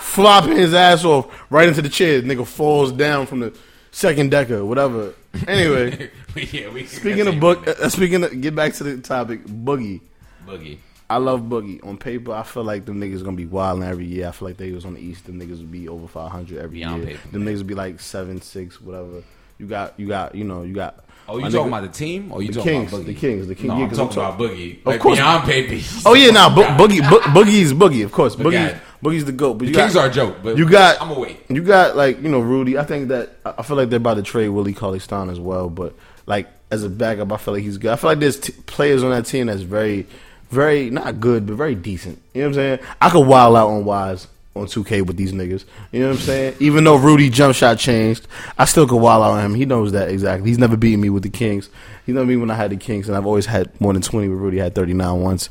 flopping 0.01 0.57
his 0.57 0.75
ass 0.75 1.05
off 1.05 1.27
right 1.51 1.69
into 1.69 1.83
the 1.83 1.89
chair. 1.89 2.23
Nigga 2.23 2.47
falls 2.47 2.93
down 2.93 3.27
from 3.27 3.41
the 3.41 3.57
second 3.97 4.31
decker, 4.31 4.65
whatever. 4.65 5.15
Anyway. 5.49 6.11
yeah, 6.37 6.69
we 6.69 6.87
Speaking 6.87 7.27
of 7.27 7.41
book, 7.41 7.67
uh, 7.67 7.89
speaking 7.89 8.23
of, 8.25 8.41
get 8.41 8.55
back 8.55 8.75
to 8.75 8.85
the 8.85 8.99
topic, 8.99 9.45
Boogie. 9.47 10.01
boogie. 10.47 10.79
I 11.09 11.17
love 11.19 11.43
Boogie. 11.43 11.85
On 11.87 11.97
paper, 11.97 12.33
I 12.33 12.43
feel 12.43 12.65
like 12.65 12.85
them 12.85 13.01
niggas 13.01 13.25
gonna 13.25 13.37
be 13.37 13.47
wilding 13.47 13.85
every 13.85 14.05
year. 14.07 14.29
I 14.29 14.33
feel 14.33 14.49
like 14.49 14.57
they 14.59 14.73
was 14.73 14.85
on 14.85 14.95
the 14.95 15.01
East. 15.01 15.25
Them 15.27 15.41
niggas 15.41 15.59
would 15.59 15.71
be 15.73 15.89
over 15.89 16.07
five 16.09 16.31
hundred 16.31 16.59
every 16.59 16.79
Beyond 16.79 17.05
year. 17.05 17.17
paper. 17.17 17.29
Them 17.29 17.45
niggas 17.45 17.59
would 17.59 17.67
be 17.69 17.75
like 17.75 18.01
seven, 18.01 18.41
six, 18.43 18.81
whatever. 18.81 19.23
You 19.59 19.67
got, 19.67 19.99
you 19.99 20.07
got, 20.09 20.35
you 20.35 20.45
know, 20.45 20.63
you 20.65 20.75
got. 20.75 21.05
Oh, 21.29 21.39
you 21.39 21.45
talking 21.45 21.59
nigga- 21.59 21.69
about 21.69 21.83
the 21.93 21.99
team 21.99 22.31
or 22.33 22.43
you 22.43 22.49
The 22.49 22.55
talking 22.55 22.73
Kings, 22.73 22.93
about 22.93 23.03
Boogie? 23.03 23.07
the 23.07 23.15
Kings, 23.15 23.49
the 23.49 23.55
King- 23.55 23.67
No, 23.69 23.79
yeah, 23.79 23.85
I'm 23.85 23.91
talking 23.91 24.19
I'm 24.19 24.25
about 24.35 24.39
Boogie. 24.41 24.87
Of 24.87 25.01
course. 25.01 25.19
beyond 25.19 25.47
baby. 25.47 25.85
Oh 26.05 26.15
yeah, 26.15 26.31
nah, 26.31 26.55
Bo- 26.55 26.63
Boogie, 26.87 27.09
Bo- 27.11 27.21
Boogie's 27.21 27.73
Boogie, 27.73 28.05
of 28.05 28.13
course. 28.13 28.37
Boogie. 28.37 28.79
Boogie's 29.03 29.25
the 29.25 29.33
goat. 29.33 29.55
But 29.55 29.67
The 29.67 29.71
you 29.73 29.75
Kings 29.75 29.95
got, 29.95 30.07
are 30.07 30.11
a 30.11 30.13
joke, 30.13 30.37
but 30.43 30.57
you 30.57 30.69
got 30.69 31.01
I'm 31.01 31.13
gonna. 31.15 31.35
You 31.49 31.63
got 31.63 31.97
like 31.97 32.23
you 32.23 32.29
know 32.29 32.41
Rudy. 32.41 32.79
I 32.79 32.85
think 32.85 33.09
that 33.09 33.31
I 33.45 33.55
I 33.59 33.63
feel 33.63 33.77
like 33.77 33.89
they're 33.91 33.99
about 33.99 34.15
to 34.15 34.23
trade 34.23 34.49
Willie 34.49 34.75
Cauley 34.75 34.99
Stein 34.99 35.29
as 35.31 35.41
well. 35.41 35.69
But 35.69 35.95
like 36.27 36.49
as 36.71 36.83
a 36.83 36.89
backup, 36.91 37.33
I 37.33 37.37
feel 37.37 37.55
like 37.55 37.63
he's 37.63 37.79
good. 37.79 37.91
I 37.93 37.97
feel 37.97 38.11
like 38.11 38.19
there's 38.19 38.41
t- 38.41 38.53
players 38.67 39.03
on 39.03 39.11
that 39.11 39.27
team 39.27 39.47
that's 39.47 39.63
very, 39.63 40.07
very 40.51 40.91
not 40.91 41.21
good, 41.21 41.47
but 41.47 41.55
very 41.55 41.75
decent. 41.75 42.21
You 42.35 42.43
know 42.43 42.49
what 42.49 42.59
I'm 42.59 42.79
saying? 42.79 42.79
I 43.01 43.11
could 43.11 43.27
wild 43.27 43.57
out 43.57 43.69
on 43.69 43.85
Wise 43.85 44.27
on 44.57 44.67
2K 44.67 45.07
with 45.07 45.17
these 45.17 45.33
niggas. 45.33 45.65
You 45.93 46.01
know 46.01 46.09
what 46.09 46.17
I'm 46.17 46.23
saying? 46.23 46.55
Even 46.61 46.85
though 46.85 46.97
Rudy 46.97 47.29
jump 47.31 47.55
shot 47.55 47.79
changed, 47.79 48.27
I 48.59 48.65
still 48.65 48.89
could 48.89 48.97
wild 48.97 49.23
out 49.23 49.33
on 49.33 49.45
him. 49.45 49.55
He 49.55 49.65
knows 49.67 49.93
that 49.93 50.09
exactly. 50.09 50.49
He's 50.49 50.59
never 50.59 50.77
beaten 50.77 51.01
me 51.01 51.11
with 51.11 51.23
the 51.23 51.29
Kings. 51.29 51.69
He 52.07 52.13
never 52.13 52.27
beat 52.27 52.37
me 52.37 52.41
when 52.41 52.51
I 52.51 52.55
had 52.55 52.71
the 52.71 52.77
Kings, 52.77 53.09
and 53.09 53.17
I've 53.17 53.27
always 53.27 53.47
had 53.47 53.79
more 53.81 53.93
than 53.93 54.03
20. 54.03 54.29
With 54.29 54.39
Rudy 54.39 54.59
had 54.59 54.75
39 54.75 55.21
once, 55.21 55.51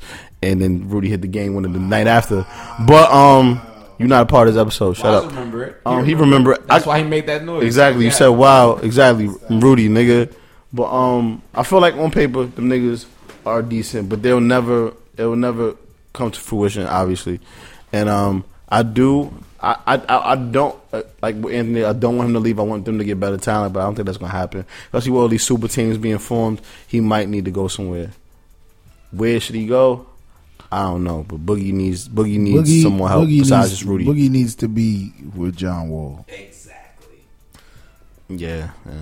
and 0.51 0.61
then 0.61 0.89
Rudy 0.89 1.09
hit 1.09 1.21
the 1.21 1.27
game 1.27 1.55
winner 1.55 1.69
the 1.69 1.79
night 1.79 2.07
after. 2.07 2.45
But 2.87 3.11
um, 3.11 3.61
you're 3.97 4.07
not 4.07 4.23
a 4.23 4.25
part 4.25 4.47
of 4.47 4.53
this 4.53 4.61
episode. 4.61 4.93
Shut 4.97 5.05
Wise 5.05 5.23
up. 5.23 5.29
remember 5.31 5.63
it. 5.63 5.81
Um, 5.85 6.05
he 6.05 6.13
remember 6.15 6.53
it. 6.53 6.67
That's 6.67 6.85
I- 6.85 6.89
why 6.89 6.97
he 6.99 7.03
made 7.05 7.27
that 7.27 7.43
noise. 7.43 7.63
Exactly. 7.63 8.05
You 8.05 8.11
said 8.11 8.27
wow. 8.29 8.75
Exactly. 8.77 9.27
Rudy, 9.49 9.89
nigga. 9.89 10.33
But 10.73 10.91
um, 10.93 11.41
I 11.53 11.63
feel 11.63 11.79
like 11.79 11.95
on 11.95 12.11
paper, 12.11 12.45
them 12.45 12.69
niggas 12.69 13.05
are 13.45 13.61
decent, 13.61 14.09
but 14.09 14.21
they'll 14.21 14.41
never, 14.41 14.87
it 15.17 15.23
will 15.23 15.35
never 15.37 15.75
come 16.11 16.31
to 16.31 16.39
fruition, 16.39 16.85
obviously. 16.87 17.39
And 17.93 18.09
um, 18.09 18.43
I 18.67 18.83
do, 18.83 19.31
I, 19.61 19.77
I, 19.87 19.95
I 19.97 20.31
I 20.31 20.35
don't 20.35 20.77
uh, 20.91 21.03
like 21.21 21.35
Anthony. 21.35 21.85
I 21.85 21.93
don't 21.93 22.17
want 22.17 22.27
him 22.27 22.33
to 22.33 22.39
leave. 22.41 22.59
I 22.59 22.63
want 22.63 22.83
them 22.83 22.97
to 22.97 23.05
get 23.05 23.19
better 23.19 23.37
talent, 23.37 23.71
but 23.73 23.79
I 23.79 23.83
don't 23.83 23.95
think 23.95 24.05
that's 24.07 24.17
gonna 24.17 24.31
happen. 24.33 24.65
Especially 24.87 25.11
with 25.11 25.21
all 25.21 25.27
these 25.29 25.43
super 25.43 25.69
teams 25.69 25.97
being 25.97 26.17
formed, 26.17 26.59
he 26.87 26.99
might 26.99 27.29
need 27.29 27.45
to 27.45 27.51
go 27.51 27.67
somewhere. 27.69 28.11
Where 29.11 29.39
should 29.39 29.55
he 29.55 29.67
go? 29.67 30.07
I 30.75 30.83
don't 30.83 31.05
know, 31.05 31.23
but 31.25 31.45
Boogie 31.45 31.71
needs 31.71 32.09
Boogie 32.09 32.37
needs 32.37 32.69
Boogie, 32.69 32.83
some 32.83 32.97
more 32.97 33.07
help 33.07 33.29
Boogie 33.29 33.39
besides 33.39 33.69
needs, 33.69 33.79
just 33.79 33.89
Rudy. 33.89 34.05
Boogie 34.05 34.29
needs 34.29 34.55
to 34.55 34.67
be 34.67 35.13
with 35.33 35.55
John 35.55 35.87
Wall. 35.87 36.25
Exactly. 36.27 37.19
Yeah, 38.27 38.71
yeah. 38.85 38.93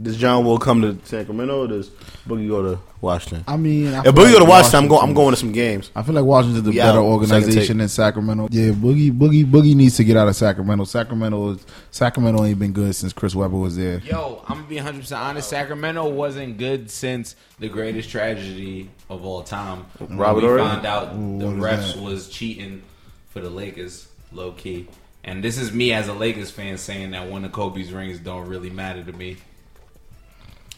Does 0.00 0.16
John 0.16 0.44
Wall 0.44 0.58
come 0.58 0.80
to 0.82 0.96
Sacramento 1.04 1.64
or 1.64 1.66
does 1.66 1.88
Boogie 2.28 2.48
go 2.48 2.62
to 2.62 2.80
Washington? 3.00 3.42
I 3.48 3.56
mean, 3.56 3.92
I 3.94 3.98
If 3.98 4.04
feel 4.04 4.12
Boogie 4.12 4.32
go 4.32 4.38
to 4.38 4.44
like 4.44 4.48
Washington, 4.48 4.82
I'm 4.84 4.88
going. 4.88 5.02
I'm 5.02 5.14
going 5.14 5.30
to 5.30 5.36
some 5.36 5.50
games. 5.50 5.90
I 5.96 6.02
feel 6.02 6.14
like 6.14 6.24
Washington's 6.24 6.68
a 6.68 6.70
better 6.70 6.76
second 6.76 6.98
organization 6.98 7.78
than 7.78 7.88
Sacramento. 7.88 8.48
Yeah, 8.52 8.70
Boogie, 8.70 9.10
Boogie, 9.10 9.44
Boogie 9.44 9.74
needs 9.74 9.96
to 9.96 10.04
get 10.04 10.16
out 10.16 10.28
of 10.28 10.36
Sacramento. 10.36 10.84
Sacramento, 10.84 11.50
is, 11.50 11.66
Sacramento 11.90 12.44
ain't 12.44 12.60
been 12.60 12.72
good 12.72 12.94
since 12.94 13.12
Chris 13.12 13.34
Webber 13.34 13.56
was 13.56 13.76
there. 13.76 13.98
Yo, 13.98 14.44
I'm 14.46 14.58
gonna 14.58 14.68
be 14.68 14.76
100 14.76 15.00
percent 15.00 15.20
honest. 15.20 15.48
Sacramento 15.48 16.08
wasn't 16.08 16.58
good 16.58 16.90
since 16.92 17.34
the 17.58 17.68
greatest 17.68 18.08
tragedy 18.08 18.90
of 19.10 19.24
all 19.24 19.42
time. 19.42 19.86
Robert 19.98 20.42
we 20.42 20.58
found 20.62 20.86
out 20.86 21.12
Ooh, 21.16 21.38
the 21.40 21.46
refs 21.46 21.94
that? 21.94 22.02
was 22.02 22.28
cheating 22.28 22.82
for 23.30 23.40
the 23.40 23.50
Lakers, 23.50 24.06
low 24.30 24.52
key. 24.52 24.86
And 25.24 25.42
this 25.42 25.58
is 25.58 25.72
me 25.72 25.92
as 25.92 26.06
a 26.06 26.14
Lakers 26.14 26.50
fan 26.50 26.78
saying 26.78 27.10
that 27.10 27.28
one 27.28 27.44
of 27.44 27.50
Kobe's 27.50 27.92
rings 27.92 28.20
don't 28.20 28.46
really 28.46 28.70
matter 28.70 29.02
to 29.02 29.12
me. 29.12 29.36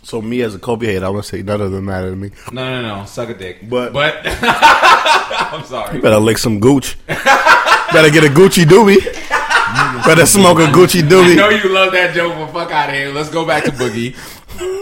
So 0.02 0.20
me 0.22 0.40
as 0.42 0.54
a 0.54 0.58
Kobe 0.58 0.86
hater, 0.86 1.04
I 1.04 1.08
want 1.10 1.24
to 1.24 1.28
say 1.36 1.42
none 1.42 1.60
of 1.60 1.70
them 1.72 1.84
matter 1.84 2.10
to 2.10 2.16
me. 2.16 2.30
No, 2.52 2.80
no, 2.82 3.00
no, 3.00 3.04
suck 3.04 3.28
a 3.28 3.34
dick. 3.34 3.68
But- 3.68 3.92
but 3.92 4.14
I'm 4.24 5.64
sorry. 5.64 5.96
You 5.96 6.02
Better 6.02 6.18
lick 6.18 6.38
some 6.38 6.58
Gooch. 6.58 6.96
Better 7.06 8.10
get 8.10 8.24
a 8.24 8.28
Gucci 8.28 8.64
doobie. 8.64 8.96
Better 10.06 10.26
smoke 10.26 10.58
a 10.58 10.62
Gucci 10.72 11.02
doobie. 11.02 11.32
I 11.32 11.34
know 11.34 11.48
you 11.50 11.68
love 11.72 11.92
that 11.92 12.14
joke, 12.14 12.34
but 12.34 12.46
fuck 12.52 12.70
out 12.72 12.88
of 12.88 12.94
here. 12.94 13.12
Let's 13.12 13.28
go 13.30 13.44
back 13.46 13.64
to 13.64 13.70
Boogie. 13.72 14.14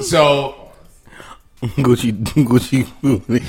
So, 0.02 0.70
Gucci 1.62 2.12
Gucci 2.12 2.84
doobie. 3.02 3.40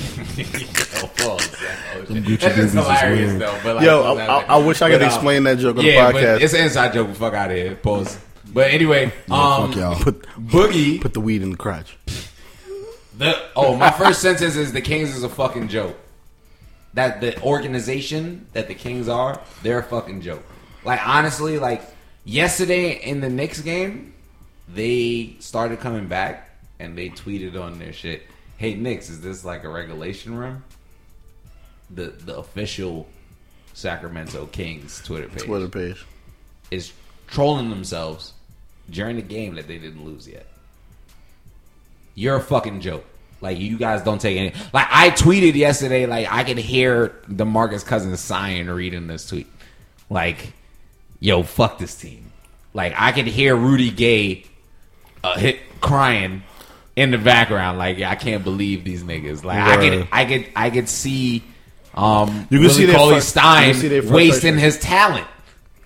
Gucci 2.10 2.40
That's 2.40 2.56
just 2.56 2.74
hilarious 2.74 3.38
though. 3.40 3.60
But 3.64 3.76
like, 3.78 3.86
Yo, 3.86 4.02
I, 4.16 4.26
I, 4.26 4.42
I 4.44 4.58
wish 4.58 4.82
I 4.82 4.90
could 4.90 5.00
But, 5.00 5.04
uh, 5.04 5.08
explain 5.14 5.44
that 5.44 5.60
joke 5.60 5.78
on 5.78 5.86
yeah, 5.86 6.08
the 6.08 6.14
but 6.14 6.20
podcast. 6.24 6.42
it's 6.42 6.54
an 6.54 6.62
inside 6.64 6.94
joke. 6.94 7.14
Fuck 7.16 7.34
out 7.34 7.52
of 7.52 7.58
here. 7.58 7.76
Pause. 7.76 8.18
But 8.54 8.72
anyway, 8.72 9.06
um, 9.30 9.72
fuck 9.72 9.76
y'all. 9.76 9.96
Put 9.96 10.24
Boogie. 10.38 11.02
put 11.02 11.14
the 11.14 11.20
weed 11.20 11.42
in 11.42 11.52
the 11.52 11.58
crotch. 11.58 11.98
The, 13.18 13.38
oh, 13.56 13.76
my 13.76 13.92
first 13.92 14.22
sentence 14.22 14.56
is 14.56 14.72
the 14.72 14.82
Kings 14.82 15.16
is 15.16 15.24
a 15.24 15.30
fucking 15.30 15.68
joke. 15.68 15.98
That 16.94 17.22
the 17.22 17.40
organization 17.42 18.48
that 18.54 18.68
the 18.68 18.76
Kings 18.76 19.08
are, 19.08 19.40
they're 19.62 19.80
a 19.80 19.84
fucking 19.84 20.22
joke. 20.22 20.44
Like 20.84 21.06
honestly, 21.06 21.60
like 21.60 21.84
yesterday 22.24 22.94
in 22.94 23.22
the 23.22 23.30
Knicks 23.30 23.62
game, 23.62 24.14
they 24.68 25.36
started 25.40 25.80
coming 25.80 26.08
back 26.08 26.50
and 26.80 26.98
they 26.98 27.10
tweeted 27.10 27.62
on 27.62 27.78
their 27.78 27.94
shit. 27.94 28.24
Hey 28.58 28.74
Knicks, 28.74 29.10
is 29.10 29.22
this 29.22 29.46
like 29.46 29.64
a 29.64 29.70
regulation 29.70 30.36
room? 30.36 30.64
The 31.92 32.08
the 32.08 32.38
official 32.38 33.08
Sacramento 33.74 34.48
Kings 34.48 35.02
Twitter 35.04 35.28
page 35.28 35.44
Twitter 35.44 35.68
page. 35.68 36.06
is 36.72 36.92
trolling 37.28 37.70
themselves 37.70 38.34
during 38.92 39.16
the 39.16 39.22
game 39.22 39.56
that 39.56 39.68
they 39.68 39.78
didn't 39.78 40.04
lose 40.06 40.28
yet. 40.28 40.46
You're 42.16 42.36
a 42.38 42.42
fucking 42.42 42.82
joke. 42.82 43.06
Like 43.42 43.58
you 43.60 43.78
guys 43.78 44.02
don't 44.04 44.20
take 44.20 44.38
any. 44.38 44.54
Like 44.74 44.88
I 44.92 45.12
tweeted 45.12 45.56
yesterday. 45.56 46.06
Like 46.06 46.28
I 46.30 46.44
could 46.44 46.58
hear 46.58 47.10
DeMarcus 47.30 47.86
Cousins 47.86 48.20
sighing 48.20 48.68
reading 48.68 49.08
this 49.08 49.28
tweet. 49.30 49.48
Like, 50.10 50.52
yo, 51.22 51.44
fuck 51.44 51.78
this 51.78 51.96
team. 51.96 52.32
Like 52.74 52.94
I 52.98 53.14
could 53.14 53.28
hear 53.28 53.56
Rudy 53.56 53.92
Gay 53.92 54.44
uh, 55.24 55.38
hit 55.38 55.60
crying 55.80 56.44
in 56.98 57.12
the 57.12 57.18
background. 57.18 57.78
Like 57.78 58.02
I 58.02 58.16
can't 58.16 58.44
believe 58.44 58.84
these 58.84 59.04
niggas. 59.04 59.46
Like 59.46 59.60
I 59.60 59.78
Word. 59.78 60.00
could, 60.00 60.08
I 60.12 60.26
could, 60.26 60.48
I 60.56 60.70
could 60.70 60.90
see. 60.90 61.44
Um, 61.96 62.48
You 62.50 62.60
can 62.60 62.70
see 62.70 62.86
their 62.86 62.96
Cauley 62.96 63.16
frus- 63.16 63.22
Stein 63.24 63.74
see 63.74 64.00
wasting 64.02 64.58
his 64.58 64.78
talent. 64.80 65.28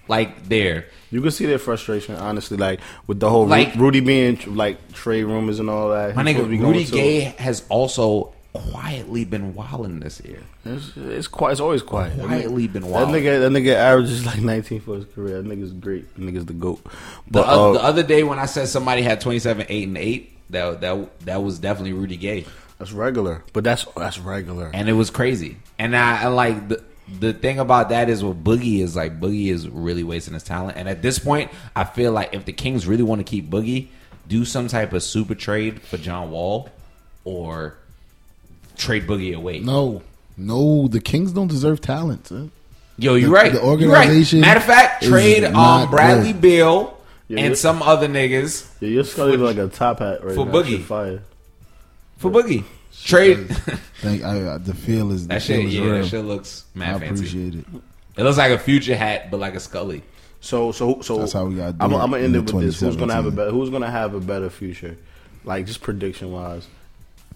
Like 0.08 0.50
there. 0.50 0.88
You 1.14 1.22
can 1.22 1.32
see 1.32 1.46
their 1.46 1.60
frustration, 1.60 2.16
honestly, 2.16 2.58
like 2.58 2.80
with 3.08 3.20
the 3.20 3.30
whole 3.30 3.44
Ru- 3.46 3.52
Like- 3.52 3.76
Rudy 3.76 4.00
being 4.00 4.40
like 4.56 4.92
trade 4.94 5.24
rumors 5.26 5.60
and 5.60 5.70
all 5.70 5.90
that. 5.92 6.16
My 6.16 6.24
He's 6.24 6.32
nigga, 6.32 6.36
supposed 6.38 6.46
to 6.46 6.50
be 6.50 6.58
going 6.58 6.74
Rudy 6.74 6.86
to- 6.86 6.92
Gay 6.92 7.20
has 7.38 7.64
also 7.70 8.34
quietly 8.54 9.26
been 9.26 9.54
wilding 9.56 10.00
this 10.00 10.22
year. 10.26 10.40
It's, 10.66 10.92
it's 10.96 11.28
quiet. 11.28 11.54
It's 11.54 11.62
always 11.62 11.82
quiet. 11.82 12.18
That 12.18 12.26
Quietly 12.28 12.68
nigga- 12.68 12.74
been 12.74 12.82
That 12.84 13.08
nigga, 13.10 13.40
that 13.42 13.52
nigga 13.52 13.74
averages 13.76 14.26
like 14.26 14.42
19 14.42 14.82
for 14.82 14.96
his 14.96 15.06
career. 15.06 15.42
That 15.42 15.48
nigga's 15.48 15.72
great. 15.74 16.14
That 16.16 16.22
nigga's 16.24 16.46
the 16.46 16.54
goat. 16.54 16.84
The, 16.84 16.90
But 17.32 17.48
oth- 17.48 17.76
uh, 17.78 17.80
the 17.80 17.84
other 17.84 18.04
day 18.04 18.24
when 18.24 18.40
I 18.40 18.46
said 18.46 18.68
somebody 18.68 19.02
had 19.02 19.22
27, 19.22 19.66
8, 19.70 19.88
and 19.88 19.98
8, 19.98 20.30
that 20.52 20.82
that 20.82 21.20
that 21.26 21.44
was 21.44 21.58
definitely 21.60 21.94
Rudy 21.94 22.18
Gay. 22.18 22.46
that's 22.80 22.92
regular. 22.92 23.44
But 23.54 23.64
that's 23.64 23.86
that's 23.96 24.20
regular. 24.20 24.70
And 24.74 24.88
it 24.90 24.94
was 24.94 25.10
crazy. 25.10 25.58
And 25.80 25.96
I, 25.96 26.24
I 26.24 26.28
like 26.28 26.70
the 26.70 26.84
the 27.20 27.34
thing 27.34 27.60
about 27.60 27.90
that 27.90 28.10
is 28.10 28.24
what 28.24 28.44
Boogie 28.44 28.80
is 28.80 28.96
like 28.96 29.20
Boogie 29.20 29.48
is 29.50 29.68
really 29.68 30.04
wasting 30.04 30.34
his 30.34 30.44
talent. 30.44 30.78
And 30.78 30.88
at 30.88 31.02
this 31.02 31.20
point, 31.20 31.52
I 31.76 31.84
feel 31.84 32.12
like 32.12 32.34
if 32.34 32.46
the 32.46 32.54
Kings 32.54 32.88
really 32.88 33.04
want 33.04 33.20
to 33.20 33.24
keep 33.24 33.50
Boogie, 33.50 33.88
do 34.28 34.46
some 34.46 34.68
type 34.68 34.94
of 34.94 35.04
super 35.04 35.36
trade 35.36 35.82
for 35.82 35.98
John 35.98 36.32
Wall 36.32 36.70
or 37.26 37.76
trade 38.78 39.06
Boogie 39.08 39.36
away. 39.36 39.60
No, 39.60 40.02
no, 40.38 40.88
the 40.88 41.02
Kings 41.02 41.32
don't 41.32 41.48
deserve 41.50 41.82
talent. 41.82 42.28
son. 42.28 42.52
Yo, 42.98 43.16
you're 43.16 43.30
The- 43.30 43.34
right. 43.36 43.52
the 43.52 43.60
You're 43.60 43.90
right. 43.92 44.06
organization 44.08 44.40
Matter 44.42 44.60
of 44.60 44.66
fact, 44.66 45.04
trade 45.04 45.44
um 45.44 45.90
Bradley 45.90 46.32
good. 46.32 46.42
Beal 46.42 46.98
Yeah, 47.28 47.40
and 47.46 47.58
some 47.58 47.82
other 47.82 48.08
niggas 48.08 48.68
yeah, 48.80 48.90
you're 48.90 49.04
scully 49.04 49.36
like 49.38 49.58
a 49.58 49.68
top 49.68 50.00
hat 50.00 50.24
right 50.24 50.36
for 50.36 50.46
now. 50.46 50.52
Boogie. 50.52 50.78
Shit 50.78 50.82
Fire. 50.86 51.22
for 52.18 52.30
Boogie. 52.32 52.64
Trade 53.04 53.50
Thank, 54.02 54.24
I, 54.24 54.56
I, 54.56 54.58
the 54.58 54.74
feel 54.74 55.12
is 55.12 55.28
the 55.28 55.34
that 55.36 55.42
feel 55.44 55.58
shit. 55.58 55.66
is 55.68 55.76
Yeah, 55.76 55.82
real. 55.84 56.02
that 56.04 56.08
shit 56.08 56.26
looks 56.26 56.66
I 56.76 56.80
mad 56.80 57.00
fancy. 57.02 57.14
appreciate 57.16 57.56
it. 57.56 57.66
It 58.18 58.24
looks 58.24 58.38
like 58.38 58.52
a 58.52 58.60
future 58.60 58.96
hat, 58.96 59.32
but 59.32 59.40
like 59.40 59.56
a 59.56 59.60
Scully. 59.60 60.04
So 60.42 60.72
so 60.72 61.02
so 61.02 61.18
That's 61.20 61.34
how 61.34 61.46
we 61.46 61.56
gotta 61.56 61.74
do 61.74 61.78
I'm, 61.86 61.92
it 61.94 61.98
I'm 61.98 62.12
gonna 62.12 62.24
end 62.24 62.36
the 62.36 62.40
it 62.40 62.52
with 62.54 62.66
this. 62.66 62.80
Who's 62.80 62.96
gonna 62.96 63.14
have 63.14 63.26
a 63.26 63.32
2017. 63.32 63.36
better? 63.36 63.52
Who's 63.52 63.70
gonna 63.70 63.90
have 63.92 64.14
a 64.14 64.20
better 64.20 64.50
future? 64.50 64.98
Like 65.46 65.66
just 65.66 65.82
prediction 65.82 66.32
wise, 66.32 66.68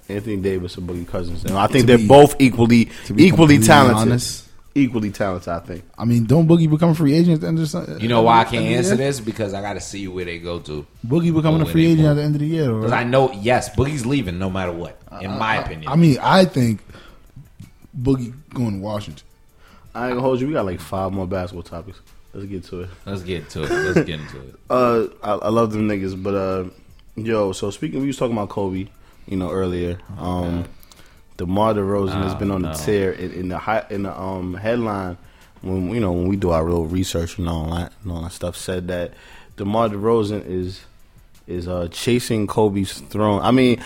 Anthony 0.10 0.38
Davis 0.38 0.78
or 0.78 0.82
Boogie 0.82 1.08
Cousins. 1.08 1.44
And 1.46 1.58
I 1.58 1.68
think 1.68 1.84
To 1.84 1.88
they're 1.88 1.98
be- 1.98 2.08
both 2.08 2.36
equally 2.40 2.86
To 3.06 3.14
be 3.14 3.26
equally 3.26 3.56
completely 3.56 3.68
talented. 3.68 3.98
honest, 4.12 4.47
Equally 4.78 5.10
talented, 5.12 5.50
I 5.50 5.60
think. 5.60 5.84
I 5.98 6.06
mean, 6.06 6.26
don't 6.26 6.48
Boogie 6.48 6.70
become 6.70 6.90
a 6.92 6.96
free 6.96 7.14
agent 7.14 7.36
at 7.36 7.42
the 7.42 7.48
end 7.48 7.60
of 7.60 7.72
the 7.72 7.98
You 8.00 8.08
know 8.08 8.22
why 8.22 8.42
I 8.42 8.44
can't 8.44 8.58
at 8.58 8.60
the 8.60 8.66
end 8.68 8.68
of 8.68 8.70
the 8.72 8.78
answer 8.92 9.02
year? 9.04 9.08
this? 9.12 9.20
Because 9.20 9.54
I 9.54 9.62
got 9.62 9.74
to 9.74 9.82
see 9.82 10.08
where 10.08 10.26
they 10.26 10.38
go 10.40 10.60
to. 10.60 10.86
Boogie 11.06 11.34
becoming 11.34 11.62
a 11.62 11.64
where 11.64 11.72
free 11.74 11.86
they 11.88 11.92
agent 11.94 12.06
go. 12.06 12.12
at 12.12 12.14
the 12.16 12.22
end 12.24 12.36
of 12.36 12.42
the 12.42 12.48
year. 12.48 12.72
Because 12.74 12.92
I 12.92 12.98
Right? 12.98 13.08
know, 13.08 13.32
yes, 13.34 13.76
Boogie's 13.76 14.06
leaving 14.06 14.38
no 14.38 14.50
matter 14.50 14.72
what. 14.72 15.02
In 15.22 15.32
my 15.32 15.56
opinion, 15.56 15.92
I 15.92 15.96
mean, 15.96 16.18
I 16.22 16.46
think 16.46 16.82
Boogie 18.00 18.34
going 18.54 18.80
to 18.80 18.84
Washington. 18.86 19.26
I 19.96 20.06
ain't 20.08 20.12
gonna 20.12 20.22
hold 20.22 20.40
you. 20.40 20.48
We 20.48 20.54
got 20.54 20.66
like 20.66 20.80
five 20.80 21.12
more 21.12 21.26
basketball 21.28 21.64
topics. 21.64 22.00
Let's 22.34 22.48
get 22.48 22.64
to 22.66 22.82
it. 22.82 22.90
let's 23.06 23.24
get 23.24 23.50
to 23.52 23.64
it. 23.64 23.70
Let's 23.72 24.06
get 24.08 24.20
into 24.20 24.38
it. 24.42 24.56
Uh, 24.70 25.08
I, 25.24 25.32
I 25.32 25.50
love 25.50 25.72
them 25.72 25.88
niggas, 25.88 26.22
but 26.22 26.36
uh, 26.36 26.66
yo. 27.16 27.52
So 27.54 27.72
speaking, 27.72 28.02
we 28.02 28.08
was 28.08 28.18
talking 28.18 28.38
about 28.38 28.50
Kobe, 28.50 28.88
you 29.28 29.38
know, 29.38 29.50
earlier. 29.50 29.98
Um, 30.20 30.66
DeMar 31.38 31.76
DeRozan 31.76 32.24
has 32.24 32.36
been 32.36 32.52
on 32.52 32.64
the 32.64 32.72
no. 32.72 32.78
tear 32.78 33.12
in, 33.12 33.32
in 33.32 33.48
the 33.50 33.58
high, 33.58 33.86
in 33.90 34.04
the 34.04 34.20
um 34.20 34.56
headline 34.56 35.18
when 35.62 35.90
you 35.90 36.00
know 36.00 36.12
when 36.12 36.28
we 36.28 36.36
do 36.36 36.50
our 36.50 36.66
real 36.66 36.86
research 36.86 37.38
and 37.38 37.48
all 37.48 37.70
that 37.76 37.94
and 38.04 38.12
all 38.12 38.22
that 38.24 38.32
stuff. 38.32 38.58
Said 38.58 38.88
that 38.88 39.14
DeMar 39.58 39.90
DeRozan 39.90 40.46
is 40.46 40.82
is 41.48 41.68
uh 41.68 41.88
chasing 41.92 42.48
Kobe's 42.48 43.00
throne. 43.00 43.42
I 43.42 43.52
mean, 43.52 43.82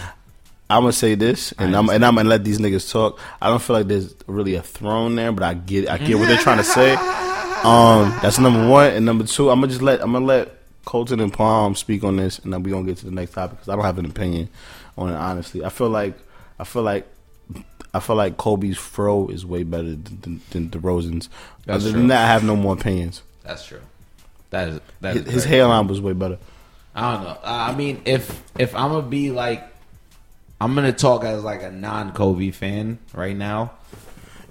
I'm 0.70 0.84
gonna 0.84 0.93
say 0.93 1.16
this, 1.16 1.52
and 1.54 1.76
I'm 1.76 1.89
and 1.89 2.06
I'm 2.06 2.16
gonna 2.16 2.30
let 2.30 2.43
these 2.43 2.60
niggas 2.60 2.91
talk. 2.91 3.20
I 3.41 3.49
don't 3.49 3.62
feel 3.62 3.76
like 3.76 3.88
there's 3.88 4.16
really 4.28 4.56
a 4.56 4.62
throne 4.62 5.16
there, 5.16 5.32
but 5.32 5.43
I 5.43 5.54
get 5.54 5.89
I 5.89 5.97
get 5.97 6.18
what 6.18 6.28
they're 6.28 6.38
trying 6.38 6.58
to 6.58 6.64
say. 6.64 6.97
Um, 7.62 8.10
that's 8.24 8.39
number 8.39 8.68
one, 8.68 8.91
and 8.91 9.06
number 9.06 9.24
two, 9.24 9.52
I'm 9.52 9.60
gonna 9.60 9.68
just 9.68 9.84
let 9.84 10.02
I'm 10.02 10.14
gonna 10.14 10.26
let 10.26 10.58
Colton 10.84 11.20
and 11.20 11.32
Palm 11.32 11.76
speak 11.76 12.04
on 12.04 12.16
this, 12.16 12.39
and 12.39 12.52
then 12.52 12.64
we 12.64 12.72
gonna 12.72 12.88
get 12.88 12.97
to 12.97 13.06
the 13.06 13.12
next 13.12 13.34
topic 13.34 13.58
because 13.58 13.70
I 13.70 13.76
don't 13.76 13.86
have 13.86 13.99
an 13.99 14.08
opinion 14.08 14.49
on 14.97 15.10
it. 15.12 15.16
Honestly, 15.16 15.64
I 15.64 15.70
feel 15.70 15.89
like 15.89 16.18
I 16.58 16.64
feel 16.64 16.82
like 16.82 17.08
I 17.94 18.00
feel 18.00 18.16
like 18.16 18.38
Kobe's 18.38 18.78
fro 18.78 19.28
is 19.28 19.46
way 19.46 19.64
better 19.64 19.96
than, 19.96 20.20
than, 20.22 20.42
than 20.52 20.70
DeRozan's. 20.70 21.30
That's 21.66 21.84
Other 21.84 21.92
true. 21.92 22.00
than 22.00 22.08
that, 22.08 22.24
I 22.26 22.28
have 22.34 22.44
no 22.44 22.56
more 22.56 22.74
opinions. 22.74 23.22
That's 23.44 23.66
true. 23.66 23.82
That 24.52 24.68
is 24.70 24.80
that 25.02 25.16
His, 25.16 25.26
is 25.26 25.34
his 25.34 25.46
hairline 25.46 25.88
was 25.88 26.00
way 26.02 26.14
better. 26.14 26.38
I 26.96 27.14
don't 27.14 27.24
know. 27.24 27.38
I 27.44 27.74
mean, 27.74 28.02
if 28.06 28.44
if 28.60 28.76
I'm 28.76 28.92
gonna 28.92 29.08
be 29.08 29.32
like, 29.32 29.64
I'm 30.60 30.76
gonna 30.76 30.92
talk 30.94 31.24
as 31.24 31.44
like 31.44 31.64
a 31.64 31.72
non 31.72 32.12
Kobe 32.12 32.52
fan 32.52 33.00
right 33.14 33.36
now. 33.36 33.72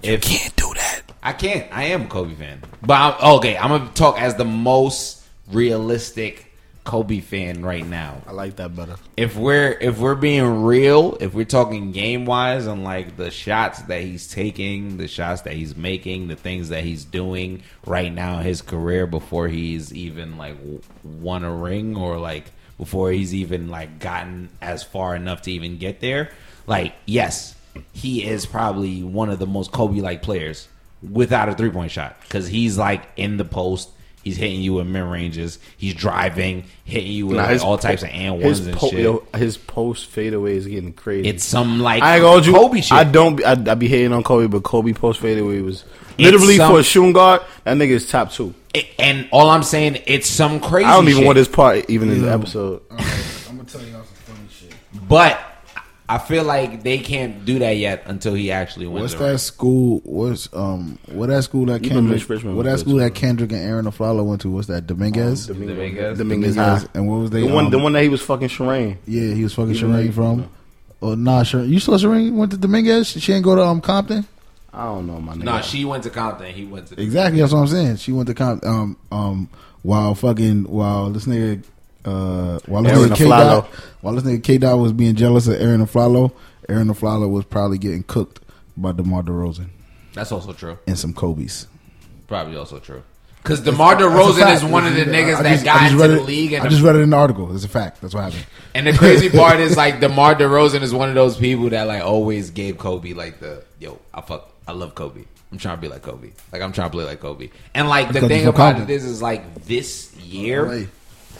If 0.01 0.21
Can't 0.21 0.55
do 0.55 0.71
that. 0.75 1.01
I 1.21 1.33
can't, 1.33 1.67
I 1.71 1.85
am 1.85 2.03
a 2.03 2.07
Kobe 2.07 2.33
fan, 2.33 2.63
but 2.81 2.95
I'm, 2.95 3.35
okay, 3.35 3.55
I'm 3.55 3.69
gonna 3.69 3.91
talk 3.93 4.19
as 4.19 4.35
the 4.35 4.45
most 4.45 5.23
realistic 5.51 6.50
Kobe 6.83 7.19
fan 7.19 7.63
right 7.63 7.85
now. 7.85 8.21
I 8.25 8.31
like 8.31 8.55
that 8.55 8.75
better. 8.75 8.95
If 9.15 9.35
we're 9.35 9.77
if 9.79 9.99
we're 9.99 10.15
being 10.15 10.63
real, 10.63 11.15
if 11.19 11.33
we're 11.33 11.45
talking 11.45 11.91
game 11.91 12.25
wise 12.25 12.65
and 12.65 12.83
like 12.83 13.17
the 13.17 13.29
shots 13.29 13.83
that 13.83 14.01
he's 14.01 14.27
taking, 14.27 14.97
the 14.97 15.07
shots 15.07 15.41
that 15.41 15.53
he's 15.53 15.75
making, 15.75 16.27
the 16.27 16.35
things 16.35 16.69
that 16.69 16.83
he's 16.83 17.05
doing 17.05 17.61
right 17.85 18.11
now 18.11 18.39
in 18.39 18.45
his 18.45 18.61
career 18.61 19.05
before 19.05 19.47
he's 19.47 19.93
even 19.93 20.37
like 20.37 20.57
won 21.03 21.43
a 21.43 21.53
ring 21.53 21.95
or 21.95 22.17
like 22.17 22.51
before 22.79 23.11
he's 23.11 23.33
even 23.35 23.69
like 23.69 23.99
gotten 23.99 24.49
as 24.59 24.83
far 24.83 25.15
enough 25.15 25.43
to 25.43 25.51
even 25.51 25.77
get 25.77 25.99
there, 25.99 26.31
like 26.65 26.95
yes, 27.05 27.55
he 27.93 28.25
is 28.25 28.47
probably 28.47 29.03
one 29.03 29.29
of 29.29 29.37
the 29.37 29.47
most 29.47 29.71
Kobe 29.71 30.01
like 30.01 30.23
players 30.23 30.67
without 31.07 31.47
a 31.47 31.53
three 31.53 31.69
point 31.69 31.91
shot 31.91 32.19
because 32.21 32.47
he's 32.47 32.77
like 32.77 33.03
in 33.17 33.37
the 33.37 33.45
post. 33.45 33.89
He's 34.23 34.37
hitting 34.37 34.61
you 34.61 34.73
with 34.73 34.87
mid 34.87 35.03
ranges. 35.03 35.57
He's 35.77 35.93
driving, 35.95 36.65
hitting 36.85 37.11
you 37.11 37.27
with 37.27 37.37
Nah, 37.37 37.43
like, 37.43 37.51
his 37.53 37.63
all 37.63 37.77
po- 37.77 37.81
types 37.81 38.03
of 38.03 38.09
and 38.09 38.41
His, 38.41 38.59
ones 38.59 38.67
and 38.67 38.77
po- 38.77 38.89
shit. 38.89 38.99
yo, 38.99 39.23
his 39.35 39.57
post 39.57 40.09
fadeaway 40.09 40.57
is 40.57 40.67
getting 40.67 40.93
crazy. 40.93 41.27
It's 41.27 41.43
some 41.43 41.79
like 41.79 42.03
I 42.03 42.17
ain't 42.19 42.45
you. 42.45 42.53
Kobe 42.53 42.81
shit. 42.81 42.91
I 42.91 43.03
don't. 43.03 43.43
I, 43.43 43.51
I 43.53 43.75
be 43.75 43.87
hating 43.87 44.13
on 44.13 44.21
Kobe, 44.23 44.47
but 44.47 44.63
Kobe 44.63 44.93
post 44.93 45.19
fadeaway 45.19 45.61
was 45.61 45.83
literally 46.19 46.57
some- 46.57 46.71
for 46.73 46.79
a 46.79 46.83
shooting 46.83 47.13
guard. 47.13 47.41
That 47.63 47.77
nigga 47.77 47.89
is 47.91 48.09
top 48.09 48.31
two. 48.31 48.53
It- 48.73 48.87
and 48.99 49.27
all 49.31 49.49
I'm 49.49 49.63
saying, 49.63 49.99
it's 50.05 50.29
some 50.29 50.59
crazy. 50.59 50.85
I 50.85 50.93
don't 50.93 51.05
even 51.05 51.17
shit. 51.17 51.25
want 51.25 51.35
this 51.37 51.47
part 51.47 51.89
even 51.89 52.09
in 52.11 52.21
the 52.21 52.31
episode. 52.31 52.81
I'm 52.91 52.97
gonna 53.57 53.63
tell 53.63 53.81
y'all 53.81 54.03
some 54.03 54.35
funny 54.35 54.47
shit. 54.49 54.73
But 55.09 55.39
I 56.11 56.17
feel 56.17 56.43
like 56.43 56.83
they 56.83 56.97
can't 56.97 57.45
do 57.45 57.59
that 57.59 57.77
yet 57.77 58.03
until 58.05 58.33
he 58.33 58.51
actually 58.51 58.85
wins. 58.85 59.01
What's 59.01 59.13
that 59.13 59.29
ring. 59.29 59.37
school? 59.37 60.01
What's 60.03 60.53
um? 60.53 60.99
What 61.07 61.27
that 61.27 61.43
school 61.43 61.67
that 61.67 61.85
Even 61.85 62.09
Kendrick? 62.09 62.27
Richmond 62.27 62.57
What 62.57 62.63
that 62.63 62.71
good, 62.71 62.79
school 62.79 62.97
that. 62.97 63.15
Kendrick 63.15 63.53
and 63.53 63.61
Arron 63.61 63.85
Afflalo 63.85 64.25
went 64.25 64.41
to? 64.41 64.51
What's 64.51 64.67
that? 64.67 64.87
Dominguez. 64.87 65.47
Dominguez, 65.47 65.77
Dominguez. 65.77 66.17
Dominguez 66.17 66.55
Dominguez. 66.55 66.89
And 66.93 67.07
what 67.07 67.15
was 67.15 67.29
they? 67.29 67.47
The 67.47 67.53
one, 67.53 67.65
um, 67.67 67.71
the 67.71 67.79
one 67.79 67.93
that 67.93 68.03
he 68.03 68.09
was 68.09 68.21
fucking 68.21 68.49
Shireen. 68.49 68.97
Yeah, 69.07 69.33
he 69.33 69.43
was 69.43 69.53
fucking 69.53 69.73
Even 69.73 69.89
Shireen 69.89 70.13
from. 70.13 70.49
Oh 71.01 71.15
nah, 71.15 71.43
Shireen. 71.43 71.69
You 71.69 71.79
saw 71.79 71.93
Shireen 71.93 72.33
went 72.33 72.51
to 72.51 72.57
Dominguez. 72.57 73.07
She 73.07 73.31
ain't 73.31 73.45
go 73.45 73.55
to 73.55 73.63
um 73.63 73.79
Compton. 73.79 74.27
I 74.73 74.83
don't 74.83 75.07
know, 75.07 75.21
my 75.21 75.33
nigga. 75.33 75.43
Nah, 75.43 75.61
she 75.61 75.85
went 75.85 76.03
to 76.03 76.09
Compton. 76.09 76.53
He 76.53 76.65
went 76.65 76.87
to 76.87 77.01
Exactly, 77.01 77.39
that's 77.39 77.53
what 77.53 77.59
I'm 77.59 77.67
saying. 77.67 77.95
She 77.97 78.11
went 78.11 78.27
to 78.27 78.33
Compton. 78.33 78.69
Um, 78.69 78.97
um, 79.13 79.49
while 79.81 80.13
fucking 80.13 80.65
while 80.65 81.09
this 81.09 81.25
nigga, 81.25 81.63
uh, 82.05 82.59
while 82.65 82.83
this 82.83 82.91
Arron 82.97 83.09
nigga 83.09 83.15
K 83.15 83.25
Afflalo. 83.25 83.29
Dot, 83.61 83.69
while 84.01 84.15
this 84.15 84.23
nigga 84.23 84.43
K 84.43 84.57
Dot 84.57 84.79
was 84.79 84.93
being 84.93 85.15
jealous 85.15 85.47
of 85.47 85.55
Arron 85.61 85.85
Afflalo, 85.85 86.31
Arron 86.69 86.87
Afflalo 86.87 87.29
was 87.29 87.45
probably 87.45 87.77
getting 87.77 88.03
cooked 88.03 88.39
by 88.77 88.91
DeMar 88.91 89.23
DeRozan 89.23 89.67
That's 90.13 90.31
also 90.31 90.53
true. 90.53 90.77
and 90.87 90.97
some 90.97 91.13
Kobe's. 91.13 91.67
Probably 92.27 92.55
also 92.55 92.79
true. 92.79 93.03
Because 93.43 93.61
DeMar 93.61 93.95
That's 93.95 94.05
a 94.05 94.07
DeRozan 94.43 94.53
is 94.55 94.63
one 94.63 94.85
of 94.85 94.93
the 94.95 95.01
niggas 95.03 95.35
I 95.37 95.43
that 95.43 95.49
just- 95.49 95.61
I 95.63 95.65
got 95.65 95.79
just 95.81 95.91
into 95.93 96.03
read 96.03 96.11
the 96.11 96.21
it- 96.21 96.25
league. 96.27 96.53
And 96.53 96.63
I 96.63 96.67
just 96.69 96.81
read 96.83 96.95
it 96.95 96.99
in 96.99 97.09
the 97.09 97.17
article. 97.17 97.53
It's 97.55 97.63
a 97.65 97.67
fact. 97.67 97.99
That's 98.01 98.13
what 98.13 98.23
happened. 98.25 98.45
And 98.75 98.85
the 98.87 98.93
crazy 98.93 99.29
part 99.37 99.59
is 99.59 99.75
like 99.75 99.99
DeMar 99.99 100.35
DeRozan 100.35 100.81
is 100.83 100.93
one 100.93 101.09
of 101.09 101.15
those 101.15 101.37
people 101.37 101.69
that 101.71 101.87
like 101.87 102.03
always 102.03 102.51
gave 102.51 102.77
Kobe 102.77 103.13
like 103.13 103.39
the 103.39 103.63
yo, 103.79 103.99
I 104.13 104.21
fuck 104.21 104.49
I 104.67 104.73
love 104.73 104.93
Kobe. 104.95 105.23
I'm 105.51 105.57
trying 105.57 105.77
to 105.77 105.81
be 105.81 105.87
like 105.89 106.03
Kobe. 106.03 106.29
Like 106.53 106.61
I'm 106.61 106.71
trying 106.71 106.89
to 106.89 106.91
play 106.95 107.03
like 107.03 107.19
Kobe. 107.19 107.49
And 107.73 107.89
like 107.89 108.13
the 108.13 108.21
thing 108.21 108.29
he's 108.29 108.41
from 108.43 108.49
about 108.55 108.75
Compton. 108.75 108.89
it 108.89 108.93
is 108.93 109.03
is 109.05 109.21
like 109.23 109.65
this 109.65 110.15
year 110.17 110.65
LA. 110.65 110.83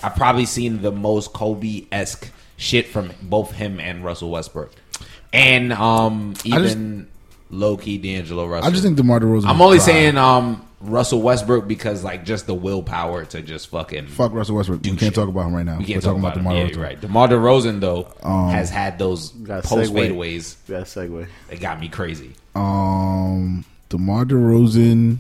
I've 0.03 0.15
probably 0.15 0.45
seen 0.45 0.81
the 0.81 0.91
most 0.91 1.33
Kobe 1.33 1.85
esque 1.91 2.29
shit 2.57 2.87
from 2.87 3.11
both 3.21 3.51
him 3.51 3.79
and 3.79 4.03
Russell 4.03 4.29
Westbrook. 4.31 4.71
And 5.33 5.71
um 5.73 6.33
even 6.45 7.07
low 7.49 7.77
key 7.77 7.97
D'Angelo 7.97 8.45
Russell. 8.47 8.67
I 8.67 8.71
just 8.71 8.83
think 8.83 8.97
DeMar 8.97 9.19
DeRozan. 9.19 9.45
I'm 9.47 9.61
only 9.61 9.77
dry. 9.77 9.85
saying 9.85 10.17
um 10.17 10.65
Russell 10.81 11.21
Westbrook 11.21 11.67
because 11.67 12.03
like 12.03 12.25
just 12.25 12.47
the 12.47 12.53
willpower 12.55 13.23
to 13.25 13.41
just 13.41 13.67
fucking 13.67 14.07
fuck 14.07 14.33
Russell 14.33 14.55
Westbrook. 14.55 14.81
We 14.81 14.89
can't 14.89 14.99
shit. 14.99 15.13
talk 15.13 15.29
about 15.29 15.47
him 15.47 15.55
right 15.55 15.65
now. 15.65 15.77
we 15.77 15.85
can't 15.85 15.97
We're 15.97 16.11
talk 16.13 16.21
talking 16.21 16.21
about, 16.21 16.33
DeMar 16.35 16.53
DeMar. 16.53 16.55
Yeah, 16.55 16.69
DeRozan. 16.71 16.75
you're 16.75 16.83
right. 16.83 17.01
DeMar 17.01 17.27
DeRozan 17.27 17.79
though 17.79 18.07
Um, 18.23 18.49
has 18.49 18.69
had 18.69 18.97
those 18.99 19.29
Got 19.29 19.63
a 19.63 19.67
post 19.67 19.93
segue. 19.93 20.09
fadeaways 20.11 20.55
You 20.67 20.73
got 20.75 20.81
a 20.81 20.85
segue. 20.85 21.27
It 21.51 21.59
got 21.59 21.79
me 21.79 21.87
crazy. 21.87 22.31
Um, 22.55 23.63
DeMar 23.89 24.25
DeRozan 24.25 25.17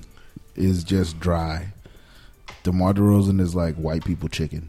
is 0.55 0.83
just 0.83 1.19
dry. 1.19 1.67
DeMar 2.63 2.93
DeRozan 2.93 3.39
is 3.39 3.55
like 3.55 3.75
white 3.75 4.03
people 4.05 4.29
chicken. 4.29 4.67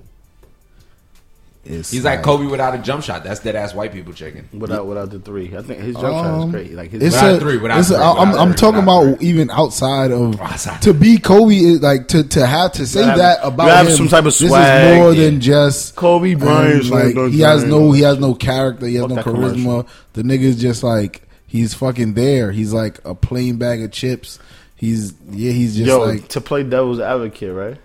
It's 1.65 1.93
He's 1.93 2.03
like 2.05 2.25
Kobe 2.25 2.47
without 2.47 2.75
a 2.75 2.79
jump 2.79 3.05
shot. 3.05 3.23
That's 3.23 3.39
dead 3.39 3.55
ass 3.55 3.73
white 3.73 3.93
people 3.93 4.13
chicken. 4.13 4.49
Without 4.53 4.85
without 4.85 5.11
the 5.11 5.21
three, 5.21 5.57
I 5.57 5.63
think 5.63 5.79
his 5.79 5.95
jump 5.95 6.07
shot 6.13 6.25
Um, 6.27 6.49
is 6.49 6.51
great. 6.53 6.73
Like 6.73 6.91
his 6.91 7.03
It's 7.05 7.15
Without 7.15 7.35
a, 7.37 7.39
three, 7.41 7.57
without 7.59 7.79
it's 7.79 7.91
a- 7.91 7.95
three, 7.95 8.03
I'm, 8.03 8.29
without 8.31 8.41
I'm 8.43 8.49
three, 8.49 8.57
talking 8.57 8.81
without 8.81 9.03
about 9.05 9.23
even 9.23 9.51
outside 9.53 10.11
of 10.11 10.41
Outside. 10.41 10.83
to 10.83 10.93
be 10.93 11.19
Kobe 11.19 11.55
is 11.57 11.81
like 11.81 12.09
to 12.09 12.25
to 12.25 12.45
have 12.45 12.73
to 12.73 12.87
say 12.87 13.05
have- 13.05 13.19
that 13.19 13.43
you 13.43 13.49
about 13.49 13.69
have 13.71 13.87
him. 13.87 13.97
some 13.97 14.09
type 14.09 14.21
of 14.27 14.37
This 14.37 14.49
swag, 14.49 14.93
is 14.93 14.99
more 14.99 15.13
yeah. 15.13 15.25
than 15.31 15.41
just 15.41 15.95
Kobe 15.95 16.35
Bryant, 16.35 16.83
and, 16.83 16.91
like 16.91 17.33
he 17.33 17.41
has 17.43 17.63
no 17.63 17.93
he 17.93 18.01
has 18.03 18.19
no 18.19 18.35
character. 18.35 18.87
He 18.87 18.97
has 18.97 19.03
Fuck 19.03 19.11
no 19.11 19.15
that 19.17 19.25
charisma. 19.25 19.53
commercial. 19.55 19.89
The 20.15 20.23
nigga's 20.25 20.61
just 20.61 20.83
like 20.83 21.23
he's 21.47 21.75
fucking 21.75 22.15
there. 22.15 22.51
He's 22.51 22.73
like 22.73 22.99
a 23.05 23.15
plain 23.15 23.59
bag 23.59 23.83
of 23.85 23.93
chips. 23.93 24.41
He's 24.75 25.15
yeah. 25.31 25.53
He's 25.53 25.77
just 25.77 25.87
Yo, 25.87 26.01
like 26.01 26.27
to 26.31 26.41
play 26.41 26.65
devil's 26.65 26.99
advocate, 26.99 27.55
right? 27.55 27.77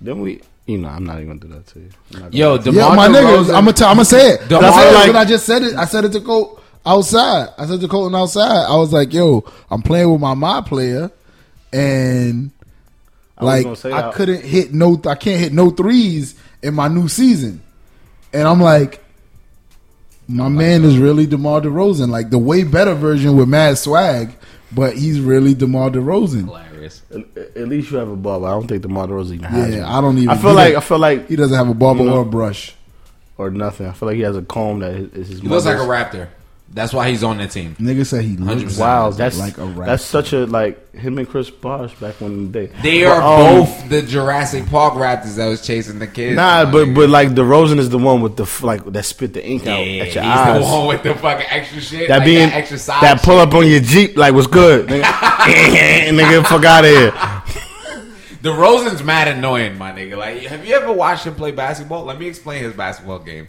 Then 0.00 0.20
we, 0.20 0.40
you 0.66 0.78
know, 0.78 0.88
I'm 0.88 1.04
not 1.04 1.16
even 1.20 1.38
gonna 1.38 1.40
do 1.40 1.48
that 1.48 1.66
to 1.68 1.78
you. 1.80 1.88
I'm 2.14 2.20
not 2.20 2.30
gonna- 2.30 2.36
Yo, 2.36 2.58
DeMar 2.58 2.74
yeah, 2.90 2.94
my 2.94 3.08
niggas. 3.08 3.44
DeRozan- 3.44 3.54
I'm 3.54 3.64
gonna 3.64 3.72
t- 3.72 3.84
I'm 3.84 3.96
gonna 3.96 4.04
say 4.04 4.30
it. 4.32 4.48
DeMar- 4.48 4.64
I 4.64 4.82
said 4.82 4.94
like- 4.94 5.06
when 5.08 5.16
I 5.16 5.24
just 5.24 5.46
said 5.46 5.62
it. 5.62 5.74
I 5.74 5.84
said 5.86 6.04
it 6.04 6.12
to 6.12 6.20
Colt 6.20 6.62
outside. 6.86 7.48
I 7.58 7.66
said 7.66 7.80
to 7.80 7.88
Colton 7.88 8.14
outside. 8.14 8.66
I 8.66 8.76
was 8.76 8.92
like, 8.92 9.12
"Yo, 9.12 9.44
I'm 9.70 9.82
playing 9.82 10.10
with 10.10 10.20
my 10.20 10.34
my 10.34 10.60
player, 10.60 11.10
and 11.72 12.50
I 13.38 13.44
like 13.44 13.64
gonna 13.64 13.96
I 13.96 14.02
that. 14.02 14.14
couldn't 14.14 14.44
hit 14.44 14.72
no. 14.72 15.00
I 15.06 15.14
can't 15.14 15.40
hit 15.40 15.52
no 15.52 15.70
threes 15.70 16.34
in 16.62 16.74
my 16.74 16.88
new 16.88 17.08
season, 17.08 17.60
and 18.32 18.46
I'm 18.48 18.60
like." 18.60 19.00
My 20.28 20.48
man 20.48 20.84
is 20.84 20.96
really 20.98 21.26
DeMar 21.26 21.60
DeRozan, 21.62 22.08
like 22.08 22.30
the 22.30 22.38
way 22.38 22.62
better 22.62 22.94
version 22.94 23.36
with 23.36 23.48
mad 23.48 23.76
swag, 23.76 24.30
but 24.70 24.96
he's 24.96 25.20
really 25.20 25.52
DeMar 25.52 25.90
DeRozan. 25.90 26.46
hilarious. 26.46 26.71
At, 26.84 27.56
at 27.56 27.68
least 27.68 27.90
you 27.90 27.98
have 27.98 28.08
a 28.08 28.16
barber. 28.16 28.46
I 28.46 28.50
don't 28.50 28.66
think 28.66 28.82
the 28.82 28.88
Rose 28.88 29.32
even 29.32 29.44
has. 29.44 29.74
Yeah, 29.74 29.82
one. 29.82 29.92
I 29.92 30.00
don't 30.00 30.18
even. 30.18 30.30
I 30.30 30.36
feel 30.36 30.54
like 30.54 30.74
I 30.74 30.80
feel 30.80 30.98
like 30.98 31.28
he 31.28 31.36
doesn't 31.36 31.56
have 31.56 31.68
a 31.68 31.74
barber 31.74 32.02
You 32.02 32.10
know, 32.10 32.16
or 32.18 32.22
a 32.22 32.26
brush. 32.26 32.74
or 33.38 33.50
nothing. 33.50 33.86
I 33.86 33.92
feel 33.92 34.08
like 34.08 34.16
he 34.16 34.22
has 34.22 34.36
a 34.36 34.42
comb 34.42 34.80
that 34.80 34.92
is 34.92 35.12
is 35.14 35.28
his. 35.28 35.40
He 35.40 35.48
looks 35.48 35.64
like 35.66 35.76
a 35.76 35.80
raptor. 35.80 36.28
That's 36.74 36.94
why 36.94 37.10
he's 37.10 37.22
on 37.22 37.36
that 37.36 37.50
team. 37.50 37.76
Nigga 37.78 38.06
said 38.06 38.24
he 38.24 38.34
looks 38.38 38.62
100%. 38.76 38.80
Wow, 38.80 39.10
that's 39.10 39.38
like 39.38 39.58
a 39.58 39.66
rapper. 39.66 39.84
that's 39.84 40.02
such 40.04 40.32
a 40.32 40.46
like 40.46 40.94
him 40.94 41.18
and 41.18 41.28
Chris 41.28 41.50
Bosh 41.50 41.94
back 41.96 42.18
when 42.22 42.32
in 42.32 42.50
the 42.52 42.66
day. 42.66 42.72
They 42.82 43.04
But, 43.04 43.10
are 43.22 43.22
um, 43.50 43.54
both 43.66 43.88
the 43.90 44.00
Jurassic 44.00 44.64
Park 44.66 44.94
raptors 44.94 45.36
that 45.36 45.48
was 45.48 45.60
chasing 45.66 45.98
the 45.98 46.06
kids. 46.06 46.34
Nah, 46.36 46.64
my 46.64 46.70
but 46.70 46.94
but 46.94 47.10
like 47.10 47.28
DeRozan 47.30 47.78
is 47.78 47.90
the 47.90 47.98
one 47.98 48.22
with 48.22 48.36
the 48.36 48.44
f- 48.44 48.62
like 48.62 48.84
that 48.90 49.02
spit 49.02 49.34
the 49.34 49.46
ink 49.46 49.66
yeah, 49.66 49.74
out 49.74 49.84
he's 49.86 50.00
at 50.00 50.14
your 50.14 50.22
the 50.24 50.28
eyes. 50.30 50.62
one 50.62 50.86
with 50.88 51.02
the 51.02 51.14
fucking 51.14 51.46
extra 51.50 51.80
shit. 51.82 52.08
that 52.08 52.18
like 52.20 52.24
being 52.26 52.48
that 52.48 52.54
extra 52.56 52.78
side 52.78 53.02
that 53.02 53.22
pull 53.22 53.38
up 53.38 53.52
on 53.52 53.66
your 53.68 53.80
Jeep 53.80 54.16
like 54.16 54.32
was 54.32 54.46
good, 54.46 54.86
nigga. 54.88 55.02
nigga, 56.08 56.46
fuck 56.46 56.64
out 56.64 56.84
of 56.86 56.90
here. 56.90 57.10
DeRozan's 58.42 59.02
mad 59.04 59.28
annoying, 59.28 59.76
my 59.78 59.92
nigga. 59.92 60.16
Like, 60.16 60.38
have 60.44 60.66
you 60.66 60.74
ever 60.74 60.92
watched 60.92 61.26
him 61.26 61.34
play 61.34 61.52
basketball? 61.52 62.04
Let 62.04 62.18
me 62.18 62.26
explain 62.28 62.62
his 62.64 62.72
basketball 62.72 63.18
game. 63.20 63.48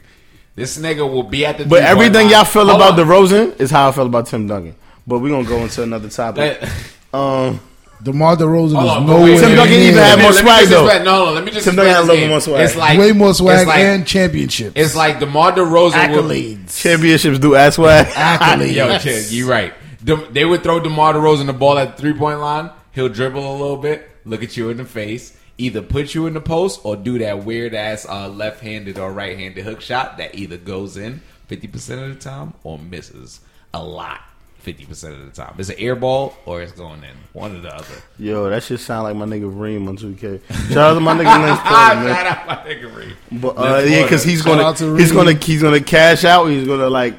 This 0.55 0.77
nigga 0.77 1.09
will 1.09 1.23
be 1.23 1.45
at 1.45 1.57
the. 1.57 1.65
But 1.65 1.83
everything 1.83 2.29
y'all 2.29 2.43
feel 2.45 2.65
Hold 2.67 2.75
about 2.75 2.91
on. 2.91 2.97
the 2.97 3.05
Rosen 3.05 3.53
is 3.53 3.71
how 3.71 3.89
I 3.89 3.91
feel 3.91 4.05
about 4.05 4.27
Tim 4.27 4.47
Duncan. 4.47 4.75
But 5.07 5.19
we're 5.19 5.29
gonna 5.29 5.47
go 5.47 5.57
into 5.57 5.83
another 5.83 6.09
topic. 6.09 6.61
Um, 7.13 7.59
DeMar 8.01 8.35
DeRozan 8.37 8.49
Hold 8.55 8.65
is 8.71 8.73
on, 8.75 9.05
but 9.05 9.13
nowhere 9.13 9.23
wait, 9.33 9.39
Tim 9.39 9.55
Duncan 9.55 9.69
near 9.77 9.81
even 9.83 9.95
Let 9.97 10.09
had 10.09 10.15
me- 10.17 10.23
more 10.23 10.31
let 10.31 10.43
me 10.43 10.49
swag, 10.49 10.59
just 10.61 10.71
though. 10.71 10.85
explain- 10.85 11.05
No, 11.05 11.25
no, 11.25 11.31
let 11.33 11.43
me 11.45 11.51
just 11.51 11.63
Tim 11.65 11.73
explain 11.73 11.75
Duncan 11.75 11.93
had 11.93 12.01
this 12.01 12.03
a 12.03 12.11
little 12.11 12.21
game. 12.23 12.29
more 12.31 12.41
swag. 12.41 12.61
It's 12.65 12.75
like 12.75 12.97
way 12.99 13.11
more 13.11 13.33
swag 13.35 13.59
It's 13.59 13.67
like, 13.67 13.79
and 13.79 14.07
championships. 14.07 14.71
it's 14.75 14.95
like 14.95 15.19
DeMar 15.19 15.51
DeRozan 15.51 16.09
would, 16.15 16.25
accolades. 16.25 16.81
championships 16.81 17.37
do 17.37 17.53
ass 17.55 17.75
swag. 17.75 18.07
Accolades. 18.07 18.73
Yo, 18.73 18.97
kid, 18.99 19.31
you 19.31 19.47
right. 19.47 19.73
De- 20.03 20.27
they 20.31 20.43
would 20.43 20.63
throw 20.63 20.79
DeMar 20.79 21.13
DeRozan 21.13 21.45
the 21.45 21.53
ball 21.53 21.77
at 21.77 21.95
the 21.95 22.01
three 22.01 22.13
point 22.13 22.39
line. 22.39 22.71
He'll 22.93 23.09
dribble 23.09 23.47
a 23.47 23.57
little 23.61 23.77
bit, 23.77 24.09
look 24.25 24.41
at 24.41 24.57
you 24.57 24.69
in 24.71 24.77
the 24.77 24.85
face, 24.85 25.37
either 25.57 25.81
put 25.81 26.13
you 26.15 26.25
in 26.27 26.33
the 26.33 26.41
post 26.41 26.81
or 26.83 26.95
do 26.95 27.19
that 27.19 27.43
weird 27.45 27.73
ass 27.73 28.05
uh, 28.07 28.27
left 28.29 28.61
handed 28.61 28.97
or 28.97 29.11
right 29.11 29.37
handed 29.37 29.63
hook 29.63 29.81
shot 29.81 30.17
that 30.17 30.35
either 30.35 30.57
goes 30.57 30.97
in 30.97 31.21
fifty 31.47 31.67
percent 31.67 32.01
of 32.01 32.09
the 32.09 32.15
time 32.19 32.53
or 32.63 32.77
misses 32.79 33.39
a 33.73 33.83
lot. 33.83 34.21
Fifty 34.57 34.85
percent 34.85 35.13
of 35.15 35.25
the 35.25 35.31
time, 35.31 35.55
it's 35.57 35.67
an 35.67 35.75
air 35.77 35.93
ball 35.95 36.33
or 36.45 36.61
it's 36.61 36.71
going 36.71 37.03
in. 37.03 37.15
One 37.33 37.53
or 37.53 37.59
the 37.59 37.75
other. 37.75 37.95
Yo, 38.17 38.49
that 38.49 38.63
shit 38.63 38.79
sound 38.79 39.03
like 39.03 39.15
my 39.15 39.25
nigga 39.25 39.51
Reem 39.53 39.89
on 39.89 39.97
2K. 39.97 40.41
Shout 40.69 40.77
out 40.77 40.93
to 40.93 40.99
my 41.01 41.13
nigga 41.13 41.25
Lance 41.25 41.59
Porter, 41.65 41.95
man. 41.95 42.15
Shout 42.15 42.27
out 42.27 42.47
my 42.47 42.55
nigga 42.55 42.95
Reed. 42.95 43.13
But 43.41 43.57
uh, 43.57 43.83
yeah, 43.85 44.03
because 44.03 44.23
he's 44.23 44.41
gonna 44.41 44.63
out 44.63 44.79
he's 44.79 45.11
gonna 45.11 45.33
he's 45.33 45.61
gonna 45.61 45.81
cash 45.81 46.23
out. 46.23 46.45
He's 46.45 46.65
gonna 46.65 46.89
like 46.89 47.15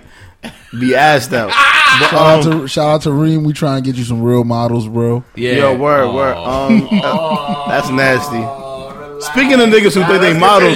be 0.78 0.94
asked 0.94 1.32
out. 1.32 1.52
But, 2.00 2.10
Shout 2.10 2.14
out 2.26 2.46
um, 2.46 2.60
to 2.62 2.66
shout 2.66 2.88
out 2.88 3.02
to 3.02 3.12
Reem. 3.12 3.44
We 3.44 3.52
try 3.52 3.76
and 3.76 3.84
get 3.84 3.94
you 3.94 4.02
some 4.02 4.20
real 4.20 4.42
models, 4.42 4.88
bro. 4.88 5.22
Yeah. 5.36 5.52
Yo, 5.52 5.76
word, 5.76 6.02
Oh. 6.02 6.12
word. 6.16 6.34
Um, 6.34 6.88
that's 7.68 7.88
nasty. 7.88 8.34
relax. 8.38 9.26
Speaking 9.26 9.60
of 9.60 9.68
niggas 9.68 9.94
who 9.94 10.00
Nah, 10.00 10.08
think 10.08 10.20
they 10.20 10.36
models. 10.36 10.74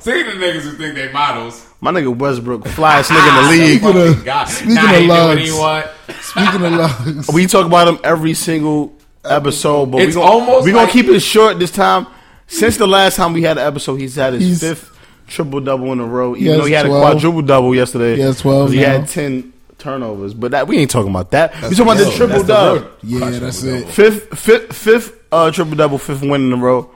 Speaking 0.00 0.26
of 0.32 0.38
niggas 0.38 0.60
who 0.60 0.72
think 0.72 0.94
they 0.94 1.10
models. 1.10 1.66
My 1.80 1.90
nigga 1.90 2.14
Westbrook, 2.14 2.64
flyest 2.64 3.04
nigga 3.04 3.28
in 3.28 3.44
the 3.44 3.50
league. 3.50 3.80
Speaking 3.80 3.96
of- 4.02 4.08
Fucking 4.08 4.24
God. 4.26 4.44
speaking 4.48 4.74
nah, 4.74 4.82
of 4.82 5.38
he 5.38 5.44
do 5.46 5.56
what 5.56 5.96
lugs. 6.06 6.26
Speaking 6.26 6.64
of 6.66 6.72
lugs, 6.72 7.28
We 7.32 7.46
talk 7.46 7.64
about 7.64 7.88
him 7.88 7.98
every 8.04 8.34
single 8.34 8.92
episode, 9.24 9.86
but 9.86 10.02
It's 10.02 10.16
we 10.16 10.20
gonna, 10.20 10.30
almost 10.34 10.64
we 10.66 10.72
gonna 10.72 10.84
like- 10.84 10.92
keep 10.92 11.06
it 11.06 11.20
short 11.20 11.58
this 11.58 11.70
time. 11.70 12.06
Since 12.46 12.76
the 12.76 12.86
last 12.86 13.16
time 13.16 13.32
we 13.32 13.40
had 13.42 13.56
an 13.56 13.66
episode, 13.66 13.96
he's 13.96 14.16
had 14.16 14.34
his 14.34 14.42
He's- 14.42 14.60
fifth 14.60 14.97
triple 15.28 15.60
double 15.60 15.92
in 15.92 16.00
a 16.00 16.06
row. 16.06 16.34
Even 16.34 16.52
has 16.52 16.58
though 16.60 16.66
he 16.66 16.72
had 16.72 16.86
12. 16.86 17.02
a 17.02 17.10
quadruple 17.12 17.42
double 17.42 17.74
yesterday. 17.74 18.16
He 18.16 18.22
has 18.22 18.40
12 18.40 18.72
He 18.72 18.80
now. 18.80 18.98
had 18.98 19.08
ten 19.08 19.52
turnovers, 19.78 20.34
but 20.34 20.50
that 20.50 20.66
we 20.66 20.78
ain't 20.78 20.90
talking 20.90 21.10
about 21.10 21.30
that. 21.30 21.54
we 21.54 21.76
talking 21.76 21.82
about 21.82 21.96
the 21.98 22.10
triple 22.16 22.28
that's 22.42 22.42
the 22.42 22.52
double. 22.52 22.80
real- 23.04 23.20
yeah, 23.32 23.38
that's 23.38 23.62
it. 23.62 23.88
Fifth, 23.88 24.38
fifth, 24.38 24.74
fifth 24.76 25.22
uh, 25.30 25.50
triple 25.50 25.76
double, 25.76 25.98
fifth 25.98 26.22
win 26.22 26.46
in 26.46 26.52
a 26.52 26.56
row. 26.56 26.90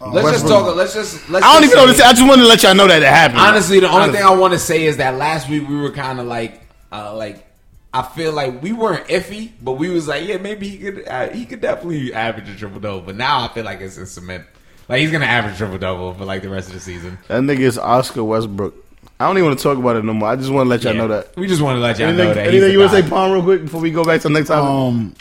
Let's 0.00 0.32
just 0.32 0.46
talk. 0.48 0.74
Let's 0.76 0.92
just. 0.94 1.28
Let's 1.30 1.46
I 1.46 1.52
don't 1.54 1.62
just 1.62 1.72
even 1.74 1.84
know 1.86 1.92
this. 1.92 2.00
I 2.00 2.10
just 2.12 2.26
wanted 2.28 2.42
to 2.42 2.48
let 2.48 2.62
y'all 2.62 2.74
know 2.74 2.86
that 2.86 3.00
it 3.02 3.08
happened. 3.08 3.40
Honestly, 3.40 3.80
the 3.80 3.86
only 3.86 4.00
Honestly. 4.02 4.18
thing 4.18 4.26
I 4.26 4.34
want 4.36 4.52
to 4.52 4.58
say 4.58 4.84
is 4.84 4.98
that 4.98 5.14
last 5.14 5.48
week 5.48 5.66
we 5.66 5.76
were 5.76 5.92
kind 5.92 6.20
of 6.20 6.26
like, 6.26 6.60
uh, 6.92 7.14
like 7.16 7.46
I 7.92 8.02
feel 8.02 8.32
like 8.32 8.60
we 8.62 8.72
weren't 8.72 9.06
iffy, 9.06 9.52
but 9.62 9.72
we 9.72 9.88
was 9.88 10.06
like, 10.06 10.26
yeah, 10.26 10.36
maybe 10.36 10.68
he 10.68 10.78
could, 10.78 11.08
uh, 11.08 11.28
he 11.30 11.46
could 11.46 11.60
definitely 11.62 12.12
average 12.12 12.50
a 12.50 12.54
triple 12.56 12.80
double. 12.80 13.00
But 13.00 13.16
now 13.16 13.44
I 13.44 13.48
feel 13.54 13.64
like 13.64 13.80
it's 13.80 13.96
in 13.96 14.04
cement. 14.06 14.44
Like 14.88 15.00
he's 15.00 15.10
gonna 15.10 15.24
average 15.26 15.56
triple 15.56 15.78
double 15.78 16.12
for 16.14 16.24
like 16.24 16.42
the 16.42 16.48
rest 16.48 16.68
of 16.68 16.74
the 16.74 16.80
season. 16.80 17.18
that 17.28 17.40
nigga 17.42 17.60
is 17.60 17.78
Oscar 17.78 18.22
Westbrook. 18.24 18.74
I 19.18 19.26
don't 19.26 19.38
even 19.38 19.48
want 19.50 19.58
to 19.58 19.62
talk 19.62 19.78
about 19.78 19.96
it 19.96 20.04
no 20.04 20.12
more. 20.12 20.28
I 20.28 20.36
just 20.36 20.50
want 20.50 20.66
to 20.66 20.70
let 20.70 20.82
y'all 20.82 20.92
Yeah. 20.94 20.98
know 21.00 21.08
that. 21.08 21.36
We 21.36 21.46
just 21.46 21.62
want 21.62 21.76
to 21.76 21.80
let 21.80 21.98
y'all 21.98 22.08
Anything, 22.08 22.28
know 22.28 22.34
that. 22.34 22.46
anything 22.48 22.62
he's 22.64 22.72
you 22.72 22.78
want 22.80 22.90
to 22.92 23.02
say, 23.02 23.08
Palm, 23.08 23.32
real 23.32 23.42
quick 23.42 23.62
before 23.62 23.80
we 23.80 23.90
go 23.90 24.04
back 24.04 24.20
to 24.22 24.28
the 24.28 24.34
next 24.34 24.48
topic? 24.48 24.68
Um, 24.68 25.14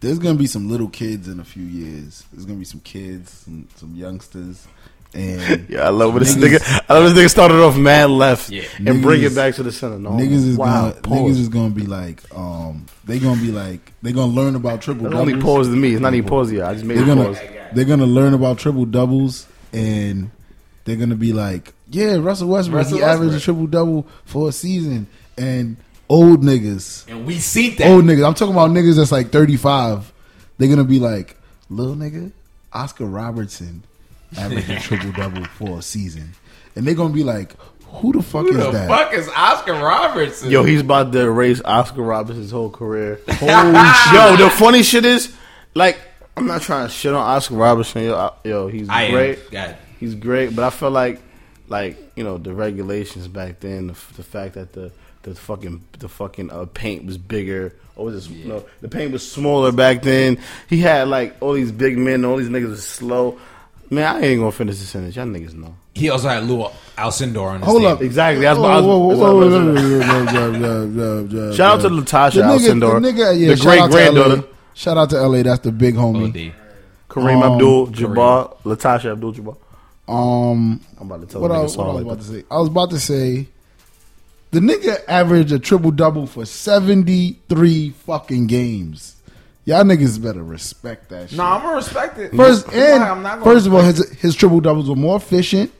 there's 0.00 0.18
gonna 0.18 0.34
be 0.38 0.46
some 0.46 0.68
little 0.70 0.88
kids 0.88 1.26
in 1.28 1.40
a 1.40 1.44
few 1.44 1.64
years. 1.64 2.24
There's 2.32 2.44
gonna 2.44 2.58
be 2.58 2.64
some 2.66 2.80
kids, 2.80 3.30
some, 3.30 3.66
some 3.76 3.94
youngsters, 3.96 4.66
and 5.14 5.66
Yeah, 5.70 5.86
I 5.86 5.88
love 5.88 6.12
when 6.12 6.22
this 6.22 6.36
nigga. 6.36 6.60
I 6.88 6.92
love 6.98 7.14
this 7.14 7.24
nigga 7.24 7.30
started 7.30 7.56
off 7.64 7.76
mad 7.78 8.10
left 8.10 8.50
Yeah. 8.50 8.64
and 8.84 9.00
bring 9.00 9.22
it 9.22 9.34
back 9.34 9.54
to 9.54 9.62
the 9.62 9.72
center. 9.72 9.98
No, 9.98 10.10
niggas 10.10 10.46
is 10.46 10.56
wow, 10.58 10.90
gonna 10.90 11.00
pause. 11.00 11.18
niggas 11.18 11.40
is 11.40 11.48
gonna 11.48 11.70
be 11.74 11.86
like, 11.86 12.20
um, 12.36 12.84
they 13.06 13.18
gonna 13.18 13.40
be 13.40 13.50
like, 13.50 13.92
they 14.02 14.12
gonna 14.12 14.32
learn 14.32 14.54
about 14.54 14.82
triple 14.82 15.04
That's 15.04 15.14
doubles. 15.14 15.32
only 15.32 15.42
pause 15.42 15.68
to 15.68 15.74
me. 15.74 15.92
It's 15.94 16.02
not 16.02 16.12
even 16.14 16.28
pause 16.28 16.52
yet. 16.52 16.66
I 16.66 16.74
just 16.74 16.84
made 16.84 16.98
They're 16.98 17.04
it 17.04 17.06
gonna 17.06 17.24
pause. 17.24 17.38
They're 17.74 17.84
gonna 17.84 18.06
learn 18.06 18.34
about 18.34 18.58
triple 18.58 18.84
doubles, 18.84 19.46
and 19.72 20.30
they're 20.84 20.96
gonna 20.96 21.14
be 21.16 21.32
like, 21.32 21.72
yeah, 21.90 22.16
Russell 22.16 22.48
Westbrook, 22.48 22.78
Russell 22.84 22.98
he 22.98 23.04
averaged 23.04 23.34
a 23.34 23.40
triple 23.40 23.66
double 23.66 24.06
for 24.24 24.48
a 24.48 24.52
season, 24.52 25.06
and 25.38 25.76
old 26.08 26.42
niggas. 26.42 27.08
and 27.08 27.26
we 27.26 27.38
see 27.38 27.70
that. 27.70 27.88
old 27.90 28.04
niggas. 28.04 28.26
I'm 28.26 28.34
talking 28.34 28.54
about 28.54 28.70
niggas 28.70 28.96
that's 28.96 29.12
like 29.12 29.30
35. 29.30 30.12
They're 30.58 30.68
gonna 30.68 30.84
be 30.84 30.98
like, 31.00 31.36
little 31.70 31.94
nigga, 31.96 32.32
Oscar 32.72 33.06
Robertson 33.06 33.82
averaged 34.38 34.70
a 34.70 34.80
triple 34.80 35.12
double 35.12 35.44
for 35.44 35.78
a 35.78 35.82
season, 35.82 36.32
and 36.76 36.86
they're 36.86 36.94
gonna 36.94 37.14
be 37.14 37.24
like, 37.24 37.54
who 37.86 38.12
the 38.12 38.22
fuck 38.22 38.42
Who 38.42 38.48
is 38.50 38.56
the 38.56 38.70
that? 38.72 38.88
fuck 38.88 39.12
is 39.14 39.28
Oscar 39.36 39.74
Robertson? 39.74 40.50
Yo, 40.50 40.64
he's 40.64 40.80
about 40.80 41.12
to 41.12 41.20
erase 41.20 41.60
Oscar 41.64 42.02
Robertson's 42.02 42.50
whole 42.50 42.70
career. 42.70 43.20
Holy 43.28 43.52
shit. 43.52 44.12
Yo, 44.12 44.36
the 44.36 44.50
funny 44.50 44.82
shit 44.82 45.04
is, 45.04 45.32
like, 45.74 46.00
I'm 46.36 46.46
not 46.46 46.62
trying 46.62 46.86
to 46.86 46.92
shit 46.92 47.12
on 47.12 47.20
Oscar 47.20 47.54
Robertson. 47.54 48.04
Yo, 48.04 48.16
I- 48.16 48.48
yo 48.48 48.68
he's 48.68 48.88
I 48.88 49.10
great. 49.10 49.50
God. 49.50 49.76
He's 50.00 50.14
great, 50.14 50.54
but 50.56 50.64
I 50.64 50.70
feel 50.70 50.90
like, 50.90 51.20
like 51.68 51.96
you 52.16 52.24
know, 52.24 52.38
the 52.38 52.52
regulations 52.52 53.28
back 53.28 53.60
then, 53.60 53.88
the, 53.88 53.92
the 54.16 54.22
fact 54.22 54.54
that 54.54 54.72
the 54.72 54.90
the 55.22 55.34
fucking 55.34 55.84
the 56.00 56.08
fucking 56.08 56.50
uh, 56.50 56.66
paint 56.74 57.04
was 57.06 57.18
bigger. 57.18 57.74
Or 57.96 58.06
was 58.06 58.28
this, 58.28 58.44
no, 58.44 58.64
the 58.80 58.88
paint 58.88 59.12
was 59.12 59.30
smaller 59.30 59.70
back 59.70 60.02
then. 60.02 60.38
He 60.68 60.80
had 60.80 61.06
like 61.08 61.36
all 61.40 61.52
these 61.52 61.70
big 61.70 61.96
men, 61.96 62.24
all 62.24 62.36
these 62.36 62.48
niggas 62.48 62.70
was 62.70 62.84
slow. 62.86 63.38
Man, 63.88 64.04
I 64.16 64.20
ain't 64.22 64.40
gonna 64.40 64.50
finish 64.50 64.78
the 64.78 64.84
sentence. 64.86 65.14
Y'all 65.14 65.26
niggas 65.26 65.54
know. 65.54 65.76
He 65.94 66.10
also 66.10 66.28
had 66.28 66.42
Lou 66.44 66.66
Alcindor 66.98 67.50
on 67.50 67.60
his 67.60 67.66
Hold 67.68 67.82
team. 67.82 67.90
up. 67.92 68.02
Exactly. 68.02 68.42
That's 68.42 68.58
what 68.58 68.70
I 68.72 68.80
was- 68.80 69.18
Shout 71.56 71.76
out 71.76 71.80
to. 71.82 71.88
Latasha 71.90 72.34
The 72.34 72.40
nigga, 72.42 72.58
Alcindor, 72.58 73.02
the 73.02 73.08
nigga, 73.12 73.38
yeah, 73.40 73.54
the 73.54 73.60
great 73.62 73.80
out 73.80 73.90
LA. 73.90 73.96
granddaughter. 73.96 74.44
Shout 74.74 74.98
out 74.98 75.10
to 75.10 75.20
LA. 75.20 75.42
That's 75.42 75.60
the 75.60 75.72
big 75.72 75.94
homie. 75.94 76.28
OD. 76.50 76.54
Kareem 77.08 77.42
Um, 77.42 77.52
Abdul 77.52 77.86
Jabbar, 77.88 78.56
Latasha 78.64 79.12
Abdul 79.12 79.32
Jabbar. 79.34 79.56
Um, 80.08 80.80
I'm 81.00 81.06
about 81.10 81.20
to 81.20 81.26
tell 81.26 81.40
what 81.40 81.50
a 81.50 81.54
I, 81.54 81.56
nigga 81.58 81.60
what 81.60 81.70
I 81.70 81.74
song 81.74 81.86
was 81.86 81.94
like 81.94 82.04
about 82.04 82.18
that. 82.18 82.24
to 82.24 82.30
say? 82.40 82.44
I 82.50 82.58
was 82.58 82.68
about 82.68 82.90
to 82.90 83.00
say, 83.00 83.48
the 84.50 84.60
nigga 84.60 84.98
averaged 85.08 85.52
a 85.52 85.58
triple 85.58 85.90
double 85.92 86.26
for 86.26 86.44
seventy 86.44 87.38
three 87.48 87.90
fucking 87.90 88.46
games. 88.48 89.16
Y'all 89.64 89.82
niggas 89.84 90.22
better 90.22 90.42
respect 90.42 91.08
that 91.08 91.30
shit. 91.30 91.38
No, 91.38 91.44
I'm 91.44 91.62
gonna 91.62 91.76
respect 91.76 92.18
it. 92.18 92.34
First 92.34 92.68
I'm 92.68 92.74
and 92.74 93.00
not- 93.00 93.10
I'm 93.12 93.22
not 93.22 93.38
gonna 93.38 93.44
first 93.44 93.66
of 93.66 93.74
all, 93.74 93.80
his 93.82 94.10
his 94.20 94.34
triple 94.34 94.60
doubles 94.60 94.88
were 94.90 94.96
more 94.96 95.16
efficient 95.16 95.72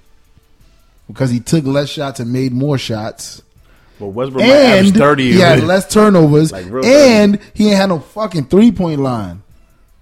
because 1.07 1.30
he 1.30 1.40
took 1.40 1.64
less 1.66 1.90
shots 1.90 2.18
and 2.20 2.32
made 2.32 2.53
more 2.53 2.78
shots, 2.78 3.42
But 3.99 4.09
Westbrook 4.09 4.42
might 4.45 4.51
average 4.51 4.88
and 4.88 4.97
30. 4.97 5.32
he 5.32 5.40
had 5.40 5.62
less 5.62 5.88
turnovers, 5.92 6.51
Like 6.53 6.66
real 6.68 6.84
and 6.84 7.38
he 7.55 7.68
ain't 7.68 7.76
had 7.76 7.88
no 7.90 8.01
fucking 8.01 8.47
three 8.47 8.72
point 8.72 9.01
line 9.01 9.42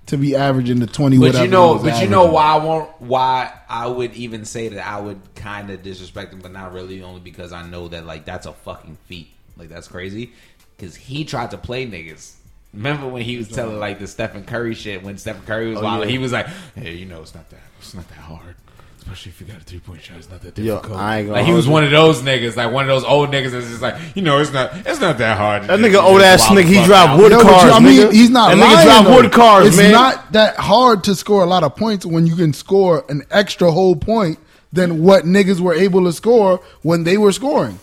to 0.06 0.16
be 0.16 0.34
averaging 0.34 0.80
the 0.80 0.86
twenty. 0.86 1.18
But 1.18 1.26
whatever 1.26 1.44
you 1.44 1.50
know, 1.50 1.78
he 1.78 1.84
was 1.84 1.92
but 1.92 2.02
you 2.02 2.08
know 2.08 2.24
why 2.26 2.44
I 2.44 2.56
won't. 2.64 2.90
Why 3.00 3.52
I 3.68 3.86
would 3.86 4.14
even 4.14 4.44
say 4.44 4.68
that 4.68 4.86
I 4.86 4.98
would 5.00 5.20
kind 5.34 5.70
of 5.70 5.82
disrespect 5.82 6.32
him, 6.32 6.40
but 6.40 6.52
not 6.52 6.72
really, 6.72 7.02
only 7.02 7.20
because 7.20 7.52
I 7.52 7.68
know 7.68 7.88
that 7.88 8.06
like 8.06 8.24
that's 8.24 8.46
a 8.46 8.52
fucking 8.52 8.96
feat. 9.06 9.28
Like 9.56 9.68
that's 9.68 9.88
crazy. 9.88 10.32
Because 10.76 10.96
he 10.96 11.24
tried 11.24 11.50
to 11.52 11.58
play 11.58 11.86
niggas. 11.86 12.34
Remember 12.74 13.06
when 13.06 13.22
he 13.22 13.36
was 13.36 13.48
telling 13.48 13.78
like 13.78 13.98
the 13.98 14.06
Stephen 14.08 14.44
Curry 14.44 14.74
shit 14.74 15.02
when 15.02 15.18
Stephen 15.18 15.42
Curry 15.42 15.68
was 15.68 15.78
Oh, 15.78 15.82
wild? 15.82 16.04
yeah. 16.04 16.10
He 16.10 16.16
was 16.18 16.32
like, 16.32 16.46
"Hey, 16.74 16.94
you 16.94 17.04
know, 17.04 17.20
it's 17.20 17.34
not 17.34 17.48
that. 17.50 17.60
It's 17.78 17.92
not 17.94 18.08
that 18.08 18.16
hard." 18.18 18.56
Especially 19.02 19.30
if 19.30 19.40
you 19.40 19.46
got 19.48 19.56
a 19.56 19.64
three 19.64 19.80
point 19.80 20.00
shot, 20.00 20.16
it's 20.18 20.30
not 20.30 20.40
that 20.42 20.56
Yo, 20.56 20.76
difficult. 20.76 20.96
I 21.00 21.18
ain't 21.18 21.26
gonna 21.26 21.38
like 21.40 21.46
he 21.46 21.52
was 21.52 21.64
hold 21.64 21.72
one 21.72 21.84
of 21.84 21.90
those 21.90 22.22
niggas, 22.22 22.54
like 22.54 22.70
one 22.72 22.84
of 22.84 22.88
those 22.88 23.02
old 23.02 23.30
niggas 23.30 23.50
that's 23.50 23.66
just 23.68 23.82
like, 23.82 23.96
you 24.14 24.22
know, 24.22 24.38
it's 24.38 24.52
not, 24.52 24.70
it's 24.86 25.00
not 25.00 25.18
that 25.18 25.36
hard. 25.36 25.64
That 25.64 25.80
nigga 25.80 26.00
old 26.00 26.20
ass 26.22 26.46
nigga, 26.46 26.62
he 26.64 26.76
fuck 26.76 26.86
drive 26.86 27.08
out. 27.10 27.18
wood 27.18 27.32
No, 27.32 27.42
cars. 27.42 27.64
you- 27.64 27.70
I 27.72 27.80
mean, 27.80 28.00
nigga. 28.00 28.12
he's 28.12 28.30
not 28.30 28.50
That 28.50 28.58
lying. 28.58 28.76
nigga 28.78 29.02
drive 29.02 29.14
wood 29.16 29.32
cars, 29.32 29.66
it's 29.66 29.76
man. 29.76 29.90
not 29.90 30.32
that 30.34 30.56
hard 30.56 31.02
to 31.04 31.16
score 31.16 31.42
a 31.42 31.46
lot 31.46 31.64
of 31.64 31.74
points 31.74 32.06
when 32.06 32.28
you 32.28 32.36
can 32.36 32.52
score 32.52 33.04
an 33.08 33.24
extra 33.32 33.72
whole 33.72 33.96
point 33.96 34.38
than 34.72 35.02
what 35.02 35.24
niggas 35.24 35.58
were 35.58 35.74
able 35.74 36.04
to 36.04 36.12
score 36.12 36.60
when 36.82 37.02
they 37.02 37.18
were 37.18 37.32
scoring. 37.32 37.80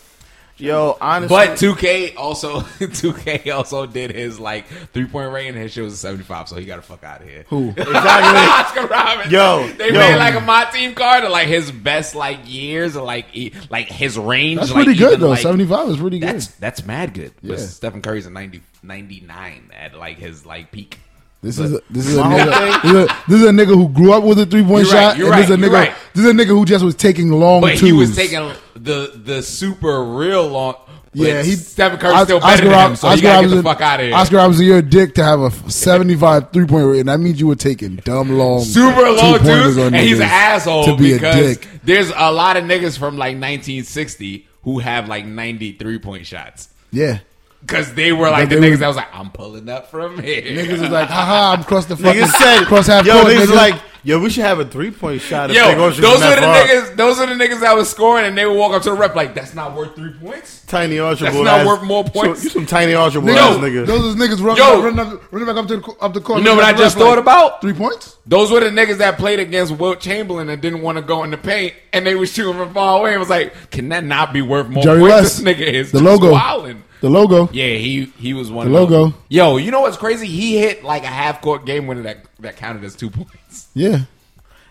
Yo, 0.60 0.98
honestly, 1.00 1.36
But 1.36 1.58
2K 1.58 2.16
also 2.18 2.60
2K 2.80 3.54
also 3.54 3.86
did 3.86 4.12
his 4.12 4.40
like 4.40 4.68
three 4.94 5.06
point 5.08 5.32
rating. 5.32 5.54
And 5.54 5.58
his 5.64 5.72
shit 5.72 5.84
was 5.84 5.94
a 5.94 5.98
75, 5.98 6.50
so 6.50 6.58
he 6.58 6.66
got 6.66 6.76
to 6.76 6.82
fuck 6.82 7.04
out 7.04 7.22
of 7.22 7.28
here. 7.28 7.46
Who? 7.48 7.70
exactly. 7.78 7.96
Oscar 7.98 8.88
Robertson. 8.88 9.32
Yo, 9.32 9.68
they 9.78 9.88
yo. 9.88 9.94
made 9.94 10.18
like 10.18 10.36
a 10.36 10.42
my 10.42 10.66
team 10.66 10.94
card 10.96 11.24
of 11.24 11.32
like 11.32 11.48
his 11.48 11.72
best 11.72 12.14
like 12.16 12.40
years 12.46 12.96
or 12.98 13.06
like 13.06 13.28
e- 13.34 13.54
like 13.70 13.88
his 13.88 14.18
range. 14.18 14.60
That's 14.60 14.72
like, 14.72 14.84
pretty 14.86 15.00
good 15.00 15.10
even, 15.14 15.22
though. 15.22 15.30
like- 15.30 15.40
Seventy 15.40 15.66
five 15.66 15.88
is 15.90 15.98
pretty 15.98 16.20
good. 16.20 16.30
That's 16.30 16.48
that's 16.48 16.86
mad 16.86 17.14
good. 17.14 17.32
But 17.42 17.60
Stephen 17.60 18.02
Curry's 18.02 18.26
a 18.26 18.30
90, 18.30 18.62
99 18.84 19.72
at 19.74 19.96
like 19.96 20.18
his 20.18 20.46
like 20.46 20.72
peak. 20.72 21.00
This 21.42 21.58
is 21.58 21.74
a, 21.74 21.80
this 21.90 22.06
is 22.08 22.18
a 22.18 22.22
nigga. 22.24 22.82
This 22.82 22.92
is 22.92 22.98
a, 22.98 23.08
this 23.30 23.42
is 23.42 23.48
a 23.48 23.52
nigga 23.52 23.68
who 23.68 23.88
grew 23.90 24.12
up 24.14 24.24
with 24.24 24.40
a 24.40 24.46
three 24.46 24.64
point 24.64 24.86
You're 24.88 24.94
right, 24.96 25.10
shot. 25.12 25.18
you're 25.18 25.32
this 25.36 25.46
is 25.46 25.52
a 25.52 25.54
right, 25.54 25.62
nigga. 25.62 25.74
right. 25.74 25.94
This 26.14 26.26
is 26.26 26.30
a 26.32 26.34
nigga 26.34 26.48
who 26.48 26.66
just 26.66 26.84
was 26.84 26.96
taking 26.96 27.32
long 27.32 27.62
But 27.62 27.72
twos. 27.78 27.82
he 27.82 27.92
was 27.94 28.16
taking 28.16 28.52
the 28.76 29.14
the 29.24 29.42
super 29.42 30.04
real 30.04 30.48
long. 30.48 30.76
Yeah, 31.12 31.42
he 31.42 31.54
Stephen 31.56 31.98
Curry's 31.98 32.14
Os- 32.18 32.24
still 32.26 32.40
better 32.40 32.52
Oscar 32.54 32.70
than 32.70 32.90
him, 32.92 32.96
so 32.96 33.08
you 33.08 33.14
Oscar 33.14 33.48
get 33.48 33.48
the 33.56 33.64
fuck 33.64 33.82
out 33.82 34.00
of 34.00 34.06
here. 34.06 34.16
Oscar 34.16 34.36
Robertson, 34.36 34.66
you're 34.66 34.78
a 34.78 34.82
dick 34.84 35.16
to 35.16 35.24
have 35.24 35.40
a 35.42 35.50
75 35.72 36.52
three 36.52 36.68
point 36.68 36.86
rate, 36.86 37.00
and 37.00 37.10
that 37.10 37.20
means 37.20 37.40
you 37.40 37.48
were 37.48 37.56
taking 37.56 37.96
dumb 37.96 38.30
long, 38.38 38.62
super 38.62 39.10
long 39.10 39.40
twos, 39.40 39.78
and 39.78 39.96
he's 39.96 40.18
an 40.20 40.28
asshole 40.30 40.84
to 40.86 40.98
be 40.98 41.14
a 41.14 41.16
because 41.16 41.58
dick. 41.58 41.68
there's 41.84 42.10
a 42.16 42.32
lot 42.32 42.58
of 42.58 42.64
niggas 42.66 42.96
from 42.98 43.16
like 43.18 43.34
1960 43.38 44.48
who 44.64 44.80
have 44.80 45.08
like 45.08 45.26
93 45.26 45.98
point 46.00 46.28
shots. 46.28 46.70
Yeah, 46.92 47.20
because 47.62 47.94
they 47.94 48.12
were 48.12 48.30
like 48.30 48.50
But 48.50 48.56
the 48.56 48.62
niggas 48.66 48.72
were- 48.72 48.78
that 48.78 48.88
was 48.88 48.96
like, 48.98 49.14
I'm 49.14 49.30
pulling 49.32 49.68
up 49.70 49.92
from 49.92 50.20
here. 50.22 50.42
Niggas 50.42 50.82
was 50.82 50.90
like, 50.90 51.10
haha, 51.10 51.54
I'm 51.54 51.64
cross 51.64 51.86
the 51.86 51.96
fucking 51.98 52.22
Niggas 52.22 52.28
said, 52.38 52.66
cross 52.66 52.88
half 52.88 53.06
yo, 53.06 53.22
court. 53.22 53.34
niggas 53.34 53.46
nigga. 53.48 53.56
like, 53.56 53.82
yo, 54.04 54.20
we 54.20 54.30
should 54.30 54.44
have 54.46 54.60
a 54.60 54.66
three 54.66 54.92
point 54.92 55.22
shot. 55.22 55.50
if 55.50 55.56
Yo, 55.58 55.76
those 55.76 55.96
shoot 55.96 56.02
from 56.04 56.12
are 56.14 56.18
the 56.18 56.20
that 56.20 56.40
far. 56.42 56.56
niggas. 56.66 56.96
Those 56.96 57.20
are 57.20 57.28
the 57.28 57.34
niggas 57.34 57.60
that 57.62 57.76
was 57.76 57.90
scoring, 57.90 58.26
and 58.26 58.38
they 58.38 58.46
would 58.46 58.58
walk 58.58 58.72
up 58.74 58.82
to 58.84 58.90
the 58.92 58.96
rep 58.96 59.14
like, 59.16 59.36
"That's 59.36 59.54
not 59.54 59.76
worth 59.76 59.94
three 59.96 60.14
points." 60.14 60.64
Tiny 60.68 61.00
Archibald. 61.00 61.44
not 61.46 61.60
ass- 61.62 61.68
worth 61.68 61.84
more 61.84 62.04
points. 62.06 62.40
So, 62.40 62.44
you 62.46 62.50
some 62.52 62.66
tiny 62.66 62.94
Archibald 62.94 63.30
Yo, 63.36 63.36
ass 63.36 63.58
nigga. 63.58 63.86
Those 63.86 64.06
is 64.06 64.16
niggas 64.16 64.42
running, 64.44 64.64
Yo. 64.64 64.82
running, 64.82 65.00
up, 65.00 65.32
running 65.34 65.48
back 65.48 65.58
up 65.58 65.68
to 65.68 65.78
the, 65.78 65.92
up 66.00 66.14
the 66.14 66.22
court. 66.22 66.40
You 66.40 66.46
know 66.46 66.56
what 66.56 66.64
I 66.64 66.74
just 66.74 66.98
thought 66.98 67.10
like, 67.12 67.20
about? 67.20 67.60
Three 67.62 67.74
points? 67.74 68.16
Those 68.26 68.52
were 68.52 68.62
the 68.62 68.68
niggas 68.70 69.00
that 69.00 69.18
played 69.18 69.40
against 69.40 69.76
Wilt 69.78 70.00
Chamberlain 70.00 70.50
and 70.50 70.62
didn't 70.62 70.82
want 70.82 70.98
to 70.98 71.02
go 71.02 71.24
in 71.24 71.32
the 71.32 71.38
paint, 71.38 71.74
and 71.92 72.06
they 72.06 72.16
was 72.16 72.32
shooting 72.32 72.54
from 72.54 72.74
far 72.74 73.00
away. 73.02 73.12
and 73.12 73.20
was 73.20 73.30
like, 73.30 73.54
"Can 73.72 73.90
that 73.90 74.06
not 74.06 74.32
be 74.34 74.42
worth 74.42 74.70
more 74.70 74.84
Jerry 74.84 75.00
points?" 75.02 75.14
West. 75.14 75.44
This 75.44 75.56
nigga 75.56 75.62
is 75.68 75.92
The 75.92 76.00
logo. 76.02 76.32
wildin'. 76.34 76.78
The 77.02 77.10
logo. 77.10 77.50
Yeah, 77.54 77.76
he 77.76 78.06
he 78.18 78.34
was 78.34 78.52
one. 78.52 78.72
The 78.72 78.78
of 78.78 78.90
logo. 78.90 79.06
those. 79.12 79.14
Yo, 79.30 79.58
you 79.58 79.72
know 79.72 79.82
what's 79.82 79.98
crazy? 79.98 80.28
He 80.28 80.58
hit 80.58 80.84
like 80.84 81.04
a 81.04 81.08
half 81.08 81.42
court 81.42 81.66
game 81.66 81.88
winner 81.88 82.02
that 82.04 82.26
that 82.40 82.58
counted 82.58 82.84
as 82.84 82.96
two 82.96 83.10
points. 83.10 83.68
Yeah. 83.74 84.00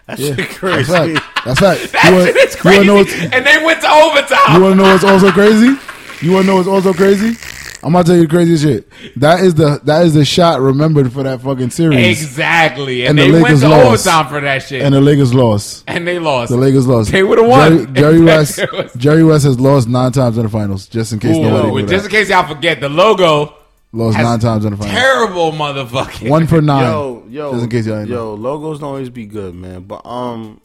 That 0.07 0.19
Yeah. 0.19 0.29
shit 0.37 0.37
That's 0.39 0.57
crazy. 0.59 0.93
right. 0.93 1.23
That's 1.45 1.61
right. 1.61 1.79
That 1.93 2.11
You 2.13 2.25
shit 2.27 2.37
is 2.37 2.55
you 2.55 2.61
crazy. 2.63 2.87
know 2.87 2.99
and 2.99 3.45
they 3.47 3.63
went 3.63 3.83
to 3.83 3.91
overtime. 3.91 4.55
You 4.57 4.63
want 4.63 4.73
to 4.73 4.75
know 4.77 4.91
what's 4.93 5.05
also 5.05 5.31
crazy? 5.31 5.77
You 6.25 6.33
want 6.33 6.45
to 6.45 6.47
know 6.47 6.57
what's 6.57 6.67
also 6.69 6.95
crazy? 6.95 7.37
I'm 7.83 7.93
gonna 7.93 8.05
tell 8.05 8.17
you 8.17 8.23
the 8.23 8.29
craziest 8.29 8.65
shit. 8.65 8.89
That 9.17 9.41
is 9.45 9.55
the 9.55 9.81
that 9.85 10.05
is 10.05 10.15
the 10.15 10.25
shot 10.25 10.61
remembered 10.61 11.13
for 11.13 11.23
that 11.23 11.41
fucking 11.41 11.71
series, 11.71 12.21
exactly, 12.23 13.07
and, 13.07 13.11
And 13.11 13.19
the 13.19 13.23
they 13.23 13.31
went 13.33 13.45
Lakers 13.45 13.61
to 13.61 13.69
lost. 13.69 14.07
overtime 14.07 14.29
for 14.33 14.41
that 14.41 14.63
shit, 14.63 14.83
and 14.83 14.95
the 14.95 15.01
Lakers 15.01 15.33
lost. 15.33 15.85
and 15.87 16.07
they 16.07 16.19
lost. 16.19 16.51
The 16.51 16.57
Lakers 16.57 16.87
lost. 16.87 17.13
They 17.13 17.23
would've 17.23 17.47
won. 17.47 17.95
Jerry, 17.95 18.17
Jerry 18.17 18.21
West. 18.25 18.61
Jerry 18.97 19.25
West 19.25 19.45
has 19.45 19.61
lost 19.61 19.89
nine 19.89 20.11
times 20.13 20.37
in 20.39 20.43
the 20.45 20.49
finals. 20.49 20.87
Just 20.89 21.13
in 21.13 21.19
case 21.21 21.37
Ooh, 21.37 21.43
nobody 21.43 21.71
knew 21.73 21.81
just 21.89 22.05
that. 22.05 22.13
in 22.13 22.21
case 22.21 22.31
y'all 22.31 22.47
forget, 22.53 22.81
the 22.81 22.89
logo 22.89 23.55
Lost 23.93 24.19
nine 24.19 24.39
times 24.39 24.65
in 24.67 24.73
the 24.73 24.77
finals. 24.77 24.95
terrible 24.99 25.53
motherfucking. 25.53 26.29
One 26.29 26.47
for 26.47 26.61
nine. 26.61 26.83
Yo, 26.85 27.25
yo, 27.31 27.53
Just 27.53 27.65
in 27.65 27.71
case 27.71 27.87
y'all 27.87 27.99
ain't 28.01 28.11
know. 28.11 28.17
yo, 28.17 28.35
logos 28.35 28.81
don't 28.81 28.89
always 28.91 29.09
be 29.09 29.25
good, 29.25 29.55
man. 29.55 29.83
But 29.85 30.05
um, 30.05 30.61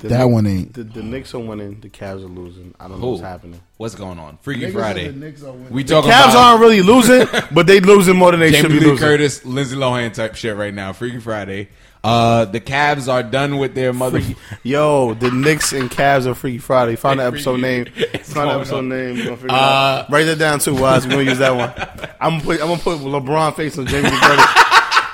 the 0.00 0.08
That 0.08 0.24
one 0.24 0.46
ain't. 0.46 0.74
The, 0.74 0.84
the 0.84 1.02
Knicks 1.02 1.34
are 1.34 1.38
winning. 1.40 1.80
The 1.80 1.88
Cavs 1.88 2.22
are 2.24 2.28
losing. 2.28 2.74
I 2.78 2.84
don't 2.88 3.00
know 3.00 3.06
Who? 3.06 3.10
what's 3.12 3.22
happening. 3.22 3.60
What's 3.76 3.94
going 3.94 4.18
on? 4.18 4.38
Freaky 4.42 4.66
Niggas 4.66 4.72
Friday. 4.72 5.04
said 5.06 5.14
the 5.14 5.18
Knicks 5.26 5.42
are 5.42 5.52
winning. 5.52 5.72
We 5.72 5.84
talking 5.84 6.10
Cavs 6.10 6.30
about 6.30 6.36
aren't 6.36 6.60
really 6.60 6.82
losing, 6.82 7.26
but 7.52 7.66
they 7.66 7.80
losing 7.80 8.16
more 8.16 8.30
than 8.30 8.40
they 8.40 8.52
should 8.52 8.62
Jamie 8.68 8.74
be 8.78 8.80
Lee 8.84 8.90
losing. 8.92 9.06
Curtis, 9.06 9.44
Lindsay 9.44 9.76
Lohan 9.76 10.12
type 10.12 10.34
shit 10.34 10.56
right 10.56 10.72
now. 10.74 10.92
Freaky 10.92 11.20
Friday. 11.20 11.68
Uh, 12.02 12.44
the 12.44 12.60
Cavs 12.60 13.10
are 13.10 13.22
done 13.22 13.56
with 13.56 13.74
their 13.74 13.94
mother. 13.94 14.20
Yo, 14.62 15.14
the 15.14 15.30
Knicks 15.30 15.72
and 15.72 15.90
Cavs 15.90 16.26
are 16.26 16.34
Freaky 16.34 16.58
Friday. 16.58 16.96
Find 16.96 17.18
the 17.18 17.24
episode 17.24 17.60
name. 17.60 17.86
It's 17.96 18.30
Find 18.32 18.46
the 18.48 18.52
going 18.52 18.60
episode 18.60 18.78
on. 18.78 18.88
name. 18.90 19.16
We're 19.16 19.24
gonna 19.24 19.36
figure 19.36 19.48
it 19.48 19.52
Uh, 19.52 20.04
out. 20.04 20.10
Write 20.10 20.24
that 20.24 20.38
down 20.38 20.58
too, 20.58 20.74
Wise. 20.74 21.06
We're 21.06 21.12
gonna 21.12 21.22
use 21.22 21.38
that 21.38 21.56
one. 21.56 21.72
I'm 22.20 22.32
gonna 22.40 22.44
put 22.44 22.60
I'm 22.60 22.68
gonna 22.68 22.80
put 22.82 22.98
LeBron 22.98 23.56
face 23.56 23.78
on 23.78 23.86
Jamie 23.86 24.10
Lee 24.10 24.18
Curtis 24.20 24.46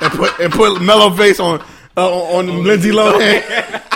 and 0.00 0.12
put 0.12 0.40
and 0.40 0.52
put 0.52 0.82
Melo 0.82 1.10
face 1.10 1.38
on 1.38 1.60
uh, 1.96 2.10
on 2.36 2.48
Oh, 2.50 2.54
Lindsay 2.54 2.90
Lohan. 2.90 3.82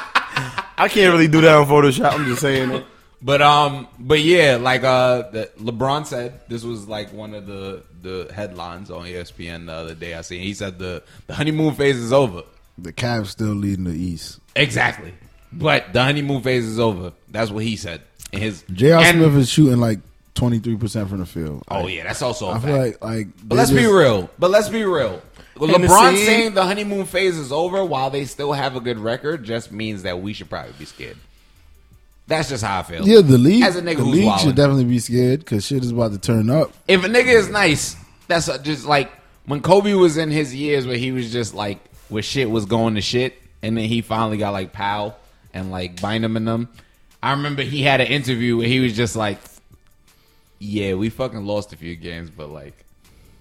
I 0.77 0.89
can't 0.89 1.13
really 1.13 1.29
do 1.29 1.41
that 1.43 1.55
on 1.55 1.67
Photoshop. 1.67 2.13
I'm 2.13 2.27
just 2.27 2.41
saying 2.41 2.71
it. 2.71 2.85
But 3.23 3.41
um, 3.41 3.89
but 3.99 4.21
yeah, 4.21 4.59
like 4.61 4.85
uh, 4.85 5.23
LeBron 5.59 6.05
said 6.05 6.43
this 6.51 6.63
was 6.63 6.87
like 6.87 7.11
one 7.11 7.33
of 7.33 7.47
the 7.47 7.83
the 8.03 8.31
headlines 8.35 8.91
on 8.91 9.07
ESPN 9.07 9.65
the 9.65 9.73
other 9.73 9.95
day. 9.95 10.13
I 10.13 10.21
seen 10.21 10.43
he 10.43 10.53
said 10.53 10.79
the 10.79 11.03
the 11.27 11.33
honeymoon 11.33 11.75
phase 11.75 11.97
is 11.97 12.13
over. 12.13 12.43
The 12.77 12.93
Cavs 12.93 13.29
still 13.29 13.55
leading 13.55 13.85
the 13.85 13.93
East. 13.95 14.41
Exactly, 14.55 15.15
but 15.51 15.95
the 15.95 16.03
honeymoon 16.03 16.43
phase 16.43 16.67
is 16.67 16.79
over. 16.79 17.15
That's 17.31 17.51
what 17.51 17.65
he 17.65 17.77
said. 17.77 18.03
In 18.31 18.41
his 18.43 18.63
J.R. 18.71 19.01
and- 19.03 19.17
Smith 19.17 19.35
is 19.37 19.49
shooting 19.49 19.81
like 19.81 20.01
23 20.35 20.77
percent 20.77 21.09
from 21.09 21.21
the 21.21 21.27
field. 21.27 21.63
Oh 21.69 21.87
yeah, 21.87 22.03
that's 22.03 22.21
also. 22.21 22.49
a 22.49 22.51
I 22.51 22.53
fact. 22.55 22.65
feel 22.67 22.77
like 22.77 23.03
like. 23.03 23.29
But 23.43 23.55
let's 23.57 23.71
be 23.71 23.87
real. 23.87 24.29
But 24.39 24.51
let's 24.51 24.69
be 24.69 24.85
real. 24.85 25.23
Well, 25.57 25.71
Hennessy. 25.71 25.95
LeBron 25.95 26.17
saying 26.17 26.55
the 26.55 26.65
honeymoon 26.65 27.07
phase 27.07 27.39
is 27.39 27.53
over 27.53 27.85
while 27.85 28.11
they 28.11 28.25
still 28.25 28.53
have 28.53 28.75
a 28.77 28.81
good 28.81 28.99
record 28.99 29.45
just 29.45 29.71
means 29.71 30.03
that 30.03 30.21
we 30.21 30.33
should 30.33 30.51
probably 30.51 30.73
be 30.79 30.85
scared. 30.85 31.17
That's 32.27 32.49
just 32.49 32.65
how 32.65 32.81
I 32.81 32.83
feel. 32.83 33.07
Yeah, 33.07 33.21
the 33.21 33.39
league. 33.39 33.63
As 33.63 33.77
a 33.77 33.83
nigga 33.83 33.97
the 33.97 34.05
who's 34.05 34.15
league 34.15 34.25
wildin'. 34.29 34.39
should 34.41 34.57
definitely 34.57 34.85
be 34.85 34.99
scared 34.99 35.41
because 35.41 35.67
shit 35.67 35.85
is 35.85 35.91
about 35.91 36.13
to 36.13 36.19
turn 36.19 36.49
up. 36.51 36.73
If 36.89 37.05
a 37.05 37.09
nigga 37.09 37.27
is 37.27 37.51
nice, 37.51 37.97
that's 38.29 38.49
uh, 38.49 38.59
just 38.59 38.87
like 38.87 39.13
when 39.47 39.61
Kobe 39.61 39.93
was 39.93 40.17
in 40.17 40.31
his 40.31 40.55
years 40.55 40.87
where 40.87 40.97
he 40.97 41.13
was 41.13 41.31
just 41.31 41.55
like 41.55 41.79
where 42.09 42.23
shit 42.23 42.51
was 42.51 42.65
going 42.65 42.95
to 42.95 43.03
shit, 43.03 43.35
and 43.63 43.77
then 43.77 43.85
he 43.85 44.01
finally 44.01 44.39
got 44.39 44.51
like 44.51 44.73
Pau 44.73 45.15
and 45.53 45.71
like 45.71 46.01
Bynum 46.01 46.37
and 46.37 46.49
them. 46.49 46.69
I 47.23 47.33
remember 47.33 47.63
he 47.63 47.83
had 47.83 48.01
an 48.01 48.09
interview 48.09 48.57
where 48.57 48.69
he 48.69 48.81
was 48.81 48.97
just 48.97 49.17
like, 49.17 49.39
"Yeah, 50.59 50.95
we 50.95 51.11
fucking 51.11 51.45
lost 51.45 51.73
a 51.75 51.77
few 51.77 51.95
games, 51.95 52.31
but 52.31 52.49
like 52.49 52.75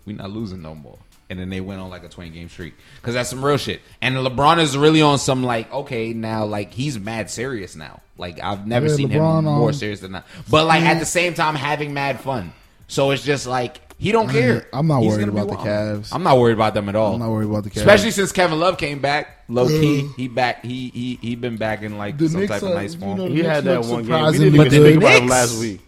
we 0.06 0.14
not 0.14 0.30
losing 0.30 0.62
no 0.62 0.76
more." 0.76 0.98
And 1.34 1.42
then 1.42 1.50
they 1.50 1.62
went 1.62 1.82
on 1.82 1.90
like 1.90 2.04
a 2.04 2.10
twenty 2.10 2.30
game 2.30 2.48
streak 2.48 2.76
because 3.02 3.16
that's 3.16 3.30
some 3.30 3.44
real 3.44 3.58
shit. 3.58 3.82
And 4.02 4.16
LeBron 4.16 4.60
is 4.62 4.78
really 4.78 5.02
on 5.02 5.18
some 5.18 5.44
like 5.44 5.72
okay 5.74 6.14
now 6.14 6.46
like 6.46 6.72
he's 6.74 7.00
mad 7.00 7.30
serious 7.32 7.76
now. 7.76 8.02
Like 8.18 8.40
I've 8.40 8.68
never 8.68 8.88
Yeah, 8.88 8.96
seen 8.96 9.10
LeBron, 9.10 9.40
him 9.40 9.46
more 9.46 9.70
um, 9.70 9.74
serious 9.74 10.00
than 10.02 10.12
that. 10.12 10.26
But 10.50 10.68
like 10.68 10.84
at 10.84 11.00
the 11.00 11.06
same 11.06 11.34
time 11.34 11.56
having 11.56 11.94
mad 11.96 12.20
fun. 12.20 12.54
So 12.88 13.10
it's 13.12 13.24
just 13.24 13.48
like 13.48 13.80
he 13.98 14.12
don't 14.12 14.30
care. 14.30 14.68
I'm 14.74 14.86
not 14.88 15.02
He's 15.02 15.14
worried 15.14 15.30
about 15.30 15.48
the 15.48 15.54
wild. 15.56 15.66
Cavs. 15.68 16.10
I'm 16.12 16.24
not 16.24 16.38
worried 16.38 16.54
about 16.54 16.74
them 16.76 16.90
at 16.90 16.96
all. 16.96 17.14
I'm 17.14 17.20
not 17.20 17.32
worried 17.32 17.50
about 17.50 17.64
the 17.64 17.70
Cavs. 17.72 17.78
Especially 17.78 18.12
since 18.12 18.32
Kevin 18.32 18.60
Love 18.60 18.78
came 18.78 19.00
back, 19.00 19.46
low 19.50 19.68
key. 19.68 20.08
He 20.18 20.28
back. 20.28 20.64
He 20.64 20.90
he 20.90 21.16
he 21.22 21.36
been 21.36 21.58
back 21.58 21.82
in 21.82 21.98
like 21.98 22.18
The 22.18 22.30
some 22.30 22.42
Knicks 22.42 22.52
type 22.52 22.62
of 22.64 22.70
are- 22.70 22.76
nice 22.76 22.94
you 22.94 23.00
form. 23.00 23.18
know, 23.18 23.28
He 23.28 23.40
had 23.40 23.64
that 23.64 23.80
one 23.82 23.90
game. 23.90 23.98
We 23.98 24.04
surprisingly 24.06 24.52
didn't 24.52 24.68
even 24.68 24.72
think 24.84 24.98
about 24.98 25.12
him 25.14 25.20
Knicks? 25.22 25.32
last 25.32 25.60
week. 25.60 25.82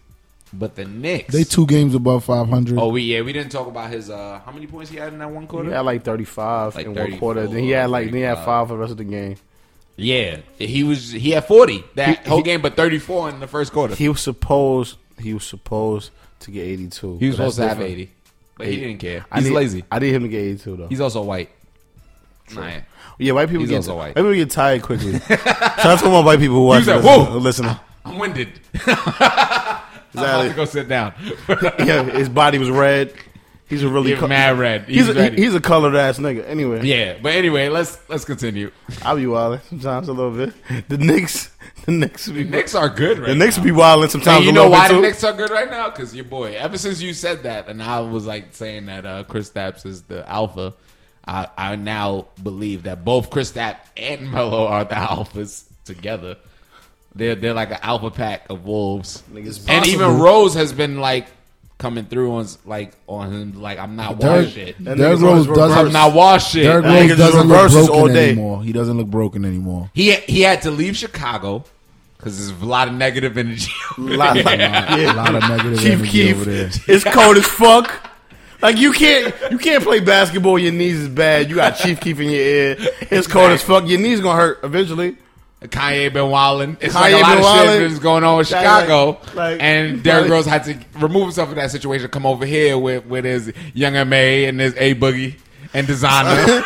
But 0.52 0.74
the 0.76 0.84
Knicks, 0.84 1.32
They 1.34 1.44
two 1.44 1.66
games 1.66 1.94
above 1.94 2.24
500. 2.24 2.78
Oh, 2.78 2.88
we 2.88 3.02
yeah, 3.02 3.22
we 3.22 3.32
didn't 3.32 3.50
talk 3.52 3.66
about 3.66 3.90
his. 3.90 4.08
uh 4.10 4.40
How 4.44 4.52
many 4.52 4.66
points 4.66 4.90
he 4.90 4.96
had 4.96 5.12
in 5.12 5.18
that 5.18 5.30
one 5.30 5.46
quarter? 5.46 5.68
He 5.68 5.74
had 5.74 5.80
like 5.80 6.02
35 6.04 6.74
Like 6.76 6.86
in 6.86 6.94
34, 6.94 7.10
one 7.10 7.18
quarter. 7.20 7.46
Then 7.48 7.62
he 7.64 7.70
had 7.70 7.90
like 7.90 8.06
then 8.06 8.14
he 8.14 8.20
had 8.20 8.34
35. 8.36 8.44
five 8.46 8.68
for 8.68 8.74
the 8.74 8.78
rest 8.78 8.92
of 8.92 8.98
the 8.98 9.04
game. 9.04 9.36
yeah, 9.96 10.38
he 10.58 10.84
was. 10.84 11.10
He 11.12 11.30
had 11.30 11.44
40 11.46 11.82
that 11.96 12.08
He- 12.24 12.28
whole 12.28 12.38
he- 12.38 12.44
game, 12.44 12.60
but 12.62 12.76
34 12.76 13.30
in 13.30 13.40
the 13.40 13.46
first 13.46 13.72
quarter. 13.72 13.94
He, 13.94 14.04
He 14.04 14.08
was 14.08 14.20
supposed 14.20 14.96
he 15.18 15.32
was 15.34 15.44
supposed 15.44 16.10
to 16.40 16.50
get 16.50 16.62
82. 16.62 17.16
He 17.18 17.26
was 17.28 17.36
supposed 17.36 17.58
that's 17.58 17.74
to 17.74 17.80
have 17.80 17.90
80, 17.90 18.10
but 18.58 18.66
he 18.66 18.76
didn't 18.76 18.98
care. 18.98 19.24
I 19.32 19.40
He's 19.40 19.48
need- 19.48 19.54
lazy. 19.56 19.84
I 19.90 19.98
need 19.98 20.14
him 20.14 20.22
to 20.22 20.28
get 20.28 20.38
82 20.38 20.76
though. 20.76 20.86
He's 20.88 21.00
also 21.00 21.22
white. 21.22 21.50
Nah, 22.54 22.70
yeah, 23.18 23.32
white 23.32 23.46
people 23.48 23.62
he's 23.62 23.70
get 23.70 23.76
also 23.76 23.96
white. 23.96 24.14
white 24.14 24.16
people 24.16 24.34
get 24.34 24.50
tired 24.50 24.82
quickly. 24.82 25.18
Shout 25.28 25.86
out 25.86 25.98
to 25.98 26.04
all 26.06 26.22
my 26.22 26.26
white 26.26 26.38
people 26.38 26.56
who 26.56 26.66
watch 26.66 26.84
He 26.84 26.90
was 26.92 27.02
this, 27.02 27.04
like, 27.04 27.18
"Whoa." 27.18 27.24
who 27.24 27.38
listen. 27.40 27.66
I'm 28.04 28.18
winded. 28.20 28.48
I'm 30.18 30.24
about 30.24 30.48
to 30.48 30.54
go 30.54 30.64
sit 30.64 30.88
down. 30.88 31.14
yeah, 31.78 32.02
his 32.04 32.28
body 32.28 32.58
was 32.58 32.70
red. 32.70 33.12
He's 33.68 33.82
a 33.82 33.88
really 33.88 34.14
co- 34.14 34.28
mad 34.28 34.58
red. 34.58 34.84
He's, 34.84 35.06
He's 35.08 35.16
a, 35.16 35.30
he- 35.30 35.42
he's 35.42 35.54
a 35.54 35.60
colored 35.60 35.96
ass 35.96 36.18
nigga. 36.18 36.46
Anyway, 36.46 36.84
yeah, 36.86 37.18
but 37.20 37.32
anyway, 37.34 37.68
let's 37.68 37.98
let's 38.08 38.24
continue. 38.24 38.70
I'll 39.02 39.16
be 39.16 39.26
wilding 39.26 39.60
sometimes 39.68 40.06
a 40.08 40.12
little 40.12 40.30
bit. 40.30 40.54
The 40.88 40.98
Knicks, 40.98 41.50
the 41.84 41.90
Knicks 41.90 42.28
be 42.28 42.44
Knicks 42.44 42.76
are 42.76 42.88
good 42.88 43.18
right 43.18 43.26
the 43.26 43.34
Knicks 43.34 43.56
now. 43.58 43.64
be 43.64 43.72
wilding 43.72 44.08
sometimes. 44.08 44.44
You 44.44 44.50
a 44.50 44.54
know 44.54 44.68
why 44.70 44.86
the. 44.86 45.00
Knicks 45.00 45.24
are 45.24 45.32
good 45.32 45.50
right 45.50 45.68
now? 45.68 45.90
Because 45.90 46.14
your 46.14 46.26
boy. 46.26 46.54
Ever 46.54 46.78
since 46.78 47.00
you 47.02 47.12
said 47.12 47.42
that, 47.42 47.66
and 47.68 47.82
I 47.82 47.98
was 48.00 48.24
like 48.24 48.54
saying 48.54 48.86
that 48.86 49.04
uh, 49.04 49.24
Kristaps 49.24 49.84
is 49.84 50.02
the 50.02 50.28
alpha, 50.30 50.72
I, 51.26 51.48
I 51.58 51.74
now 51.74 52.28
believe 52.40 52.84
that 52.84 53.04
both 53.04 53.30
Kristaps 53.30 53.78
and 53.96 54.30
Melo 54.30 54.68
are 54.68 54.84
the 54.84 54.94
alphas 54.94 55.64
together. 55.84 56.36
They're 57.16 57.34
they're 57.34 57.54
like 57.54 57.70
an 57.70 57.78
alpha 57.82 58.10
pack 58.10 58.50
of 58.50 58.64
wolves. 58.64 59.22
And 59.34 59.86
even. 59.86 60.18
Rose 60.18 60.54
has 60.54 60.72
been 60.72 60.98
like 61.00 61.26
coming 61.78 62.06
through 62.06 62.32
on 62.34 62.46
like 62.64 62.92
on 63.06 63.32
him 63.32 63.60
like 63.60 63.78
I'm 63.78 63.96
not 63.96 64.18
Derrick, 64.20 64.46
washed. 64.54 64.84
That 64.84 64.96
Derrick 64.98 65.20
Rose 65.20 65.46
doesn't. 65.46 65.78
I'm 65.86 65.92
not 65.92 66.14
washed. 66.14 66.54
Derrick 66.54 66.84
Rose 66.84 67.16
doesn't 67.18 67.48
look 67.48 67.56
reverses 67.56 67.88
all 67.88 67.98
broken 68.00 68.14
day. 68.14 68.30
anymore. 68.30 68.62
He 68.62 68.72
doesn't 68.72 68.96
look 68.96 69.08
broken 69.08 69.44
anymore. 69.44 69.90
He 69.94 70.12
he 70.12 70.42
had 70.42 70.62
to 70.62 70.70
leave 70.70 70.96
Chicago 70.96 71.64
because 72.18 72.36
there's 72.48 72.60
a 72.62 72.64
lot 72.66 72.88
of 72.88 72.94
negative 72.94 73.36
energy. 73.38 73.72
over 73.98 74.16
Lot- 74.16 74.34
there. 74.34 74.44
lot- 74.44 74.98
A 74.98 75.12
lot 75.14 75.34
of 75.34 75.42
negative 75.48 75.78
Chief 75.80 75.92
energy 75.92 76.10
Keef, 76.10 76.36
over 76.36 76.44
there. 76.50 76.70
it's 76.88 77.04
cold 77.04 77.36
as 77.36 77.46
fuck. 77.46 78.10
Like 78.62 78.78
you 78.78 78.92
can't 78.92 79.34
you 79.50 79.58
can't 79.58 79.82
play 79.84 80.00
basketball. 80.00 80.58
Your 80.58 80.72
knees 80.72 80.98
is 81.00 81.08
bad. 81.08 81.48
You 81.50 81.56
got 81.56 81.72
Chief 81.78 82.00
Keef 82.00 82.18
in 82.20 82.30
your 82.30 82.40
ear. 82.42 82.76
It's 83.10 83.26
cold 83.26 83.52
as 83.52 83.62
fuck. 83.62 83.86
Your 83.86 84.00
knees 84.00 84.20
gonna 84.20 84.38
hurt 84.40 84.60
eventually. 84.62 85.16
Kanye 85.62 86.12
been 86.12 86.30
wilding. 86.30 86.76
It's 86.80 86.94
Kanye 86.94 87.12
like 87.12 87.14
a 87.14 87.18
lot 87.18 87.38
of 87.38 87.44
wildin'. 87.44 87.78
shit 87.78 87.92
is 87.92 87.98
going 87.98 88.24
on 88.24 88.38
in 88.40 88.44
Chicago, 88.44 89.18
like- 89.34 89.60
and 89.60 90.02
Derrick 90.02 90.24
like- 90.24 90.30
Rose 90.30 90.46
had 90.46 90.64
to 90.64 90.76
remove 90.98 91.22
himself 91.22 91.48
from 91.48 91.56
that 91.58 91.70
situation. 91.70 92.08
Come 92.08 92.26
over 92.26 92.44
here 92.46 92.76
with 92.78 93.06
with 93.06 93.24
his 93.24 93.52
young 93.74 93.94
Ma 94.08 94.16
and 94.16 94.60
his 94.60 94.74
A 94.76 94.94
Boogie 94.94 95.34
and 95.74 95.86
Desiigner 95.88 96.62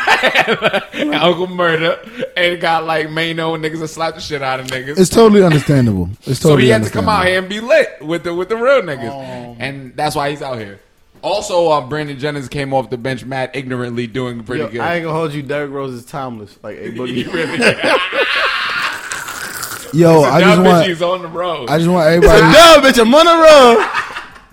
and 0.95 1.15
Uncle 1.15 1.47
Murder, 1.47 1.99
and 2.37 2.61
got 2.61 2.85
like 2.85 3.09
Mano 3.11 3.55
and 3.55 3.65
niggas 3.65 3.79
that 3.81 3.89
slap 3.89 4.17
the 4.17 4.21
shit 4.21 4.43
out 4.43 4.61
of 4.61 4.67
niggas. 4.67 4.99
It's 4.99 5.09
totally 5.11 5.43
understandable. 5.45 6.11
It's 6.27 6.27
totally 6.27 6.35
so 6.41 6.49
totally 6.51 6.65
he 6.65 6.69
had 6.71 6.83
to 6.85 6.91
come 6.91 7.09
out 7.09 7.27
here 7.27 7.39
and 7.39 7.49
be 7.49 7.61
lit 7.61 8.03
with 8.03 8.25
the 8.25 8.35
with 8.35 8.49
the 8.49 8.57
real 8.57 8.83
niggas, 8.83 9.57
and 9.61 9.97
that's 9.97 10.15
why 10.17 10.31
he's 10.31 10.43
out 10.43 10.59
here. 10.59 10.81
Also, 11.23 11.69
uh, 11.69 11.83
Brandon 11.87 12.19
Jennings 12.19 12.49
came 12.49 12.73
off 12.73 12.89
the 12.89 12.97
bench 12.97 13.27
mad 13.27 13.51
ignorantly, 13.53 14.07
doing 14.07 14.43
pretty 14.43 14.63
Yo, 14.65 14.71
good. 14.71 14.81
I 14.81 14.95
ain't 14.97 15.05
gonna 15.05 15.15
hold 15.17 15.35
you. 15.35 15.43
Derrick 15.43 15.71
Rose 15.71 15.93
is 15.93 16.05
timeless. 16.07 16.59
Like 16.63 16.79
a 16.79 16.91
He 16.91 16.99
boogie. 16.99 17.27
Really- 19.93 20.03
Yo, 20.03 20.23
I 20.23 20.41
just 20.41 20.61
bitch, 20.61 20.65
want. 20.67 20.87
he's 20.89 21.03
on 21.03 21.23
the 21.23 21.29
road. 21.29 21.71
I 21.71 21.79
just 21.79 21.91
want 21.91 22.07
It's 22.15 22.27
a 22.27 22.29
everybody. 22.31 22.53
dub, 22.55 22.83
bitch. 22.85 23.01
I'm 23.01 23.15
on 23.15 23.27
the 23.27 23.33
road. 23.81 23.87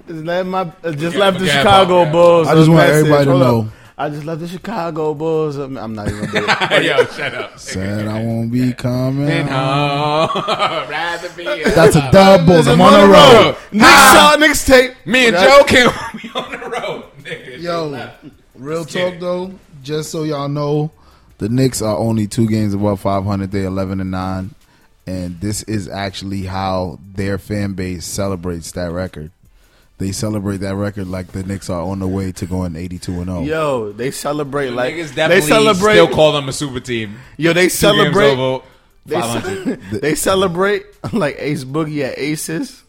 Just 0.07 0.25
left 0.25 0.47
my 0.47 0.59
uh, 0.61 0.91
just 0.93 1.15
Yeah, 1.15 1.19
left 1.19 1.39
the 1.39 1.47
Chicago 1.47 1.95
about 2.01 2.05
that. 2.05 2.11
Bulls. 2.13 2.47
I 2.47 2.53
just 2.55 2.67
a 2.67 2.71
want 2.71 2.88
message. 2.88 2.97
everybody 2.99 3.25
to 3.25 3.38
know. 3.38 3.59
up. 3.61 3.65
I 3.99 4.09
just 4.09 4.25
left 4.25 4.39
the 4.41 4.47
Chicago 4.47 5.13
Bulls. 5.15 5.57
I'm 5.57 5.75
I'm 5.77 5.93
not 5.95 6.07
even 6.07 6.25
gonna 6.29 6.47
do 6.69 6.75
it. 6.75 6.83
Yo, 6.85 7.05
shut 7.07 7.33
up. 7.33 7.59
Said 7.59 8.07
I 8.07 8.23
won't 8.23 8.51
be 8.51 8.71
coming. 8.73 9.27
And 9.27 9.49
home, 9.49 10.29
rather 10.89 11.29
be. 11.35 11.43
That's 11.63 11.95
a 11.95 12.09
dub, 12.11 12.45
Bulls. 12.45 12.67
I'm 12.67 12.79
on 12.79 12.93
the 12.93 13.13
road. 13.13 13.57
Knicks 13.71 14.13
saw 14.13 14.35
Knicks 14.38 14.65
tape. 14.65 14.93
Me 15.05 15.27
and 15.27 15.35
Joe 15.38 15.63
can't 15.67 15.93
be 16.21 16.29
on 16.35 16.51
the 16.51 16.57
road, 16.59 17.03
nigga. 17.23 17.59
Yo, 17.61 18.09
real 18.55 18.85
talk 18.85 19.19
though, 19.19 19.51
just 19.83 20.11
so 20.11 20.23
y'all 20.23 20.47
know, 20.47 20.91
the 21.39 21.49
Knicks 21.49 21.81
are 21.81 21.97
only 21.97 22.27
two 22.27 22.47
games 22.47 22.73
above 22.73 22.99
500. 23.01 23.51
They're 23.51 23.65
11 23.65 23.99
and 23.99 24.11
nine, 24.11 24.55
and 25.07 25.39
this 25.39 25.63
is 25.63 25.87
actually 25.87 26.43
how 26.43 26.99
their 27.15 27.37
fan 27.37 27.73
base 27.73 28.05
celebrates 28.05 28.73
that 28.73 28.91
record. 28.91 29.31
They 29.99 30.11
celebrate 30.11 30.57
that 30.57 30.75
record 30.75 31.07
like 31.07 31.31
the 31.31 31.41
Knicks 31.43 31.71
are 31.71 31.81
on 31.81 31.99
the 31.99 32.07
way 32.07 32.31
to 32.33 32.45
going 32.45 32.75
82 32.75 33.11
and 33.21 33.29
oh. 33.29 33.43
0. 33.43 33.45
Yo, 33.45 33.91
they 33.93 34.11
celebrate 34.11 34.69
like 34.69 34.93
Niggas 34.93 35.09
they 35.09 35.15
definitely 35.15 35.41
celebrate. 35.47 35.93
still 35.93 36.09
call 36.09 36.33
them 36.33 36.47
a 36.49 36.53
super 36.53 36.79
team. 36.79 37.17
yo, 37.37 37.53
they 37.53 37.61
Two 37.61 37.61
games 37.63 37.73
celebrate. 37.73 38.37
over 38.37 38.63
They, 39.07 39.21
ce- 39.21 39.77
they 40.01 40.13
celebrate 40.15 40.85
like 41.13 41.37
Ace 41.39 41.63
Boogie 41.63 42.03
at 42.03 42.19
Aces 42.19 42.83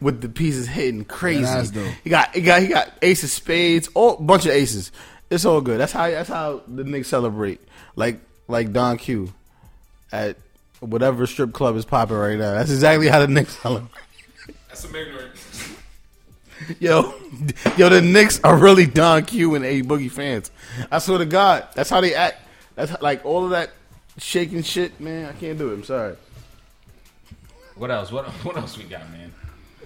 with 0.00 0.20
the 0.20 0.28
pieces 0.28 0.66
hitting 0.66 1.04
crazy. 1.04 1.44
That's 1.44 1.70
dope. 1.70 1.92
He 2.02 2.10
got 2.10 2.34
he 2.34 2.42
got 2.42 2.60
he 2.60 2.68
got 2.68 2.90
Ace 3.00 3.22
of 3.22 3.30
Spades, 3.30 3.88
all 3.94 4.16
bunch 4.16 4.44
of 4.44 4.52
aces. 4.52 4.92
It's 5.30 5.44
all 5.46 5.60
good. 5.60 5.80
That's 5.80 5.92
how 5.92 6.10
that's 6.10 6.28
how 6.28 6.62
the 6.68 6.84
Knicks 6.84 7.08
celebrate. 7.08 7.60
Like 7.96 8.20
like 8.48 8.72
Don 8.72 8.98
Q 8.98 9.32
at 10.12 10.36
whatever 10.86 11.26
strip 11.26 11.52
club 11.52 11.76
is 11.76 11.84
popping 11.84 12.16
right 12.16 12.38
now. 12.38 12.52
That's 12.54 12.70
exactly 12.70 13.08
how 13.08 13.20
the 13.20 13.28
Knicks 13.28 13.58
celebrate. 13.60 13.90
That's 14.68 14.80
some 14.80 14.94
ignorant. 14.94 15.30
Yo, 16.80 17.14
yo, 17.76 17.88
the 17.88 18.00
Knicks 18.00 18.40
are 18.44 18.56
really 18.56 18.86
Don 18.86 19.24
Q 19.24 19.54
and 19.54 19.64
A 19.64 19.82
Boogie 19.82 20.10
fans. 20.10 20.50
I 20.90 20.98
swear 20.98 21.18
to 21.18 21.26
God, 21.26 21.68
that's 21.74 21.90
how 21.90 22.00
they 22.00 22.14
act. 22.14 22.38
That's 22.74 22.90
how- 22.90 22.98
like 23.00 23.24
all 23.24 23.44
of 23.44 23.50
that 23.50 23.70
shaking 24.18 24.62
shit, 24.62 24.98
man. 25.00 25.26
I 25.26 25.32
can't 25.32 25.58
do 25.58 25.70
it. 25.70 25.74
I'm 25.74 25.84
sorry. 25.84 26.16
What 27.74 27.90
else? 27.90 28.12
What 28.12 28.26
what 28.44 28.56
else 28.56 28.78
we 28.78 28.84
got, 28.84 29.10
man? 29.10 29.32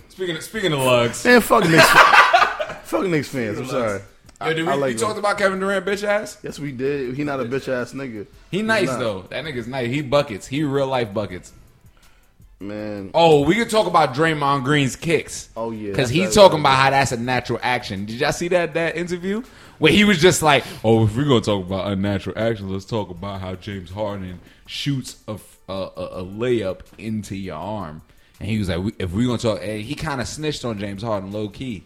Speaking 0.08 0.36
of, 0.36 0.42
speaking 0.42 0.72
of 0.72 0.80
lugs, 0.80 1.24
Man, 1.24 1.40
fuck 1.40 1.64
Knicks. 1.68 1.88
fuck 2.84 3.06
Knicks 3.06 3.28
fans. 3.28 3.58
I'm 3.58 3.66
sorry. 3.66 4.00
Yo, 4.40 4.52
did 4.54 4.66
we, 4.66 4.72
I 4.72 4.74
like 4.74 4.94
we 4.94 5.00
talked 5.00 5.18
about 5.18 5.38
Kevin 5.38 5.58
Durant, 5.60 5.84
bitch 5.86 6.04
ass. 6.04 6.38
Yes, 6.42 6.58
we 6.58 6.72
did. 6.72 7.14
He 7.16 7.24
not 7.24 7.40
a 7.40 7.44
bitch 7.44 7.68
ass 7.68 7.92
nigga. 7.92 8.26
He 8.50 8.62
nice 8.62 8.88
though. 8.90 9.22
That 9.30 9.44
nigga's 9.44 9.66
nice. 9.66 9.88
He 9.88 10.02
buckets. 10.02 10.46
He 10.46 10.62
real 10.62 10.86
life 10.86 11.12
buckets. 11.12 11.52
Man, 12.60 13.12
Oh, 13.14 13.42
we 13.44 13.54
could 13.54 13.70
talk 13.70 13.86
about 13.86 14.14
Draymond 14.14 14.64
Green's 14.64 14.96
kicks. 14.96 15.48
Oh, 15.56 15.70
yeah, 15.70 15.90
because 15.90 16.10
he's 16.10 16.34
talking 16.34 16.58
about 16.58 16.74
how 16.74 16.90
that's 16.90 17.12
a 17.12 17.16
natural 17.16 17.60
action. 17.62 18.04
Did 18.04 18.16
y'all 18.18 18.32
see 18.32 18.48
that 18.48 18.74
that 18.74 18.96
interview 18.96 19.44
where 19.78 19.92
he 19.92 20.02
was 20.02 20.20
just 20.20 20.42
like, 20.42 20.64
"Oh, 20.82 21.04
if 21.04 21.16
we're 21.16 21.22
gonna 21.24 21.40
talk 21.40 21.64
about 21.64 21.92
unnatural 21.92 22.36
action, 22.36 22.68
let's 22.68 22.84
talk 22.84 23.10
about 23.10 23.40
how 23.40 23.54
James 23.54 23.90
Harden 23.92 24.40
shoots 24.66 25.22
a 25.28 25.38
a, 25.68 25.72
a, 25.72 26.04
a 26.20 26.24
layup 26.24 26.80
into 26.98 27.36
your 27.36 27.54
arm." 27.56 28.02
And 28.40 28.48
he 28.48 28.58
was 28.58 28.68
like, 28.68 28.92
"If 28.98 29.12
we're 29.12 29.26
gonna 29.28 29.38
talk," 29.38 29.62
he 29.62 29.94
kind 29.94 30.20
of 30.20 30.26
snitched 30.26 30.64
on 30.64 30.80
James 30.80 31.04
Harden 31.04 31.30
low 31.30 31.48
key, 31.48 31.84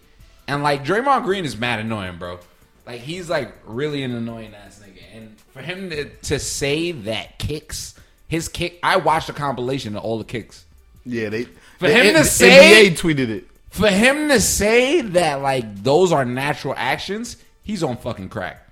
and 0.49 0.63
like 0.63 0.85
Draymond 0.85 1.25
Green 1.25 1.45
is 1.45 1.57
mad 1.57 1.81
annoying, 1.81 2.19
bro. 2.19 2.39
Like 2.87 3.01
he's 3.01 3.31
like 3.31 3.53
really 3.67 4.03
an 4.03 4.15
annoying 4.15 4.55
ass 4.55 4.83
nigga, 4.85 5.03
and 5.15 5.39
for 5.53 5.61
him 5.63 5.91
to 5.91 6.05
to 6.09 6.39
say 6.39 6.93
that 6.93 7.39
kicks. 7.39 7.95
His 8.29 8.49
kick, 8.49 8.79
I 8.83 8.97
watched 8.97 9.29
a 9.29 9.35
compilation 9.35 9.95
of 9.95 10.03
all 10.03 10.17
the 10.19 10.25
kicks. 10.25 10.65
yeah, 11.05 11.29
they. 11.29 11.45
For 11.79 11.89
the, 11.89 11.93
him 11.95 12.15
to 12.15 12.25
say- 12.25 12.89
NBA 12.91 12.99
tweeted 12.99 13.29
it. 13.29 13.47
For 13.71 13.89
him 13.89 14.29
to 14.29 14.41
say 14.41 15.01
that 15.01 15.41
like 15.43 15.83
those 15.83 16.13
are 16.13 16.25
natural 16.25 16.75
actions, 16.77 17.37
he's 17.63 17.83
on 17.83 17.97
fucking 17.97 18.29
crack. 18.31 18.69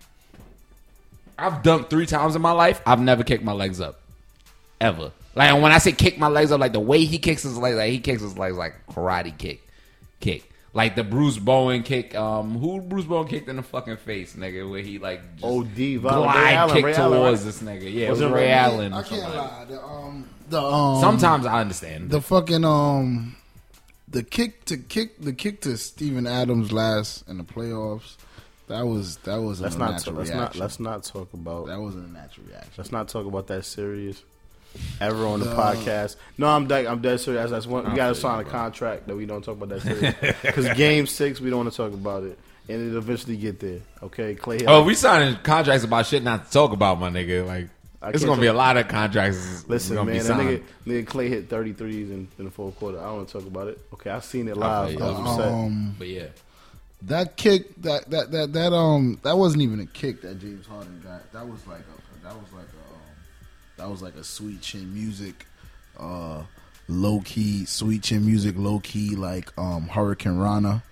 I've 1.39 1.63
dunked 1.63 1.89
three 1.89 2.05
times 2.07 2.37
in 2.37 2.43
my 2.43 2.53
life. 2.53 2.83
I've 2.85 3.01
never 3.01 3.25
kicked 3.25 3.43
my 3.45 3.53
legs 3.53 3.81
up, 3.81 4.01
ever. 4.81 5.13
Like 5.35 5.55
when 5.63 5.73
I 5.73 5.79
say 5.79 5.93
kick 5.93 6.19
my 6.19 6.29
legs 6.29 6.53
up, 6.53 6.61
like 6.61 6.73
the 6.73 6.81
way 6.81 7.05
he 7.05 7.19
kicks 7.19 7.43
his 7.43 7.57
legs, 7.57 7.77
like 7.77 7.91
he 7.93 7.99
kicks 8.01 8.21
his 8.21 8.37
legs 8.37 8.57
like 8.57 8.75
karate 8.91 9.37
kick, 9.37 9.63
kick. 10.21 10.50
Like 10.73 10.95
the 10.95 11.03
Bruce 11.03 11.37
Bowen 11.37 11.83
kick. 11.83 12.15
Um, 12.15 12.57
who 12.59 12.81
Bruce 12.81 13.05
Bowen 13.05 13.27
kicked 13.27 13.49
in 13.49 13.57
the 13.57 13.63
fucking 13.63 13.97
face, 13.97 14.35
nigga? 14.37 14.71
Where 14.71 14.81
he 14.83 14.99
like 15.01 15.21
just 15.35 15.45
OD, 15.45 15.77
Ray 15.77 15.97
glide 15.99 16.55
Allen, 16.55 16.75
kick 16.77 16.85
Ray 16.85 16.95
Allen, 16.95 17.33
this 17.33 17.61
nigga. 17.63 17.93
Yeah, 17.93 18.07
it 18.07 18.11
Was 18.11 18.21
was 18.21 18.31
it 18.31 18.35
Ray 18.35 18.41
Ray- 18.45 18.53
Allen. 18.53 18.93
I 18.93 19.03
can't 19.03 19.23
lie. 19.35 19.65
The, 19.69 19.83
um, 19.83 20.29
the 20.49 20.63
um, 20.63 21.01
Sometimes 21.01 21.45
I 21.47 21.61
understand. 21.61 22.11
the 22.11 22.21
fucking 22.21 22.65
um, 22.65 23.35
the 24.07 24.23
kick 24.23 24.65
to 24.67 24.77
kick 24.77 25.21
the 25.21 25.33
kick 25.33 25.61
to 25.63 25.77
Steven 25.77 26.27
Adams 26.29 26.71
last 26.73 27.29
in 27.29 27.39
the 27.39 27.45
playoffs. 27.45 28.17
That 28.69 28.87
was 28.87 29.17
that 29.25 29.39
was 29.43 29.61
Let's 29.61 29.75
a 29.75 29.79
not. 29.81 29.91
natural 29.91 30.15
Let's 30.17 30.31
not. 30.31 30.39
reaction. 30.39 30.61
Let's 30.61 30.79
not 30.81 31.03
talk 31.03 31.33
about. 31.35 31.67
that 31.67 31.81
wasn't 31.81 32.09
a 32.09 32.13
natural 32.13 32.47
reaction. 32.47 32.71
Let's 32.79 32.93
not 32.93 33.09
talk 33.09 33.27
about 33.27 33.49
that 33.49 33.65
serious. 33.65 34.23
Ever 35.01 35.27
on 35.27 35.41
the 35.41 35.47
podcast? 35.47 36.17
No, 36.39 36.47
I'm 36.47 36.67
dead. 36.67 36.87
I'm 36.87 37.01
dead 37.01 37.21
serious. 37.21 37.51
That's 37.51 37.67
one. 37.67 37.89
We 37.91 37.97
got 37.97 38.09
to 38.09 38.15
sign 38.15 38.41
a 38.41 38.45
contract 38.45 39.07
that 39.07 39.17
we 39.17 39.27
don't 39.27 39.43
talk 39.43 39.61
about 39.61 39.71
that. 39.81 40.37
Because 40.43 40.69
game 40.77 41.07
six, 41.07 41.41
we 41.41 41.51
don't 41.51 41.61
want 41.65 41.71
to 41.71 41.77
talk 41.77 41.93
about 41.93 42.23
it, 42.25 42.39
and 42.69 42.87
it'll 42.89 42.99
eventually 42.99 43.37
get 43.37 43.59
there. 43.61 43.81
Okay, 44.03 44.35
Klay. 44.35 44.65
Oh, 44.67 44.85
we 44.85 44.95
signing 44.95 45.37
contracts 45.43 45.85
about 45.85 46.07
shit 46.07 46.23
not 46.23 46.47
to 46.47 46.51
talk 46.53 46.73
about, 46.73 47.01
my 47.01 47.09
nigga. 47.11 47.47
Like, 47.47 47.69
I 48.03 48.11
it's 48.11 48.25
gonna 48.25 48.41
be 48.41 48.47
a 48.47 48.53
lot 48.55 48.77
of 48.77 48.89
contracts. 48.89 49.65
Listen, 49.69 49.97
man, 49.97 50.07
be 50.07 50.19
that 50.21 50.37
nigga, 50.37 50.63
nigga 50.87 51.05
Klay 51.05 51.29
hit 51.29 51.49
33s 51.49 51.91
in, 52.11 52.29
in 52.39 52.45
the 52.45 52.51
fourth 52.51 52.77
quarter. 52.79 52.99
I 52.99 53.05
don't 53.05 53.17
want 53.17 53.29
to 53.29 53.39
talk 53.39 53.47
about 53.47 53.69
it. 53.69 53.79
Okay, 53.95 54.11
I've 54.11 54.25
seen 54.25 54.49
it 54.49 54.57
live. 54.57 54.91
feel 54.93 55.03
I 55.03 55.11
was 55.11 55.31
upset. 55.39 55.53
Um, 55.53 55.95
But 55.99 56.09
yeah, 56.09 56.27
that 57.03 57.37
kick, 57.37 57.75
that 57.83 58.09
that 58.11 58.31
that 58.33 58.53
that 58.53 58.73
um, 58.73 59.19
that 59.23 59.37
wasn't 59.37 59.63
even 59.63 59.81
a 59.81 59.87
kick 59.87 60.23
that 60.23 60.39
James 60.41 60.67
Harden 60.67 61.01
got. 61.05 61.31
That 61.33 61.47
was 61.49 61.67
like 61.67 61.81
a 61.81 62.25
that 62.25 62.35
was 62.35 62.53
like 62.53 62.67
a 62.67 62.80
that 63.81 63.89
was 63.89 64.03
like 64.03 64.15
a 64.17 64.25
sweet 64.25 64.61
chin 64.61 64.93
music, 64.93 65.47
uh, 65.99 66.43
low 66.87 67.21
key 67.25 67.65
sweet 67.65 68.03
chin 68.03 68.27
music, 68.27 68.55
low 68.59 68.79
key 68.81 69.17
like 69.17 69.57
um 69.59 69.89
Hurricane 69.89 70.37
Rana, 70.39 70.83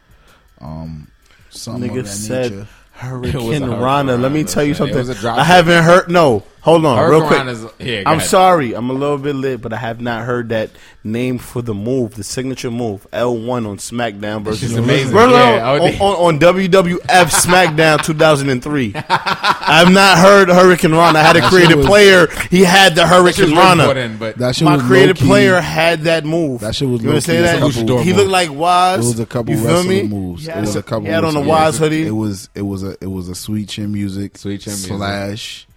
um, 0.61 1.09
something 1.51 1.91
Nigga 1.91 2.01
of 2.01 2.05
that 2.07 2.11
said 2.11 2.53
nature. 2.53 2.69
Hurricane 2.93 3.35
a 3.37 3.43
Hurricane 3.43 3.71
Rana. 3.71 4.17
Let 4.17 4.33
me 4.33 4.39
Rana, 4.41 4.49
tell 4.49 4.65
you 4.65 4.75
son. 4.75 4.89
It 4.89 4.93
something. 4.95 5.09
was 5.09 5.09
a 5.11 5.15
drop 5.21 5.39
I 5.39 5.45
haven't 5.45 5.85
heard. 5.85 6.11
No, 6.11 6.45
hold 6.69 6.85
on, 6.87 7.11
real 7.11 7.21
quick. 7.27 7.39
Rana's- 7.39 7.65
yeah, 7.79 8.03
I'm 8.07 8.19
ahead. 8.19 8.29
sorry. 8.29 8.75
I'm 8.75 8.91
a 8.91 8.93
little 8.93 9.19
bit 9.19 9.35
lit, 9.35 9.61
but 9.61 9.73
I 9.73 9.77
have 9.77 10.01
not 10.01 10.25
heard 10.25 10.51
that 10.51 10.71
name 11.05 11.39
for 11.39 11.63
the 11.63 11.75
move, 11.75 12.15
the 12.17 12.25
signature 12.25 12.71
move, 12.71 13.07
L1 13.13 13.67
on 13.67 13.79
SmackDown 13.79 14.43
versus 14.43 14.73
is 14.73 14.77
amazing. 14.77 15.15
We're 15.15 15.31
Yeah, 15.31 15.71
on, 15.71 15.81
on, 15.81 16.35
on 16.35 16.39
WWF 16.41 17.01
SmackDown 17.31 18.03
2003. 18.05 18.93
I've 19.09 19.91
not 19.93 20.19
heard 20.19 20.49
Hurricane 20.49 20.93
Rana. 20.93 21.19
I 21.19 21.23
had 21.23 21.37
a 21.37 21.49
creative 21.49 21.79
was- 21.79 21.87
player. 21.87 22.27
He 22.51 22.63
had 22.65 22.95
the 22.95 23.03
Shit's 23.03 23.11
Hurricane 23.11 23.45
really 23.47 23.57
Rana. 23.57 23.83
important, 23.85 24.19
but 24.19 24.37
That 24.39 24.55
shit 24.57 24.65
My 24.67 24.79
creative 24.79 25.17
player 25.17 25.61
had 25.61 26.03
that 26.03 26.25
move. 26.25 26.61
That 26.61 26.75
shit 26.75 26.89
was 26.89 27.03
You 27.03 27.09
low-key. 27.11 27.33
understand 27.37 27.39
a 27.39 27.43
that? 27.67 27.75
couple- 27.87 28.03
He 28.03 28.13
looked 28.13 28.31
like 28.31 28.51
Waz. 28.53 29.05
It 29.05 29.09
was 29.09 29.21
a 29.21 29.27
couple 29.27 29.55
you 29.55 29.61
feel 29.61 29.69
wrestling 29.77 29.89
me? 29.89 30.03
moves. 30.17 30.45
He 30.45 30.51
It 30.51 30.61
was 30.61 30.77
a 30.77 30.83
couple. 30.83 31.07
He 31.07 31.11
had 31.13 31.25
on 31.25 31.35
the 31.35 31.41
Wise 31.41 31.79
hoodie. 31.79 32.07
It 32.07 32.11
was 32.11 32.49
it 32.55 32.63
was 32.63 32.83
a 32.83 32.97
it 33.01 33.11
was 33.11 33.29
a 33.29 33.35
sweet 33.35 33.69
chin 33.69 33.93
music. 33.93 34.37
Sweet 34.37 34.61
chin 34.63 34.75
music. 34.75 35.68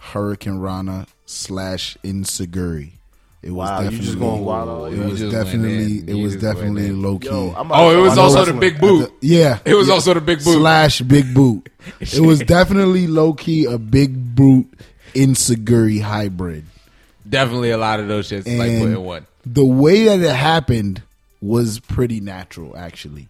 Slash 0.00 0.12
Hurricane 0.12 0.58
Rana 0.58 1.06
slash 1.26 1.96
Enzuigiri. 2.04 2.92
It 3.42 3.50
was 3.52 3.68
Wow, 3.70 3.78
you 3.78 3.84
definitely 3.84 4.06
just 4.06 4.18
going 4.18 4.44
wild 4.44 4.68
all 4.68 4.84
It 4.84 4.98
over. 4.98 5.08
was 5.08 5.18
just 5.20 5.32
definitely 5.32 5.98
it 6.06 6.22
was 6.22 6.36
definitely 6.36 6.90
low 6.90 7.18
key. 7.18 7.28
Yo, 7.28 7.54
I'm 7.56 7.72
oh, 7.72 7.90
it 7.98 8.02
was 8.02 8.18
also 8.18 8.44
the 8.44 8.52
big 8.52 8.78
boot. 8.80 9.10
yeah, 9.22 9.58
It 9.64 9.74
was 9.74 9.88
yeah. 9.88 9.94
also 9.94 10.12
the 10.14 10.20
big 10.20 10.44
boot. 10.44 10.58
slash 10.58 11.00
big 11.00 11.32
boot. 11.34 11.68
it 12.00 12.20
was 12.20 12.40
definitely 12.40 13.06
low 13.06 13.32
key 13.32 13.64
a 13.64 13.78
big 13.78 14.34
boot 14.34 14.66
Enzuigiri 15.14 16.00
hybrid. 16.02 16.64
Definitely 17.28 17.70
a 17.70 17.78
lot 17.78 18.00
of 18.00 18.08
those 18.08 18.28
shits 18.28 18.46
like 18.46 18.68
And 18.70 18.82
put 18.82 18.90
in 18.92 19.02
one. 19.04 19.26
the 19.46 19.64
way 19.64 20.04
that 20.04 20.20
it 20.20 20.34
happened 20.36 21.02
was 21.40 21.78
pretty 21.80 22.20
natural, 22.20 22.76
actually. 22.76 23.28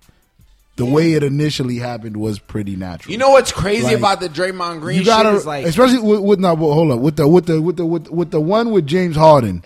The 0.77 0.85
way 0.87 1.13
it 1.13 1.23
initially 1.23 1.77
happened 1.77 2.17
was 2.17 2.39
pretty 2.39 2.75
natural. 2.75 3.13
You 3.13 3.19
know 3.19 3.31
what's 3.31 3.53
crazy 3.53 3.85
Like, 3.85 3.99
about 3.99 4.21
the 4.21 4.29
Draymond 4.31 4.81
Green 4.81 4.99
you 4.99 5.05
gotta, 5.05 5.29
shit 5.31 5.37
is 5.39 5.47
like 5.47 5.67
especially 5.67 5.99
with, 6.01 6.21
with 6.21 6.39
no, 6.41 6.57
hold 6.57 6.91
up, 6.93 7.01
with 7.01 7.17
the 7.17 7.29
with 7.29 7.47
the 7.47 7.61
with 7.61 7.77
the 7.77 7.85
with, 7.85 8.09
with 8.09 8.31
the 8.31 8.41
one 8.41 8.71
with 8.71 8.87
James 8.87 9.15
Harden. 9.17 9.63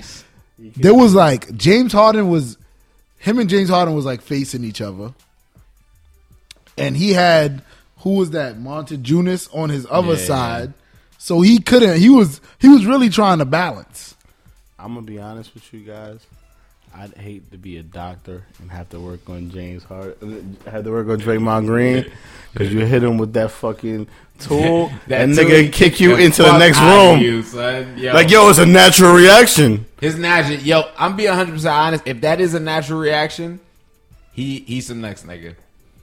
There 0.59 0.95
was 0.95 1.15
like 1.15 1.55
James 1.57 1.93
Harden 1.93 2.29
was 2.31 2.59
him 3.19 3.39
and 3.39 3.49
James 3.49 3.69
Harden 3.69 3.95
was 3.95 4.05
like 4.05 4.23
facing 4.23 4.65
each 4.65 4.81
other, 4.81 5.13
and 6.77 6.97
he 6.97 7.13
had 7.13 7.63
who 7.99 8.15
was 8.17 8.31
that 8.31 8.57
Motiejunas 8.59 9.55
on 9.55 9.69
his 9.71 9.87
other 9.91 10.15
Yeah. 10.15 10.27
side, 10.27 10.73
so 11.19 11.41
he 11.43 11.59
couldn't. 11.61 12.01
He 12.01 12.11
was 12.11 12.41
he 12.59 12.69
was 12.69 12.87
really 12.87 13.09
trying 13.09 13.39
to 13.39 13.45
balance. 13.45 14.15
I'm 14.79 14.95
gonna 14.95 15.07
be 15.07 15.19
honest 15.21 15.55
with 15.55 15.73
you 15.73 15.81
guys. 15.81 16.21
I'd 16.97 17.14
hate 17.14 17.51
to 17.51 17.59
be 17.59 17.78
a 17.78 17.82
doctor 17.82 18.45
and 18.61 18.70
have 18.70 18.88
to 18.90 19.01
work 19.01 19.28
on 19.28 19.51
James 19.51 19.82
Hart, 19.82 20.16
uh, 20.22 20.70
have 20.70 20.84
to 20.84 20.90
work 20.90 21.09
on 21.09 21.18
Draymond 21.18 21.66
Green 21.66 22.11
because 22.53 22.72
you 22.72 22.86
hit 22.86 23.03
him 23.03 23.18
with 23.18 23.32
that 23.32 23.51
fucking 23.51 24.07
tool, 24.38 24.92
that 25.09 25.22
and 25.22 25.34
tool 25.34 25.45
nigga 25.45 25.72
kick 25.72 25.99
you 25.99 26.14
into 26.16 26.45
the 26.45 26.57
next 26.57 26.78
room. 26.80 27.18
you. 27.18 27.40
Yo. 28.01 28.14
Like 28.14 28.30
yo, 28.30 28.49
it's 28.49 28.61
a 28.61 28.66
natural 28.66 29.12
reaction. 29.12 29.86
His 30.01 30.16
natural, 30.16 30.59
yo, 30.61 30.84
I'm 30.97 31.16
being 31.16 31.30
100 31.30 31.53
percent 31.53 31.74
honest. 31.74 32.07
If 32.07 32.20
that 32.20 32.40
is 32.40 32.55
a 32.55 32.61
natural 32.61 33.01
reaction, 33.01 33.59
he 34.32 34.61
he's 34.61 34.86
the 34.86 34.95
next 34.95 35.26
nigga. 35.26 35.57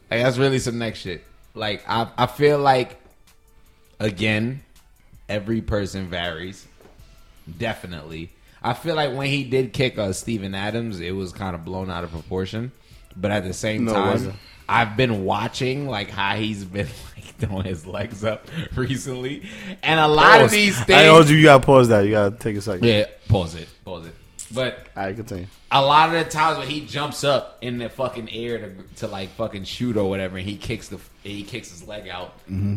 Like 0.10 0.24
that's 0.24 0.38
really 0.38 0.60
some 0.60 0.78
next 0.78 1.00
shit. 1.00 1.24
Like 1.56 1.86
I 1.88 2.10
I 2.18 2.28
feel 2.28 2.60
like 2.60 3.00
again, 3.98 4.62
every 5.30 5.62
person 5.62 6.08
varies. 6.08 6.68
Definitely. 7.58 8.30
I 8.64 8.74
feel 8.74 8.96
like 8.96 9.14
when 9.16 9.28
he 9.28 9.44
did 9.44 9.74
kick 9.74 9.98
uh, 9.98 10.14
Steven 10.14 10.54
Adams, 10.56 11.00
it 11.00 11.12
was 11.12 11.32
kind 11.32 11.56
of 11.56 11.66
blown 11.66 11.90
out 11.90 12.04
of 12.04 12.12
proportion. 12.12 12.72
But 13.16 13.32
at 13.32 13.44
the 13.44 13.54
same 13.54 13.86
No, 13.86 13.94
time. 13.94 14.34
I've 14.70 14.96
been 14.96 15.26
watching 15.26 15.88
like 15.88 16.10
how 16.10 16.36
he's 16.36 16.64
been 16.64 16.88
like 17.16 17.26
throwing 17.38 17.66
his 17.66 17.86
legs 17.86 18.24
up 18.24 18.48
recently, 18.76 19.44
and 19.84 20.00
a 20.00 20.08
lot 20.08 20.36
of 20.42 20.42
Pause. 20.48 20.52
these 20.52 20.80
I 20.80 20.84
things. 20.84 21.04
told 21.10 21.30
you 21.30 21.38
you 21.38 21.44
gotta 21.44 21.66
pause 21.66 21.88
that. 21.90 22.06
You 22.06 22.12
gotta 22.12 22.36
take 22.38 22.56
a 22.56 22.62
second. 22.62 22.88
yeah, 22.88 23.06
pause 23.28 23.56
it, 23.56 23.68
pause 23.84 24.06
it. 24.06 24.16
But 24.54 24.88
All 24.98 25.04
right, 25.06 25.16
continue. 25.16 25.48
a 25.72 25.82
lot 25.82 26.14
of 26.14 26.26
the 26.26 26.30
times 26.30 26.58
when 26.58 26.68
he 26.68 26.86
jumps 26.86 27.24
up 27.24 27.58
in 27.62 27.78
the 27.80 27.88
fucking 27.90 28.30
air 28.32 28.58
to, 28.60 28.84
to 28.98 29.08
like 29.08 29.30
fucking 29.32 29.64
shoot 29.64 29.96
or 29.98 30.10
whatever, 30.10 30.38
and 30.38 30.48
he 30.48 30.56
kicks 30.58 30.88
the 30.90 31.00
he 31.24 31.44
kicks 31.44 31.72
his 31.72 31.86
leg 31.88 32.08
out, 32.10 32.34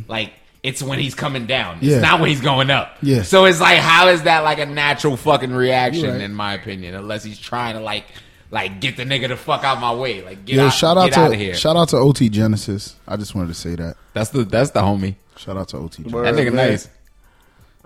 like 0.08 0.32
it's 0.64 0.82
when 0.82 0.98
he's 0.98 1.14
coming 1.14 1.46
down. 1.46 1.76
It's 1.76 1.84
Yeah. 1.86 2.00
not 2.00 2.18
when 2.20 2.30
he's 2.30 2.40
going 2.40 2.70
up. 2.70 2.96
Yeah. 3.02 3.22
So 3.22 3.44
it's 3.44 3.60
like, 3.60 3.78
how 3.78 4.08
is 4.08 4.22
that 4.22 4.40
like 4.40 4.58
a 4.58 4.66
natural 4.66 5.16
fucking 5.16 5.52
reaction? 5.52 6.10
Right. 6.10 6.20
In 6.22 6.34
my 6.34 6.54
opinion, 6.54 6.94
unless 6.96 7.22
he's 7.22 7.38
trying 7.38 7.74
to 7.74 7.80
like 7.80 8.04
like 8.50 8.80
get 8.80 8.96
the 8.96 9.04
nigga 9.04 9.28
the 9.28 9.36
fuck 9.36 9.62
out 9.64 9.80
my 9.80 9.94
way, 9.94 10.22
like 10.24 10.44
get 10.44 10.56
Yo, 10.56 10.66
out, 10.66 10.70
shout 10.72 10.96
out 10.96 11.10
get 11.10 11.18
out 11.18 11.26
of 11.26 11.32
to 11.32 11.38
here. 11.38 11.54
shout 11.54 11.76
out 11.76 11.88
to 11.90 11.96
OT 11.96 12.28
Genesis. 12.28 12.96
I 13.06 13.16
just 13.16 13.34
wanted 13.34 13.48
to 13.48 13.54
say 13.54 13.74
that. 13.76 13.96
that's 14.12 14.30
the 14.30 14.44
that's 14.44 14.70
the 14.70 14.80
homie. 14.80 15.14
Shout 15.36 15.56
out 15.56 15.68
to 15.68 15.76
OT. 15.78 16.02
Word, 16.04 16.24
That 16.26 16.34
nigga 16.34 16.52
man. 16.52 16.70
nice. 16.70 16.88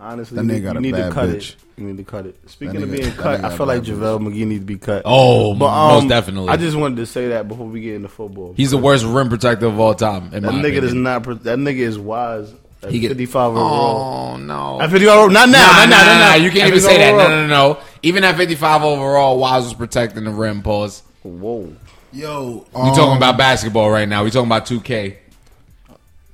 Honestly, 0.00 0.36
That 0.36 0.42
nigga 0.44 0.46
need, 0.54 0.60
got 0.60 0.72
you 0.74 0.78
a 0.78 0.80
need 0.82 0.90
to 0.92 0.96
bad 0.98 1.12
cut 1.12 1.28
bitch. 1.30 1.50
it. 1.50 1.56
You 1.76 1.84
need 1.86 1.96
to 1.96 2.04
cut 2.04 2.26
it. 2.26 2.36
Speaking 2.48 2.74
That 2.80 2.82
of 2.84 2.92
being 2.92 3.12
cut, 3.12 3.44
I 3.44 3.56
feel 3.56 3.66
like 3.66 3.82
bad 3.82 3.90
JaVale 3.92 4.20
McGee 4.20 4.46
needs 4.46 4.60
to 4.62 4.66
be 4.66 4.78
cut. 4.78 5.02
Oh, 5.04 5.54
but 5.54 5.66
um, 5.66 5.94
most 6.04 6.08
definitely. 6.08 6.48
I 6.50 6.56
just 6.56 6.76
wanted 6.76 6.96
to 6.98 7.06
say 7.06 7.28
that 7.28 7.48
before 7.48 7.66
we 7.66 7.80
get 7.80 7.94
into 7.96 8.08
football. 8.08 8.54
He's 8.56 8.70
the 8.70 8.78
worst 8.78 9.04
rim 9.04 9.28
protector 9.28 9.66
of 9.66 9.80
all 9.80 9.94
time. 9.94 10.32
In 10.32 10.42
that 10.44 10.52
my 10.52 10.58
nigga 10.58 10.78
opinion. 10.78 10.82
does 10.84 10.94
not. 10.94 11.22
That 11.44 11.58
nigga 11.58 11.78
is 11.78 11.98
wise. 11.98 12.52
At 12.82 12.90
He 12.92 13.00
get- 13.00 13.08
55 13.08 13.50
overall. 13.50 14.32
Oh 14.34 14.36
no! 14.36 14.80
At 14.80 14.90
55 14.90 15.08
overall. 15.14 15.30
Not 15.30 15.48
now. 15.48 15.58
Nah, 15.66 15.72
not 15.72 15.88
nah, 15.88 15.96
now. 15.96 16.02
nah, 16.02 16.04
not 16.12 16.18
nah, 16.20 16.26
now. 16.30 16.34
You 16.36 16.50
can't 16.50 16.68
even 16.68 16.80
55 16.80 16.90
say 16.90 16.98
that. 16.98 17.10
No, 17.10 17.24
overall. 17.24 17.46
no, 17.46 17.46
no. 17.74 17.78
Even 18.02 18.24
at 18.24 18.36
55 18.36 18.82
overall, 18.84 19.38
Wiles 19.38 19.64
was 19.64 19.74
protecting 19.74 20.24
the 20.24 20.30
rim. 20.30 20.62
Pause. 20.62 21.02
Whoa. 21.24 21.72
Yo, 22.12 22.64
We 22.74 22.80
Um, 22.80 22.94
talking 22.94 23.16
about 23.16 23.36
basketball 23.36 23.90
right 23.90 24.08
now. 24.08 24.24
We 24.24 24.30
talking 24.30 24.46
about 24.48 24.64
2K. 24.66 25.16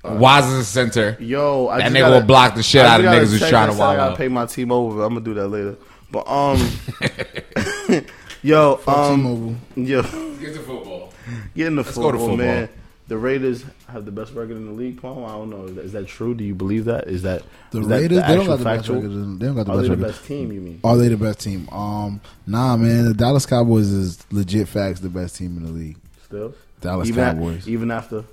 Wiles 0.04 0.46
is 0.46 0.52
a 0.60 0.64
center. 0.64 1.16
Yo, 1.18 1.66
I 1.68 1.78
That 1.78 1.90
nigga 1.92 2.00
gotta- 2.00 2.14
will 2.14 2.22
block 2.26 2.54
the 2.54 2.62
shit 2.62 2.84
I 2.84 2.88
out 2.94 3.00
of 3.00 3.06
niggas 3.06 3.30
who's 3.30 3.38
trying 3.40 3.50
to 3.52 3.58
and 3.70 3.72
say 3.76 3.82
I 3.82 3.86
wild 3.86 3.96
gotta 3.98 4.12
out. 4.12 4.18
pay 4.18 4.28
my 4.28 4.44
team 4.46 4.70
over. 4.70 5.02
I'm 5.02 5.14
gonna 5.14 5.24
do 5.24 5.32
that 5.34 5.48
later. 5.48 5.76
But 6.12 6.28
um, 6.28 6.70
yo, 8.42 8.80
um, 8.86 9.16
T-Mobile. 9.16 9.54
yo, 9.76 10.02
Get 10.38 10.54
to 10.54 10.60
football. 10.60 11.12
get 11.56 11.66
in 11.68 11.76
the 11.76 11.82
go 11.82 11.88
to 11.88 11.92
football, 11.94 12.12
football. 12.12 12.36
man. 12.36 12.68
The 13.08 13.16
Raiders 13.16 13.64
have 13.94 14.04
the 14.04 14.12
best 14.12 14.32
record 14.34 14.56
in 14.58 14.66
the 14.66 14.72
league. 14.72 15.00
Paul, 15.00 15.24
I 15.24 15.30
don't 15.32 15.48
know. 15.50 15.64
Is 15.64 15.74
that, 15.76 15.84
is 15.86 15.92
that 15.92 16.06
true? 16.06 16.34
Do 16.34 16.44
you 16.44 16.54
believe 16.54 16.84
that? 16.84 17.08
Is 17.08 17.22
that 17.22 17.42
The 17.70 17.80
is 17.80 17.88
that 17.88 18.00
Raiders, 18.02 18.22
they 18.22 18.34
don't 18.36 18.46
got 18.46 18.58
the 18.58 18.64
best 18.64 18.88
record. 18.88 19.10
They 19.40 19.46
don't 19.46 19.54
got 19.56 19.66
the 19.66 19.72
Are 19.72 19.76
best 19.76 19.82
they 19.82 19.88
the 19.88 19.96
record. 19.96 20.06
best 20.12 20.24
team? 20.26 20.52
You 20.52 20.60
mean? 20.60 20.80
Are 20.84 20.96
they 20.98 21.08
the 21.08 21.16
best 21.16 21.40
team? 21.40 21.68
Um, 21.72 22.20
nah, 22.46 22.76
man. 22.76 23.06
The 23.06 23.14
Dallas 23.14 23.46
Cowboys 23.46 23.88
is 23.90 24.24
legit 24.30 24.68
facts 24.68 25.00
the 25.00 25.08
best 25.08 25.36
team 25.36 25.56
in 25.56 25.64
the 25.64 25.72
league. 25.72 25.96
Still, 26.24 26.54
Dallas 26.80 27.08
even 27.08 27.24
at- 27.24 27.34
Cowboys. 27.36 27.68
even 27.68 27.90
after, 27.90 28.24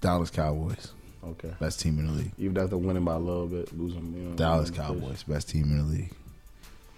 Dallas 0.00 0.30
Cowboys, 0.30 0.92
okay, 1.24 1.50
best 1.60 1.80
team 1.80 1.98
in 1.98 2.06
the 2.08 2.12
league. 2.12 2.32
even 2.38 2.58
after 2.58 2.76
winning 2.76 3.04
by 3.04 3.14
a 3.14 3.18
little 3.18 3.46
bit, 3.46 3.76
losing. 3.78 4.12
You 4.16 4.22
know, 4.30 4.34
Dallas 4.36 4.70
Cowboys, 4.70 5.22
best 5.22 5.48
team 5.48 5.64
in 5.64 5.78
the 5.78 5.84
league. 5.84 6.10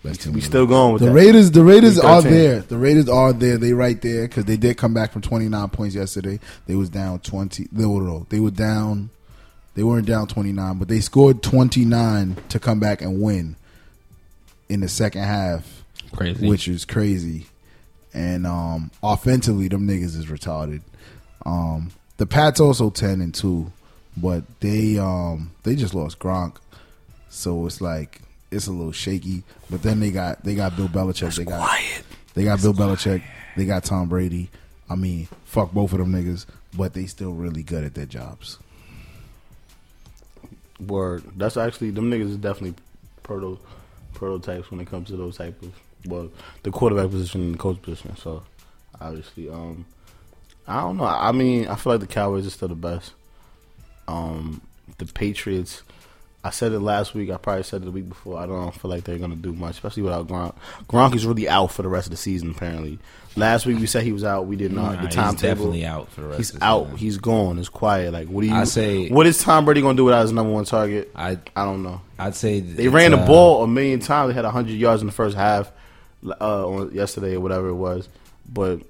Best 0.05 0.21
team. 0.23 0.35
We 0.35 0.41
in 0.41 0.45
still 0.47 0.67
going 0.67 0.93
with 0.93 1.01
The 1.03 1.09
that. 1.09 1.15
Raiders, 1.15 1.51
the 1.51 1.65
Raiders 1.65 1.99
are 1.99 2.21
there. 2.23 2.61
The 2.61 2.77
Raiders 2.77 3.09
are 3.09 3.33
there. 3.33 3.57
They 3.59 3.73
right 3.73 4.01
there 4.01 4.29
because 4.29 4.45
they 4.45 4.57
did 4.59 4.77
come 4.77 4.93
back 4.95 5.13
from 5.13 5.23
twenty 5.23 5.49
nine 5.49 5.71
points 5.71 5.95
yesterday. 5.97 6.39
They 6.67 6.75
was 6.75 6.91
down 6.91 7.21
twenty. 7.21 7.67
No, 7.73 7.99
no, 7.99 8.27
they 8.29 8.39
were 8.39 8.51
down. 8.51 9.09
They 9.75 9.83
weren't 9.83 10.07
down 10.07 10.27
twenty 10.29 10.53
nine, 10.53 10.79
but 10.79 10.89
they 10.89 11.01
scored 11.01 11.43
twenty 11.43 11.85
nine 11.85 12.37
to 12.51 12.61
come 12.61 12.79
back 12.81 13.01
and 13.01 13.21
win 13.23 13.57
in 14.69 14.81
the 14.81 14.89
second 14.89 15.23
half, 15.23 15.85
Crazy. 16.15 16.47
which 16.47 16.69
is 16.69 16.85
crazy. 16.85 17.47
And 18.13 18.47
um, 18.47 18.91
offensively, 19.03 19.69
them 19.69 19.89
niggas 19.89 20.17
is 20.17 20.27
retarded. 20.27 20.83
Um, 21.47 21.91
the 22.19 22.27
Pats 22.27 22.61
also 22.61 22.91
ten 22.91 23.21
and 23.21 23.35
two, 23.35 23.73
but 24.17 24.45
they 24.61 24.99
um 24.99 25.51
they 25.63 25.75
just 25.75 25.95
lost 25.95 26.19
Gronk, 26.19 26.57
so 27.31 27.67
it's 27.67 27.81
like 27.81 28.21
it's 28.55 28.67
a 28.67 28.73
little 28.73 28.93
shaky. 28.93 29.43
But 29.71 29.83
then 29.83 30.01
they 30.01 30.11
got 30.11 30.45
they 30.45 30.55
got 30.55 30.77
Bill 30.77 30.89
Belichick. 30.89 31.37
they 31.37 31.45
got 31.45 31.71
they 32.35 32.45
got 32.45 32.63
Bill 32.63 32.75
Belichick. 32.75 33.23
They 33.57 33.65
got 33.65 33.85
Tom 33.85 34.09
Brady. 34.09 34.51
I 34.89 34.97
mean, 34.97 35.29
fuck 35.45 35.73
both 35.73 35.93
of 35.93 35.99
them 35.99 36.13
niggas, 36.13 36.47
but 36.77 36.95
they 36.95 37.07
still 37.07 37.33
really 37.33 37.63
good 37.63 37.85
at 37.85 37.95
their 37.95 38.07
jobs. 38.07 38.59
Word. 40.81 41.25
That's 41.37 41.57
actually 41.57 41.91
them 41.91 42.11
niggas 42.11 42.31
is 42.31 42.37
definitely 42.37 42.75
proto 43.23 43.59
prototypes 44.13 44.71
when 44.71 44.81
it 44.81 44.87
comes 44.87 45.09
to 45.09 45.17
those 45.17 45.37
type 45.37 45.61
of 45.63 45.73
well, 46.07 46.31
the 46.63 46.71
quarterback 46.71 47.11
position 47.11 47.43
and 47.43 47.55
the 47.55 47.59
coach 47.59 47.81
position. 47.83 48.17
So 48.17 48.43
obviously, 49.01 49.49
um, 49.49 49.87
I 50.67 50.81
don't 50.81 50.97
know. 50.97 51.05
I 51.05 51.33
mean, 51.33 51.67
I 51.69 51.75
feel 51.77 51.95
like 51.95 52.01
the 52.01 52.07
Cowboys 52.07 52.47
are 52.47 52.51
still 52.51 52.69
the 52.69 52.75
best. 52.75 53.13
Um, 54.09 54.61
the 54.99 55.07
Patriots. 55.07 55.83
I 56.47 56.51
said 56.51 56.73
it 56.73 56.81
last 56.81 57.15
week. 57.15 57.31
I 57.31 57.39
probably 57.39 57.63
said 57.63 57.81
it 57.81 57.87
the 57.87 57.91
week 57.91 58.07
before. 58.09 58.39
I 58.39 58.45
don't 58.47 58.71
feel 58.75 58.91
like 58.91 59.05
they're 59.05 59.17
gonna 59.19 59.35
do 59.35 59.55
much, 59.55 59.77
especially 59.77 60.03
without 60.03 60.29
Gronk. 60.29 60.55
Gronk 60.91 61.15
is 61.17 61.25
really 61.25 61.49
out 61.49 61.73
for 61.73 61.81
the 61.83 61.89
rest 61.89 62.07
of 62.09 62.11
the 62.11 62.19
season. 62.19 62.51
Apparently, 62.51 62.99
last 63.35 63.65
week 63.65 63.79
we 63.79 63.87
said 63.87 64.03
he 64.03 64.13
was 64.13 64.25
out. 64.25 64.47
We 64.47 64.57
did 64.57 64.71
not. 64.71 64.97
Nah, 64.97 65.01
the 65.01 65.07
he's 65.07 65.15
timetable 65.15 65.39
definitely 65.73 65.87
out 65.87 66.11
for 66.11 66.21
the 66.21 66.27
rest 66.27 66.39
He's 66.39 66.51
of 66.55 66.61
the 66.61 66.67
out. 66.67 66.83
season. 66.85 66.97
He's 66.99 67.17
gone. 67.17 67.59
It's 67.59 67.71
quiet. 67.71 68.13
Like, 68.13 68.29
what 68.29 68.43
do 68.43 68.49
you? 68.49 68.55
I 68.55 68.65
say- 68.65 69.09
what 69.09 69.27
is 69.27 69.39
Tom 69.39 69.65
Brady 69.65 69.81
gonna 69.81 69.97
do 69.97 70.05
without 70.05 70.21
his 70.21 70.33
number 70.33 70.53
one 70.53 70.67
target? 70.67 71.11
I 71.17 71.39
I 71.57 71.65
don't 71.65 71.83
know. 71.83 72.03
I'd 72.19 72.35
say 72.35 72.61
They 72.61 72.89
ran 72.89 73.13
the 73.13 73.17
ball 73.17 73.65
a 73.65 73.67
million 73.67 74.01
times. 74.01 74.29
They 74.29 74.35
had 74.35 74.45
hundred 74.45 74.75
yards 74.75 75.01
in 75.01 75.07
the 75.07 75.13
first 75.15 75.37
half 75.39 75.73
uh, 76.41 76.87
yesterday 76.93 77.37
or 77.37 77.41
whatever 77.41 77.69
it 77.69 77.75
was. 77.75 78.07
But 78.53 78.81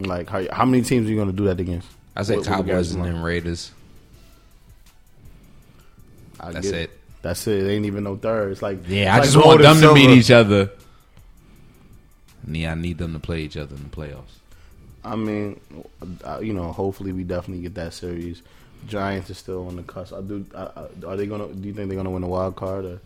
like, 0.00 0.30
how, 0.30 0.42
how 0.50 0.64
many 0.64 0.82
teams 0.82 1.06
are 1.06 1.10
you 1.10 1.16
going 1.16 1.30
to 1.30 1.36
do 1.36 1.44
that 1.44 1.60
against? 1.60 1.86
I 2.16 2.22
say 2.22 2.36
What- 2.38 2.46
Cowboys 2.46 2.92
and 2.92 3.04
then 3.04 3.20
Raiders. 3.22 3.70
I 6.40 6.50
That's 6.52 6.70
get 6.70 6.80
it. 6.80 6.90
That's 7.22 7.46
it. 7.46 7.62
It 7.62 7.70
ain't 7.70 7.86
even 7.86 8.04
no 8.04 8.16
third. 8.16 8.52
It's 8.52 8.62
like 8.62 8.78
Yeah, 8.88 9.02
it's 9.04 9.10
I 9.10 9.14
like 9.16 9.24
just 9.24 9.36
want 9.46 9.62
them 9.62 9.80
to 9.80 9.94
meet 9.94 10.10
each 10.10 10.30
other. 10.30 10.70
Yeah, 12.48 12.72
I 12.72 12.74
need 12.74 12.98
them 12.98 13.12
to 13.12 13.18
play 13.20 13.42
each 13.42 13.56
other 13.56 13.74
in 13.76 13.82
the 13.84 13.88
playoffs. 13.88 14.38
I 15.04 15.16
mean, 15.16 15.60
uh, 16.24 16.40
you 16.42 16.52
know, 16.52 16.72
hopefully 16.72 17.12
we 17.12 17.24
definitely 17.24 17.62
get 17.62 17.74
that 17.74 17.92
series. 17.94 18.42
Giants 18.88 19.30
are 19.30 19.34
still 19.34 19.66
on 19.68 19.76
the 19.76 19.82
cusp. 19.84 20.12
I 20.12 20.20
do. 20.20 20.44
I, 20.54 20.62
I, 20.62 20.86
are 21.06 21.16
they 21.16 21.26
gonna? 21.26 21.46
Do 21.48 21.66
you 21.68 21.74
think 21.74 21.88
they're 21.88 21.96
gonna 21.96 22.10
win 22.10 22.22
the 22.22 22.28
wild 22.28 22.56
card, 22.56 22.84
or 22.84 23.00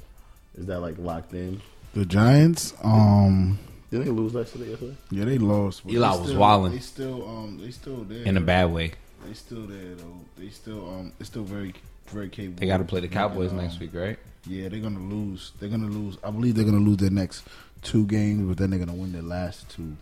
is 0.59 0.67
that 0.67 0.81
like 0.81 0.97
locked 0.99 1.35
in? 1.35 1.61
The 1.95 2.05
Giants, 2.07 2.75
um, 2.83 3.59
Didn't 3.91 4.07
they 4.07 4.11
lose 4.11 4.33
yesterday? 4.35 4.71
yesterday? 4.71 4.97
yeah, 5.11 5.25
they 5.27 5.39
lost. 5.39 5.85
but 5.85 5.93
Eli 5.93 6.13
they 6.13 6.19
was 6.21 6.29
still- 6.29 6.41
wildin'. 6.41 6.71
They 6.73 6.79
still, 6.79 7.29
um, 7.29 7.59
they 7.63 7.71
still 7.71 7.97
there 8.05 8.23
In 8.25 8.37
a 8.37 8.41
bad 8.41 8.71
way. 8.73 8.93
They 9.27 9.33
still 9.35 9.63
there 9.67 9.95
though. 9.97 10.21
They 10.39 10.51
still, 10.51 10.87
um, 10.89 11.13
it's 11.21 11.29
still 11.31 11.45
very, 11.45 11.73
very 12.11 12.29
capable. 12.29 12.61
They 12.61 12.67
got 12.67 12.79
to 12.79 12.85
play 12.85 13.01
the 13.01 13.09
Cowboys 13.09 13.51
Um, 13.53 13.59
next 13.59 13.79
week, 13.81 13.91
right? 13.95 14.19
Yeah, 14.47 14.69
they're 14.69 14.81
gonna 14.81 15.01
lose. 15.01 15.53
They're 15.59 15.69
gonna 15.69 15.89
lose. 15.89 16.19
I 16.23 16.31
believe 16.31 16.55
they're 16.55 16.65
gonna 16.65 16.79
lose 16.79 16.99
their 16.99 17.11
next 17.11 17.43
two 17.83 18.07
games, 18.07 18.47
but 18.49 18.57
then 18.59 18.71
they're 18.71 18.79
gonna 18.79 18.95
win 18.95 19.13
their 19.13 19.23
last 19.23 19.69
two. 19.69 19.97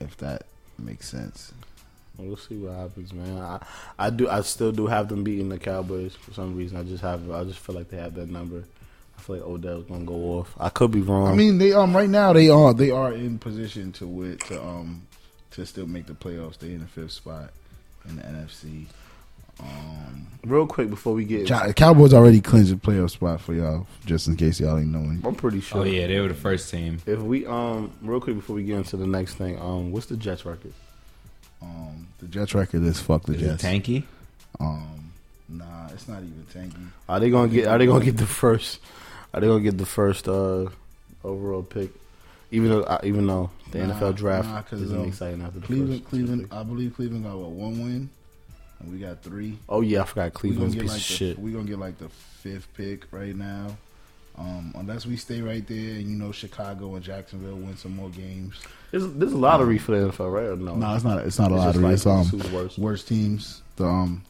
If 0.00 0.16
that 0.18 0.42
makes 0.78 1.08
sense. 1.08 1.52
We'll 2.18 2.36
see 2.36 2.56
what 2.56 2.74
happens, 2.74 3.12
man. 3.12 3.38
I, 3.38 3.60
I 3.98 4.10
do. 4.10 4.28
I 4.28 4.40
still 4.42 4.72
do 4.72 4.86
have 4.86 5.08
them 5.08 5.22
beating 5.24 5.48
the 5.48 5.58
Cowboys 5.58 6.14
for 6.16 6.32
some 6.34 6.56
reason. 6.56 6.76
I 6.78 6.82
just 6.82 7.02
have. 7.02 7.30
I 7.30 7.44
just 7.44 7.58
feel 7.60 7.74
like 7.76 7.88
they 7.90 7.96
have 7.96 8.14
that 8.14 8.28
number. 8.28 8.64
I 9.16 9.20
feel 9.22 9.36
like 9.36 9.44
Odell's 9.46 9.84
gonna 9.86 10.04
go 10.04 10.38
off. 10.38 10.54
I 10.58 10.68
could 10.70 10.90
be 10.90 11.00
wrong. 11.00 11.28
I 11.28 11.34
mean, 11.34 11.58
they 11.58 11.72
um 11.72 11.94
right 11.96 12.08
now 12.10 12.32
they 12.32 12.48
are 12.48 12.74
they 12.74 12.90
are 12.90 13.12
in 13.12 13.38
position 13.38 13.92
to 13.92 14.06
win 14.06 14.38
to 14.48 14.62
um 14.62 15.02
to 15.52 15.64
still 15.64 15.86
make 15.86 16.06
the 16.06 16.14
playoffs. 16.14 16.58
They 16.58 16.72
in 16.72 16.80
the 16.80 16.86
fifth 16.86 17.12
spot 17.12 17.50
in 18.08 18.16
the 18.16 18.22
NFC. 18.22 18.86
Um, 19.60 20.26
real 20.44 20.66
quick 20.66 20.90
before 20.90 21.14
we 21.14 21.24
get, 21.24 21.46
Cow- 21.46 21.70
Cowboys 21.72 22.12
already 22.14 22.40
clinched 22.40 22.70
the 22.70 22.76
playoff 22.76 23.10
spot 23.10 23.40
for 23.40 23.52
y'all, 23.54 23.86
just 24.06 24.26
in 24.28 24.36
case 24.36 24.58
y'all 24.60 24.78
ain't 24.78 24.88
knowing. 24.88 25.20
I'm 25.24 25.34
pretty 25.34 25.60
sure. 25.60 25.80
Oh 25.80 25.84
yeah, 25.84 26.06
they 26.06 26.18
were 26.20 26.28
the 26.28 26.34
first 26.34 26.70
team. 26.70 26.98
If 27.06 27.20
we 27.20 27.46
um 27.46 27.92
real 28.02 28.20
quick 28.20 28.36
before 28.36 28.56
we 28.56 28.64
get 28.64 28.76
into 28.78 28.96
the 28.96 29.06
next 29.06 29.34
thing, 29.34 29.58
um, 29.60 29.92
what's 29.92 30.06
the 30.06 30.16
Jets 30.16 30.44
record? 30.44 30.72
Um, 31.62 32.06
the 32.20 32.26
Jets 32.26 32.54
record 32.54 32.82
is 32.84 33.00
fuck 33.00 33.24
the 33.24 33.34
Is 33.34 33.42
it 33.42 33.46
Jets. 33.58 33.62
tanky? 33.64 34.04
Um, 34.58 35.12
nah, 35.48 35.88
it's 35.92 36.08
not 36.08 36.22
even 36.22 36.46
tanky. 36.52 36.88
Are 37.08 37.20
they 37.20 37.30
gonna 37.30 37.48
get? 37.48 37.66
Are 37.68 37.78
they 37.78 37.86
gonna 37.86 38.04
get 38.04 38.16
the 38.16 38.26
first? 38.26 38.80
Are 39.34 39.40
they 39.40 39.46
gonna 39.46 39.60
get 39.62 39.78
the 39.78 39.86
first 39.86 40.26
uh 40.28 40.66
overall 41.22 41.62
pick? 41.62 41.90
Even 42.52 42.70
though, 42.70 42.82
uh, 42.82 42.98
even 43.04 43.26
though 43.28 43.48
the 43.70 43.78
Nah, 43.86 43.94
NFL 43.94 44.16
draft 44.16 44.48
nah, 44.48 44.62
'cause, 44.62 44.82
isn't 44.82 44.98
um, 45.00 45.06
exciting 45.06 45.40
after 45.40 45.60
the 45.60 45.66
Cleveland, 45.66 46.00
first. 46.00 46.08
Cleveland. 46.10 46.48
I 46.50 46.62
believe 46.64 46.96
Cleveland 46.96 47.22
got 47.24 47.36
what 47.36 47.50
one 47.50 47.78
win, 47.80 48.10
and 48.80 48.92
we 48.92 48.98
got 48.98 49.22
three. 49.22 49.58
Oh 49.68 49.80
yeah, 49.80 50.02
I 50.02 50.04
forgot 50.04 50.32
Cleveland's 50.34 50.74
piece 50.74 50.82
like 50.88 50.90
of 50.90 50.94
the, 50.96 51.00
shit. 51.14 51.38
we 51.38 51.52
gonna 51.52 51.64
get 51.64 51.78
like 51.78 51.98
the 51.98 52.08
fifth 52.08 52.68
pick 52.74 53.12
right 53.12 53.34
now. 53.36 53.76
Um, 54.38 54.72
unless 54.76 55.04
we 55.04 55.16
stay 55.16 55.42
right 55.42 55.66
there, 55.66 55.76
and 55.96 56.02
you 56.08 56.16
know 56.16 56.32
Chicago 56.32 56.94
and 56.94 57.04
Jacksonville 57.04 57.56
win 57.56 57.76
some 57.76 57.94
more 57.96 58.08
games. 58.08 58.58
There's, 58.90 59.06
there's 59.14 59.32
a 59.32 59.36
lottery 59.36 59.76
for 59.78 59.92
the 59.92 60.08
NFL, 60.10 60.32
right? 60.32 60.46
Or 60.46 60.56
no? 60.56 60.74
No, 60.76 60.94
it's 60.94 61.04
not. 61.04 61.26
It's 61.26 61.38
not 61.38 61.52
a 61.52 61.56
It's 61.56 61.64
just 61.64 61.76
lottery. 61.76 61.82
like 61.82 61.92
It's 61.94 62.06
um 62.06 62.52
worse. 62.54 62.78
worst 62.78 63.08
teams. 63.08 63.62
The 63.76 63.84
um 63.84 64.22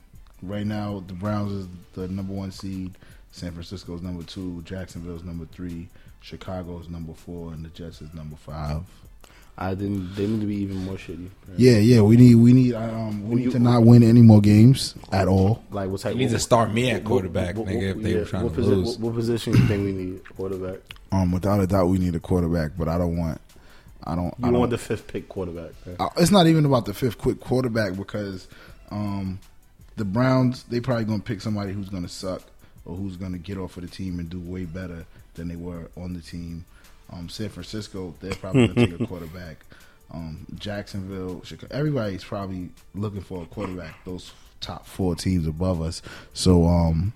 right 0.42 0.66
now 0.66 1.04
the 1.06 1.12
Browns 1.12 1.52
is 1.52 1.68
the 1.94 2.08
number 2.08 2.32
one 2.32 2.50
seed. 2.50 2.96
San 3.32 3.52
Francisco's 3.52 4.02
number 4.02 4.24
two. 4.24 4.62
Jacksonville's 4.62 5.22
number 5.22 5.44
three. 5.52 5.88
Chicago's 6.22 6.88
number 6.88 7.12
four, 7.14 7.52
and 7.52 7.64
the 7.64 7.68
Jets 7.68 8.02
is 8.02 8.12
number 8.12 8.36
five. 8.36 8.82
I 9.58 9.74
didn't. 9.74 10.14
They 10.14 10.26
need 10.26 10.40
to 10.40 10.46
be 10.46 10.56
even 10.56 10.84
more 10.84 10.94
shitty. 10.96 11.28
Yeah, 11.56 11.78
yeah. 11.78 12.00
We 12.00 12.16
need 12.16 12.34
we 12.36 12.52
need 12.54 12.74
um 12.74 13.28
we 13.28 13.36
need 13.36 13.44
you- 13.46 13.50
to 13.52 13.58
not 13.58 13.82
win 13.84 14.02
any 14.02 14.22
more 14.22 14.40
games 14.40 14.94
at 15.12 15.28
all. 15.28 15.62
Like 15.70 15.90
what 15.90 16.00
type? 16.00 16.12
You 16.14 16.18
need 16.20 16.30
to 16.30 16.38
start 16.38 16.72
me 16.72 16.90
at 16.90 17.04
quarterback, 17.04 17.56
what- 17.56 17.66
nigga, 17.68 17.96
if 17.96 18.02
they 18.02 18.14
were 18.16 18.24
trying 18.24 18.44
what 18.44 18.54
to 18.54 18.60
posi- 18.60 18.66
lose. 18.66 18.96
What, 18.98 19.00
what 19.12 19.14
position 19.16 19.52
you 19.54 19.66
think 19.66 19.84
we 19.84 19.92
need 19.92 20.20
quarterback? 20.36 20.78
Um, 21.12 21.32
without 21.32 21.60
a 21.60 21.66
doubt, 21.66 21.88
we 21.88 21.98
need 21.98 22.14
a 22.14 22.20
quarterback, 22.20 22.72
but 22.78 22.88
I 22.88 22.96
don't 22.96 23.16
want. 23.18 23.40
I 24.04 24.14
don't. 24.14 24.32
I 24.42 24.46
You 24.46 24.52
don't 24.52 24.60
want 24.60 24.70
the 24.70 24.78
fifth 24.78 25.06
pick 25.08 25.28
quarterback? 25.28 25.72
man. 25.84 25.96
Uh, 26.00 26.08
it's 26.16 26.30
not 26.30 26.46
even 26.46 26.64
about 26.64 26.86
the 26.86 26.94
fifth 26.94 27.18
quick 27.18 27.38
quarterback 27.40 27.96
because 27.96 28.48
um, 28.90 29.38
the 29.96 30.04
Browns 30.06 30.62
they 30.64 30.80
probably 30.80 31.04
gonna 31.04 31.18
pick 31.22 31.42
somebody 31.42 31.72
who's 31.72 31.90
gonna 31.90 32.08
suck 32.08 32.42
or 32.86 32.96
who's 32.96 33.16
gonna 33.16 33.36
get 33.36 33.58
off 33.58 33.76
of 33.76 33.82
the 33.82 33.88
team 33.90 34.18
and 34.20 34.30
do 34.30 34.40
way 34.40 34.64
better 34.64 35.04
than 35.34 35.48
they 35.48 35.56
were 35.56 35.90
on 35.98 36.14
the 36.14 36.20
team. 36.20 36.64
Um, 37.12 37.28
San 37.28 37.48
Francisco 37.48 38.14
they're 38.20 38.34
probably 38.34 38.68
gonna 38.68 38.86
take 38.86 39.00
a 39.00 39.06
quarterback. 39.06 39.64
Um, 40.12 40.46
Jacksonville, 40.56 41.42
Chicago, 41.44 41.74
everybody's 41.74 42.24
probably 42.24 42.70
looking 42.94 43.20
for 43.20 43.42
a 43.42 43.46
quarterback. 43.46 44.04
Those 44.04 44.32
top 44.60 44.86
four 44.86 45.14
teams 45.14 45.46
above 45.46 45.80
us. 45.82 46.02
So 46.34 46.66
um, 46.66 47.12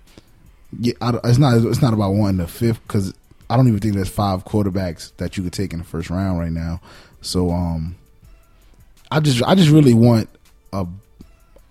yeah, 0.79 0.93
I, 1.01 1.19
it's 1.25 1.37
not 1.37 1.57
it's 1.57 1.81
not 1.81 1.93
about 1.93 2.13
wanting 2.13 2.37
the 2.37 2.47
fifth 2.47 2.81
because 2.87 3.13
I 3.49 3.57
don't 3.57 3.67
even 3.67 3.79
think 3.79 3.95
there's 3.95 4.09
five 4.09 4.45
quarterbacks 4.45 5.11
that 5.17 5.37
you 5.37 5.43
could 5.43 5.53
take 5.53 5.73
in 5.73 5.79
the 5.79 5.85
first 5.85 6.09
round 6.09 6.39
right 6.39 6.51
now. 6.51 6.81
So 7.21 7.51
um, 7.51 7.95
I 9.11 9.19
just 9.19 9.43
I 9.43 9.55
just 9.55 9.69
really 9.69 9.93
want 9.93 10.29
a. 10.73 10.85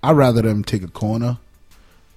I'd 0.03 0.17
rather 0.17 0.43
them 0.43 0.63
take 0.63 0.83
a 0.83 0.89
corner 0.89 1.39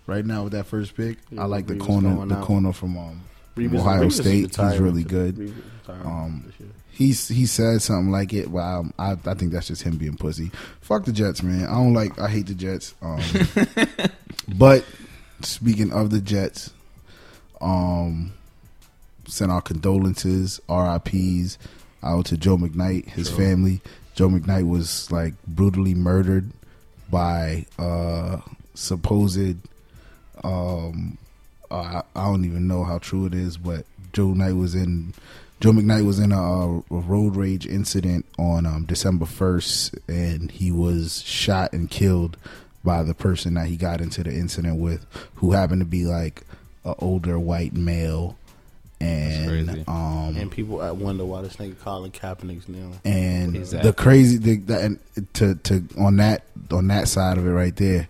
right 0.05 0.25
now 0.25 0.43
with 0.43 0.51
that 0.53 0.65
first 0.65 0.95
pick. 0.95 1.17
Yeah, 1.31 1.43
I 1.43 1.45
like 1.45 1.67
the 1.67 1.77
corner 1.77 2.25
the 2.25 2.35
out. 2.35 2.43
corner 2.43 2.73
from 2.73 2.97
um 2.97 3.21
from 3.65 3.73
Reeves- 3.73 3.83
Ohio 3.83 4.01
Reeves 4.01 4.15
State. 4.19 4.55
He's 4.55 4.77
really 4.79 5.03
good. 5.03 5.37
Reeves 5.37 5.53
Um. 5.89 6.51
He's 6.91 7.27
he 7.27 7.45
said 7.45 7.83
something 7.83 8.11
like 8.11 8.33
it, 8.33 8.51
but 8.51 8.57
um, 8.63 8.91
I 8.97 9.11
I 9.11 9.35
think 9.35 9.51
that's 9.51 9.67
just 9.67 9.83
him 9.83 9.97
being 9.97 10.17
pussy. 10.17 10.49
Fuck 10.81 11.05
the 11.05 11.11
Jets, 11.11 11.43
man. 11.43 11.65
I 11.65 11.73
don't 11.73 11.93
like. 11.93 12.17
I 12.19 12.27
hate 12.27 12.47
the 12.47 12.55
Jets. 12.55 12.95
Um, 13.03 13.21
but 14.57 14.83
speaking 15.41 15.91
of 15.93 16.09
the 16.09 16.19
Jets, 16.19 16.71
um, 17.61 18.33
send 19.27 19.51
our 19.51 19.61
condolences, 19.61 20.59
RIPS, 20.67 21.59
out 22.01 22.25
to 22.25 22.37
Joe 22.37 22.57
McKnight, 22.57 23.09
his 23.09 23.29
family. 23.29 23.79
Joe 24.15 24.29
McKnight 24.29 24.67
was 24.67 25.11
like 25.11 25.35
brutally 25.45 25.93
murdered 25.93 26.49
by 27.11 27.67
uh 27.77 28.37
supposed 28.73 29.57
um 30.43 31.19
uh, 31.71 32.01
I 32.15 32.25
don't 32.25 32.45
even 32.45 32.67
know 32.67 32.83
how 32.83 32.97
true 32.97 33.25
it 33.25 33.33
is, 33.33 33.57
but 33.57 33.85
Joe 34.13 34.33
Knight 34.33 34.53
was 34.53 34.75
in 34.75 35.13
Joe 35.59 35.71
McKnight 35.71 36.05
was 36.05 36.19
in 36.19 36.31
a, 36.31 36.39
a 36.39 36.83
road 36.89 37.35
rage 37.35 37.65
incident 37.65 38.25
on 38.37 38.65
um, 38.65 38.85
December 38.85 39.25
first, 39.25 39.95
and 40.07 40.51
he 40.51 40.71
was 40.71 41.23
shot 41.23 41.73
and 41.73 41.89
killed 41.89 42.37
by 42.83 43.01
the 43.01 43.15
person 43.15 43.55
that 43.55 43.67
he 43.67 43.75
got 43.75 43.99
into 43.99 44.23
the 44.23 44.31
incident 44.31 44.79
with, 44.79 45.05
who 45.35 45.53
happened 45.53 45.81
to 45.81 45.85
be 45.85 46.05
like 46.05 46.43
an 46.85 46.93
older 46.99 47.39
white 47.39 47.73
male, 47.73 48.37
and 49.01 49.83
um 49.87 50.35
And 50.37 50.51
people 50.51 50.79
uh, 50.81 50.93
wonder 50.93 51.25
why 51.25 51.41
this 51.41 51.55
nigga 51.57 51.79
Colin 51.79 52.11
Kaepernick's 52.11 52.67
kneeling. 52.67 52.99
and 53.03 53.55
Exactly. 53.55 53.89
the 53.89 53.95
crazy 53.95 54.37
the, 54.37 54.57
the, 54.57 54.79
and 54.79 54.99
to 55.33 55.55
to 55.55 55.83
on 55.99 56.17
that 56.17 56.43
on 56.71 56.87
that 56.87 57.07
side 57.07 57.37
of 57.37 57.45
it 57.45 57.51
right 57.51 57.75
there, 57.75 58.07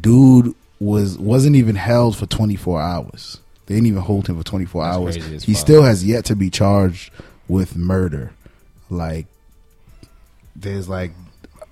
dude 0.00 0.54
was 0.84 1.18
wasn't 1.18 1.56
even 1.56 1.76
held 1.76 2.16
for 2.16 2.26
24 2.26 2.80
hours. 2.80 3.40
They 3.66 3.74
didn't 3.74 3.86
even 3.86 4.02
hold 4.02 4.28
him 4.28 4.36
for 4.36 4.44
24 4.44 4.84
That's 4.84 4.96
hours. 4.96 5.42
He 5.42 5.54
still 5.54 5.82
has 5.82 6.04
yet 6.04 6.26
to 6.26 6.36
be 6.36 6.50
charged 6.50 7.10
with 7.48 7.76
murder. 7.76 8.32
Like 8.90 9.26
there's 10.54 10.88
like 10.88 11.12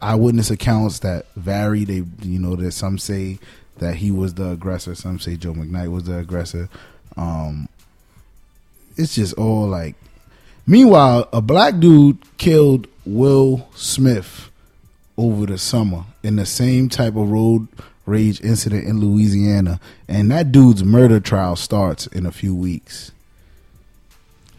eyewitness 0.00 0.50
accounts 0.50 1.00
that 1.00 1.26
vary. 1.36 1.84
They 1.84 2.04
you 2.22 2.38
know 2.38 2.56
there's 2.56 2.74
some 2.74 2.98
say 2.98 3.38
that 3.78 3.96
he 3.96 4.10
was 4.10 4.34
the 4.34 4.50
aggressor. 4.50 4.94
Some 4.94 5.18
say 5.18 5.36
Joe 5.36 5.52
McKnight 5.52 5.90
was 5.90 6.04
the 6.04 6.18
aggressor. 6.18 6.68
Um, 7.16 7.68
it's 8.96 9.14
just 9.14 9.34
all 9.34 9.66
like. 9.66 9.94
Meanwhile, 10.64 11.28
a 11.32 11.42
black 11.42 11.80
dude 11.80 12.18
killed 12.38 12.86
Will 13.04 13.68
Smith 13.74 14.48
over 15.18 15.44
the 15.44 15.58
summer 15.58 16.04
in 16.22 16.36
the 16.36 16.46
same 16.46 16.88
type 16.88 17.16
of 17.16 17.28
road 17.28 17.66
rage 18.06 18.40
incident 18.40 18.86
in 18.86 19.00
Louisiana, 19.00 19.80
and 20.08 20.30
that 20.30 20.52
dude's 20.52 20.82
murder 20.84 21.20
trial 21.20 21.56
starts 21.56 22.06
in 22.08 22.26
a 22.26 22.32
few 22.32 22.54
weeks. 22.54 23.12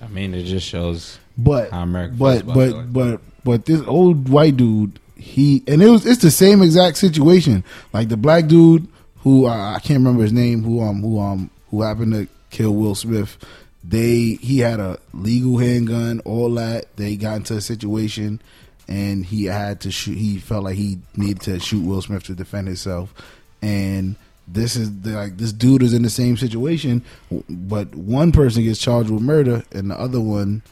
I 0.02 0.08
mean, 0.08 0.34
it 0.34 0.44
just 0.44 0.68
shows 0.68 1.20
But 1.38 1.74
but 2.18 2.46
but 2.46 2.94
but 2.94 3.22
but 3.44 3.66
this 3.66 3.82
old 3.88 4.30
white 4.30 4.58
dude, 4.58 5.00
he 5.16 5.64
and 5.68 5.82
it 5.82 5.90
was 5.90 6.06
it's 6.06 6.22
the 6.22 6.32
same 6.32 6.62
exact 6.62 6.98
situation. 6.98 7.64
Like 7.94 8.10
the 8.10 8.18
black 8.18 8.48
dude 8.48 8.88
who 9.20 9.46
uh, 9.46 9.74
I 9.76 9.80
can't 9.80 10.00
remember 10.00 10.24
his 10.24 10.34
name, 10.34 10.64
who 10.64 10.82
um 10.82 11.02
who 11.02 11.20
um 11.20 11.50
who 11.72 11.82
happened 11.82 12.14
to 12.14 12.28
kill 12.50 12.74
Will 12.74 12.96
Smith. 12.96 13.38
They 13.84 14.38
he 14.42 14.60
had 14.60 14.80
a 14.80 15.00
legal 15.14 15.58
handgun, 15.58 16.20
all 16.22 16.54
that. 16.56 16.96
They 16.96 17.16
got 17.16 17.38
into 17.38 17.56
a 17.56 17.62
situation, 17.62 18.42
and 18.88 19.26
he 19.26 19.46
had 19.46 19.82
to 19.82 19.92
shoot. 19.92 20.18
He 20.18 20.38
felt 20.38 20.64
like 20.64 20.76
he 20.76 21.00
needed 21.16 21.42
to 21.42 21.60
shoot 21.60 21.86
Will 21.86 22.02
Smith 22.02 22.24
to 22.24 22.34
defend 22.34 22.68
himself, 22.68 23.14
and. 23.62 24.16
This 24.46 24.76
is 24.76 25.00
the, 25.04 25.12
like 25.12 25.38
this 25.38 25.54
dude 25.54 25.82
is 25.82 25.94
in 25.94 26.02
the 26.02 26.10
same 26.10 26.36
situation, 26.36 27.02
but 27.48 27.96
one 27.96 28.34
person 28.34 28.62
gets 28.64 28.78
charged 28.78 29.10
with 29.10 29.22
murder, 29.22 29.64
and 29.72 29.90
the 29.90 29.98
other 29.98 30.20
one 30.20 30.64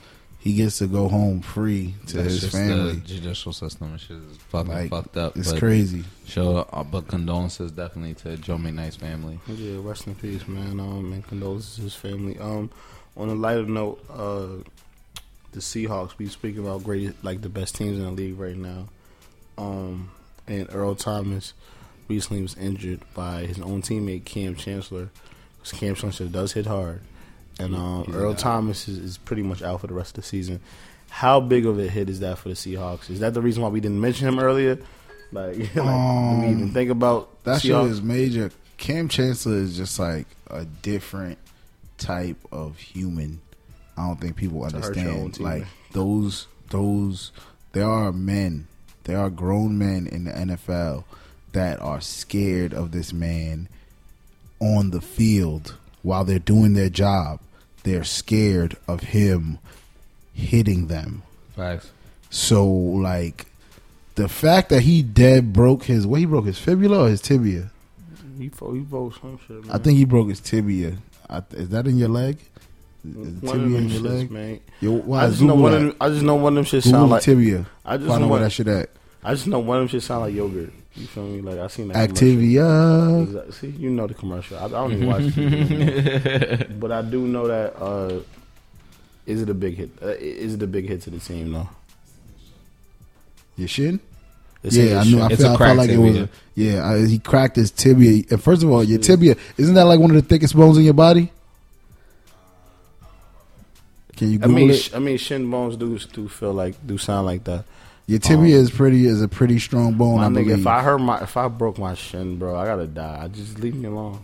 he 0.41 0.55
gets 0.55 0.80
to 0.80 0.88
go 0.88 1.07
home 1.07 1.41
free 1.41 1.93
to 2.07 2.18
That's 2.18 2.34
his 2.34 2.41
just 2.41 2.53
family. 2.53 2.93
The 2.95 3.01
judicial 3.01 3.53
system 3.53 3.91
and 3.91 4.01
shit 4.01 4.18
is 4.18 4.38
fucking 4.49 4.74
Like 4.74 4.89
fucked 4.89 5.16
up. 5.16 5.38
it's 5.38 5.51
but 5.51 5.59
crazy. 5.59 6.03
Show, 6.26 6.57
uh, 6.57 6.84
but 6.84 7.07
condolences 7.07 7.72
definitely 7.72 8.16
to 8.16 8.38
Joe 8.38 8.57
McKnight's 8.57 8.95
family. 8.95 9.39
Yeah, 9.47 9.78
rest 9.82 10.07
in 10.07 10.16
peace, 10.16 10.47
man. 10.47 10.80
Um, 10.80 11.14
and 11.14 11.26
condolences 11.28 11.76
to 11.76 11.82
his 11.84 11.93
family. 11.93 12.39
Um, 12.39 12.72
on 13.16 13.30
a 13.30 13.36
lighter 13.36 13.68
note, 13.68 14.03
uh, 14.09 14.64
the 15.52 15.60
Seahawks. 15.60 16.18
We 16.18 16.28
speak 16.28 16.58
about 16.58 16.84
great, 16.84 17.24
like 17.24 17.41
the 17.41 17.49
best 17.49 17.76
teams 17.76 17.97
in 17.97 18.04
the 18.04 18.12
league 18.12 18.39
right 18.39 18.56
now. 18.56 18.88
Um, 19.58 20.12
and 20.47 20.68
Earl 20.72 20.95
Thomas 20.95 21.54
recently 22.08 22.41
was 22.41 22.56
injured 22.58 23.02
by 23.14 23.45
his 23.45 23.60
own 23.60 23.82
teammate 23.82 24.26
Kam 24.26 24.56
Chancellor. 24.56 25.10
Because 25.58 25.80
Kam 25.80 25.95
Chancellor 25.95 26.28
does 26.28 26.54
hit 26.54 26.66
hard, 26.66 27.02
and 27.60 27.76
um, 27.76 28.06
He's 28.06 28.16
Earl 28.16 28.32
out. 28.32 28.39
Thomas 28.39 28.88
is, 28.88 28.97
is 28.97 29.18
pretty 29.18 29.43
much 29.43 29.62
out 29.62 29.82
for 29.82 29.88
the 29.88 29.93
rest 29.93 30.18
of 30.18 30.24
the 30.24 30.28
season. 30.28 30.60
How 31.10 31.39
big 31.39 31.66
of 31.66 31.78
a 31.78 31.88
hit 31.88 32.10
is 32.10 32.22
that 32.22 32.38
for 32.39 32.49
the 32.49 32.56
Seahawks? 32.56 33.10
Is 33.10 33.20
that 33.20 33.34
the 33.34 33.41
reason 33.41 33.62
why 33.62 33.70
we 33.70 33.80
didn't 33.80 34.02
mention 34.02 34.28
him 34.28 34.39
earlier? 34.39 34.80
Like, 35.32 35.58
like 35.76 35.76
do 35.76 36.41
we 36.41 36.52
even 36.52 36.72
think 36.74 36.89
about 36.89 37.43
That 37.43 37.62
shit 37.62 37.72
is 37.72 38.02
major. 38.02 38.52
Kam 38.78 39.08
Chancellor 39.08 39.58
is 39.58 39.78
just 39.78 39.99
like 39.99 40.26
a 40.47 40.66
different 40.66 41.38
type 41.97 42.38
of 42.52 42.78
human. 42.80 43.41
I 43.98 44.08
don't 44.08 44.20
think 44.20 44.36
people 44.36 44.68
To 44.70 44.78
hurt 44.78 44.96
your 44.96 45.10
own 45.10 45.26
understand. 45.26 45.34
team. 45.36 45.46
Like 45.46 45.66
those, 45.92 46.48
those, 46.70 47.32
there 47.74 47.86
are 47.89 48.12
men, 48.12 48.68
there 49.04 49.18
are 49.20 49.30
grown 49.30 49.78
men 49.78 50.08
in 50.08 50.24
the 50.26 50.32
NFL 50.32 51.04
that 51.54 51.80
are 51.82 52.02
scared 52.02 52.74
of 52.74 52.92
this 52.92 53.12
man 53.12 53.68
on 54.60 54.92
the 54.92 55.02
field 55.02 55.76
while 56.04 56.24
they're 56.24 56.39
doing 56.39 56.74
their 56.74 56.89
job. 56.89 57.39
They're 57.84 58.04
scared 58.04 58.78
of 58.88 59.02
him 59.02 59.58
hitting 60.34 60.88
them. 60.88 61.24
Facts. 61.56 61.92
So 62.30 62.66
like 62.68 63.48
the 64.16 64.30
fact 64.30 64.70
that 64.70 64.82
he 64.84 65.02
dead 65.02 65.52
broke 65.52 65.84
his 65.86 66.06
what 66.08 66.20
he 66.20 66.26
broke 66.26 66.46
his 66.46 66.58
fibula 66.60 67.06
or 67.06 67.10
his 67.10 67.22
tibia. 67.22 67.72
He 68.38 68.50
fo- 68.50 68.74
he 68.74 68.80
votes 68.82 69.18
some 69.22 69.39
shit. 69.48 69.66
Man. 69.66 69.72
I 69.76 69.78
think 69.78 69.98
he 69.98 70.06
broke 70.06 70.30
his 70.30 70.39
tibia. 70.39 70.98
I, 71.30 71.42
is 71.52 71.70
that 71.70 71.88
in 71.88 71.98
your 71.98 72.10
leg? 72.10 72.38
Tibia 73.04 73.52
them 73.54 73.76
in 73.76 73.89
your 73.89 74.02
leg? 74.02 74.32
man. 74.32 74.60
Yo, 74.80 74.91
why 74.93 75.24
I 75.24 75.28
just 75.28 75.39
Google 75.39 75.56
know 75.58 75.62
one 75.64 75.74
of 75.74 75.82
them. 75.82 75.95
I 76.02 76.10
just 76.10 76.22
know 76.24 76.36
one 76.36 76.54
of 76.54 76.56
them 76.56 76.64
shit 76.66 76.84
Google 76.84 76.99
sound 76.99 77.10
the 77.12 77.16
like. 77.16 77.24
tibia. 77.24 77.66
I 77.86 77.97
just 77.97 78.08
Find 78.10 78.20
know 78.22 78.26
out 78.26 78.30
where 78.30 78.39
one. 78.39 78.41
that 78.43 78.49
shit 78.52 78.68
at. 78.68 78.89
I 79.24 79.34
just 79.34 79.47
know 79.47 79.60
one 79.60 79.78
of 79.78 79.82
them 79.82 79.88
shit 79.89 80.04
sound 80.04 80.22
like 80.22 80.34
yogurt. 80.34 80.74
You 80.95 81.08
feel 81.08 81.24
me? 81.24 81.41
Like 81.41 81.58
I 81.60 81.68
seen 81.68 81.88
that. 81.88 81.93
commercial. 82.10 82.28
Activia. 82.28 83.24
Exactly. 83.24 83.52
See, 83.54 83.68
you 83.78 83.89
know 83.91 84.08
the 84.08 84.14
commercial. 84.14 84.58
I, 84.58 84.66
I 84.66 84.68
don't 84.70 84.91
even 84.93 85.08
watch 85.08 85.22
TV, 85.24 86.80
but 86.80 86.91
I 86.91 87.02
do 87.02 87.28
know 87.28 87.47
that. 87.47 87.76
Uh, 87.82 88.20
is 89.26 89.41
it 89.41 89.49
a 89.49 89.54
big 89.54 89.76
hit? 89.78 89.91
Uh, 90.02 90.08
is 90.20 90.56
it 90.56 90.62
a 90.64 90.68
big 90.68 90.88
hit 90.88 91.02
to 91.04 91.10
the 91.12 91.20
team? 91.20 91.54
though? 91.54 91.70
Your 93.58 93.68
shin? 93.68 93.99
They 94.64 94.70
say 94.70 94.89
Yeah, 94.89 94.97
I 94.97 95.02
it's 95.02 95.10
knew. 95.10 95.22
I 95.22 95.24
shit. 95.24 95.32
It's 95.34 95.41
felt, 95.43 95.52
a 95.52 95.54
I 95.54 95.58
cracked 95.58 95.70
felt 95.70 95.78
like 95.78 95.89
it 95.89 95.97
was. 96.22 96.30
Yeah, 96.56 96.86
I, 96.89 97.06
he 97.08 97.20
cracked 97.20 97.56
his 97.56 97.72
tibia. 97.72 98.24
And 98.30 98.43
first 98.43 98.64
of 98.64 98.70
all, 98.72 98.84
your 98.84 98.99
tibia 98.99 99.36
isn't 99.58 99.76
that 99.76 99.86
like 99.86 99.99
one 99.99 100.10
of 100.12 100.16
the 100.16 100.22
thickest 100.22 100.56
bones 100.56 100.78
in 100.78 100.84
your 100.84 100.93
body? 100.93 101.32
Can 104.22 104.32
you 104.34 104.40
I 104.44 104.46
mean, 104.46 104.70
it? 104.70 104.76
sh- 104.76 104.94
I 104.94 105.00
mean, 105.00 105.18
shin 105.18 105.50
bones 105.50 105.76
do 105.78 105.98
do 105.98 106.28
feel 106.30 106.54
like 106.54 106.76
do 106.86 106.96
sound 107.00 107.26
like 107.26 107.44
that. 107.46 107.66
Your 108.06 108.20
tibia 108.20 108.56
um, 108.56 108.64
is 108.64 108.70
pretty 108.70 109.08
is 109.08 109.20
a 109.20 109.28
pretty 109.28 109.58
strong 109.58 109.96
bone. 109.96 110.18
My 110.18 110.26
I 110.26 110.30
nigga, 110.30 110.34
believe. 110.46 110.60
if 110.60 110.68
I 110.68 110.84
hurt 110.84 111.00
my 111.00 111.24
if 111.24 111.36
I 111.36 111.48
broke 111.48 111.80
my 111.80 111.96
shin, 111.96 112.38
bro, 112.38 112.56
I 112.56 112.66
gotta 112.66 112.86
die. 112.86 113.30
Just 113.30 113.58
leave 113.58 113.74
me 113.74 113.88
alone. 113.88 114.20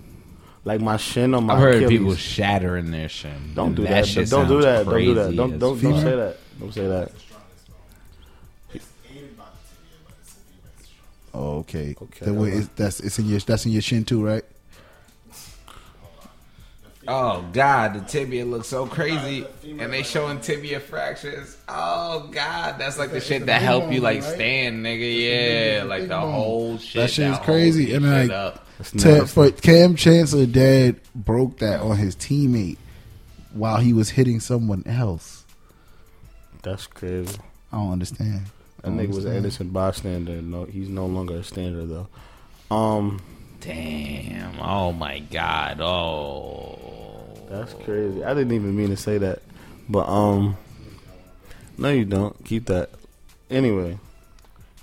Like 0.66 0.82
my 0.82 0.98
shin 0.98 1.34
on 1.34 1.46
my 1.46 1.56
I've 1.56 1.60
heard 1.62 1.76
Achilles. 1.78 1.98
people 1.98 2.14
shattering 2.14 2.92
their 2.92 3.10
shin. 3.10 3.54
Don't 3.56 3.74
do 3.74 3.86
that. 3.86 4.06
shit 4.06 4.30
Don't 4.30 4.48
do 4.48 4.62
that. 4.62 4.86
Don't 4.86 5.00
do 5.00 5.14
that. 5.16 5.36
Don't 5.36 5.58
don't 5.58 5.82
don't 5.82 6.00
say 6.00 6.16
that. 6.16 6.38
Don't 6.60 6.74
say 6.76 6.88
that. 6.88 7.12
oh, 11.34 11.58
okay. 11.60 11.96
Okay, 12.00 12.26
The 12.26 12.34
way 12.36 12.52
it's, 12.52 12.68
that's 12.76 13.00
it's 13.00 13.18
in 13.18 13.26
your 13.26 13.40
that's 13.40 13.66
in 13.66 13.72
your 13.72 13.82
shin 13.82 14.06
too, 14.06 14.24
right? 14.24 14.44
Oh 17.08 17.46
God, 17.54 17.94
the 17.94 18.02
tibia 18.02 18.44
looks 18.46 18.68
so 18.68 18.86
crazy, 18.86 19.46
and 19.64 19.94
they 19.94 20.04
showing 20.04 20.42
tibia 20.42 20.80
fractures. 20.80 21.58
Oh 21.70 22.28
God, 22.32 22.76
that's 22.78 22.98
like 23.00 23.12
the 23.12 23.22
shit 23.22 23.46
that 23.46 23.62
help 23.62 23.92
you 23.92 24.02
like 24.02 24.24
stand, 24.24 24.86
nigga. 24.86 25.78
Yeah, 25.80 25.84
like 25.84 26.08
the 26.08 26.20
whole 26.20 26.78
shit. 26.78 27.02
That 27.04 27.10
shit 27.10 27.32
is 27.32 27.38
crazy, 27.40 27.94
and 27.94 28.04
shit 28.04 28.30
like- 28.30 29.00
To, 29.00 29.26
for 29.26 29.50
Kam 29.52 29.96
Chancellor, 29.96 30.46
dad 30.46 30.98
broke 31.16 31.60
that 31.60 31.80
on 31.80 31.98
his 31.98 32.16
teammate 32.16 32.78
while 33.54 33.78
he 33.78 33.94
was 33.94 34.10
hitting 34.10 34.40
someone 34.40 34.84
else. 34.86 35.46
That's 36.62 36.88
crazy. 36.88 37.38
I 37.72 37.78
don't 37.78 37.94
understand. 37.94 38.42
That 38.84 38.92
nigga 38.92 39.08
was 39.08 39.26
an 39.26 39.32
understand. 39.32 39.38
innocent 39.38 39.74
bystander. 39.74 40.42
No, 40.42 40.66
he's 40.66 40.90
no 40.90 41.06
longer 41.06 41.36
a 41.38 41.44
standard 41.44 41.90
though. 41.90 42.76
Um, 42.76 43.22
Damn. 43.68 44.60
Oh 44.62 44.94
my 44.94 45.20
God. 45.20 45.82
Oh. 45.82 47.28
that's 47.50 47.74
crazy. 47.74 48.24
I 48.24 48.34
didn't 48.34 48.54
even 48.54 48.78
mean 48.78 48.90
to 48.92 48.98
say 48.98 49.18
that, 49.18 49.42
but 49.90 50.08
um, 50.08 50.58
no, 51.78 51.90
you 51.90 52.06
don't. 52.06 52.46
Keep 52.46 52.68
that. 52.68 52.90
Anyway, 53.50 54.00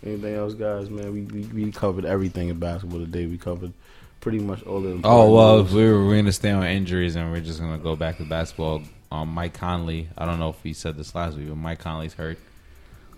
anything 0.05 0.35
else, 0.35 0.53
guys? 0.53 0.91
Man, 0.91 1.15
we 1.15 1.23
we, 1.23 1.65
we 1.65 1.73
covered 1.73 2.05
everything 2.05 2.51
in 2.51 2.59
basketball 2.59 2.99
today. 2.99 3.25
We 3.25 3.39
covered 3.39 3.73
pretty 4.21 4.41
much 4.41 4.63
all 4.65 4.87
of 4.87 5.01
the. 5.03 5.09
Oh 5.09 5.33
well, 5.33 5.61
important 5.61 5.69
if 5.69 5.75
we 5.75 5.91
were, 5.91 6.07
we're 6.07 6.17
gonna 6.17 6.33
stay 6.33 6.51
on 6.51 6.65
injuries, 6.65 7.17
and 7.17 7.33
we're 7.33 7.41
just 7.41 7.61
gonna 7.61 7.79
go 7.79 7.97
back 7.97 8.19
to 8.19 8.25
basketball. 8.25 8.83
Um, 9.11 9.31
Mike 9.31 9.55
Conley. 9.55 10.11
I 10.19 10.27
don't 10.27 10.39
know 10.39 10.51
if 10.51 10.63
he 10.63 10.75
said 10.75 10.99
this 10.99 11.15
last 11.15 11.39
week, 11.39 11.49
but 11.49 11.57
Mike 11.57 11.79
Conley's 11.79 12.15
hurt. 12.15 12.39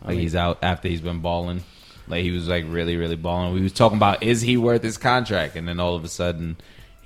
Like 0.05 0.19
he's 0.19 0.37
out 0.37 0.59
after 0.63 0.87
he's 0.87 1.01
been 1.01 1.19
balling. 1.19 1.65
Like 2.09 2.23
he 2.23 2.31
was 2.31 2.49
like 2.49 2.65
really, 2.69 2.97
really 2.97 3.17
balling. 3.17 3.55
We 3.55 3.63
was 3.63 3.73
talking 3.73 3.97
about 3.97 4.23
is 4.23 4.41
he 4.41 4.57
worth 4.57 4.83
his 4.83 4.97
contract, 4.97 5.57
and 5.57 5.69
then 5.69 5.81
all 5.81 5.95
of 5.95 6.05
a 6.05 6.09
sudden 6.09 6.57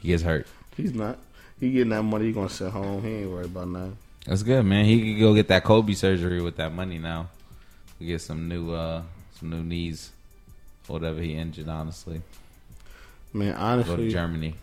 he 0.01 0.09
gets 0.09 0.23
hurt. 0.23 0.47
He's 0.77 0.95
not. 0.95 1.19
He 1.59 1.73
getting 1.73 1.91
that 1.91 2.03
money. 2.03 2.27
He 2.27 2.33
gonna 2.33 2.49
sit 2.49 2.71
home. 2.71 3.03
He 3.03 3.09
ain't 3.17 3.31
worried 3.31 3.47
about 3.47 3.69
nothing. 3.69 3.97
That's 4.27 4.43
good, 4.43 4.65
man. 4.65 4.85
He 4.85 5.15
could 5.15 5.21
go 5.21 5.35
get 5.35 5.49
that 5.49 5.65
Kobe 5.65 5.93
surgery 5.95 6.43
with 6.43 6.57
that 6.57 6.73
money 6.73 6.99
now. 6.99 7.29
We 7.99 8.07
get 8.07 8.21
some 8.21 8.49
new, 8.49 8.73
uh 8.73 9.03
some 9.39 9.51
new 9.51 9.63
knees, 9.63 10.11
whatever 10.87 11.21
he 11.21 11.35
injured. 11.35 11.69
Honestly, 11.69 12.23
Man, 13.33 13.53
go 13.53 13.57
to 13.57 13.61
honestly, 13.61 14.11
Germany. 14.11 14.55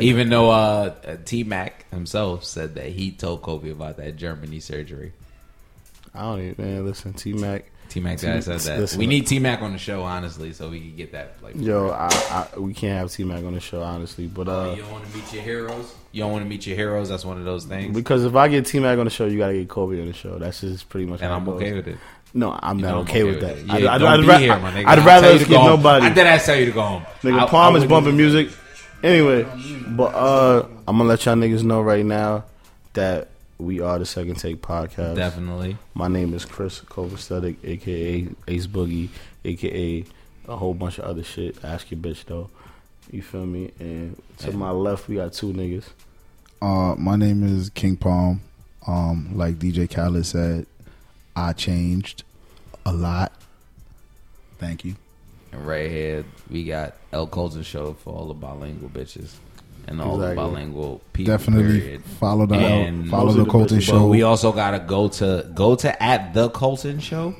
Even 0.00 0.30
though 0.30 0.50
uh, 0.50 1.16
T 1.24 1.44
Mac 1.44 1.90
himself 1.90 2.44
said 2.44 2.76
that 2.76 2.86
he 2.86 3.10
told 3.10 3.42
Kobe 3.42 3.70
about 3.70 3.96
that 3.96 4.16
Germany 4.16 4.60
surgery. 4.60 5.12
I 6.14 6.22
don't 6.22 6.40
even. 6.40 6.64
Man, 6.64 6.86
listen, 6.86 7.12
T 7.12 7.32
Mac. 7.32 7.71
T 7.92 8.00
Mac 8.00 8.18
said 8.18 8.42
that. 8.42 8.78
Listen. 8.80 8.98
we 8.98 9.06
need 9.06 9.26
T 9.26 9.38
Mac 9.38 9.60
on 9.60 9.72
the 9.72 9.78
show, 9.78 10.02
honestly, 10.02 10.52
so 10.54 10.70
we 10.70 10.80
can 10.80 10.96
get 10.96 11.12
that. 11.12 11.34
Like, 11.42 11.54
Yo, 11.56 11.90
I, 11.90 12.08
I 12.54 12.58
we 12.58 12.72
can't 12.72 12.98
have 12.98 13.10
T 13.12 13.22
Mac 13.24 13.44
on 13.44 13.52
the 13.52 13.60
show, 13.60 13.82
honestly. 13.82 14.26
But 14.26 14.48
Oh, 14.48 14.70
uh, 14.70 14.74
you 14.74 14.82
don't 14.82 14.92
want 14.92 15.04
to 15.10 15.16
meet 15.16 15.32
your 15.32 15.42
heroes. 15.42 15.94
You 16.10 16.22
don't 16.22 16.32
want 16.32 16.42
to 16.44 16.48
meet 16.48 16.66
your 16.66 16.76
heroes. 16.76 17.08
That's 17.10 17.24
one 17.24 17.38
of 17.38 17.44
those 17.44 17.64
things, 17.66 17.94
because 17.94 18.24
if 18.24 18.34
I 18.34 18.48
get 18.48 18.64
T 18.66 18.78
Mac 18.80 18.98
on 18.98 19.04
the 19.04 19.10
show, 19.10 19.26
you 19.26 19.36
gotta 19.38 19.52
get 19.52 19.68
Kobe 19.68 20.00
on 20.00 20.06
the 20.06 20.12
show. 20.14 20.38
That's 20.38 20.60
just 20.62 20.88
pretty 20.88 21.06
much. 21.06 21.20
and 21.20 21.32
I'm 21.32 21.44
goes. 21.44 21.56
okay 21.56 21.72
with 21.74 21.88
it. 21.88 21.98
No, 22.34 22.58
I'm 22.62 22.78
You 22.78 22.84
not 22.86 22.94
I'm 22.94 23.00
okay, 23.00 23.24
with 23.24 23.40
that. 23.42 23.56
I'd, 23.70 23.82
Yeah, 23.82 23.92
I'd, 23.94 24.02
I'd, 24.02 24.20
be 24.22 24.26
ra- 24.26 24.38
here. 24.38 24.52
I'd 24.54 24.86
I'll 24.98 25.04
rather 25.06 25.26
tell 25.26 25.32
you 25.34 25.38
to 25.40 25.44
get 25.50 25.64
nobody. 25.64 26.06
I 26.06 26.14
did 26.14 26.26
ask 26.26 26.46
tell 26.46 26.56
you 26.56 26.64
to 26.64 26.72
go 26.72 26.80
home. 26.82 27.02
Nigga, 27.22 27.40
I- 27.40 27.46
Palm 27.46 27.74
I 27.74 27.78
is 27.78 27.84
bumping 27.84 28.16
music. 28.16 28.48
Anyway, 29.02 29.42
but 29.88 30.14
uh, 30.14 30.66
I'm 30.88 30.96
gonna 30.96 31.04
let 31.10 31.26
y'all 31.26 31.34
niggas 31.34 31.62
know 31.62 31.82
right 31.82 32.06
now 32.06 32.44
that 32.94 33.28
we 33.62 33.80
are 33.80 33.98
the 33.98 34.06
Second 34.06 34.36
Take 34.36 34.60
Podcast. 34.60 35.14
Definitely. 35.16 35.76
My 35.94 36.08
name 36.08 36.34
is 36.34 36.44
Chris 36.44 36.80
Kovacetic, 36.80 37.56
aka 37.64 38.26
Ace 38.48 38.66
Boogie, 38.66 39.08
aka 39.44 40.04
a 40.48 40.56
whole 40.56 40.74
bunch 40.74 40.98
of 40.98 41.04
other 41.04 41.22
shit. 41.22 41.62
Ask 41.64 41.90
your 41.90 42.00
bitch 42.00 42.24
though. 42.24 42.50
You 43.10 43.22
feel 43.22 43.46
me? 43.46 43.70
And 43.78 44.20
to 44.38 44.50
Yeah. 44.50 44.56
my 44.56 44.70
left, 44.70 45.08
we 45.08 45.16
got 45.16 45.32
two 45.32 45.52
niggas. 45.52 45.84
Uh, 46.60 46.94
my 46.96 47.16
name 47.16 47.42
is 47.44 47.70
King 47.70 47.96
Palm. 47.96 48.40
Um, 48.86 49.30
like 49.34 49.58
DJ 49.58 49.86
Khaled 49.88 50.26
said, 50.26 50.66
I 51.36 51.52
changed 51.52 52.24
a 52.84 52.92
lot. 52.92 53.32
Thank 54.58 54.84
you. 54.84 54.96
And 55.52 55.66
right 55.66 55.90
here, 55.90 56.24
we 56.50 56.64
got 56.64 56.94
El 57.12 57.26
Colton 57.26 57.62
show 57.62 57.92
for 57.94 58.12
all 58.14 58.26
the 58.28 58.34
bilingual 58.34 58.88
bitches 58.88 59.34
and 59.88 60.00
all 60.00 60.14
Exactly. 60.16 60.34
the 60.36 60.40
bilingual 60.50 61.00
people. 61.12 61.32
Definitely 61.34 61.80
period. 61.80 62.04
follow 62.04 62.46
the 62.46 62.54
And 62.56 63.08
follow 63.10 63.32
the 63.32 63.44
Colton. 63.44 63.80
Show. 63.80 64.06
we 64.06 64.22
also 64.22 64.52
gotta 64.52 64.78
go 64.78 65.08
to 65.08 65.48
go 65.54 65.74
to 65.76 66.02
at 66.02 66.32
the 66.34 66.48
Colton 66.50 67.00
show 67.00 67.34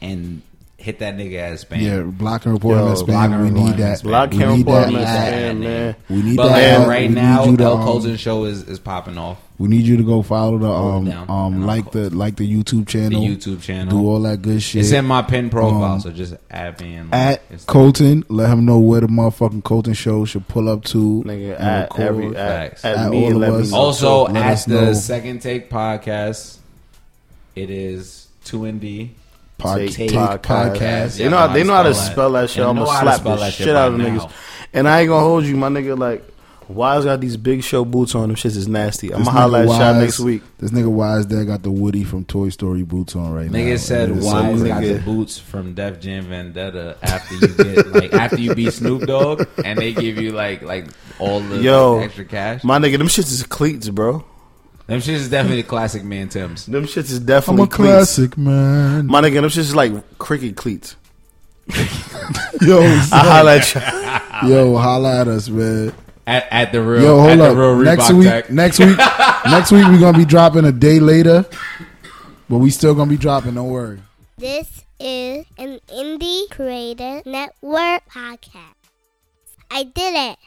and 0.00 0.42
hit 0.82 0.98
that 0.98 1.16
nigga 1.16 1.38
ass 1.52 1.64
spam. 1.64 1.80
yeah, 1.80 2.00
block 2.02 2.44
and 2.44 2.54
report 2.54 2.76
Yo, 2.78 2.86
him 2.86 2.92
as 2.92 3.02
block 3.02 3.30
spam. 3.30 3.44
We 3.44 3.50
need 3.50 3.76
that. 3.76 3.92
as 3.92 4.02
spam. 4.02 4.04
Block 4.04 4.30
we 4.32 4.38
need 4.38 4.58
report 4.58 4.82
that. 4.82 4.88
him 4.90 4.96
as 4.96 5.08
ad. 5.08 5.32
spam, 5.56 5.60
man. 5.60 5.96
We 6.10 6.22
need 6.22 6.36
But 6.36 6.48
that. 6.48 6.52
like 6.52 6.62
ad. 6.82 6.88
right 6.88 7.08
We 7.08 7.14
now, 7.14 7.44
need 7.44 7.50
you 7.52 7.56
to, 7.58 7.62
El 7.64 7.76
um, 7.78 7.84
Colton 7.84 8.16
show 8.16 8.44
is, 8.44 8.62
is 8.68 8.78
popping 8.78 9.16
off. 9.18 9.38
We 9.58 9.68
need 9.68 9.84
you 9.84 9.96
to 9.96 10.02
go 10.02 10.22
follow 10.22 10.58
the 10.58 10.68
um 10.68 11.04
down. 11.04 11.30
um 11.30 11.64
like 11.66 11.92
the 11.92 12.10
like 12.10 12.34
the 12.34 12.52
YouTube 12.52 12.86
The 12.86 12.92
channel. 12.92 13.22
YouTube 13.22 13.62
channel. 13.62 13.96
Do 14.02 14.08
all 14.08 14.20
that 14.22 14.42
good 14.42 14.60
shit. 14.60 14.80
It's 14.82 14.90
in 14.90 15.04
my 15.04 15.22
pin 15.22 15.50
profile, 15.50 15.84
Um, 15.94 16.00
so 16.00 16.10
just 16.10 16.34
add 16.50 16.80
me 16.80 16.94
in. 16.96 17.14
at 17.14 17.42
It's- 17.44 17.64
Colton, 17.64 18.24
let 18.28 18.50
him 18.50 18.64
know 18.64 18.80
where 18.80 19.02
the 19.02 19.06
motherfucking 19.06 19.62
Colton 19.62 19.94
show 19.94 20.24
should 20.24 20.48
pull 20.48 20.68
up 20.68 20.82
to. 20.86 21.22
Nigga, 21.24 21.54
and 21.54 21.62
at 21.62 21.82
record. 21.92 22.00
every 22.02 22.36
at, 22.36 22.84
at 22.84 22.96
At 22.96 23.10
me 23.10 23.18
all 23.18 23.26
and 23.26 23.34
of 23.36 23.40
let 23.40 23.52
me 23.52 23.60
us. 23.60 23.72
Also, 23.72 24.24
Let 24.24 24.36
at 24.36 24.52
us 24.52 24.64
the 24.64 24.74
know. 24.80 24.92
Second 24.94 25.42
Take 25.42 25.70
podcast, 25.70 26.58
it 27.54 27.70
is 27.70 28.26
two 28.44 28.64
and 28.64 28.80
D. 28.80 29.12
Pod- 29.62 29.78
Take 29.78 29.90
take 29.94 30.10
podcast. 30.10 30.42
podcast. 30.42 31.16
They 31.18 31.28
know 31.28 31.36
how, 31.36 31.46
they 31.48 31.64
know 31.64 31.74
how 31.74 31.82
to 31.84 31.94
spell 31.94 32.32
that 32.32 32.50
shit. 32.50 32.64
I'm 32.64 32.76
gonna 32.76 32.86
slap 32.86 33.20
spell 33.20 33.36
the 33.36 33.50
shit 33.50 33.66
shit 33.66 33.76
out 33.76 33.92
of 33.92 33.98
by 33.98 34.04
niggas. 34.04 34.30
And 34.72 34.88
I 34.88 35.00
ain't 35.00 35.08
gonna 35.08 35.24
hold 35.24 35.44
you, 35.44 35.56
my 35.56 35.68
nigga. 35.68 35.98
Like, 35.98 36.24
Wise 36.68 37.04
got 37.04 37.20
these 37.20 37.36
big 37.36 37.62
show 37.62 37.84
boots 37.84 38.14
on. 38.14 38.28
Them 38.28 38.36
shits 38.36 38.56
is 38.56 38.66
nasty. 38.68 39.12
I'm 39.12 39.24
gonna 39.24 39.30
holler 39.30 39.58
at 39.60 39.64
nigga 39.66 39.78
y'all 39.78 39.92
Wise- 39.94 40.02
next 40.02 40.20
week. 40.20 40.42
This 40.58 40.70
nigga 40.70 40.88
Wise 40.90 41.26
there 41.26 41.44
got 41.44 41.62
the 41.62 41.70
Woody 41.70 42.04
from 42.04 42.24
Toy 42.24 42.48
Story 42.48 42.82
boots 42.82 43.14
on 43.14 43.32
right 43.34 43.50
now. 43.50 43.58
Nigga 43.58 43.78
said 43.78 44.08
And 44.08 44.18
it's 44.18 44.26
so 44.30 44.42
Wise 44.42 44.62
got 44.62 44.80
the 44.82 44.98
boots 45.04 45.38
from 45.38 45.74
Def 45.74 46.00
Jam 46.00 46.24
Vendetta 46.26 46.96
after 47.02 47.34
you 47.34 47.48
get 47.48 47.86
like 47.88 48.12
after 48.14 48.40
you 48.40 48.54
beat 48.54 48.72
Snoop 48.72 49.02
Dogg 49.02 49.44
and 49.64 49.78
they 49.78 49.92
give 49.92 50.16
you 50.18 50.32
like 50.32 50.62
like 50.62 50.86
all 51.18 51.40
the 51.40 51.58
Yo, 51.58 51.96
like, 51.96 52.06
extra 52.06 52.24
cash. 52.24 52.64
My 52.64 52.78
nigga, 52.78 52.96
them 52.96 53.08
shits 53.08 53.30
is 53.32 53.42
cleats, 53.42 53.88
bro. 53.90 54.24
Them 54.92 55.00
shit 55.00 55.14
is 55.14 55.30
definitely 55.30 55.62
classic 55.62 56.04
man 56.04 56.28
Tim's. 56.28 56.66
Them 56.66 56.84
shits 56.84 57.10
is 57.10 57.18
definitely. 57.18 57.62
I'm 57.62 57.68
definitely 57.70 57.88
a 57.92 57.94
cleats. 57.96 58.14
classic 58.14 58.36
man. 58.36 59.06
My 59.06 59.22
nigga, 59.22 59.34
them 59.36 59.44
shits 59.46 59.56
is 59.56 59.74
like 59.74 60.18
cricket 60.18 60.54
cleats. 60.54 60.96
Yo, 62.60 62.78
I 62.82 63.08
holla 63.10 63.56
at 63.56 63.74
y'all. 63.74 64.50
yo, 64.50 64.76
holla 64.76 65.22
at 65.22 65.28
us, 65.28 65.48
man. 65.48 65.94
At, 66.26 66.46
at 66.50 66.72
the 66.72 66.82
real 66.82 67.02
Yo, 67.02 67.20
at 67.20 67.26
hold 67.26 67.38
the 67.38 67.44
up. 67.52 67.56
real 67.56 67.76
Next 67.76 68.10
Reebok 68.10 68.18
week, 68.18 68.28
Tech. 68.28 68.50
next 68.50 68.78
week, 68.80 68.98
next 69.46 69.72
week 69.72 69.86
we're 69.86 69.98
gonna 69.98 70.18
be 70.18 70.26
dropping 70.26 70.66
a 70.66 70.72
day 70.72 71.00
later, 71.00 71.46
but 72.50 72.58
we 72.58 72.68
still 72.68 72.94
gonna 72.94 73.08
be 73.08 73.16
dropping. 73.16 73.54
Don't 73.54 73.70
worry. 73.70 73.98
This 74.36 74.84
is 75.00 75.46
an 75.56 75.80
Indie 75.88 76.50
Creator 76.50 77.22
Network 77.24 78.02
podcast. 78.10 78.74
I 79.70 79.84
did 79.84 80.32
it. 80.32 80.38